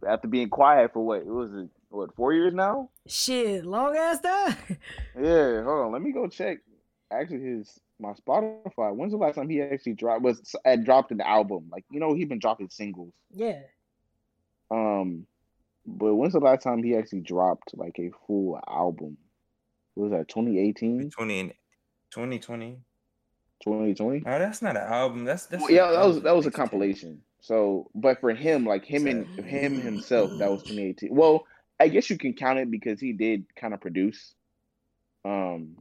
after 0.07 0.29
being 0.29 0.51
quiet 0.51 0.93
for 0.93 1.05
what 1.05 1.21
it 1.21 1.27
was 1.27 1.51
it 1.55 1.69
what 1.95 2.15
four 2.17 2.33
years 2.33 2.53
now? 2.55 2.91
Shit, 3.07 3.65
long 3.65 3.97
ass 3.97 4.21
time. 4.21 4.57
Yeah, 5.21 5.63
hold 5.63 5.87
on. 5.87 5.93
Let 5.93 6.03
me 6.03 6.13
go 6.13 6.27
check. 6.29 6.59
Actually, 7.13 7.43
his 7.43 7.79
my 8.01 8.13
Spotify. 8.13 8.95
When's 8.95 9.13
the 9.13 9.19
last 9.19 9.37
time 9.37 9.49
he 9.49 9.63
actually 9.63 9.93
dropped 9.95 10.23
was 10.23 10.55
had 10.65 10.85
dropped 10.85 11.13
an 11.13 11.21
album? 11.21 11.69
Like 11.71 11.85
you 11.91 12.01
know, 12.01 12.15
he 12.15 12.25
been 12.25 12.39
dropping 12.41 12.71
singles. 12.71 13.13
yeah. 13.33 13.61
Um, 14.71 15.27
but 15.87 16.15
when's 16.15 16.33
the 16.33 16.41
last 16.41 16.63
time 16.63 16.83
he 16.83 16.97
actually 16.97 17.21
dropped 17.21 17.77
like 17.77 17.97
a 17.99 18.11
full 18.27 18.59
album? 18.69 19.17
What 19.95 20.11
was 20.11 20.13
that 20.19 20.29
2018, 20.29 21.11
20 21.11 21.41
and 21.41 21.51
2020. 22.11 22.79
2020? 23.63 24.23
Oh, 24.27 24.39
that's 24.39 24.63
not 24.63 24.77
an 24.77 24.83
album. 24.83 25.25
That's 25.25 25.47
that's 25.47 25.63
Well, 25.63 25.71
yeah, 25.71 25.91
that 25.93 26.05
was 26.05 26.23
that 26.23 26.35
was 26.35 26.47
a 26.47 26.51
compilation. 26.51 27.23
So, 27.41 27.91
but 27.95 28.21
for 28.21 28.33
him, 28.35 28.65
like 28.67 28.85
him 28.85 29.07
and 29.07 29.27
him 29.45 29.81
himself, 29.81 30.31
that 30.39 30.51
was 30.51 30.63
2018. 30.63 31.15
Well, 31.15 31.47
I 31.81 31.89
guess 31.89 32.09
you 32.11 32.19
can 32.19 32.35
count 32.35 32.59
it 32.59 32.71
because 32.71 33.01
he 33.01 33.13
did 33.13 33.47
kind 33.57 33.75
of 33.75 33.81
produce. 33.81 34.35
Um, 35.25 35.77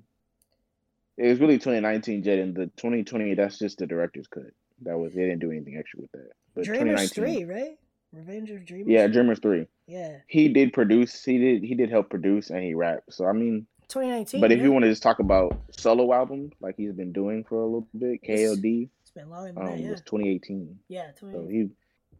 it 1.17 1.27
was 1.27 1.39
really 1.39 1.57
2019 1.57 2.23
Jet, 2.23 2.39
and 2.39 2.55
the 2.55 2.65
2020 2.77 3.35
that's 3.35 3.59
just 3.59 3.77
the 3.77 3.85
director's 3.85 4.27
cut. 4.27 4.43
That 4.81 4.97
was 4.97 5.13
they 5.13 5.21
didn't 5.21 5.39
do 5.39 5.51
anything 5.51 5.77
extra 5.77 6.01
with 6.01 6.11
that. 6.13 6.31
But 6.55 6.65
Dreamers 6.65 7.11
2019 7.11 7.45
three, 7.45 7.45
right? 7.45 7.77
Revenge 8.11 8.51
of 8.51 8.65
Dreamers. 8.65 8.91
yeah, 8.91 9.07
Dreamers 9.07 9.39
three. 9.39 9.67
Yeah. 9.87 10.17
He 10.27 10.49
did 10.49 10.73
produce. 10.73 11.23
He 11.23 11.37
did 11.37 11.63
he 11.63 11.75
did 11.75 11.89
help 11.89 12.09
produce 12.09 12.49
and 12.49 12.63
he 12.63 12.73
rapped. 12.73 13.13
So 13.13 13.25
I 13.25 13.33
mean, 13.33 13.65
2019. 13.89 14.41
but 14.41 14.51
if 14.51 14.59
yeah. 14.59 14.63
you 14.63 14.71
want 14.71 14.83
to 14.83 14.89
just 14.89 15.03
talk 15.03 15.19
about 15.19 15.59
solo 15.71 16.13
album 16.13 16.51
like 16.61 16.75
he's 16.77 16.93
been 16.93 17.11
doing 17.11 17.43
for 17.43 17.61
a 17.61 17.65
little 17.65 17.87
bit, 17.97 18.21
KLD 18.23 18.89
it's 19.01 19.11
been 19.11 19.29
longer 19.29 19.51
than 19.51 19.63
um, 19.63 19.71
that. 19.71 19.79
Yeah. 19.79 19.91
was 19.91 20.01
2018. 20.01 20.79
Yeah. 20.87 21.11
So 21.19 21.47
he 21.49 21.69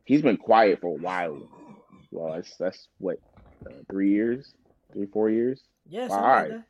he's 0.04 0.22
been 0.22 0.38
quiet 0.38 0.82
for 0.82 0.98
a 0.98 1.02
while. 1.02 1.42
Well, 2.12 2.34
that's 2.34 2.56
that's 2.58 2.88
what 2.98 3.20
three 3.90 4.10
years, 4.12 4.54
three 4.92 5.06
four 5.08 5.30
years. 5.30 5.62
Yeah. 5.90 6.04
all 6.04 6.10
Something 6.10 6.24
like 6.24 6.50
that. 6.50 6.64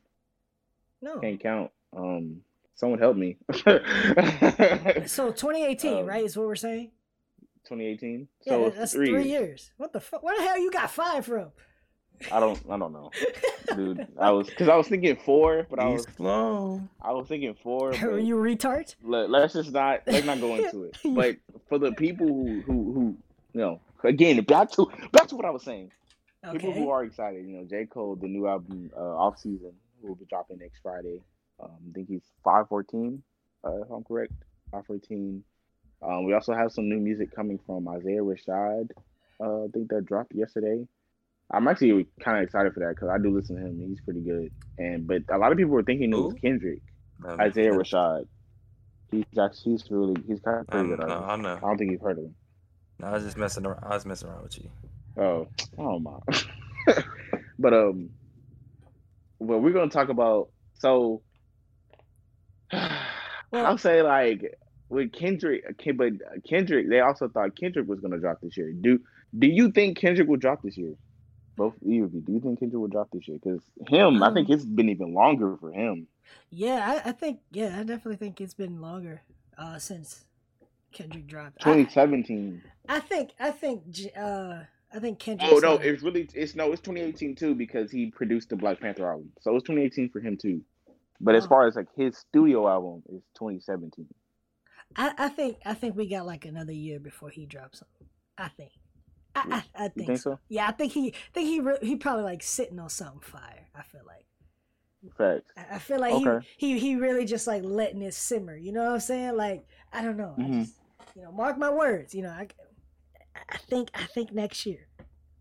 No. 1.01 1.19
Can't 1.19 1.39
count. 1.39 1.71
Um, 1.95 2.41
someone 2.75 2.99
help 2.99 3.17
me. 3.17 3.37
So 5.05 5.31
2018, 5.31 5.97
Um, 5.99 6.05
right? 6.05 6.23
Is 6.23 6.37
what 6.37 6.47
we're 6.47 6.55
saying. 6.55 6.91
2018. 7.65 8.27
Yeah, 8.45 8.53
So 8.53 8.69
that's 8.69 8.93
three, 8.93 9.09
three, 9.09 9.23
years. 9.23 9.27
years. 9.47 9.71
What 9.77 9.93
the 9.93 9.99
fuck? 9.99 10.23
Where 10.23 10.35
the 10.37 10.43
hell 10.43 10.59
you 10.59 10.71
got 10.71 10.91
five 10.91 11.25
from? 11.25 11.47
I 12.31 12.39
don't 12.39 12.59
I 12.69 12.77
don't 12.77 12.93
know, 12.93 13.11
dude. 13.75 14.07
I 14.19 14.29
was 14.31 14.47
because 14.47 14.69
I 14.69 14.75
was 14.75 14.87
thinking 14.87 15.17
four, 15.25 15.65
but 15.69 15.79
I 15.79 15.87
was 15.87 16.05
slow. 16.15 16.81
I 17.01 17.11
was 17.11 17.27
thinking 17.27 17.53
four. 17.61 17.89
Are 18.01 18.17
you 18.19 18.35
retard? 18.35 18.95
let, 19.03 19.29
let's 19.29 19.53
just 19.53 19.71
not 19.73 20.01
let's 20.07 20.25
not 20.25 20.39
go 20.39 20.55
into 20.55 20.83
it. 20.85 20.97
But 21.03 21.37
for 21.67 21.79
the 21.79 21.91
people 21.93 22.27
who 22.27 22.61
who 22.61 22.93
who 22.93 23.17
you 23.53 23.59
know 23.61 23.81
again 24.03 24.41
back 24.43 24.71
to 24.73 24.89
back 25.11 25.27
to 25.29 25.35
what 25.35 25.43
I 25.45 25.49
was 25.49 25.63
saying. 25.63 25.91
People 26.51 26.71
who 26.73 26.89
are 26.89 27.03
excited, 27.03 27.45
you 27.47 27.55
know, 27.57 27.65
J. 27.65 27.85
Cole, 27.85 28.15
the 28.15 28.27
new 28.27 28.47
album, 28.47 28.91
uh, 28.95 28.99
off 29.17 29.39
season, 29.39 29.71
will 30.01 30.15
be 30.15 30.25
dropping 30.25 30.59
next 30.59 30.79
Friday. 30.83 31.21
Um, 31.61 31.71
I 31.89 31.93
think 31.93 32.09
he's 32.09 32.23
five 32.43 32.67
fourteen, 32.67 33.23
uh, 33.65 33.81
if 33.83 33.89
I'm 33.89 34.03
correct. 34.03 34.33
Five 34.71 34.85
fourteen. 34.85 35.43
Um, 36.01 36.25
we 36.25 36.33
also 36.33 36.53
have 36.53 36.71
some 36.71 36.89
new 36.89 36.99
music 36.99 37.33
coming 37.33 37.59
from 37.65 37.87
Isaiah 37.87 38.21
Rashad. 38.21 38.89
Uh, 39.39 39.63
I 39.63 39.67
think 39.73 39.89
that 39.89 40.05
dropped 40.05 40.33
yesterday. 40.35 40.85
I'm 41.51 41.67
actually 41.67 42.07
kind 42.19 42.37
of 42.37 42.43
excited 42.43 42.73
for 42.73 42.79
that 42.81 42.95
because 42.95 43.09
I 43.09 43.17
do 43.17 43.29
listen 43.33 43.55
to 43.57 43.61
him. 43.61 43.79
He's 43.87 44.01
pretty 44.01 44.21
good. 44.21 44.51
And 44.77 45.07
but 45.07 45.21
a 45.31 45.37
lot 45.37 45.51
of 45.51 45.57
people 45.57 45.71
were 45.73 45.83
thinking 45.83 46.11
it 46.11 46.15
was 46.17 46.33
Kendrick, 46.41 46.79
Um, 47.25 47.39
Isaiah 47.39 47.71
yeah. 47.71 47.77
Rashad. 47.77 48.27
He's 49.11 49.25
actually 49.39 49.73
he's 49.73 49.91
really 49.91 50.15
he's 50.27 50.39
kind 50.41 50.59
of 50.61 50.67
pretty 50.67 50.89
Um, 50.91 50.95
good. 50.97 51.07
no, 51.07 51.13
artist. 51.13 51.29
I 51.29 51.35
know. 51.37 51.55
I 51.55 51.59
don't 51.59 51.77
think 51.77 51.91
you've 51.91 52.01
heard 52.01 52.17
of 52.17 52.25
him. 52.25 52.35
No, 52.99 53.07
I 53.07 53.13
was 53.13 53.23
just 53.23 53.37
messing 53.37 53.65
around. 53.65 53.83
I 53.83 53.89
was 53.93 54.05
messing 54.05 54.29
around 54.29 54.43
with 54.43 54.57
you. 54.57 54.69
Oh, 55.17 55.47
oh 55.77 55.99
my. 55.99 56.19
but 57.59 57.73
um, 57.73 58.09
well, 59.39 59.59
we're 59.59 59.73
gonna 59.73 59.89
talk 59.89 60.09
about 60.09 60.49
so. 60.73 61.21
I'll 63.53 63.77
say 63.77 64.01
like 64.01 64.57
with 64.89 65.11
Kendrick, 65.11 65.63
but 65.95 66.13
Kendrick, 66.47 66.89
they 66.89 66.99
also 66.99 67.27
thought 67.29 67.55
Kendrick 67.55 67.87
was 67.87 67.99
gonna 67.99 68.17
drop 68.19 68.39
this 68.41 68.57
year. 68.57 68.71
Do 68.71 68.99
Do 69.37 69.47
you 69.47 69.71
think 69.71 69.97
Kendrick 69.97 70.27
will 70.27 70.37
drop 70.37 70.61
this 70.63 70.77
year? 70.77 70.93
Both 71.55 71.75
of 71.75 71.87
you, 71.87 72.07
do 72.07 72.33
you 72.33 72.39
think 72.39 72.59
Kendrick 72.59 72.79
will 72.79 72.87
drop 72.87 73.09
this 73.11 73.27
year? 73.27 73.37
Because 73.43 73.61
him, 73.87 74.23
I 74.23 74.33
think 74.33 74.49
Um, 74.49 74.55
it's 74.55 74.65
been 74.65 74.89
even 74.89 75.13
longer 75.13 75.55
for 75.57 75.71
him. 75.71 76.07
Yeah, 76.49 77.01
I, 77.05 77.09
I 77.09 77.11
think 77.11 77.41
yeah, 77.51 77.75
I 77.79 77.83
definitely 77.83 78.15
think 78.15 78.41
it's 78.41 78.55
been 78.55 78.81
longer 78.81 79.21
uh 79.57 79.77
since 79.77 80.25
Kendrick 80.91 81.27
dropped. 81.27 81.59
2017. 81.61 82.61
I 82.89 82.99
think 82.99 83.31
I 83.39 83.51
think 83.51 83.83
uh 84.17 84.61
I 84.93 84.99
think 84.99 85.19
Kendrick. 85.19 85.51
Oh 85.51 85.57
no, 85.59 85.75
it's 85.75 86.03
really 86.03 86.29
it's 86.33 86.55
no, 86.55 86.71
it's 86.71 86.81
2018 86.81 87.35
too 87.35 87.55
because 87.55 87.91
he 87.91 88.11
produced 88.11 88.49
the 88.49 88.55
Black 88.55 88.79
Panther 88.79 89.09
album, 89.09 89.31
so 89.41 89.55
it's 89.55 89.63
2018 89.63 90.09
for 90.09 90.19
him 90.19 90.37
too. 90.37 90.61
But 91.19 91.35
as 91.35 91.45
Oh. 91.45 91.49
far 91.49 91.67
as 91.67 91.75
like 91.75 91.87
his 91.95 92.17
studio 92.17 92.67
album 92.67 93.03
is 93.09 93.21
2017. 93.35 94.05
I, 94.95 95.13
I 95.17 95.29
think 95.29 95.57
I 95.65 95.73
think 95.73 95.95
we 95.95 96.07
got 96.07 96.25
like 96.25 96.45
another 96.45 96.73
year 96.73 96.99
before 96.99 97.29
he 97.29 97.45
drops 97.45 97.79
something. 97.79 98.07
I 98.37 98.49
think. 98.49 98.71
I 99.35 99.63
I, 99.75 99.85
I 99.85 99.87
think, 99.87 100.07
think 100.07 100.19
so. 100.19 100.31
so? 100.33 100.39
Yeah, 100.49 100.67
I 100.67 100.71
think 100.71 100.91
he 100.91 101.13
think 101.33 101.47
he 101.47 101.59
re- 101.59 101.79
he 101.81 101.95
probably 101.95 102.23
like 102.23 102.43
sitting 102.43 102.77
on 102.79 102.89
something 102.89 103.21
fire. 103.21 103.67
I 103.75 103.81
feel 103.81 104.01
like. 104.05 104.25
Facts. 105.17 105.51
I 105.57 105.75
I 105.75 105.79
feel 105.79 105.99
like 105.99 106.13
Okay. 106.13 106.45
he, 106.57 106.73
he 106.73 106.79
he 106.79 106.95
really 106.95 107.25
just 107.25 107.47
like 107.47 107.63
letting 107.63 108.01
it 108.03 108.13
simmer. 108.13 108.55
You 108.55 108.71
know 108.71 108.83
what 108.83 108.93
I'm 108.93 108.99
saying? 108.99 109.35
Like 109.35 109.65
I 109.91 110.03
don't 110.03 110.17
know. 110.17 110.35
I 110.37 110.43
Mhm. 110.43 110.61
just, 110.61 110.75
you 111.15 111.23
know, 111.23 111.31
mark 111.31 111.57
my 111.57 111.69
words. 111.71 112.13
You 112.13 112.21
know, 112.23 112.29
I, 112.29 112.47
I 113.49 113.57
think 113.57 113.89
I 113.93 114.05
think 114.05 114.31
next 114.31 114.65
year, 114.65 114.87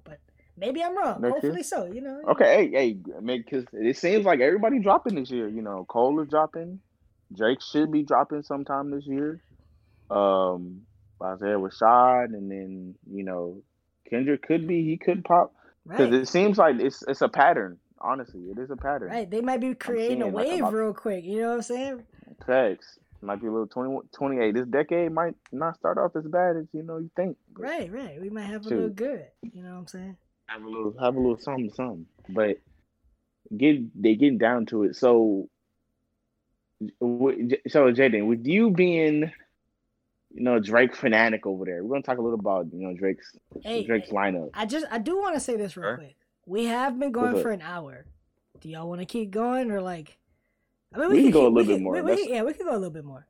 but 0.05 0.19
maybe 0.57 0.83
I'm 0.83 0.97
wrong. 0.97 1.21
Next 1.21 1.43
year? 1.43 1.53
Hopefully 1.53 1.63
so. 1.63 1.85
You 1.87 2.01
know. 2.01 2.23
Okay, 2.29 2.71
hey, 2.73 2.97
hey, 3.23 3.37
because 3.39 3.65
it 3.73 3.97
seems 3.97 4.25
like 4.25 4.41
everybody 4.41 4.79
dropping 4.79 5.15
this 5.17 5.31
year. 5.31 5.49
You 5.49 5.63
know, 5.63 5.85
Cole 5.89 6.21
is 6.21 6.29
dropping. 6.29 6.81
Drake 7.35 7.63
should 7.63 7.91
be 7.91 8.03
dropping 8.03 8.43
sometime 8.43 8.91
this 8.91 9.07
year. 9.07 9.41
Um, 10.11 10.83
Isaiah 11.23 11.59
Rashad, 11.59 12.27
and 12.35 12.51
then 12.51 12.95
you 13.11 13.25
know, 13.25 13.63
Kendrick 14.09 14.43
could 14.43 14.67
be. 14.67 14.85
He 14.85 14.97
could 14.97 15.25
pop 15.25 15.55
because 15.89 16.11
Right. 16.11 16.21
it 16.21 16.29
seems 16.29 16.59
like 16.59 16.77
it's 16.81 17.03
it's 17.09 17.23
a 17.23 17.29
pattern. 17.29 17.79
Honestly, 18.01 18.41
it 18.51 18.59
is 18.59 18.71
a 18.71 18.77
pattern. 18.77 19.11
Right. 19.11 19.31
They 19.31 19.41
might 19.41 19.61
be 19.61 19.75
creating 19.75 20.23
a 20.23 20.25
seeing, 20.25 20.35
like, 20.35 20.47
a 20.47 20.65
wave 20.65 20.73
real 20.73 20.93
quick. 20.93 21.25
You 21.25 21.43
know 21.43 21.49
what 21.51 21.55
I'm 21.55 21.63
saying? 21.63 22.03
Facts. 22.47 22.99
Might 23.25 23.41
be 23.41 23.47
a 23.47 23.53
little 23.53 23.69
20, 23.69 24.09
28. 24.13 24.53
This 24.55 24.67
decade 24.67 25.13
might 25.13 25.35
not 25.53 25.77
start 25.77 25.97
off 25.97 26.17
as 26.17 26.25
bad 26.25 26.57
as 26.57 26.67
you 26.73 26.83
know 26.83 26.99
you 26.99 27.11
think. 27.15 27.37
Right. 27.55 27.91
Right. 27.91 28.21
We 28.21 28.31
might 28.31 28.43
have 28.47 28.63
a 28.67 28.69
Shoot. 28.69 28.75
little 28.75 28.91
good. 28.91 29.27
You 29.53 29.63
know 29.63 29.71
what 29.75 29.79
I'm 29.79 29.87
saying? 29.87 30.17
Have 30.47 30.65
a 30.65 30.69
little, 30.69 30.95
have 31.01 31.15
a 31.15 31.21
little 31.21 31.39
something, 31.39 31.73
something. 31.73 32.07
But 32.29 32.59
get 33.57 33.79
they 34.01 34.17
getting 34.17 34.39
down 34.39 34.67
to 34.67 34.83
it. 34.85 34.97
So, 34.97 35.49
so 37.01 37.93
Jaden, 37.93 38.27
with 38.27 38.45
you 38.47 38.71
being, 38.71 39.31
you 40.35 40.43
know, 40.43 40.59
Drake 40.59 40.97
fanatic 40.97 41.47
over 41.47 41.65
there, 41.65 41.83
we're 41.85 41.91
gonna 41.91 42.03
talk 42.03 42.19
a 42.19 42.23
little 42.23 42.39
about 42.41 42.67
you 42.73 42.87
know 42.89 42.95
Drake's 42.95 43.37
Hey, 43.63 43.85
Drake's 43.85 44.09
hey, 44.09 44.17
lineup. 44.17 44.51
I 44.55 44.67
just 44.67 44.87
I 44.91 44.99
do 44.99 45.19
want 45.21 45.35
to 45.35 45.41
say 45.41 45.57
this 45.57 45.77
real 45.77 45.91
Sure. 45.91 45.97
quick. 45.97 46.17
We 46.47 46.65
have 46.67 46.99
been 46.99 47.13
going 47.13 47.41
for 47.41 47.51
an 47.53 47.63
hour. 47.63 48.05
Do 48.61 48.69
y'all 48.69 48.89
want 48.89 49.01
to 49.01 49.07
keep 49.07 49.31
going 49.31 49.71
or 49.71 49.81
like? 49.81 50.19
I 50.95 50.99
mean, 50.99 51.09
We 51.11 51.17
can 51.17 51.25
could 51.27 51.33
go 51.33 51.47
a 51.47 51.49
keep- 51.49 51.55
we 51.55 51.63
little 51.63 51.77
bit 51.77 51.83
more. 51.83 51.93
we- 51.95 52.03
we 52.03 52.29
yeah, 52.31 52.43
we 52.43 52.53
can 52.55 52.67
go 52.67 52.73
a 52.73 52.75
little 52.75 52.91
bit 52.91 53.05
more. 53.05 53.27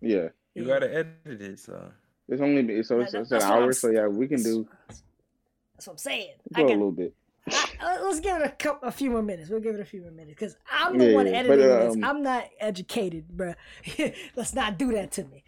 Yeah, 0.00 0.28
You 0.54 0.62
Yeah. 0.62 0.64
gotta 0.64 0.94
edit 0.94 1.42
it, 1.42 1.58
so 1.58 1.90
it's 2.28 2.40
only 2.42 2.82
so 2.82 3.00
it's, 3.00 3.12
That- 3.12 3.22
it's 3.22 3.30
an 3.32 3.38
that's 3.38 3.44
hour. 3.44 3.72
So 3.72 3.90
yeah, 3.90 4.06
we 4.06 4.28
can 4.28 4.42
do 4.42 4.66
That's 4.88 5.86
what 5.86 5.94
I'm 5.94 5.98
saying. 5.98 6.34
go 6.54 6.60
I 6.62 6.64
a 6.64 6.68
got, 6.68 6.72
little 6.72 6.92
bit. 6.92 7.14
I, 7.48 7.96
uh, 8.00 8.04
let's 8.04 8.18
give 8.20 8.36
it 8.40 8.42
a 8.46 8.50
couple, 8.50 8.88
a 8.88 8.90
few 8.90 9.08
more 9.10 9.22
minutes. 9.22 9.50
We'll 9.50 9.60
give 9.60 9.74
it 9.76 9.80
a 9.80 9.84
few 9.84 10.02
more 10.02 10.10
minutes 10.10 10.30
because 10.38 10.56
I'm 10.70 10.98
the 10.98 11.10
Yeah, 11.10 11.14
one 11.14 11.26
editing 11.28 11.48
but, 11.48 11.56
this. 11.58 11.94
um, 11.94 12.04
I'm 12.04 12.22
not 12.22 12.48
educated, 12.58 13.26
bruh. 13.28 13.54
let's 14.36 14.52
not 14.54 14.78
do 14.78 14.92
that 14.92 15.12
to 15.12 15.24
me. 15.24 15.44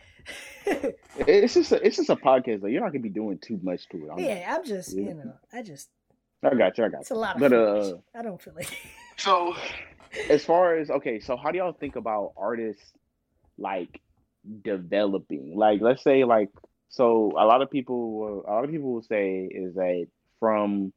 It's 1.26 1.55
just 1.55 1.72
a, 1.72 1.84
it's 1.84 1.96
just 1.96 2.11
a 2.11 2.16
podcast. 2.16 2.61
Though. 2.61 2.66
You're 2.68 2.82
not 2.82 2.92
gonna 2.92 3.01
be 3.03 3.09
doing 3.09 3.38
too 3.38 3.59
much 3.62 3.88
to 3.88 3.96
it. 4.05 4.09
I'm- 4.11 4.18
yeah, 4.20 4.55
I'm 4.57 4.64
just 4.64 4.96
Yeah. 4.96 5.09
you 5.09 5.14
know, 5.14 5.32
I 5.53 5.62
just 5.62 5.88
I 6.42 6.55
got 6.55 6.78
you. 6.78 6.84
I 6.84 6.88
got 6.88 7.01
it's 7.01 7.11
you. 7.11 7.16
a 7.16 7.18
lot 7.18 7.34
of. 7.34 7.40
But 7.40 7.53
uh, 7.53 7.96
I 8.14 8.22
don't 8.22 8.40
feel 8.40 8.55
like. 8.55 8.68
So, 9.16 9.57
as 10.30 10.44
far 10.44 10.76
as 10.76 10.90
okay, 10.90 11.20
so 11.20 11.36
how 11.36 11.50
do 11.50 11.58
y'all 11.58 11.72
think 11.72 11.96
about 11.96 12.32
artists 12.36 12.92
like 13.56 14.00
developing? 14.62 15.56
Like, 15.56 15.80
let's 15.80 16.02
say, 16.02 16.24
like, 16.24 16.50
so 16.88 17.32
a 17.38 17.44
lot 17.44 17.62
of 17.62 17.70
people, 17.70 18.44
a 18.46 18.50
lot 18.50 18.64
of 18.64 18.70
people 18.70 18.92
will 18.92 19.02
say 19.02 19.48
is 19.50 19.74
that 19.74 20.06
from 20.40 20.92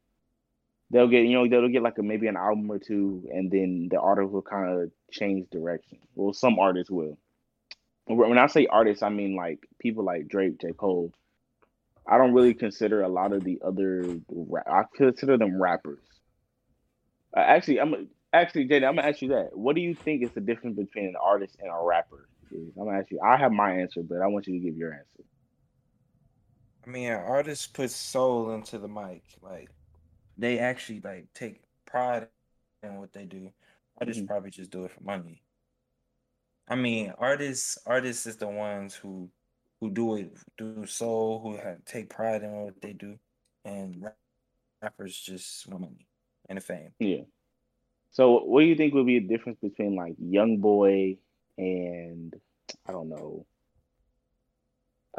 they'll 0.90 1.08
get, 1.08 1.24
you 1.24 1.34
know, 1.34 1.48
they'll 1.48 1.68
get 1.68 1.82
like 1.82 1.98
a 1.98 2.02
maybe 2.02 2.26
an 2.26 2.36
album 2.36 2.70
or 2.70 2.78
two, 2.78 3.28
and 3.32 3.50
then 3.50 3.88
the 3.90 4.00
artist 4.00 4.30
will 4.30 4.42
kind 4.42 4.82
of 4.82 4.90
change 5.10 5.48
direction. 5.50 5.98
Well, 6.14 6.32
some 6.32 6.58
artists 6.58 6.90
will. 6.90 7.18
When 8.06 8.38
I 8.38 8.46
say 8.46 8.66
artists, 8.66 9.02
I 9.02 9.08
mean 9.08 9.36
like 9.36 9.60
people 9.78 10.04
like 10.04 10.28
Drake, 10.28 10.60
J. 10.60 10.72
Cole. 10.72 11.12
I 12.06 12.18
don't 12.18 12.34
really 12.34 12.54
consider 12.54 13.02
a 13.02 13.08
lot 13.08 13.32
of 13.32 13.44
the 13.44 13.60
other. 13.64 14.16
I 14.66 14.82
consider 14.96 15.38
them 15.38 15.60
rappers. 15.60 16.02
Uh, 17.34 17.40
actually, 17.40 17.80
I'm 17.80 18.08
actually 18.32 18.68
Jaden. 18.68 18.88
I'm 18.88 18.96
gonna 18.96 19.08
ask 19.08 19.22
you 19.22 19.28
that. 19.28 19.56
What 19.56 19.76
do 19.76 19.82
you 19.82 19.94
think 19.94 20.22
is 20.22 20.30
the 20.32 20.40
difference 20.40 20.76
between 20.76 21.06
an 21.06 21.16
artist 21.22 21.56
and 21.60 21.70
a 21.70 21.82
rapper? 21.82 22.28
I'm 22.52 22.72
gonna 22.86 22.98
ask 22.98 23.10
you. 23.10 23.20
I 23.20 23.36
have 23.36 23.52
my 23.52 23.72
answer, 23.72 24.02
but 24.02 24.20
I 24.20 24.26
want 24.26 24.46
you 24.46 24.54
to 24.54 24.60
give 24.60 24.76
your 24.76 24.92
answer. 24.92 25.24
I 26.86 26.90
mean, 26.90 27.08
an 27.12 27.20
artist 27.20 27.74
puts 27.74 27.94
soul 27.94 28.52
into 28.52 28.78
the 28.78 28.88
mic. 28.88 29.22
Like 29.40 29.70
they 30.36 30.58
actually 30.58 31.00
like 31.00 31.26
take 31.34 31.62
pride 31.86 32.28
in 32.82 32.96
what 32.96 33.12
they 33.12 33.24
do. 33.24 33.52
Artists 34.00 34.22
Mhm. 34.22 34.26
probably 34.26 34.50
just 34.50 34.70
do 34.70 34.84
it 34.84 34.90
for 34.90 35.02
money. 35.02 35.42
I 36.68 36.74
mean, 36.74 37.12
artists 37.18 37.78
artists 37.86 38.26
is 38.26 38.36
the 38.36 38.48
ones 38.48 38.94
who 38.94 39.30
who 39.80 39.90
do 39.90 40.16
it 40.16 40.36
do 40.56 40.86
soul, 40.86 41.40
who 41.40 41.56
have, 41.56 41.84
take 41.84 42.08
pride 42.08 42.42
in 42.42 42.52
what 42.52 42.80
they 42.80 42.92
do, 42.92 43.18
and 43.64 44.00
rap- 44.02 44.16
rappers 44.80 45.18
just 45.20 45.66
want 45.68 45.82
money 45.82 46.06
and 46.48 46.56
the 46.56 46.60
fame. 46.62 46.94
Yeah. 46.98 47.22
So, 48.12 48.44
what 48.44 48.60
do 48.60 48.66
you 48.66 48.76
think 48.76 48.94
would 48.94 49.06
be 49.06 49.16
a 49.16 49.20
difference 49.20 49.58
between 49.60 49.96
like 49.96 50.14
Young 50.18 50.58
Boy 50.58 51.16
and 51.58 52.34
I 52.86 52.92
don't 52.92 53.08
know. 53.08 53.46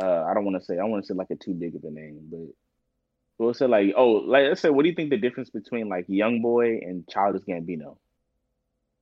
Uh, 0.01 0.23
I 0.23 0.33
don't 0.33 0.45
want 0.45 0.59
to 0.59 0.65
say 0.65 0.79
I 0.79 0.83
want 0.85 1.03
to 1.03 1.07
say 1.07 1.13
like 1.13 1.29
a 1.29 1.35
too 1.35 1.53
big 1.53 1.75
of 1.75 1.83
a 1.83 1.91
name, 1.91 2.19
but 2.29 2.47
we'll 3.37 3.53
say 3.53 3.67
like 3.67 3.93
oh, 3.95 4.11
like 4.11 4.47
let's 4.47 4.61
say 4.61 4.69
what 4.69 4.83
do 4.83 4.89
you 4.89 4.95
think 4.95 5.11
the 5.11 5.17
difference 5.17 5.49
between 5.49 5.89
like 5.89 6.05
Young 6.07 6.41
Boy 6.41 6.79
and 6.81 7.07
Childish 7.07 7.43
Gambino? 7.43 7.97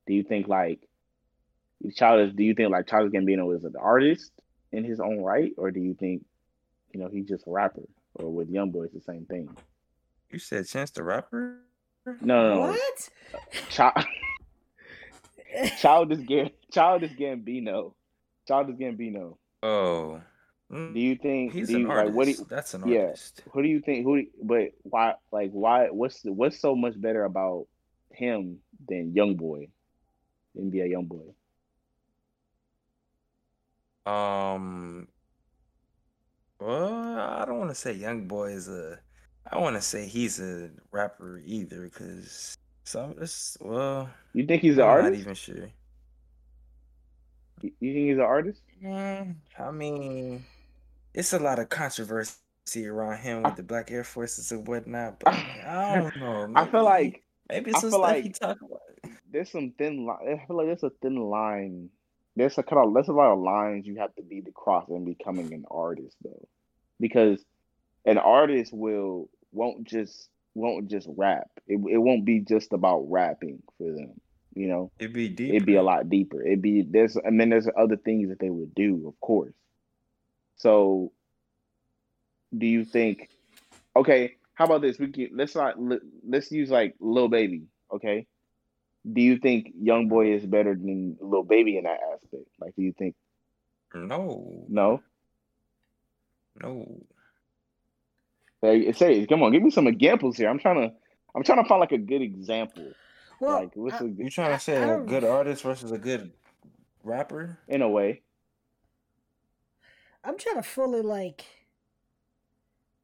Do 0.07 0.13
you 0.13 0.23
think 0.23 0.47
like 0.47 0.87
Childish? 1.95 2.35
Do 2.35 2.43
you 2.43 2.53
think 2.53 2.71
like 2.71 2.87
Childish 2.87 3.13
Gambino 3.13 3.55
is 3.55 3.63
an 3.63 3.75
artist 3.79 4.31
in 4.71 4.83
his 4.83 4.99
own 4.99 5.21
right, 5.21 5.53
or 5.57 5.71
do 5.71 5.79
you 5.79 5.93
think 5.93 6.25
you 6.93 6.99
know 6.99 7.07
he's 7.07 7.27
just 7.27 7.47
a 7.47 7.51
rapper? 7.51 7.83
Or 8.15 8.29
with 8.29 8.49
Young 8.49 8.71
Boy, 8.71 8.83
it's 8.83 8.93
the 8.93 9.01
same 9.01 9.25
thing. 9.25 9.49
You 10.29 10.39
said 10.39 10.67
Chance 10.67 10.91
the 10.91 11.03
Rapper? 11.03 11.59
No, 12.05 12.15
no, 12.21 12.55
no. 12.55 12.61
What? 12.71 13.09
Chi- 13.69 14.05
Childish 15.79 16.25
Gam- 16.27 16.49
Childish 16.71 17.11
Gambino. 17.13 17.93
Childish 18.47 18.75
Gambino. 18.77 19.37
Oh, 19.61 20.19
Do 20.71 20.91
you 20.99 21.15
think? 21.15 21.53
he's 21.53 21.67
do 21.67 21.75
an 21.75 21.81
you, 21.81 21.89
artist. 21.91 22.07
like 22.07 22.15
what? 22.15 22.25
Do 22.25 22.31
you, 22.31 22.45
That's 22.49 22.73
an 22.73 22.87
yeah. 22.87 22.99
artist. 23.01 23.41
who 23.51 23.61
do 23.61 23.67
you 23.67 23.81
think? 23.81 24.05
Who? 24.05 24.15
do 24.17 24.21
you- 24.23 24.31
But 24.41 24.71
why? 24.83 25.13
Like 25.31 25.51
why? 25.51 25.87
What's 25.89 26.21
what's 26.23 26.59
so 26.59 26.75
much 26.75 26.99
better 26.99 27.23
about 27.25 27.67
him 28.11 28.59
than 28.87 29.13
Young 29.13 29.35
Boy? 29.35 29.67
NBA 30.57 30.89
Young 30.89 31.05
Boy. 31.05 31.33
Um, 34.05 35.07
well, 36.59 37.19
I 37.19 37.45
don't 37.45 37.59
want 37.59 37.69
to 37.69 37.75
say 37.75 37.93
Young 37.93 38.27
Boy 38.27 38.51
is 38.53 38.67
a. 38.67 38.99
I 39.51 39.57
want 39.59 39.75
to 39.75 39.81
say 39.81 40.07
he's 40.07 40.39
a 40.39 40.69
rapper 40.91 41.41
either, 41.45 41.83
because 41.83 42.57
some 42.83 43.15
it's 43.19 43.57
well, 43.59 44.09
You 44.33 44.45
think 44.45 44.61
he's 44.61 44.77
an 44.77 44.83
artist? 44.83 45.07
I'm 45.07 45.13
not 45.13 45.19
even 45.21 45.35
sure. 45.35 45.69
You 47.61 47.71
think 47.79 47.95
he's 48.07 48.15
an 48.17 48.21
artist? 48.21 48.61
Mm, 48.83 49.35
I 49.59 49.71
mean, 49.71 50.45
it's 51.13 51.33
a 51.33 51.39
lot 51.39 51.59
of 51.59 51.69
controversy 51.69 52.37
around 52.87 53.17
him 53.19 53.43
with 53.43 53.55
the 53.55 53.63
Black 53.63 53.91
Air 53.91 54.03
Forces 54.03 54.51
and 54.51 54.67
whatnot, 54.67 55.19
but 55.19 55.33
I 55.33 55.95
don't 56.01 56.17
know. 56.17 56.51
I 56.55 56.65
feel 56.67 56.83
like 56.83 57.23
maybe 57.49 57.71
it's 57.71 57.81
some 57.81 57.91
stuff 57.91 58.15
he 58.15 58.23
like- 58.23 58.39
talk 58.39 58.57
about. 58.61 58.81
there's 59.31 59.51
some 59.51 59.73
thin 59.77 60.05
line. 60.05 60.17
I 60.27 60.45
feel 60.47 60.57
like 60.57 60.67
there's 60.67 60.83
a 60.83 60.91
thin 61.01 61.17
line 61.17 61.89
there's 62.35 62.57
a 62.57 62.63
kind 62.63 62.79
of 62.81 62.95
of 62.95 63.07
a 63.09 63.11
lot 63.11 63.33
of 63.33 63.39
lines 63.39 63.85
you 63.85 63.97
have 63.97 64.15
to 64.15 64.21
be 64.23 64.41
to 64.41 64.51
cross 64.51 64.87
in 64.89 65.05
becoming 65.05 65.53
an 65.53 65.65
artist 65.69 66.15
though, 66.23 66.47
because 66.99 67.43
an 68.05 68.17
artist 68.17 68.73
will 68.73 69.29
won't 69.51 69.83
just 69.85 70.29
won't 70.53 70.89
just 70.89 71.07
rap. 71.17 71.47
It 71.67 71.79
it 71.89 71.97
won't 71.97 72.25
be 72.25 72.39
just 72.39 72.73
about 72.73 73.05
rapping 73.09 73.61
for 73.77 73.91
them. 73.91 74.19
You 74.53 74.67
know, 74.67 74.91
It'd 74.99 75.13
be 75.13 75.29
deep. 75.29 75.53
it'd 75.53 75.65
be 75.65 75.75
a 75.75 75.83
lot 75.83 76.09
deeper. 76.09 76.41
It'd 76.45 76.61
be 76.61 76.81
there's 76.81 77.15
and 77.15 77.39
then 77.39 77.49
there's 77.49 77.67
other 77.77 77.95
things 77.95 78.29
that 78.29 78.39
they 78.39 78.49
would 78.49 78.75
do, 78.75 79.07
of 79.07 79.19
course. 79.21 79.53
So, 80.57 81.11
do 82.57 82.65
you 82.65 82.83
think? 82.83 83.29
Okay, 83.95 84.35
how 84.53 84.65
about 84.65 84.81
this? 84.81 84.99
We 84.99 85.11
can 85.11 85.29
let's 85.33 85.55
not 85.55 85.75
let's 86.27 86.51
use 86.51 86.69
like 86.69 86.95
Lil 86.99 87.29
Baby. 87.29 87.63
Okay, 87.93 88.27
do 89.09 89.21
you 89.21 89.37
think 89.37 89.71
Young 89.81 90.09
Boy 90.09 90.33
is 90.33 90.45
better 90.45 90.75
than 90.75 91.17
Lil 91.21 91.43
Baby 91.43 91.77
in 91.77 91.85
that 91.85 91.99
aspect? 92.13 92.43
Like, 92.59 92.75
do 92.75 92.81
you 92.83 92.93
think? 92.93 93.15
No. 93.93 94.65
No. 94.67 95.01
No. 96.61 97.01
Hey, 98.61 98.91
say, 98.91 99.25
come 99.25 99.41
on, 99.43 99.51
give 99.51 99.63
me 99.63 99.71
some 99.71 99.87
examples 99.87 100.37
here. 100.37 100.49
I'm 100.49 100.59
trying 100.59 100.81
to, 100.89 100.93
I'm 101.33 101.43
trying 101.43 101.63
to 101.63 101.67
find 101.67 101.79
like 101.79 101.91
a 101.93 101.97
good 101.97 102.21
example. 102.21 102.91
Well, 103.39 103.53
like, 103.61 103.75
what's 103.75 103.95
I- 104.01 104.05
a, 104.05 104.07
You 104.07 104.29
trying 104.29 104.51
to 104.55 104.59
say 104.59 104.77
I 104.77 104.83
a 104.83 104.87
don't- 104.87 105.05
good 105.07 105.23
artist 105.23 105.63
versus 105.63 105.91
a 105.91 105.97
good 105.97 106.31
rapper? 107.03 107.57
in 107.67 107.81
a 107.81 107.89
way? 107.89 108.21
I'm 110.23 110.37
trying 110.37 110.57
to 110.57 110.63
fully 110.63 111.01
like. 111.01 111.43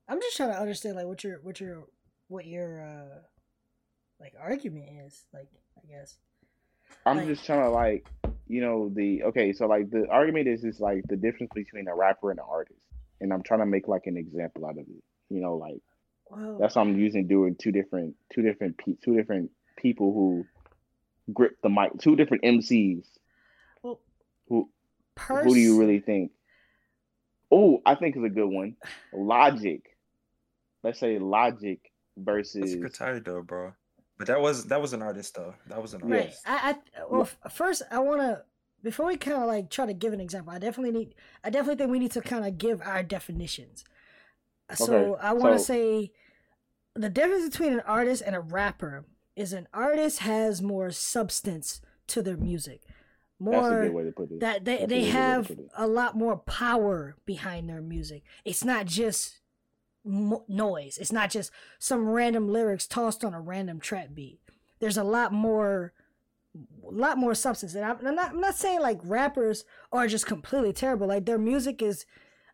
I'm 0.08 0.22
just 0.22 0.38
trying 0.38 0.52
to 0.52 0.60
understand 0.60 0.96
like 0.96 1.08
what 1.08 1.24
your 1.24 1.40
what 1.42 1.60
your 1.60 1.84
what 2.28 2.46
your 2.46 2.80
uh 2.82 3.20
like 4.22 4.34
argument 4.40 4.86
is 5.06 5.26
like 5.34 5.48
I 5.78 5.88
guess. 5.92 6.18
I'm 7.06 7.18
Like- 7.18 7.28
just 7.28 7.46
trying 7.46 7.64
to 7.64 7.70
like, 7.70 8.08
you 8.48 8.62
know, 8.62 8.90
the 8.94 9.24
okay. 9.24 9.52
So 9.52 9.66
like 9.66 9.90
the 9.90 10.08
argument 10.10 10.48
is 10.48 10.64
is 10.64 10.80
like 10.80 11.04
the 11.10 11.16
difference 11.18 11.52
between 11.56 11.88
a 11.88 11.96
rapper 11.96 12.30
and 12.30 12.40
an 12.40 12.46
artist, 12.48 12.80
and 13.20 13.34
I'm 13.34 13.42
trying 13.42 13.62
to 13.62 13.66
make 13.66 13.88
like 13.88 14.06
an 14.06 14.16
example 14.16 14.66
out 14.68 14.78
of 14.78 14.86
it. 14.88 15.04
You 15.30 15.42
know, 15.42 15.56
like 15.56 15.82
Well, 16.30 16.58
that's 16.60 16.76
what 16.76 16.84
I'm 16.84 16.98
using 16.98 17.28
doing 17.28 17.56
two 17.60 17.72
different 17.72 18.16
two 18.34 18.42
different 18.42 18.78
pe- 18.78 18.96
two 19.04 19.16
different 19.16 19.52
people 19.78 20.14
who 20.14 20.46
grip 21.34 21.58
the 21.62 21.70
mic, 21.70 21.92
two 22.00 22.16
different 22.16 22.44
MCs. 22.44 23.06
well, 23.84 24.00
Who 24.48 24.70
pers- 25.16 25.44
who 25.46 25.54
do 25.54 25.60
you 25.60 25.78
really 25.80 26.00
think? 26.00 26.32
Oh, 27.52 27.82
I 27.86 27.96
think 27.96 28.18
is 28.18 28.24
a 28.24 28.30
good 28.30 28.48
one. 28.48 28.76
Logic. 29.14 29.82
Let's 30.84 31.00
say 31.00 31.18
Logic 31.20 31.80
versus 32.18 32.62
That's 32.62 32.74
a 32.74 32.78
good 32.78 32.94
title 32.94 33.22
though, 33.24 33.42
bro. 33.42 33.74
But 34.18 34.28
that 34.28 34.42
was 34.42 34.66
that 34.66 34.82
was 34.82 34.94
an 34.94 35.02
artist 35.02 35.36
though. 35.36 35.54
That 35.68 35.82
was 35.82 35.94
an 35.94 36.02
Right. 36.02 36.22
artist. 36.22 36.42
I, 36.46 36.72
I 36.98 37.04
well 37.10 37.22
f- 37.24 37.38
first 37.52 37.84
I 37.92 38.00
want 38.00 38.22
to 38.22 38.44
before 38.84 39.08
we 39.08 39.18
kind 39.18 39.38
of 39.38 39.48
like 39.48 39.70
try 39.70 39.86
to 39.86 39.94
give 39.94 40.14
an 40.14 40.20
example. 40.22 40.54
I 40.54 40.60
definitely 40.60 40.98
need 40.98 41.16
I 41.44 41.50
definitely 41.50 41.76
think 41.78 41.92
we 41.92 42.00
need 42.00 42.12
to 42.12 42.22
kind 42.22 42.46
of 42.46 42.58
give 42.58 42.82
our 42.82 43.04
definitions. 43.04 43.84
So 44.76 45.14
Okay, 45.16 45.22
I 45.22 45.34
want 45.34 45.54
to 45.56 45.60
so- 45.60 45.66
say 45.74 46.12
the 46.96 47.10
difference 47.10 47.50
between 47.50 47.74
an 47.74 47.82
artist 47.82 48.24
and 48.26 48.36
a 48.36 48.40
rapper 48.40 49.06
is 49.36 49.54
an 49.54 49.68
artist 49.74 50.20
has 50.20 50.62
more 50.62 50.90
substance 50.92 51.80
to 52.08 52.22
their 52.22 52.38
music. 52.38 52.82
That's 53.40 53.56
a 53.56 53.62
More 53.62 53.82
good 53.84 53.94
way 53.94 54.04
to 54.06 54.12
put 54.12 54.32
it. 54.32 54.40
that 54.40 54.66
they, 54.66 54.78
That's 54.78 54.90
they 54.90 54.96
really 55.02 55.06
good 55.06 55.06
way 55.06 55.12
to 55.12 55.18
have 55.18 55.52
a 55.78 55.88
lot 55.88 56.16
more 56.18 56.38
power 56.38 57.16
behind 57.26 57.70
their 57.70 57.82
music. 57.84 58.24
It's 58.46 58.64
not 58.64 58.88
just 58.88 59.40
mo- 60.04 60.44
noise. 60.48 60.98
It's 60.98 61.12
not 61.12 61.30
just 61.30 61.52
some 61.78 62.10
random 62.10 62.50
lyrics 62.50 62.88
tossed 62.88 63.24
on 63.24 63.36
a 63.36 63.40
random 63.42 63.80
trap 63.80 64.10
beat. 64.16 64.40
There's 64.80 64.98
a 64.98 65.04
lot 65.04 65.32
more, 65.34 65.94
a 66.84 66.92
lot 66.92 67.20
more 67.20 67.36
substance. 67.36 67.76
And 67.76 67.86
I'm, 67.86 68.04
I'm 68.08 68.16
not, 68.16 68.30
I'm 68.32 68.42
not 68.42 68.56
saying 68.56 68.80
like 68.82 69.00
rappers 69.04 69.66
are 69.92 70.08
just 70.08 70.26
completely 70.26 70.74
terrible. 70.74 71.06
Like 71.08 71.26
their 71.28 71.38
music 71.38 71.84
is, 71.84 72.08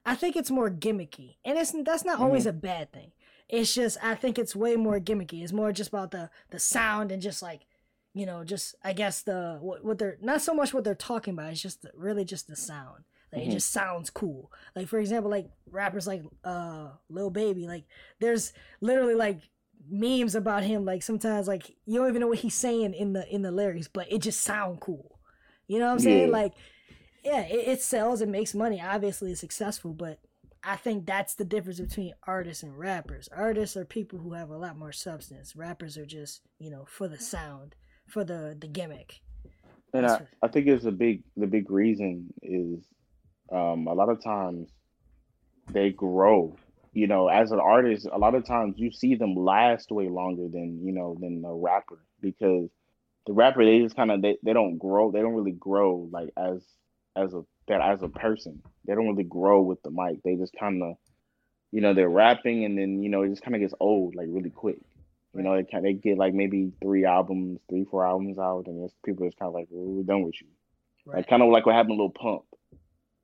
I 0.06 0.16
think 0.16 0.36
it's 0.36 0.52
more 0.52 0.70
gimmicky, 0.70 1.36
and 1.46 1.58
it's 1.58 1.72
that's 1.84 2.04
not 2.06 2.20
always 2.20 2.46
a 2.46 2.54
bad 2.54 2.92
thing. 2.92 3.12
It's 3.50 3.74
just 3.74 3.98
I 4.04 4.16
think 4.16 4.38
it's 4.40 4.56
way 4.56 4.76
more 4.76 5.00
gimmicky. 5.00 5.44
It's 5.44 5.54
more 5.54 5.72
just 5.72 5.90
about 5.90 6.12
the 6.12 6.30
the 6.50 6.60
sound 6.60 7.12
and 7.12 7.22
just 7.22 7.42
like 7.42 7.62
you 8.14 8.26
know, 8.28 8.44
just 8.44 8.76
I 8.84 8.94
guess 8.94 9.22
the 9.24 9.58
what, 9.62 9.84
what 9.84 9.98
they're 9.98 10.18
not 10.22 10.42
so 10.42 10.54
much 10.54 10.74
what 10.74 10.84
they're 10.84 10.94
talking 10.96 11.34
about. 11.34 11.52
It's 11.52 11.62
just 11.62 11.82
the, 11.82 11.92
really 11.96 12.26
just 12.26 12.48
the 12.48 12.56
sound. 12.56 13.06
Like 13.32 13.42
Mhm. 13.44 13.48
it 13.48 13.52
just 13.52 13.72
sounds 13.72 14.10
cool. 14.12 14.52
Like 14.76 14.88
for 14.88 15.00
example, 15.00 15.32
like 15.32 15.50
rappers 15.70 16.06
like 16.06 16.24
uh 16.44 16.90
Lil 17.10 17.30
Baby. 17.32 17.66
Like 17.68 17.86
there's 18.20 18.54
literally 18.82 19.16
like 19.16 19.40
memes 19.90 20.36
about 20.36 20.64
him. 20.64 20.86
Like 20.86 21.02
sometimes 21.02 21.48
like 21.48 21.76
you 21.86 22.00
don't 22.00 22.10
even 22.10 22.22
know 22.22 22.28
what 22.28 22.40
he's 22.40 22.56
saying 22.56 22.94
in 22.94 23.14
the 23.14 23.28
in 23.34 23.42
the 23.42 23.52
lyrics, 23.52 23.88
but 23.88 24.12
it 24.12 24.20
just 24.22 24.42
sound 24.42 24.80
cool. 24.80 25.20
You 25.68 25.80
know 25.80 25.86
what 25.88 25.94
I'm 25.94 26.00
saying? 26.00 26.32
Like 26.32 26.54
yeah, 27.24 27.42
it, 27.42 27.68
it 27.68 27.82
sells. 27.82 28.22
It 28.22 28.30
makes 28.30 28.54
money. 28.54 28.82
Obviously, 28.82 29.32
it's 29.32 29.42
successful, 29.42 29.94
but. 29.94 30.20
I 30.66 30.78
think 30.78 31.06
that's 31.06 31.36
the 31.36 31.44
difference 31.44 31.82
between 31.82 32.14
artists 32.26 32.64
and 32.64 32.80
rappers. 32.80 33.28
Artists 33.36 33.76
are 33.76 33.84
people 33.84 34.18
who 34.18 34.32
have 34.32 34.50
a 34.50 34.58
lot 34.58 34.78
more 34.78 34.94
substance. 34.94 35.58
Rappers 35.58 35.98
are 35.98 36.06
just, 36.06 36.40
you 36.58 36.70
know, 36.70 36.86
for 36.88 37.10
the 37.10 37.20
sound, 37.20 37.76
for 38.08 38.24
the 38.24 38.56
the 38.58 38.68
gimmick. 38.68 39.20
And 39.94 40.06
That's 40.06 40.24
I, 40.42 40.46
I 40.46 40.48
think 40.48 40.68
it's 40.68 40.86
a 40.86 40.92
big 40.92 41.24
the 41.36 41.48
big 41.48 41.70
reason 41.70 42.34
is 42.42 42.84
um, 43.52 43.88
a 43.88 43.94
lot 43.94 44.10
of 44.10 44.24
times 44.24 44.70
they 45.72 45.92
grow. 45.92 46.56
You 46.94 47.08
know, 47.08 47.28
as 47.28 47.52
an 47.52 47.60
artist, 47.60 48.08
a 48.12 48.18
lot 48.18 48.36
of 48.36 48.46
times 48.46 48.76
you 48.78 48.92
see 48.92 49.16
them 49.16 49.36
last 49.36 49.92
way 49.92 50.10
longer 50.10 50.48
than 50.48 50.80
you 50.84 50.92
know 50.92 51.18
than 51.20 51.44
a 51.46 51.54
rapper 51.54 52.00
because 52.22 52.70
the 53.26 53.34
rapper 53.34 53.66
they 53.66 53.80
just 53.80 53.96
kind 53.96 54.12
of 54.12 54.22
they, 54.22 54.38
they 54.44 54.54
don't 54.54 54.78
grow 54.78 55.12
they 55.12 55.22
don't 55.22 55.34
really 55.34 55.52
grow 55.52 56.08
like 56.12 56.30
as 56.38 56.64
as 57.16 57.34
a 57.34 57.44
that 57.68 57.82
as 57.82 58.02
a 58.02 58.10
person 58.10 58.62
they 58.86 58.94
don't 58.94 59.08
really 59.08 59.24
grow 59.24 59.62
with 59.62 59.82
the 59.84 59.92
mic 59.92 60.22
they 60.24 60.36
just 60.36 60.54
kind 60.60 60.82
of 60.84 60.96
you 61.72 61.82
know 61.82 61.94
they're 61.94 62.10
rapping 62.10 62.66
and 62.66 62.78
then 62.78 63.02
you 63.02 63.10
know 63.10 63.24
it 63.24 63.30
just 63.30 63.44
kind 63.44 63.56
of 63.56 63.62
gets 63.62 63.74
old 63.80 64.16
like 64.16 64.28
really 64.30 64.50
quick 64.50 64.80
you 65.36 65.42
know 65.44 65.56
they 65.56 65.64
kind 65.64 65.86
they 65.86 65.94
get 65.94 66.18
like 66.18 66.34
maybe 66.34 66.72
three 66.82 67.06
albums 67.06 67.60
three 67.70 67.86
four 67.86 68.06
albums 68.06 68.38
out 68.38 68.66
and 68.68 68.84
it's, 68.84 68.94
people 69.06 69.26
just 69.26 69.38
kind 69.38 69.48
of 69.48 69.54
like 69.54 69.68
well, 69.70 69.86
we're 69.86 70.04
done 70.04 70.24
with 70.24 70.36
you 70.42 70.48
like 71.06 71.28
kind 71.28 71.42
of 71.42 71.50
like 71.50 71.66
what 71.66 71.76
happened 71.76 71.98
to 71.98 72.04
Lil 72.04 72.10
Pump. 72.10 72.44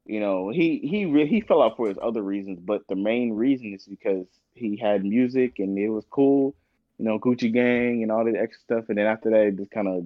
You 0.06 0.20
know, 0.20 0.50
he 0.50 0.80
he 0.84 1.06
re- 1.06 1.28
he 1.28 1.42
fell 1.42 1.62
out 1.62 1.78
for 1.78 1.88
his 1.88 1.98
other 2.02 2.22
reasons, 2.22 2.60
but 2.60 2.82
the 2.90 2.96
main 2.96 3.34
reason 3.34 3.74
is 3.74 3.86
because 3.86 4.26
he 4.54 4.76
had 4.76 5.06
music 5.06 5.60
and 5.60 5.78
it 5.78 5.90
was 5.90 6.06
cool. 6.10 6.56
You 6.98 7.06
know, 7.06 7.20
Gucci 7.20 7.54
Gang 7.54 8.02
and 8.02 8.12
all 8.12 8.26
that 8.26 8.36
extra 8.36 8.62
stuff, 8.62 8.90
and 8.90 8.98
then 8.98 9.06
after 9.06 9.30
that, 9.30 9.42
it 9.42 9.58
just 9.58 9.72
kind 9.72 9.88
of 9.88 10.06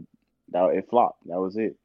that 0.49 0.77
it 0.77 0.89
flopped. 0.89 1.25
That 1.27 1.39
was 1.39 1.55
it. 1.55 1.77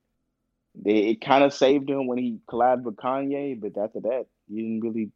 They, 0.75 1.09
it 1.09 1.21
kind 1.21 1.45
of 1.45 1.53
saved 1.53 1.89
him 1.91 2.07
when 2.07 2.19
he 2.19 2.39
collabed 2.49 2.83
with 2.83 2.97
Kanye, 2.97 3.61
but 3.61 3.81
after 3.81 4.01
that, 4.01 4.27
he 4.49 4.57
didn't 4.57 4.81
really 4.81 5.11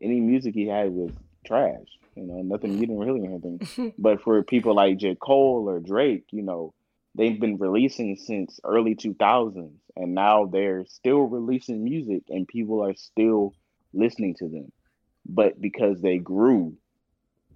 any 0.00 0.20
music 0.20 0.54
he 0.54 0.66
had 0.66 0.90
was 0.90 1.10
trash. 1.46 1.86
You 2.14 2.24
know, 2.24 2.42
nothing. 2.42 2.74
You 2.74 2.80
didn't 2.80 2.98
really 2.98 3.20
hear 3.20 3.30
anything. 3.30 3.94
But 3.98 4.22
for 4.22 4.42
people 4.42 4.74
like 4.74 4.98
J. 4.98 5.16
Cole 5.16 5.68
or 5.68 5.80
Drake, 5.80 6.26
you 6.30 6.42
know, 6.42 6.74
they've 7.14 7.40
been 7.40 7.58
releasing 7.58 8.16
since 8.16 8.60
early 8.64 8.94
2000s 8.94 9.72
and 9.96 10.14
now 10.14 10.46
they're 10.46 10.84
still 10.86 11.22
releasing 11.22 11.82
music 11.84 12.22
and 12.28 12.46
people 12.46 12.84
are 12.84 12.94
still 12.94 13.54
listening 13.92 14.34
to 14.36 14.48
them. 14.48 14.72
But 15.26 15.60
because 15.60 16.00
they 16.00 16.18
grew, 16.18 16.76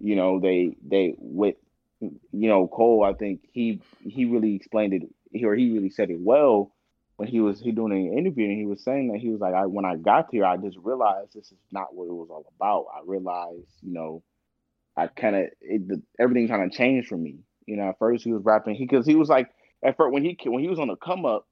you 0.01 0.17
know, 0.17 0.41
they 0.41 0.77
they 0.85 1.15
with 1.19 1.57
you 2.01 2.49
know, 2.49 2.69
Cole, 2.69 3.05
I 3.05 3.13
think 3.13 3.41
he 3.53 3.81
he 4.01 4.25
really 4.25 4.55
explained 4.55 4.95
it 4.95 5.45
or 5.45 5.55
he 5.55 5.73
really 5.73 5.91
said 5.91 6.11
it 6.11 6.21
well 6.21 6.73
when 7.19 7.29
he 7.29 7.41
was 7.41 7.61
he 7.61 7.73
doing 7.73 7.93
an 7.93 8.17
interview 8.17 8.45
and 8.47 8.57
he 8.57 8.65
was 8.65 8.83
saying 8.85 9.09
that 9.09 9.19
he 9.19 9.29
was 9.29 9.41
like 9.41 9.53
I 9.53 9.67
when 9.67 9.85
I 9.85 9.97
got 9.97 10.29
here 10.31 10.45
I 10.45 10.57
just 10.57 10.79
realized 10.81 11.35
this 11.35 11.51
is 11.51 11.59
not 11.73 11.93
what 11.93 12.05
it 12.05 12.15
was 12.15 12.29
all 12.31 12.47
about. 12.57 12.87
I 12.95 13.01
realized, 13.05 13.67
you 13.83 13.93
know, 13.93 14.23
I 14.97 15.09
kind 15.09 15.35
of 15.35 15.47
everything 16.21 16.47
kind 16.47 16.63
of 16.63 16.71
changed 16.71 17.09
for 17.09 17.17
me. 17.17 17.41
You 17.67 17.77
know, 17.77 17.89
at 17.89 17.99
first 17.99 18.23
he 18.23 18.33
was 18.33 18.45
rapping 18.45 18.77
he 18.77 18.87
because 18.87 19.05
he 19.05 19.17
was 19.17 19.29
like 19.29 19.51
at 19.85 19.97
first 19.97 20.13
when 20.13 20.23
he 20.23 20.39
when 20.45 20.63
he 20.63 20.69
was 20.69 20.79
on 20.79 20.87
the 20.87 20.95
come 20.95 21.27
up, 21.27 21.49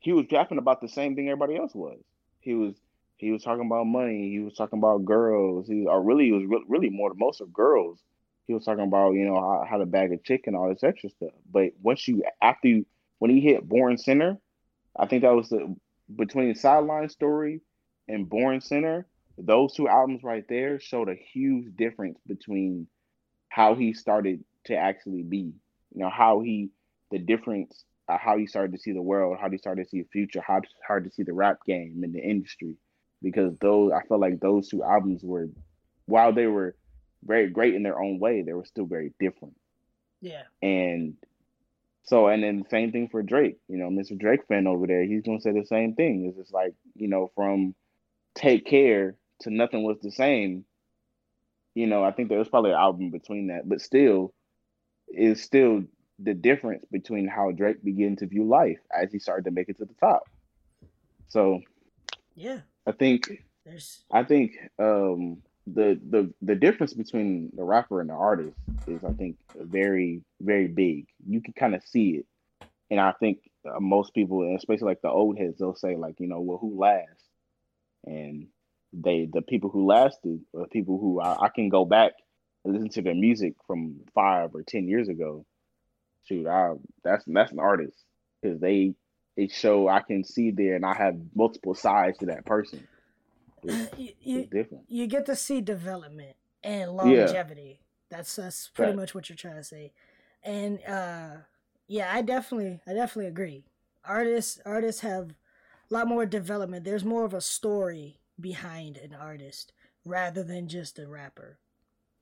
he 0.00 0.12
was 0.12 0.26
rapping 0.32 0.58
about 0.58 0.80
the 0.80 0.88
same 0.88 1.14
thing 1.14 1.28
everybody 1.28 1.56
else 1.56 1.76
was. 1.76 2.00
He 2.40 2.54
was 2.54 2.74
he 3.16 3.30
was 3.30 3.44
talking 3.44 3.66
about 3.66 3.86
money. 3.86 4.30
He 4.30 4.40
was 4.40 4.54
talking 4.54 4.80
about 4.80 5.04
girls. 5.04 5.68
He 5.68 5.86
or 5.86 6.02
really 6.02 6.24
he 6.24 6.32
was 6.32 6.44
re- 6.44 6.64
really 6.66 6.90
more 6.90 7.12
most 7.14 7.40
of 7.40 7.52
girls. 7.52 8.00
He 8.48 8.52
was 8.52 8.64
talking 8.64 8.82
about 8.82 9.12
you 9.12 9.26
know 9.26 9.36
how, 9.36 9.64
how 9.70 9.78
to 9.78 9.86
bag 9.86 10.10
a 10.10 10.18
chick 10.18 10.48
and 10.48 10.56
all 10.56 10.68
this 10.68 10.82
extra 10.82 11.08
stuff. 11.10 11.34
But 11.52 11.70
once 11.80 12.08
you 12.08 12.24
after 12.42 12.66
you 12.66 12.86
when 13.20 13.30
he 13.30 13.40
hit 13.40 13.68
Born 13.68 13.96
Sinner, 13.96 14.40
I 14.96 15.06
think 15.06 15.22
that 15.22 15.34
was 15.34 15.48
the 15.48 15.74
between 16.14 16.48
the 16.48 16.54
sideline 16.54 17.08
story 17.08 17.60
and 18.08 18.28
Born 18.28 18.60
Sinner. 18.60 19.06
Those 19.36 19.74
two 19.74 19.88
albums 19.88 20.22
right 20.22 20.44
there 20.48 20.78
showed 20.78 21.08
a 21.08 21.16
huge 21.16 21.74
difference 21.76 22.18
between 22.26 22.86
how 23.48 23.74
he 23.74 23.92
started 23.92 24.44
to 24.66 24.76
actually 24.76 25.22
be. 25.22 25.52
You 25.92 26.02
know 26.02 26.10
how 26.10 26.40
he 26.40 26.70
the 27.10 27.18
difference 27.18 27.84
uh, 28.08 28.18
how 28.18 28.36
he 28.36 28.46
started 28.46 28.72
to 28.72 28.78
see 28.78 28.92
the 28.92 29.02
world, 29.02 29.38
how 29.40 29.48
he 29.48 29.58
started 29.58 29.84
to 29.84 29.88
see 29.88 30.02
the 30.02 30.08
future, 30.08 30.42
how 30.46 30.60
hard 30.86 31.04
to 31.04 31.10
see 31.10 31.22
the 31.22 31.32
rap 31.32 31.58
game 31.66 32.02
in 32.04 32.12
the 32.12 32.20
industry. 32.20 32.76
Because 33.22 33.56
those, 33.58 33.92
I 33.92 34.02
felt 34.06 34.20
like 34.20 34.40
those 34.40 34.68
two 34.68 34.84
albums 34.84 35.22
were, 35.22 35.48
while 36.04 36.32
they 36.32 36.46
were 36.46 36.76
very 37.24 37.48
great 37.48 37.74
in 37.74 37.82
their 37.82 37.98
own 37.98 38.18
way, 38.18 38.42
they 38.42 38.52
were 38.52 38.66
still 38.66 38.84
very 38.84 39.14
different. 39.18 39.54
yeah. 40.20 40.42
And 40.60 41.14
So 42.04 42.28
and 42.28 42.42
then 42.42 42.64
same 42.70 42.92
thing 42.92 43.08
for 43.08 43.22
Drake. 43.22 43.56
You 43.68 43.78
know, 43.78 43.88
Mr. 43.88 44.18
Drake 44.18 44.46
fan 44.46 44.66
over 44.66 44.86
there, 44.86 45.04
he's 45.04 45.22
gonna 45.22 45.40
say 45.40 45.52
the 45.52 45.64
same 45.64 45.94
thing. 45.94 46.26
It's 46.26 46.36
just 46.36 46.52
like 46.52 46.74
you 46.94 47.08
know, 47.08 47.30
from 47.34 47.74
Take 48.34 48.66
Care 48.66 49.16
to 49.40 49.50
Nothing 49.50 49.82
Was 49.82 49.98
the 50.02 50.10
Same. 50.10 50.64
You 51.74 51.86
know, 51.86 52.04
I 52.04 52.12
think 52.12 52.28
there 52.28 52.38
was 52.38 52.48
probably 52.48 52.70
an 52.70 52.76
album 52.76 53.10
between 53.10 53.48
that, 53.48 53.68
but 53.68 53.80
still, 53.80 54.32
is 55.08 55.42
still 55.42 55.82
the 56.18 56.34
difference 56.34 56.84
between 56.92 57.26
how 57.26 57.50
Drake 57.50 57.82
began 57.82 58.16
to 58.16 58.26
view 58.26 58.46
life 58.46 58.78
as 58.92 59.10
he 59.10 59.18
started 59.18 59.46
to 59.46 59.50
make 59.50 59.68
it 59.68 59.78
to 59.78 59.84
the 59.84 59.94
top. 59.94 60.28
So, 61.28 61.62
yeah, 62.36 62.60
I 62.86 62.92
think 62.92 63.42
there's 63.64 64.04
I 64.12 64.24
think 64.24 64.52
um, 64.78 65.42
the 65.66 65.98
the 66.10 66.32
the 66.42 66.54
difference 66.54 66.92
between 66.92 67.50
the 67.54 67.64
rapper 67.64 68.00
and 68.00 68.10
the 68.10 68.14
artist 68.14 68.56
is 68.86 69.02
I 69.04 69.12
think 69.12 69.36
very 69.54 70.22
very 70.40 70.68
big. 70.68 71.06
You 71.26 71.40
can 71.40 71.54
kind 71.54 71.74
of 71.74 71.82
see 71.84 72.10
it, 72.10 72.26
and 72.90 73.00
I 73.00 73.12
think 73.12 73.38
uh, 73.66 73.80
most 73.80 74.14
people, 74.14 74.54
especially 74.56 74.86
like 74.86 75.02
the 75.02 75.08
old 75.08 75.38
heads, 75.38 75.58
they'll 75.58 75.74
say 75.74 75.96
like 75.96 76.20
you 76.20 76.26
know 76.26 76.40
well 76.40 76.58
who 76.58 76.78
lasts, 76.78 77.24
and 78.04 78.48
they 78.92 79.28
the 79.32 79.42
people 79.42 79.70
who 79.70 79.86
lasted 79.86 80.40
are 80.56 80.66
people 80.66 80.98
who 80.98 81.20
I, 81.20 81.46
I 81.46 81.48
can 81.48 81.70
go 81.70 81.84
back 81.84 82.12
and 82.64 82.74
listen 82.74 82.90
to 82.90 83.02
their 83.02 83.14
music 83.14 83.54
from 83.66 84.00
five 84.14 84.54
or 84.54 84.62
ten 84.62 84.86
years 84.86 85.08
ago. 85.08 85.46
Shoot, 86.24 86.46
I 86.46 86.74
that's 87.02 87.24
that's 87.26 87.52
an 87.52 87.58
artist 87.58 87.96
because 88.42 88.60
they 88.60 88.94
they 89.36 89.48
show 89.48 89.88
I 89.88 90.00
can 90.00 90.24
see 90.24 90.50
there 90.50 90.76
and 90.76 90.84
I 90.84 90.94
have 90.94 91.16
multiple 91.34 91.74
sides 91.74 92.18
to 92.18 92.26
that 92.26 92.44
person. 92.44 92.86
You, 93.96 94.12
you, 94.20 94.46
different. 94.46 94.84
you 94.88 95.06
get 95.06 95.26
to 95.26 95.36
see 95.36 95.60
development 95.60 96.36
and 96.62 96.92
longevity. 96.92 97.80
Yeah. 98.10 98.16
That's 98.18 98.36
that's 98.36 98.68
pretty 98.68 98.90
Right. 98.90 98.96
much 98.96 99.14
what 99.14 99.28
you're 99.28 99.36
trying 99.36 99.56
to 99.56 99.64
say. 99.64 99.92
And 100.42 100.80
uh 100.86 101.36
yeah, 101.88 102.10
I 102.12 102.22
definitely 102.22 102.80
I 102.86 102.92
definitely 102.94 103.26
agree. 103.28 103.64
Artists 104.04 104.60
artists 104.64 105.00
have 105.02 105.30
a 105.90 105.94
lot 105.94 106.08
more 106.08 106.26
development. 106.26 106.84
There's 106.84 107.04
more 107.04 107.24
of 107.24 107.34
a 107.34 107.40
story 107.40 108.18
behind 108.40 108.96
an 108.98 109.14
artist 109.14 109.72
rather 110.04 110.42
than 110.42 110.68
just 110.68 110.98
a 110.98 111.06
rapper. 111.08 111.58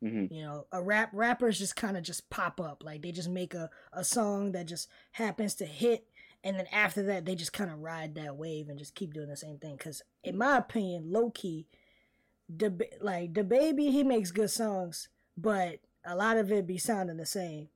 hmm 0.01 0.27
You 0.31 0.43
know, 0.43 0.67
a 0.73 0.83
rap 0.83 1.11
rappers 1.13 1.59
just 1.59 1.77
kind 1.77 1.97
of 1.97 2.03
just 2.03 2.31
pop 2.31 2.61
up. 2.61 2.83
Like 2.85 3.03
they 3.03 3.13
just 3.13 3.29
make 3.29 3.55
a, 3.55 3.71
a 3.93 4.05
song 4.05 4.53
that 4.53 4.67
just 4.67 4.89
happens 5.13 5.55
to 5.57 5.67
hit 5.67 6.07
and 6.45 6.57
then 6.59 6.67
after 6.73 7.03
that 7.05 7.25
they 7.25 7.35
just 7.35 7.53
kind 7.53 7.71
of 7.71 7.79
ride 7.81 8.15
that 8.15 8.37
wave 8.37 8.69
and 8.69 8.79
just 8.79 8.95
keep 8.95 9.13
doing 9.15 9.29
the 9.29 9.37
same 9.37 9.59
thing 9.59 9.77
cuz 9.79 10.03
in 10.25 10.37
my 10.37 10.59
opinion, 10.59 11.11
low 11.13 11.31
key 11.31 11.67
the 12.49 12.89
like 13.01 13.33
DaBaby 13.33 13.91
he 13.91 14.03
makes 14.03 14.31
good 14.31 14.51
songs, 14.51 15.09
but 15.37 15.79
a 16.05 16.15
lot 16.17 16.37
of 16.37 16.51
it 16.53 16.67
be 16.67 16.79
sounding 16.79 17.17
the 17.17 17.27
same. 17.27 17.69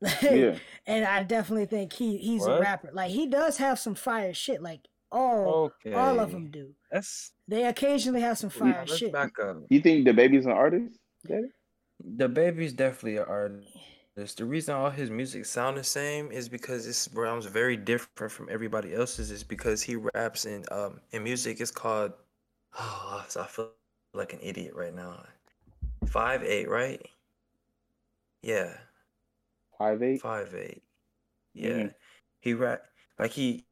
Like, 0.00 0.20
Yeah. 0.22 0.58
And 0.86 1.04
I 1.04 1.22
definitely 1.22 1.66
think 1.66 1.92
he 1.94 2.18
he's 2.18 2.44
a 2.46 2.60
rapper. 2.60 2.90
Like 2.92 3.10
he 3.10 3.26
does 3.26 3.56
have 3.58 3.78
some 3.78 3.94
fire 3.94 4.34
shit 4.34 4.60
like 4.62 4.88
all 5.12 5.70
Okay. 5.86 5.92
all 5.94 6.18
of 6.20 6.32
them 6.32 6.50
do. 6.50 6.74
That's 6.90 7.32
They 7.48 7.64
occasionally 7.64 8.20
have 8.20 8.36
some 8.38 8.50
fire 8.50 8.84
let's 8.86 8.96
shit. 8.98 9.12
back 9.12 9.38
up. 9.38 9.58
You 9.70 9.80
think 9.80 10.06
DaBaby's 10.06 10.46
an 10.46 10.52
artist? 10.52 10.98
DaBaby's 12.04 12.72
definitely 12.72 13.16
an 13.18 13.24
artist. 13.28 13.68
The 14.16 14.44
reason 14.44 14.74
all 14.74 14.90
his 14.90 15.10
music 15.10 15.44
sound 15.46 15.76
the 15.76 15.84
same 15.84 16.32
is 16.32 16.48
because 16.48 16.86
it 16.86 16.94
sounds 16.94 17.46
very 17.46 17.76
different 17.76 18.32
from 18.32 18.48
everybody 18.50 18.94
else's. 18.94 19.30
Is 19.30 19.44
because 19.44 19.82
he 19.82 19.94
raps 19.96 20.44
in 20.44 20.64
um 20.72 21.00
in 21.12 21.22
music. 21.22 21.60
It's 21.60 21.70
called. 21.70 22.12
Oh, 22.78 23.24
so 23.28 23.42
I 23.42 23.46
feel 23.46 23.72
like 24.14 24.32
an 24.32 24.40
idiot 24.42 24.74
right 24.74 24.94
now. 24.94 25.24
Five 26.06 26.42
eight, 26.44 26.68
right? 26.70 27.02
Yeah, 28.42 28.78
Five 29.78 30.02
eight. 30.02 30.22
five 30.22 30.54
eight. 30.54 30.82
Yeah, 31.54 31.88
Mhm. 31.88 31.94
he 32.40 32.54
rap 32.54 32.84
like 33.18 33.32
he 33.32 33.66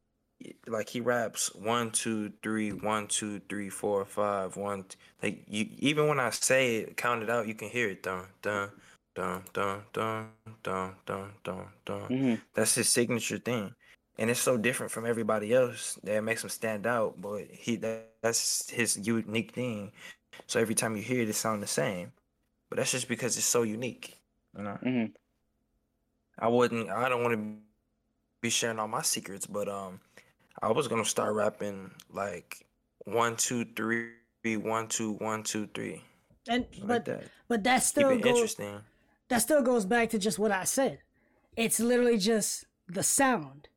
like 0.66 0.88
he 0.90 1.00
raps 1.00 1.54
one 1.54 1.90
two 1.92 2.32
three 2.42 2.72
one 2.72 3.08
two 3.08 3.40
three 3.48 3.70
four 3.70 4.04
five 4.04 4.56
one 4.56 4.86
like 5.22 5.44
you 5.48 5.68
even 5.78 6.08
when 6.08 6.20
I 6.20 6.30
say 6.30 6.78
it 6.78 6.96
count 6.96 7.22
it 7.22 7.30
out 7.30 7.48
you 7.48 7.54
can 7.54 7.70
hear 7.70 7.90
it 7.90 8.02
dun 8.02 8.26
dun 8.42 8.70
dun 9.15 9.43
dun 9.53 9.82
dun 9.93 10.28
dun 10.62 10.95
dun 11.07 11.31
dun 11.45 11.69
dun. 11.85 12.11
Hmm 12.11 12.35
that's 12.55 12.74
his 12.74 12.89
signature 12.89 13.39
thing. 13.39 13.74
And 14.19 14.31
it's 14.31 14.41
so 14.41 14.57
different 14.57 14.93
from 14.93 15.07
everybody 15.07 15.53
else 15.55 15.99
that 16.05 16.23
makes 16.23 16.43
him 16.45 16.51
stand 16.51 16.86
out 16.86 17.20
but 17.20 17.47
he 17.51 17.77
that, 17.77 18.12
that's 18.23 18.70
his 18.70 18.97
unique 19.07 19.53
thing. 19.53 19.93
So 20.47 20.61
every 20.61 20.74
time 20.74 20.97
you 20.97 21.03
hear 21.03 21.23
it 21.23 21.28
it 21.28 21.35
sound 21.35 21.62
the 21.62 21.66
same. 21.66 22.12
But 22.70 22.78
that's 22.78 22.93
just 22.93 23.09
because 23.09 23.36
it's 23.36 23.47
so 23.47 23.62
unique 23.62 24.19
you 24.57 24.65
know? 24.65 24.78
Hmm 24.82 25.07
I 26.39 26.49
wouldn't. 26.49 26.91
I 26.91 27.09
don't 27.09 27.23
want 27.23 27.35
to 27.35 27.57
be 28.43 28.51
sharing 28.51 28.78
all 28.78 28.89
my 28.89 29.03
secrets, 29.03 29.47
but 29.47 29.69
um, 29.69 30.01
I 30.61 30.73
was 30.73 30.89
gonna 30.89 31.05
start 31.05 31.35
rapping 31.35 31.93
like 32.11 32.66
one, 33.05 33.36
two, 33.36 33.65
three, 33.77 34.57
one, 34.57 34.89
two, 34.89 35.12
one, 35.15 35.43
two, 35.43 35.69
three, 35.74 36.03
And 36.49 36.66
like 36.81 36.89
but 36.89 37.05
that. 37.05 37.24
but 37.49 37.65
that 37.65 37.82
still 37.82 38.19
goes 38.19 38.27
interesting. 38.27 38.81
That 39.28 39.38
still 39.38 39.62
goes 39.62 39.84
back 39.84 40.10
to 40.10 40.18
just 40.18 40.38
what 40.38 40.51
I 40.52 40.64
said. 40.64 40.98
It's 41.56 41.80
literally 41.80 42.18
just 42.18 42.64
the 42.88 43.02
sound. 43.02 43.68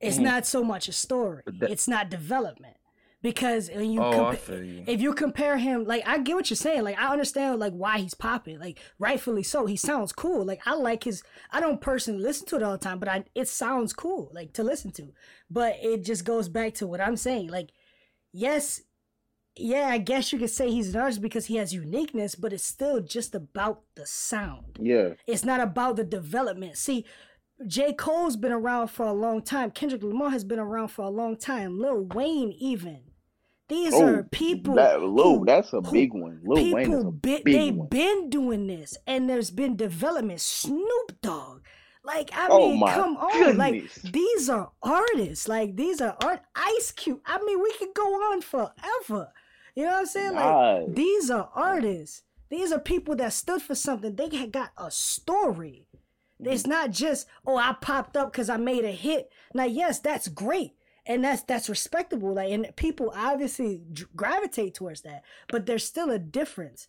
It's 0.00 0.18
Mhm. 0.18 0.22
not 0.22 0.46
so 0.46 0.62
much 0.62 0.88
a 0.88 0.92
story. 0.92 1.42
That- 1.46 1.70
it's 1.70 1.88
not 1.88 2.10
development. 2.10 2.76
Because 3.22 3.70
when 3.70 3.90
you 3.90 4.02
Oh, 4.02 4.10
compa- 4.12 4.66
you. 4.66 4.84
if 4.86 5.00
you 5.00 5.14
compare 5.14 5.56
him, 5.56 5.84
like 5.84 6.02
I 6.06 6.18
get 6.18 6.36
what 6.36 6.50
you're 6.50 6.58
saying. 6.58 6.82
Like 6.84 6.98
I 6.98 7.10
understand 7.10 7.58
like 7.58 7.72
why 7.72 7.98
he's 7.98 8.12
popping. 8.12 8.58
Like 8.58 8.78
rightfully 8.98 9.42
so. 9.42 9.64
He 9.64 9.76
sounds 9.78 10.12
cool. 10.12 10.44
Like 10.44 10.60
I 10.66 10.74
like 10.74 11.04
his. 11.04 11.22
I 11.50 11.58
don't 11.60 11.80
personally 11.80 12.22
listen 12.22 12.46
to 12.48 12.56
it 12.56 12.62
all 12.62 12.72
the 12.72 12.78
time, 12.78 12.98
but 12.98 13.08
I 13.08 13.24
it 13.34 13.48
sounds 13.48 13.94
cool 13.94 14.30
like 14.34 14.52
to 14.52 14.62
listen 14.62 14.90
to. 14.92 15.14
But 15.50 15.76
it 15.82 16.04
just 16.04 16.26
goes 16.26 16.50
back 16.50 16.74
to 16.74 16.86
what 16.86 17.00
I'm 17.00 17.16
saying. 17.16 17.48
Like 17.48 17.70
yes, 18.30 18.82
yeah, 19.56 19.88
I 19.88 19.98
guess 19.98 20.32
you 20.32 20.38
could 20.38 20.50
say 20.50 20.70
he's 20.70 20.94
an 20.94 21.00
artist 21.00 21.20
because 21.22 21.46
he 21.46 21.56
has 21.56 21.72
uniqueness, 21.74 22.34
but 22.34 22.52
it's 22.52 22.66
still 22.66 23.00
just 23.00 23.34
about 23.34 23.82
the 23.94 24.06
sound. 24.06 24.78
Yeah. 24.80 25.10
It's 25.26 25.44
not 25.44 25.60
about 25.60 25.96
the 25.96 26.04
development. 26.04 26.76
See, 26.76 27.04
J. 27.66 27.92
Cole's 27.92 28.36
been 28.36 28.52
around 28.52 28.88
for 28.88 29.06
a 29.06 29.12
long 29.12 29.40
time. 29.42 29.70
Kendrick 29.70 30.02
Lamar 30.02 30.30
has 30.30 30.42
been 30.44 30.58
around 30.58 30.88
for 30.88 31.02
a 31.02 31.08
long 31.10 31.36
time. 31.36 31.78
Lil 31.78 32.02
Wayne, 32.14 32.50
even. 32.58 33.00
These 33.68 33.94
Oh, 33.94 34.04
are 34.06 34.22
people. 34.24 34.74
That, 34.74 35.00
Lil, 35.02 35.38
who- 35.38 35.44
that's 35.46 35.72
a 35.72 35.80
who- 35.80 35.90
big 35.92 36.12
one. 36.12 36.40
Lil 36.44 36.72
Wayne 36.74 36.78
is 36.80 36.86
people 36.88 37.08
a 37.08 37.12
been, 37.12 37.42
big 37.44 37.54
they've 37.54 37.74
one. 37.74 37.88
been 37.88 38.28
doing 38.30 38.66
this, 38.66 38.98
and 39.06 39.30
there's 39.30 39.50
been 39.50 39.76
development. 39.76 40.40
Snoop 40.42 41.20
Dogg, 41.22 41.62
like 42.04 42.28
I 42.34 42.48
Oh 42.50 42.72
mean, 42.72 42.86
come 42.88 43.16
on, 43.16 43.56
like 43.56 43.90
these 44.02 44.50
are 44.50 44.72
artists. 44.82 45.48
Like 45.48 45.76
these 45.76 46.02
are 46.02 46.14
art. 46.22 46.40
Ice 46.54 46.90
Cube. 46.90 47.20
I 47.24 47.38
mean, 47.42 47.62
we 47.62 47.72
could 47.78 47.94
go 47.94 48.02
on 48.32 48.42
forever. 48.42 49.32
You 49.74 49.84
know 49.84 49.90
what 49.92 49.98
I'm 50.00 50.06
saying? 50.06 50.34
Like 50.34 50.94
these 50.94 51.30
are 51.30 51.50
artists. 51.54 52.22
These 52.50 52.72
are 52.72 52.78
people 52.78 53.16
that 53.16 53.32
stood 53.32 53.62
for 53.62 53.74
something. 53.74 54.14
They 54.14 54.34
had 54.36 54.52
got 54.52 54.70
a 54.78 54.90
story. 54.90 55.86
Mm-hmm. 56.40 56.52
It's 56.52 56.66
not 56.66 56.90
just 56.90 57.26
oh 57.46 57.56
I 57.56 57.74
popped 57.80 58.16
up 58.16 58.32
because 58.32 58.48
I 58.48 58.56
made 58.56 58.84
a 58.84 58.92
hit. 58.92 59.30
Now 59.54 59.64
yes, 59.64 59.98
that's 59.98 60.28
great 60.28 60.72
and 61.06 61.24
that's 61.24 61.42
that's 61.42 61.68
respectable. 61.68 62.34
Like 62.34 62.52
and 62.52 62.74
people 62.76 63.12
obviously 63.14 63.82
gravitate 64.14 64.74
towards 64.74 65.02
that, 65.02 65.22
but 65.48 65.66
there's 65.66 65.84
still 65.84 66.10
a 66.10 66.18
difference. 66.18 66.88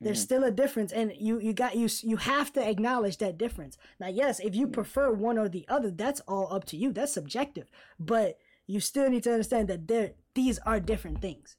There's 0.00 0.20
Mhm. 0.20 0.24
still 0.24 0.44
a 0.44 0.50
difference, 0.50 0.92
and 0.92 1.12
you 1.18 1.38
you 1.38 1.52
got 1.52 1.76
you 1.76 1.88
you 2.02 2.16
have 2.16 2.52
to 2.54 2.68
acknowledge 2.68 3.18
that 3.18 3.38
difference. 3.38 3.78
Now 4.00 4.08
yes, 4.08 4.40
if 4.40 4.54
you 4.54 4.66
prefer 4.66 5.12
one 5.12 5.38
or 5.38 5.48
the 5.48 5.66
other, 5.68 5.90
that's 5.90 6.20
all 6.26 6.52
up 6.52 6.64
to 6.66 6.76
you. 6.76 6.92
That's 6.92 7.12
subjective, 7.12 7.70
but 7.98 8.38
you 8.66 8.80
still 8.80 9.08
need 9.08 9.22
to 9.24 9.32
understand 9.32 9.68
that 9.68 9.86
there 9.88 10.12
these 10.34 10.58
are 10.60 10.80
different 10.80 11.20
things 11.20 11.56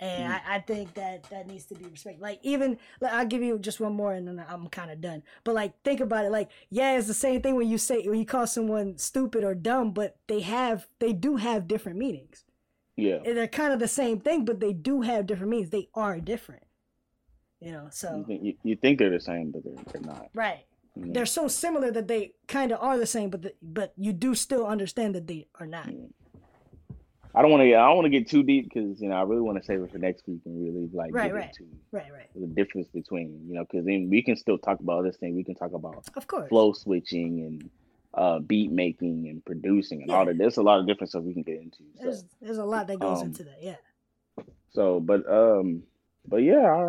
and 0.00 0.32
Mm-hmm. 0.32 0.50
I, 0.50 0.56
I 0.56 0.60
think 0.60 0.94
that 0.94 1.24
that 1.30 1.46
needs 1.46 1.64
to 1.66 1.74
be 1.74 1.86
respected. 1.86 2.20
Like 2.22 2.40
even 2.42 2.78
like, 3.00 3.12
I'll 3.12 3.26
give 3.26 3.42
you 3.42 3.58
just 3.58 3.80
one 3.80 3.94
more, 3.94 4.12
and 4.12 4.26
then 4.28 4.44
I'm 4.48 4.68
kind 4.68 4.90
of 4.90 5.00
done. 5.00 5.22
But 5.44 5.54
like 5.54 5.80
think 5.82 6.00
about 6.00 6.24
it. 6.24 6.30
Like 6.32 6.50
yeah, 6.70 6.96
it's 6.98 7.06
the 7.06 7.14
same 7.14 7.40
thing 7.42 7.56
when 7.56 7.68
you 7.68 7.78
say 7.78 8.06
when 8.06 8.18
you 8.18 8.26
call 8.26 8.46
someone 8.46 8.98
stupid 8.98 9.44
or 9.44 9.54
dumb, 9.54 9.92
but 9.92 10.16
they 10.28 10.40
have 10.40 10.86
they 10.98 11.12
do 11.12 11.36
have 11.36 11.66
different 11.68 11.98
meanings. 11.98 12.44
Yeah. 12.96 13.18
And 13.24 13.36
They're 13.36 13.48
kind 13.48 13.72
of 13.72 13.78
the 13.78 13.88
same 13.88 14.20
thing, 14.20 14.44
but 14.44 14.60
they 14.60 14.72
do 14.72 15.02
have 15.02 15.26
different 15.26 15.50
meanings. 15.50 15.70
They 15.70 15.88
are 15.94 16.18
different. 16.20 16.62
You 17.60 17.72
know, 17.72 17.84
You 17.84 17.90
so 17.90 18.24
think, 18.26 18.42
you, 18.42 18.54
you 18.62 18.76
think 18.76 18.98
they're 18.98 19.10
the 19.10 19.20
same, 19.20 19.50
but 19.50 19.64
they're, 19.64 19.74
they're 19.92 20.02
not. 20.02 20.28
right. 20.34 20.66
you 20.94 21.06
know? 21.06 21.12
They're 21.14 21.26
so 21.26 21.48
similar 21.48 21.90
that 21.90 22.08
they 22.08 22.32
kind 22.48 22.72
of 22.72 22.82
are 22.82 22.98
the 22.98 23.06
same, 23.06 23.30
but 23.30 23.42
the, 23.42 23.54
but 23.62 23.92
you 23.96 24.12
do 24.12 24.34
still 24.34 24.66
understand 24.66 25.14
that 25.14 25.26
they 25.26 25.46
are 25.58 25.66
not. 25.66 25.88
I 27.36 27.42
don't 27.42 27.50
want 27.50 27.62
to. 27.62 27.74
I 27.74 27.86
don't 27.86 27.96
want 27.96 28.06
to 28.06 28.10
get 28.18 28.28
too 28.28 28.42
deep 28.42 28.64
because 28.72 28.98
you 29.00 29.08
know 29.10 29.16
I 29.16 29.22
really 29.22 29.42
want 29.42 29.58
to 29.58 29.64
save 29.64 29.80
it 29.82 29.92
for 29.92 29.98
next 29.98 30.26
week 30.26 30.40
and 30.46 30.64
really 30.64 30.88
like 30.92 31.12
Right, 31.14 31.24
get 31.28 31.34
right. 31.34 31.48
into 31.60 31.70
Right, 31.92 32.10
right. 32.10 32.30
the 32.34 32.46
difference 32.46 32.88
between 32.88 33.46
you 33.46 33.54
know 33.54 33.64
because 33.70 33.84
then 33.84 34.08
we 34.10 34.22
can 34.22 34.36
still 34.36 34.56
talk 34.56 34.80
about 34.80 35.04
this 35.04 35.16
thing. 35.18 35.36
We 35.36 35.44
can 35.44 35.54
talk 35.54 35.72
about 35.74 36.08
Of 36.16 36.26
course. 36.26 36.48
flow 36.48 36.72
switching 36.72 37.40
and 37.40 37.70
uh, 38.14 38.38
beat 38.38 38.72
making 38.72 39.28
and 39.28 39.44
producing 39.44 40.00
and 40.00 40.10
all 40.10 40.24
that. 40.24 40.38
There's 40.38 40.56
a 40.56 40.62
lot 40.62 40.80
of 40.80 40.86
different 40.86 41.10
stuff 41.10 41.24
we 41.24 41.34
can 41.34 41.42
get 41.42 41.60
into. 41.60 41.78
So, 41.98 42.04
There's 42.04 42.24
there's 42.40 42.58
a 42.58 42.64
lot 42.64 42.86
that 42.86 42.98
goes 43.00 43.20
Um, 43.20 43.26
into 43.26 43.44
that. 43.44 43.58
Yeah. 43.60 43.76
so 44.70 44.98
but 45.00 45.30
um, 45.30 45.82
but 46.26 46.38
yeah, 46.38 46.64
I, 46.72 46.88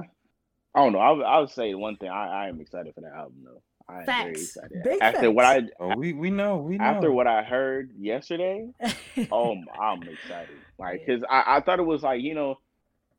I 0.80 0.84
don't 0.84 0.94
know. 0.94 1.00
I, 1.00 1.12
would- 1.12 1.26
I 1.26 1.40
would 1.40 1.50
say 1.50 1.74
one 1.74 1.98
thing. 1.98 2.10
I, 2.10 2.46
I 2.46 2.48
am 2.48 2.62
excited 2.62 2.96
for 2.96 3.02
that 3.02 3.12
album 3.14 3.44
though. 3.44 3.62
I 3.90 4.00
am 4.00 4.06
very 4.06 4.34
Facts. 4.34 4.42
excited. 4.58 4.84
Big 4.84 5.02
after 5.02 5.32
what. 5.32 5.46
I 5.46 5.62
Oh, 5.80 5.96
we 5.96 6.14
we 6.14 6.30
know 6.30 6.58
we 6.58 6.78
know. 6.78 6.84
after 6.84 7.12
what 7.12 7.28
I 7.28 7.44
heard 7.44 7.92
yesterday, 7.98 8.70
oh, 9.32 9.56
I'm 9.80 10.04
excited. 10.04 10.58
Like, 10.78 11.06
cause 11.06 11.22
I, 11.30 11.58
I 11.58 11.62
thought 11.62 11.80
it 11.80 11.86
was 11.86 12.04
like 12.04 12.22
you 12.22 12.34
know, 12.36 12.60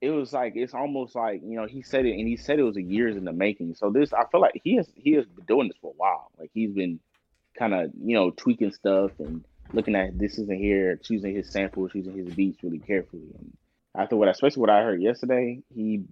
it 0.01 0.11
was 0.11 0.33
like 0.33 0.53
it's 0.57 0.75
almost 0.75 1.15
like 1.15 1.41
you 1.43 1.57
know 1.57 1.67
he 1.67 1.83
said 1.83 2.05
it 2.07 2.13
and 2.19 2.29
he 2.29 2.37
said 2.37 2.59
it 2.59 2.65
was 2.65 2.77
a 2.77 2.83
years 2.83 3.17
in 3.17 3.25
the 3.25 3.33
making. 3.33 3.75
So 3.75 3.91
this 3.91 4.13
I 4.13 4.25
feel 4.31 4.41
like 4.41 4.61
he 4.63 4.77
has 4.77 4.89
he 4.95 5.13
has 5.13 5.25
been 5.27 5.45
doing 5.47 5.69
this 5.69 5.77
for 5.81 5.91
a 5.91 5.97
while. 5.97 6.31
Like 6.39 6.51
he's 6.53 6.71
been 6.73 7.01
kind 7.59 7.73
of 7.75 7.91
you 8.05 8.15
know 8.15 8.31
tweaking 8.31 8.73
stuff 8.73 9.13
and 9.19 9.45
looking 9.73 9.95
at 9.95 10.19
this 10.19 10.39
isn't 10.39 10.59
here, 10.59 10.97
choosing 10.97 11.35
his 11.35 11.51
samples, 11.51 11.93
choosing 11.93 12.17
his 12.17 12.35
beats 12.35 12.63
really 12.63 12.79
carefully. 12.79 13.23
And 13.39 13.57
after 13.95 14.17
what, 14.17 14.29
especially 14.29 14.61
what 14.61 14.71
I 14.71 14.83
heard 14.83 15.03
yesterday, 15.03 15.61
he, 15.75 16.05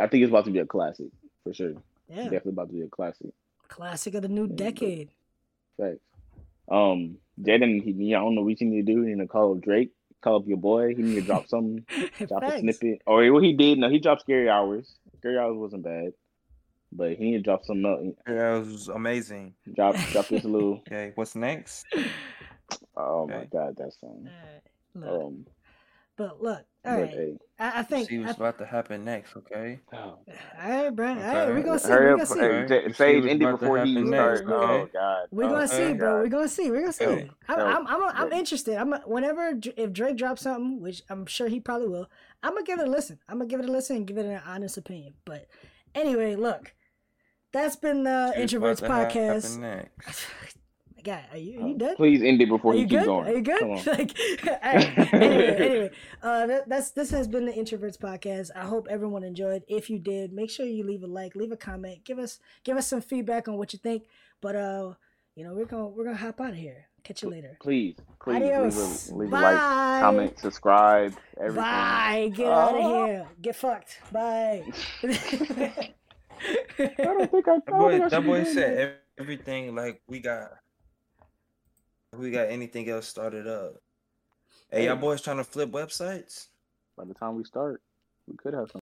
I 0.00 0.06
think 0.06 0.22
it's 0.22 0.30
about 0.30 0.46
to 0.46 0.50
be 0.50 0.58
a 0.58 0.66
classic 0.66 1.06
for 1.44 1.52
sure. 1.54 1.74
Yeah, 2.16 2.24
Definitely 2.24 2.52
about 2.52 2.68
to 2.68 2.74
be 2.74 2.82
a 2.82 2.88
classic. 2.88 3.32
classic 3.68 4.14
of 4.14 4.22
the 4.22 4.28
new 4.28 4.46
Yeah, 4.46 4.56
decade. 4.56 5.08
Thanks. 5.78 6.00
Um, 6.70 7.16
Jaden, 7.40 7.82
he, 7.82 8.14
I 8.14 8.20
don't 8.20 8.34
know 8.34 8.42
what 8.42 8.60
you 8.60 8.66
need 8.68 8.86
to 8.86 8.92
do. 8.94 9.02
You 9.02 9.16
need 9.16 9.22
to 9.22 9.26
call 9.28 9.54
Drake, 9.54 9.90
call 10.20 10.36
up 10.36 10.46
your 10.46 10.58
boy. 10.58 10.94
He 10.94 11.02
need 11.02 11.14
to 11.16 11.20
drop 11.22 11.48
something, 11.48 11.84
drop 12.28 12.42
a 12.44 12.58
snippet. 12.60 13.02
Or 13.06 13.30
what 13.32 13.42
he 13.42 13.52
did, 13.54 13.78
no, 13.78 13.88
he 13.88 13.98
dropped 13.98 14.22
Scary 14.22 14.48
Hours. 14.48 14.96
Scary 15.18 15.38
Hours 15.38 15.56
wasn't 15.56 15.82
bad, 15.84 16.12
but 16.92 17.12
he 17.16 17.24
need 17.24 17.36
to 17.38 17.42
drop 17.42 17.64
something 17.64 17.84
else. 17.86 18.14
Yeah, 18.28 18.56
it 18.56 18.58
was 18.60 18.88
amazing. 18.88 19.54
Drop, 19.74 19.96
drop 20.12 20.28
this 20.28 20.44
little. 20.44 20.82
Okay, 20.86 21.12
what's 21.14 21.34
next? 21.34 21.84
Oh 22.96 23.26
my 23.26 23.46
God, 23.46 23.76
that 23.78 23.92
song. 24.00 24.28
Alright, 24.28 24.62
look, 24.94 25.22
Um, 25.26 25.46
but 26.16 26.42
look, 26.42 26.58
all 26.84 26.96
but 26.96 27.00
right. 27.00 27.10
hey, 27.10 27.36
I, 27.58 27.80
I 27.80 27.82
think. 27.82 28.08
See 28.08 28.18
what's 28.18 28.32
I, 28.32 28.34
about 28.36 28.58
to 28.58 28.66
happen 28.66 29.04
next. 29.04 29.36
Okay. 29.36 29.80
oh, 29.92 29.96
all 29.98 30.24
right, 30.60 30.90
bro. 30.90 31.08
All 31.08 31.14
right, 31.16 31.48
we're 31.48 31.62
gonna 31.62 31.78
see. 31.78 31.88
hurry 31.88 32.06
We're 32.10 32.16
gonna 32.16 32.26
see. 32.26 32.38
hey, 32.40 32.46
Okay. 32.46 32.66
J- 32.68 32.82
You 32.82 32.88
see 32.88 32.94
Sage 32.94 33.16
what's 33.22 33.30
ended 33.32 33.50
before 33.58 33.84
he 33.84 33.94
happen 33.94 34.08
starts. 34.08 34.40
next, 34.40 34.50
Oh? 34.52 34.88
God, 34.92 35.26
We're 35.30 35.44
oh, 35.44 35.48
gonna 35.50 35.68
see, 35.68 35.82
okay. 35.82 35.92
bro. 35.94 36.12
God. 36.14 36.22
We're 36.22 36.28
gonna 36.28 36.48
see. 36.48 36.70
We're 36.70 36.80
gonna 36.80 36.92
see. 36.92 37.04
Okay. 37.06 37.30
I'm, 37.48 37.56
So- 37.58 37.66
I'm, 37.66 37.86
I'm, 37.86 38.02
I'm 38.14 38.32
interested. 38.32 38.76
I'm 38.76 38.92
whenever 39.06 39.58
if 39.76 39.92
Drake 39.92 40.16
drops 40.16 40.42
something, 40.42 40.80
which 40.80 41.02
I'm 41.08 41.26
sure 41.26 41.48
he 41.48 41.60
probably 41.60 41.88
will. 41.88 42.08
I'm 42.42 42.52
gonna 42.54 42.64
give 42.64 42.78
it 42.80 42.88
a 42.88 42.90
listen. 42.90 43.18
I'm 43.28 43.38
gonna 43.38 43.48
give 43.48 43.60
it 43.60 43.68
a 43.68 43.72
listen 43.72 43.96
and 43.96 44.06
give 44.06 44.18
it 44.18 44.26
an 44.26 44.40
honest 44.46 44.76
opinion. 44.76 45.14
But 45.24 45.46
anyway, 45.94 46.34
look, 46.36 46.74
that's 47.52 47.76
been 47.76 48.02
the 48.02 48.32
See 48.34 48.40
Introvertz 48.56 48.82
about 48.82 49.10
to 49.10 49.18
podcast. 49.18 49.88
happen 51.06 51.22
next. 51.22 51.30
Guy, 51.30 51.36
are 51.36 51.38
you 51.38 51.60
are 51.64 51.68
you 51.68 51.74
done? 51.78 51.96
Please 51.96 52.22
end 52.22 52.40
it 52.42 52.48
before 52.48 52.72
Are 52.72 52.74
he 52.76 52.82
you 52.82 52.86
keeps 52.88 53.00
good? 53.02 53.06
going. 53.06 53.28
Are 53.28 53.34
you 53.34 53.42
good? 53.42 53.60
Come 53.60 53.70
on. 53.70 53.84
like, 53.86 54.18
alright. 54.54 55.12
anyway, 55.12 55.56
anyway, 55.58 55.90
uh, 56.22 56.46
that, 56.46 56.68
that's 56.68 56.90
this 56.90 57.10
has 57.10 57.28
been 57.28 57.46
the 57.46 57.52
Introvertz 57.52 57.98
podcast. 57.98 58.50
I 58.56 58.64
hope 58.64 58.86
everyone 58.90 59.24
enjoyed. 59.24 59.62
If 59.68 59.90
you 59.90 59.98
did, 59.98 60.32
make 60.32 60.50
sure 60.50 60.66
you 60.66 60.84
leave 60.84 61.02
a 61.02 61.06
like, 61.06 61.34
leave 61.34 61.52
a 61.52 61.56
comment, 61.56 62.04
give 62.04 62.18
us 62.18 62.38
give 62.64 62.76
us 62.76 62.86
some 62.86 63.00
feedback 63.00 63.48
on 63.48 63.56
what 63.56 63.72
you 63.72 63.78
think. 63.78 64.04
But 64.40 64.56
uh, 64.56 64.94
you 65.34 65.44
know, 65.44 65.54
we're 65.54 65.66
gonna 65.66 65.88
we're 65.88 66.04
gonna 66.04 66.16
hop 66.16 66.40
out 66.40 66.50
of 66.50 66.56
here. 66.56 66.86
Catch 67.04 67.22
you 67.24 67.30
later. 67.30 67.56
Please, 67.60 67.96
please 68.22 68.36
Adios. 68.36 69.10
leave 69.10 69.16
a, 69.16 69.18
leave 69.18 69.32
a 69.32 69.40
like, 69.40 70.00
comment, 70.00 70.38
subscribe, 70.38 71.12
everything. 71.36 71.56
Bye. 71.62 72.30
Get 72.32 72.46
out 72.46 72.74
of 72.76 72.80
Oh. 72.80 73.06
here. 73.06 73.28
Get 73.40 73.56
fucked. 73.56 73.98
Bye. 74.12 74.62
I 75.02 75.92
don't 76.98 77.30
think 77.30 77.48
I. 77.48 77.54
I 77.54 77.58
That 77.58 77.66
boy, 77.66 77.90
think 77.90 78.04
I 78.04 78.08
that 78.08 78.24
boy 78.24 78.44
said 78.44 78.96
everything 79.18 79.74
like 79.74 80.00
we 80.06 80.20
got. 80.20 80.50
We 82.16 82.30
got 82.30 82.48
anything 82.48 82.88
else 82.88 83.06
started 83.06 83.46
up? 83.46 83.74
Hey, 84.70 84.86
y'all 84.86 84.96
boys 84.96 85.20
trying 85.20 85.36
to 85.36 85.44
flip 85.44 85.70
websites? 85.70 86.46
By 86.96 87.04
the 87.04 87.12
time 87.12 87.36
we 87.36 87.44
start, 87.44 87.82
we 88.26 88.36
could 88.36 88.54
have 88.54 88.70
some. 88.70 88.80